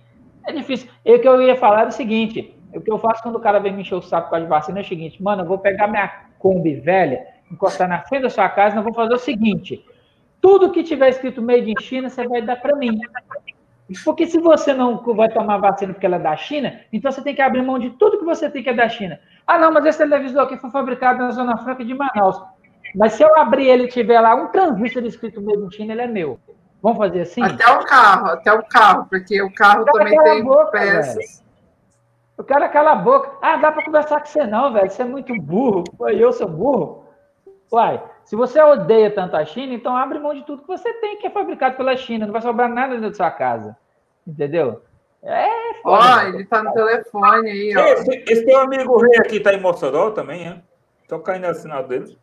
é, 0.47 0.53
difícil. 0.53 0.89
E 1.03 1.13
o 1.15 1.19
que 1.19 1.27
eu 1.27 1.41
ia 1.41 1.55
falar 1.55 1.83
é 1.83 1.87
o 1.87 1.91
seguinte: 1.91 2.55
o 2.73 2.79
que 2.81 2.91
eu 2.91 2.97
faço 2.97 3.21
quando 3.21 3.35
o 3.35 3.39
cara 3.41 3.59
vem 3.59 3.73
me 3.73 3.81
encher 3.81 3.95
o 3.95 4.01
saco 4.01 4.29
com 4.29 4.35
a 4.35 4.39
vacina 4.45 4.79
é 4.79 4.81
o 4.81 4.85
seguinte, 4.85 5.21
mano, 5.21 5.43
eu 5.43 5.47
vou 5.47 5.57
pegar 5.57 5.87
minha 5.87 6.07
Kombi 6.39 6.75
velha, 6.75 7.25
encostar 7.51 7.87
na 7.89 7.99
frente 8.03 8.21
da 8.23 8.29
sua 8.29 8.47
casa 8.49 8.73
e 8.73 8.75
nós 8.75 8.83
vamos 8.83 8.95
fazer 8.97 9.13
o 9.13 9.19
seguinte: 9.19 9.83
tudo 10.45 10.69
que 10.69 10.83
tiver 10.83 11.09
escrito 11.09 11.41
Made 11.41 11.71
in 11.71 11.81
China, 11.81 12.07
você 12.07 12.27
vai 12.27 12.39
dar 12.39 12.57
para 12.57 12.75
mim. 12.75 12.99
Porque 14.03 14.27
se 14.27 14.39
você 14.39 14.75
não 14.75 15.01
vai 15.15 15.27
tomar 15.27 15.57
vacina 15.57 15.91
porque 15.91 16.05
ela 16.05 16.17
é 16.17 16.19
da 16.19 16.37
China, 16.37 16.81
então 16.93 17.11
você 17.11 17.23
tem 17.23 17.33
que 17.33 17.41
abrir 17.41 17.63
mão 17.63 17.79
de 17.79 17.89
tudo 17.89 18.19
que 18.19 18.25
você 18.25 18.47
tem 18.47 18.61
que 18.61 18.69
é 18.69 18.73
da 18.73 18.87
China. 18.87 19.19
Ah, 19.47 19.57
não, 19.57 19.71
mas 19.71 19.83
esse 19.87 19.97
televisor 19.97 20.43
aqui 20.43 20.55
foi 20.57 20.69
fabricado 20.69 21.17
na 21.17 21.31
Zona 21.31 21.57
Franca 21.57 21.83
de 21.83 21.95
Manaus. 21.95 22.39
Mas 22.93 23.13
se 23.13 23.23
eu 23.23 23.35
abrir 23.35 23.67
ele 23.67 23.85
e 23.85 23.87
tiver 23.87 24.21
lá 24.21 24.35
um 24.35 24.49
transistor 24.49 25.03
escrito 25.05 25.41
Made 25.41 25.63
in 25.63 25.71
China, 25.71 25.93
ele 25.93 26.01
é 26.03 26.07
meu. 26.07 26.39
Vamos 26.79 26.99
fazer 26.99 27.21
assim? 27.21 27.41
Até 27.41 27.67
o 27.67 27.83
carro, 27.83 28.27
até 28.27 28.53
o 28.53 28.63
carro, 28.63 29.07
porque 29.09 29.41
o 29.41 29.51
carro 29.51 29.83
Cala 29.85 29.97
também 29.97 30.23
tem 30.23 30.43
boca, 30.43 30.71
peças. 30.71 31.43
O 32.37 32.43
cara 32.43 32.69
cala 32.69 32.91
a 32.91 32.95
boca. 32.95 33.31
Ah, 33.41 33.57
dá 33.57 33.71
para 33.71 33.83
conversar 33.83 34.19
com 34.19 34.27
você 34.27 34.45
não, 34.45 34.71
velho. 34.71 34.91
Você 34.91 35.01
é 35.01 35.05
muito 35.05 35.33
burro. 35.41 35.83
Eu 36.11 36.31
sou 36.31 36.47
burro. 36.47 37.05
Uai, 37.71 37.99
se 38.25 38.35
você 38.35 38.59
odeia 38.59 39.09
tanto 39.11 39.37
a 39.37 39.45
China, 39.45 39.73
então 39.73 39.95
abre 39.95 40.19
mão 40.19 40.33
de 40.33 40.43
tudo 40.43 40.63
que 40.63 40.67
você 40.67 40.91
tem 40.95 41.17
que 41.17 41.27
é 41.27 41.29
fabricado 41.29 41.77
pela 41.77 41.95
China. 41.95 42.25
Não 42.25 42.33
vai 42.33 42.41
sobrar 42.41 42.67
nada 42.67 42.95
dentro 42.95 43.09
da 43.09 43.15
sua 43.15 43.31
casa. 43.31 43.77
Entendeu? 44.27 44.81
É 45.23 45.47
Ó, 45.83 46.01
foda. 46.01 46.15
velho. 46.23 46.35
ele 46.35 46.45
tá 46.45 46.61
no 46.63 46.73
telefone 46.73 47.49
aí, 47.49 47.77
ó. 47.77 47.81
Esse, 47.85 48.23
esse 48.27 48.45
teu 48.45 48.59
amigo 48.59 48.97
rei 48.97 49.19
aqui 49.19 49.39
tá 49.39 49.53
em 49.53 49.61
Mossoró 49.61 50.11
também, 50.11 50.47
é? 50.47 50.57
Tô 51.07 51.19
caindo 51.19 51.47
no 51.47 51.53
sinal 51.55 51.83
dele. 51.87 52.17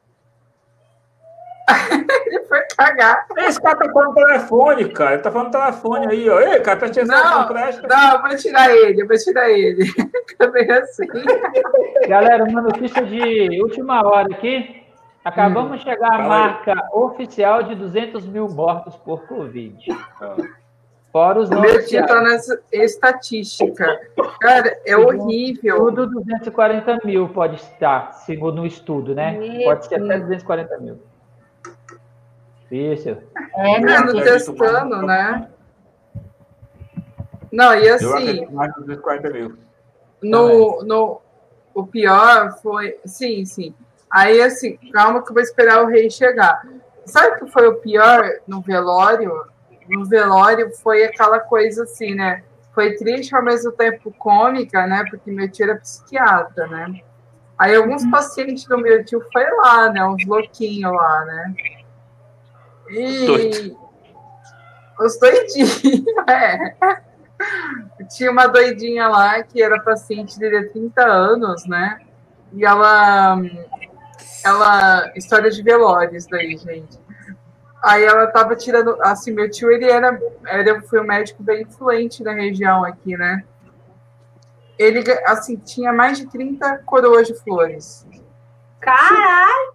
Ele 2.26 2.44
foi 2.46 2.60
cagar. 2.76 3.26
Esse 3.38 3.60
cara 3.60 3.76
tá 3.76 3.92
falando 3.92 4.08
no 4.08 4.14
telefone, 4.14 4.88
cara. 4.92 5.12
Ele 5.14 5.22
tá 5.22 5.30
falando 5.30 5.52
telefone 5.52 6.06
aí, 6.08 6.28
ó. 6.28 6.40
Ei, 6.40 6.60
cara, 6.60 6.80
tá 6.80 6.88
te 6.88 7.04
Não, 7.04 7.46
presta. 7.46 7.86
não, 7.86 8.14
eu 8.14 8.22
vou 8.22 8.36
tirar 8.36 8.70
ele, 8.74 9.02
eu 9.02 9.06
vou 9.06 9.16
tirar 9.16 9.50
ele. 9.50 9.84
Também 10.38 10.70
assim. 10.72 11.06
Galera, 12.08 12.44
uma 12.44 12.62
notícia 12.62 13.04
de 13.04 13.62
última 13.62 14.04
hora 14.06 14.28
aqui. 14.34 14.81
Acabamos 15.24 15.78
de 15.78 15.84
chegar 15.84 16.08
à 16.08 16.16
Fala 16.16 16.22
aí. 16.22 16.28
marca 16.28 16.88
oficial 16.92 17.62
de 17.62 17.74
200 17.76 18.26
mil 18.26 18.48
mortos 18.48 18.96
por 18.96 19.26
Covid. 19.26 19.86
Fora 21.12 21.40
os 21.40 21.50
não 21.50 21.60
meu 21.60 21.76
oficiais. 21.76 22.06
título 22.06 22.24
nessa 22.24 22.60
estatística. 22.72 24.00
Cara, 24.40 24.80
é 24.86 24.96
horrível. 24.96 25.76
Tudo 25.76 26.06
240 26.08 27.00
mil 27.04 27.28
pode 27.28 27.56
estar, 27.56 28.12
segundo 28.14 28.62
o 28.62 28.66
estudo, 28.66 29.14
né? 29.14 29.32
Meu 29.38 29.64
pode 29.64 29.86
ser 29.86 29.96
até 29.96 30.06
Deus. 30.18 30.20
240 30.22 30.78
mil. 30.78 31.02
Difícil. 32.62 33.18
É, 33.54 33.78
meu 33.78 33.90
Mano, 34.00 34.12
Deus. 34.14 34.24
testando, 34.46 35.02
né? 35.02 35.48
Não, 37.52 37.74
e 37.74 37.86
assim, 37.90 38.46
mais 38.46 38.72
de 38.72 38.80
240 38.80 39.30
mil. 39.30 39.58
no, 40.22 40.82
no, 40.82 41.20
o 41.74 41.86
pior 41.86 42.58
foi. 42.62 42.98
Sim, 43.04 43.44
sim. 43.44 43.74
Aí, 44.12 44.42
assim, 44.42 44.76
calma 44.92 45.22
que 45.22 45.30
eu 45.30 45.34
vou 45.34 45.42
esperar 45.42 45.82
o 45.82 45.86
rei 45.86 46.10
chegar. 46.10 46.60
Sabe 47.06 47.28
o 47.28 47.44
que 47.44 47.50
foi 47.50 47.66
o 47.66 47.76
pior 47.76 48.22
no 48.46 48.60
velório? 48.60 49.32
No 49.88 50.04
velório 50.04 50.70
foi 50.82 51.04
aquela 51.04 51.40
coisa 51.40 51.84
assim, 51.84 52.14
né? 52.14 52.42
Foi 52.74 52.94
triste 52.94 53.34
ao 53.34 53.42
mesmo 53.42 53.72
tempo 53.72 54.12
cômica, 54.18 54.86
né? 54.86 55.04
Porque 55.08 55.30
meu 55.30 55.50
tio 55.50 55.64
era 55.64 55.76
psiquiatra, 55.76 56.66
né? 56.66 57.00
Aí 57.58 57.74
alguns 57.74 58.04
pacientes 58.10 58.64
do 58.66 58.76
meu 58.76 59.04
tio 59.04 59.24
foi 59.32 59.50
lá, 59.50 59.90
né? 59.90 60.04
Uns 60.04 60.26
louquinhos 60.26 60.92
lá, 60.92 61.24
né? 61.24 61.54
E 62.90 63.26
Doido. 63.26 63.78
os 65.00 65.18
doidinhos, 65.18 65.82
é. 66.28 66.76
Tinha 68.14 68.30
uma 68.30 68.46
doidinha 68.46 69.08
lá 69.08 69.42
que 69.42 69.62
era 69.62 69.80
paciente 69.80 70.38
dele 70.38 70.58
há 70.58 70.70
30 70.70 71.02
anos, 71.02 71.66
né? 71.66 71.98
E 72.52 72.64
ela. 72.64 73.40
Ela. 74.44 75.12
História 75.16 75.50
de 75.50 75.62
velórios 75.62 76.26
daí, 76.26 76.56
gente. 76.56 76.98
Aí 77.82 78.04
ela 78.04 78.28
tava 78.28 78.54
tirando, 78.54 78.96
assim, 79.02 79.32
meu 79.32 79.50
tio, 79.50 79.70
ele 79.70 79.90
era, 79.90 80.16
era 80.46 80.80
foi 80.82 81.00
um 81.00 81.04
médico 81.04 81.42
bem 81.42 81.62
influente 81.62 82.22
na 82.22 82.32
região 82.32 82.84
aqui, 82.84 83.16
né? 83.16 83.42
Ele, 84.78 85.02
assim, 85.26 85.56
tinha 85.56 85.92
mais 85.92 86.18
de 86.18 86.26
30 86.26 86.78
coroas 86.86 87.26
de 87.26 87.34
flores. 87.34 88.06
Caralho! 88.80 89.74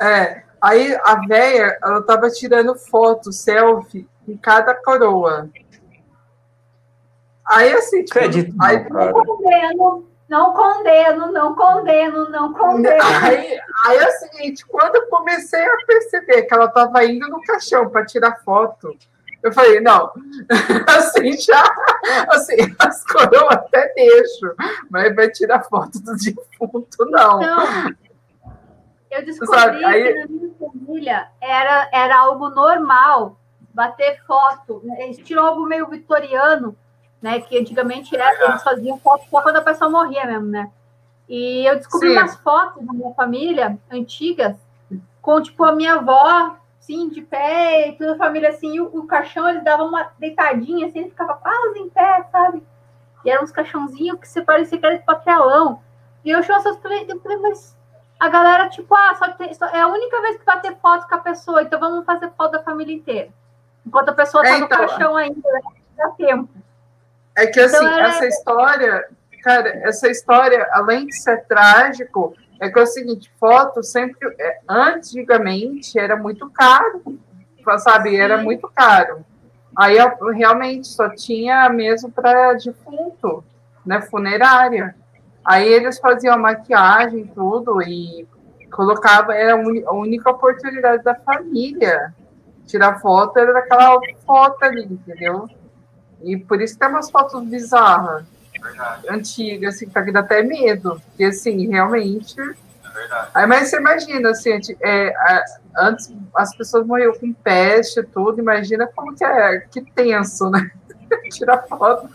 É, 0.00 0.42
aí 0.60 0.96
a 1.04 1.20
véia, 1.26 1.78
ela 1.82 2.02
tava 2.02 2.28
tirando 2.30 2.74
foto, 2.74 3.32
selfie, 3.32 4.08
em 4.26 4.36
cada 4.36 4.74
coroa. 4.74 5.48
Aí, 7.44 7.72
assim, 7.72 8.04
tipo, 8.04 8.18
Acredito, 8.18 8.54
aí. 8.60 8.86
Não 8.90 10.07
não 10.28 10.52
condeno, 10.52 11.32
não 11.32 11.54
condeno, 11.54 12.28
não 12.28 12.52
condeno. 12.52 13.02
Aí, 13.24 13.58
aí 13.86 13.96
é 13.98 14.08
o 14.08 14.12
seguinte, 14.12 14.64
quando 14.66 14.96
eu 14.96 15.06
comecei 15.08 15.64
a 15.64 15.76
perceber 15.86 16.42
que 16.42 16.54
ela 16.54 16.66
estava 16.66 17.04
indo 17.04 17.26
no 17.28 17.40
caixão 17.42 17.88
para 17.88 18.04
tirar 18.04 18.36
foto, 18.44 18.94
eu 19.42 19.52
falei, 19.52 19.80
não, 19.80 20.12
assim 20.88 21.32
já, 21.38 21.62
assim, 22.30 22.56
as 22.78 23.04
coroas 23.04 23.52
até 23.52 23.92
deixo, 23.94 24.54
mas 24.90 25.14
vai 25.14 25.30
tirar 25.30 25.62
foto 25.62 25.98
do 26.00 26.14
defunto, 26.16 27.04
não. 27.06 27.40
Então, 27.42 27.94
eu 29.10 29.24
descobri 29.24 29.58
Sabe, 29.60 29.84
aí- 29.84 30.12
que 30.12 30.18
na 30.20 30.26
minha 30.26 30.54
família 30.58 31.28
era, 31.40 31.88
era 31.92 32.18
algo 32.18 32.50
normal 32.50 33.38
bater 33.72 34.20
foto, 34.26 34.82
né, 34.84 35.08
estilo 35.08 35.40
algo 35.40 35.64
meio 35.64 35.86
vitoriano, 35.86 36.76
né? 37.20 37.40
Que 37.40 37.58
antigamente 37.58 38.14
era, 38.16 38.44
eles 38.48 38.62
faziam 38.62 38.98
foto 38.98 39.24
só 39.28 39.42
quando 39.42 39.56
a 39.56 39.62
pessoa 39.62 39.90
morria 39.90 40.24
mesmo, 40.26 40.46
né? 40.48 40.70
E 41.28 41.66
eu 41.68 41.76
descobri 41.76 42.08
Sim. 42.08 42.16
umas 42.18 42.36
fotos 42.36 42.84
da 42.84 42.92
minha 42.92 43.12
família 43.14 43.78
antigas 43.90 44.56
com 45.20 45.42
tipo 45.42 45.62
a 45.64 45.72
minha 45.72 45.94
avó, 45.94 46.56
assim, 46.80 47.08
de 47.10 47.20
pé, 47.20 47.88
e 47.88 47.92
toda 47.98 48.14
a 48.14 48.16
família 48.16 48.48
assim, 48.48 48.76
e 48.76 48.80
o, 48.80 48.86
o 48.86 49.06
caixão 49.06 49.46
eles 49.48 49.62
davam 49.62 49.88
uma 49.88 50.10
deitadinha, 50.18 50.86
assim, 50.86 51.00
ele 51.00 51.10
ficava 51.10 51.34
quase 51.34 51.78
em 51.78 51.90
pé, 51.90 52.24
sabe? 52.32 52.62
E 53.24 53.30
eram 53.30 53.42
uns 53.44 53.52
caixãozinhos 53.52 54.18
que 54.18 54.26
você 54.26 54.40
parecia 54.40 54.78
que 54.78 54.86
era 54.86 54.96
de 54.96 55.04
papelão. 55.04 55.82
E 56.24 56.30
eu 56.30 56.38
achei 56.38 56.54
essas 56.54 56.76
eu 56.76 57.20
falei, 57.20 57.36
mas 57.42 57.76
a 58.18 58.28
galera, 58.28 58.68
tipo, 58.70 58.94
ah, 58.94 59.14
só 59.16 59.30
tem, 59.32 59.52
só- 59.52 59.66
é 59.66 59.80
a 59.80 59.88
única 59.88 60.20
vez 60.22 60.38
que 60.38 60.46
vai 60.46 60.60
ter 60.60 60.76
foto 60.76 61.06
com 61.06 61.14
a 61.14 61.18
pessoa, 61.18 61.62
então 61.62 61.78
vamos 61.78 62.04
fazer 62.06 62.30
foto 62.36 62.52
da 62.52 62.62
família 62.62 62.94
inteira. 62.94 63.28
Enquanto 63.86 64.08
a 64.08 64.14
pessoa 64.14 64.42
tá 64.42 64.50
É, 64.50 64.58
no 64.58 64.64
então. 64.64 64.78
caixão 64.78 65.16
ainda, 65.16 65.40
né? 65.52 65.60
dá 65.96 66.08
tempo. 66.10 66.48
É 67.38 67.46
que 67.46 67.60
assim, 67.60 67.76
Então, 67.76 67.98
essa 68.00 68.26
história, 68.26 69.04
cara, 69.44 69.68
essa 69.84 70.08
história, 70.08 70.68
além 70.72 71.06
de 71.06 71.14
ser 71.14 71.44
trágico, 71.46 72.34
é 72.60 72.68
que 72.68 72.76
é 72.76 72.82
o 72.82 72.86
seguinte, 72.86 73.32
foto 73.38 73.80
sempre, 73.80 74.34
é, 74.40 74.58
antigamente 74.68 75.96
era 75.96 76.16
muito 76.16 76.50
caro, 76.50 77.00
sabe? 77.78 78.16
Era 78.16 78.38
Sim. 78.38 78.44
muito 78.44 78.68
caro. 78.74 79.24
Aí 79.76 79.96
eu, 79.96 80.10
realmente 80.32 80.88
só 80.88 81.08
tinha 81.10 81.68
mesmo 81.68 82.10
para 82.10 82.54
defunto, 82.54 83.44
né? 83.86 84.02
Funerária. 84.02 84.96
Aí 85.44 85.68
eles 85.68 86.00
faziam 86.00 86.34
a 86.34 86.38
maquiagem, 86.38 87.24
tudo, 87.28 87.80
e 87.82 88.26
colocava, 88.72 89.32
era 89.32 89.54
a 89.54 89.92
única 89.92 90.28
oportunidade 90.28 91.04
da 91.04 91.14
família. 91.14 92.12
Tirar 92.66 92.98
foto 92.98 93.38
era 93.38 93.52
daquela 93.52 94.00
foto 94.26 94.64
ali, 94.64 94.84
entendeu? 94.84 95.48
E 96.22 96.36
por 96.36 96.60
isso 96.60 96.78
tem 96.78 96.88
umas 96.88 97.10
fotos 97.10 97.42
bizarras, 97.44 98.24
Verdade, 98.60 99.06
antigas, 99.08 99.76
assim, 99.76 99.88
que 99.88 100.12
dá 100.12 100.20
até 100.20 100.42
medo. 100.42 101.00
Porque, 101.10 101.24
assim, 101.24 101.68
realmente. 101.68 102.34
é 102.40 102.88
verdade. 102.92 103.30
Aí, 103.34 103.46
mas 103.46 103.68
você 103.70 103.76
imagina, 103.76 104.30
assim, 104.30 104.58
é, 104.82 105.08
a- 105.16 105.44
antes 105.78 106.12
as 106.34 106.56
pessoas 106.56 106.84
morriam 106.86 107.12
com 107.14 107.32
peste 107.32 108.00
e 108.00 108.02
tudo, 108.02 108.40
imagina 108.40 108.88
como 108.94 109.14
que 109.14 109.24
é, 109.24 109.60
que 109.60 109.80
tenso, 109.92 110.50
né? 110.50 110.70
Tirar 111.32 111.62
foto 111.68 112.08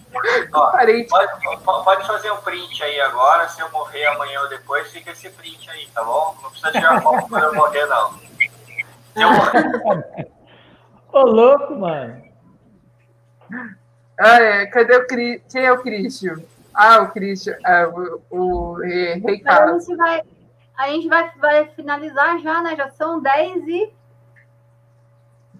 Ó, 0.54 0.72
parente. 0.72 1.10
Pode, 1.10 1.32
pode 1.64 2.06
fazer 2.06 2.30
um 2.32 2.38
print 2.38 2.84
aí 2.84 3.00
agora, 3.02 3.48
se 3.50 3.60
eu 3.62 3.72
morrer 3.72 4.06
amanhã 4.08 4.42
ou 4.42 4.50
depois, 4.50 4.88
fica 4.92 5.12
esse 5.12 5.30
print 5.30 5.68
aí, 5.70 5.88
tá 5.94 6.04
bom? 6.04 6.36
Não 6.44 6.50
precisa 6.52 6.72
tirar 6.72 7.02
foto 7.02 7.28
quando 7.28 7.44
eu 7.44 7.56
morrer, 7.56 7.86
não. 7.88 8.12
Se 8.14 9.22
eu 9.22 9.30
morrer, 9.32 10.28
Ô, 11.12 11.22
louco, 11.22 11.76
mano. 11.76 12.22
Ah, 14.20 14.42
é, 14.42 14.66
cadê 14.68 14.96
o 14.96 15.08
Cris? 15.08 15.42
Quem 15.52 15.64
é 15.66 15.72
o 15.72 15.82
Christian? 15.82 16.36
Ah, 16.74 17.02
o 17.02 17.12
Christian, 17.12 17.56
é, 17.66 17.88
o, 17.88 18.22
o 18.30 18.74
Rei 18.76 19.14
Rei 19.16 19.36
Então, 19.36 19.54
a 19.54 19.58
Carlos. 19.58 19.86
gente 19.86 19.98
vai, 19.98 20.22
a 20.78 20.88
gente 20.90 21.08
vai, 21.08 21.32
vai 21.40 21.66
finalizar 21.76 22.40
já, 22.40 22.62
né? 22.62 22.76
Já 22.76 22.90
são 22.92 23.22
10 23.22 23.68
e. 23.68 23.94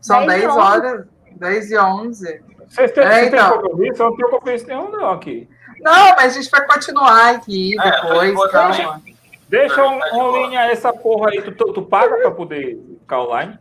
São 0.02 0.26
10 0.26 0.44
e 0.44 0.46
10 0.48 0.52
11. 0.58 0.60
horas, 0.60 1.06
10 1.32 1.72
e 1.72 1.78
11. 1.78 2.44
Vocês 2.70 2.92
têm, 2.92 3.04
É, 3.04 3.08
vocês 3.12 3.30
têm 3.32 3.40
então. 3.40 3.62
compromisso? 3.62 4.02
Eu 4.04 4.10
não 4.10 4.16
tenho 4.18 4.30
compromisso 4.30 4.68
nenhum, 4.68 4.90
não, 4.92 5.12
aqui. 5.12 5.50
Não, 5.82 6.16
mas 6.16 6.38
a 6.38 6.42
gente 6.42 6.50
vai 6.50 6.66
continuar 6.66 7.36
aqui 7.36 7.76
É, 7.80 7.92
depois, 7.92 8.52
calma. 8.52 8.72
deixar. 8.76 9.02
Deixa 9.50 9.86
um, 9.86 10.00
de 10.00 10.06
uma 10.06 10.10
boa. 10.12 10.48
linha 10.48 10.62
essa 10.72 10.92
porra 10.94 11.30
aí. 11.30 11.42
Tu, 11.42 11.52
tu, 11.52 11.74
tu 11.74 11.82
paga 11.84 12.16
pra 12.18 12.32
poder 12.32 12.80
ficar 13.02 13.22
online? 13.22 13.60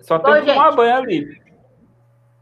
Só 0.00 0.18
tem 0.18 0.32
Ô, 0.32 0.40
que 0.40 0.46
tomar 0.46 0.66
gente. 0.66 0.76
banho 0.76 0.96
ali. 0.96 1.42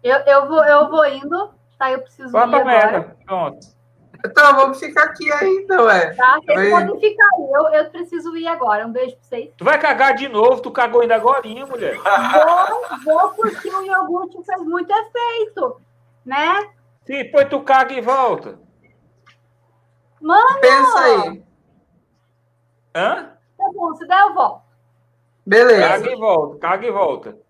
Eu, 0.02 0.18
eu, 0.20 0.48
vou, 0.48 0.64
eu 0.64 0.90
vou 0.90 1.06
indo, 1.06 1.50
tá? 1.78 1.92
Eu 1.92 2.02
preciso 2.02 2.30
Vá 2.30 2.40
ir 2.40 2.54
agora. 2.54 2.64
merda. 2.64 3.16
Pronto. 3.24 3.82
Então, 4.24 4.54
vamos 4.54 4.78
ficar 4.78 5.04
aqui 5.04 5.32
ainda, 5.32 5.82
ué. 5.82 6.14
Tá? 6.14 6.38
Vocês 6.44 6.70
podem 6.70 7.00
ficar 7.00 7.28
aí. 7.34 7.50
Eu, 7.52 7.68
eu 7.68 7.90
preciso 7.90 8.36
ir 8.36 8.46
agora. 8.46 8.86
Um 8.86 8.92
beijo 8.92 9.16
pra 9.16 9.24
vocês. 9.24 9.50
Tu 9.56 9.64
vai 9.64 9.78
cagar 9.80 10.14
de 10.14 10.28
novo, 10.28 10.62
tu 10.62 10.70
cagou 10.70 11.00
ainda 11.00 11.16
agora, 11.16 11.42
mulher. 11.48 11.96
Vou, 11.98 13.04
vou 13.04 13.28
porque 13.30 13.68
o 13.68 13.82
iogurte 13.82 14.42
fez 14.44 14.62
muito 14.62 14.92
efeito, 14.92 15.80
né? 16.24 16.54
Sim, 17.04 17.14
depois 17.24 17.48
tu 17.48 17.60
caga 17.62 17.92
e 17.94 18.00
volta. 18.00 18.60
Mano, 20.20 20.60
Pensa 20.60 20.98
aí. 21.00 21.42
Hã? 22.94 23.32
tá 23.58 23.64
bom, 23.74 23.94
se 23.94 24.06
der 24.06 24.20
eu 24.20 24.34
volto. 24.34 24.62
Beleza. 25.44 25.88
Caga 25.88 26.12
e 26.12 26.16
volta, 26.16 26.58
caga 26.58 26.86
e 26.86 26.90
volta. 26.92 27.38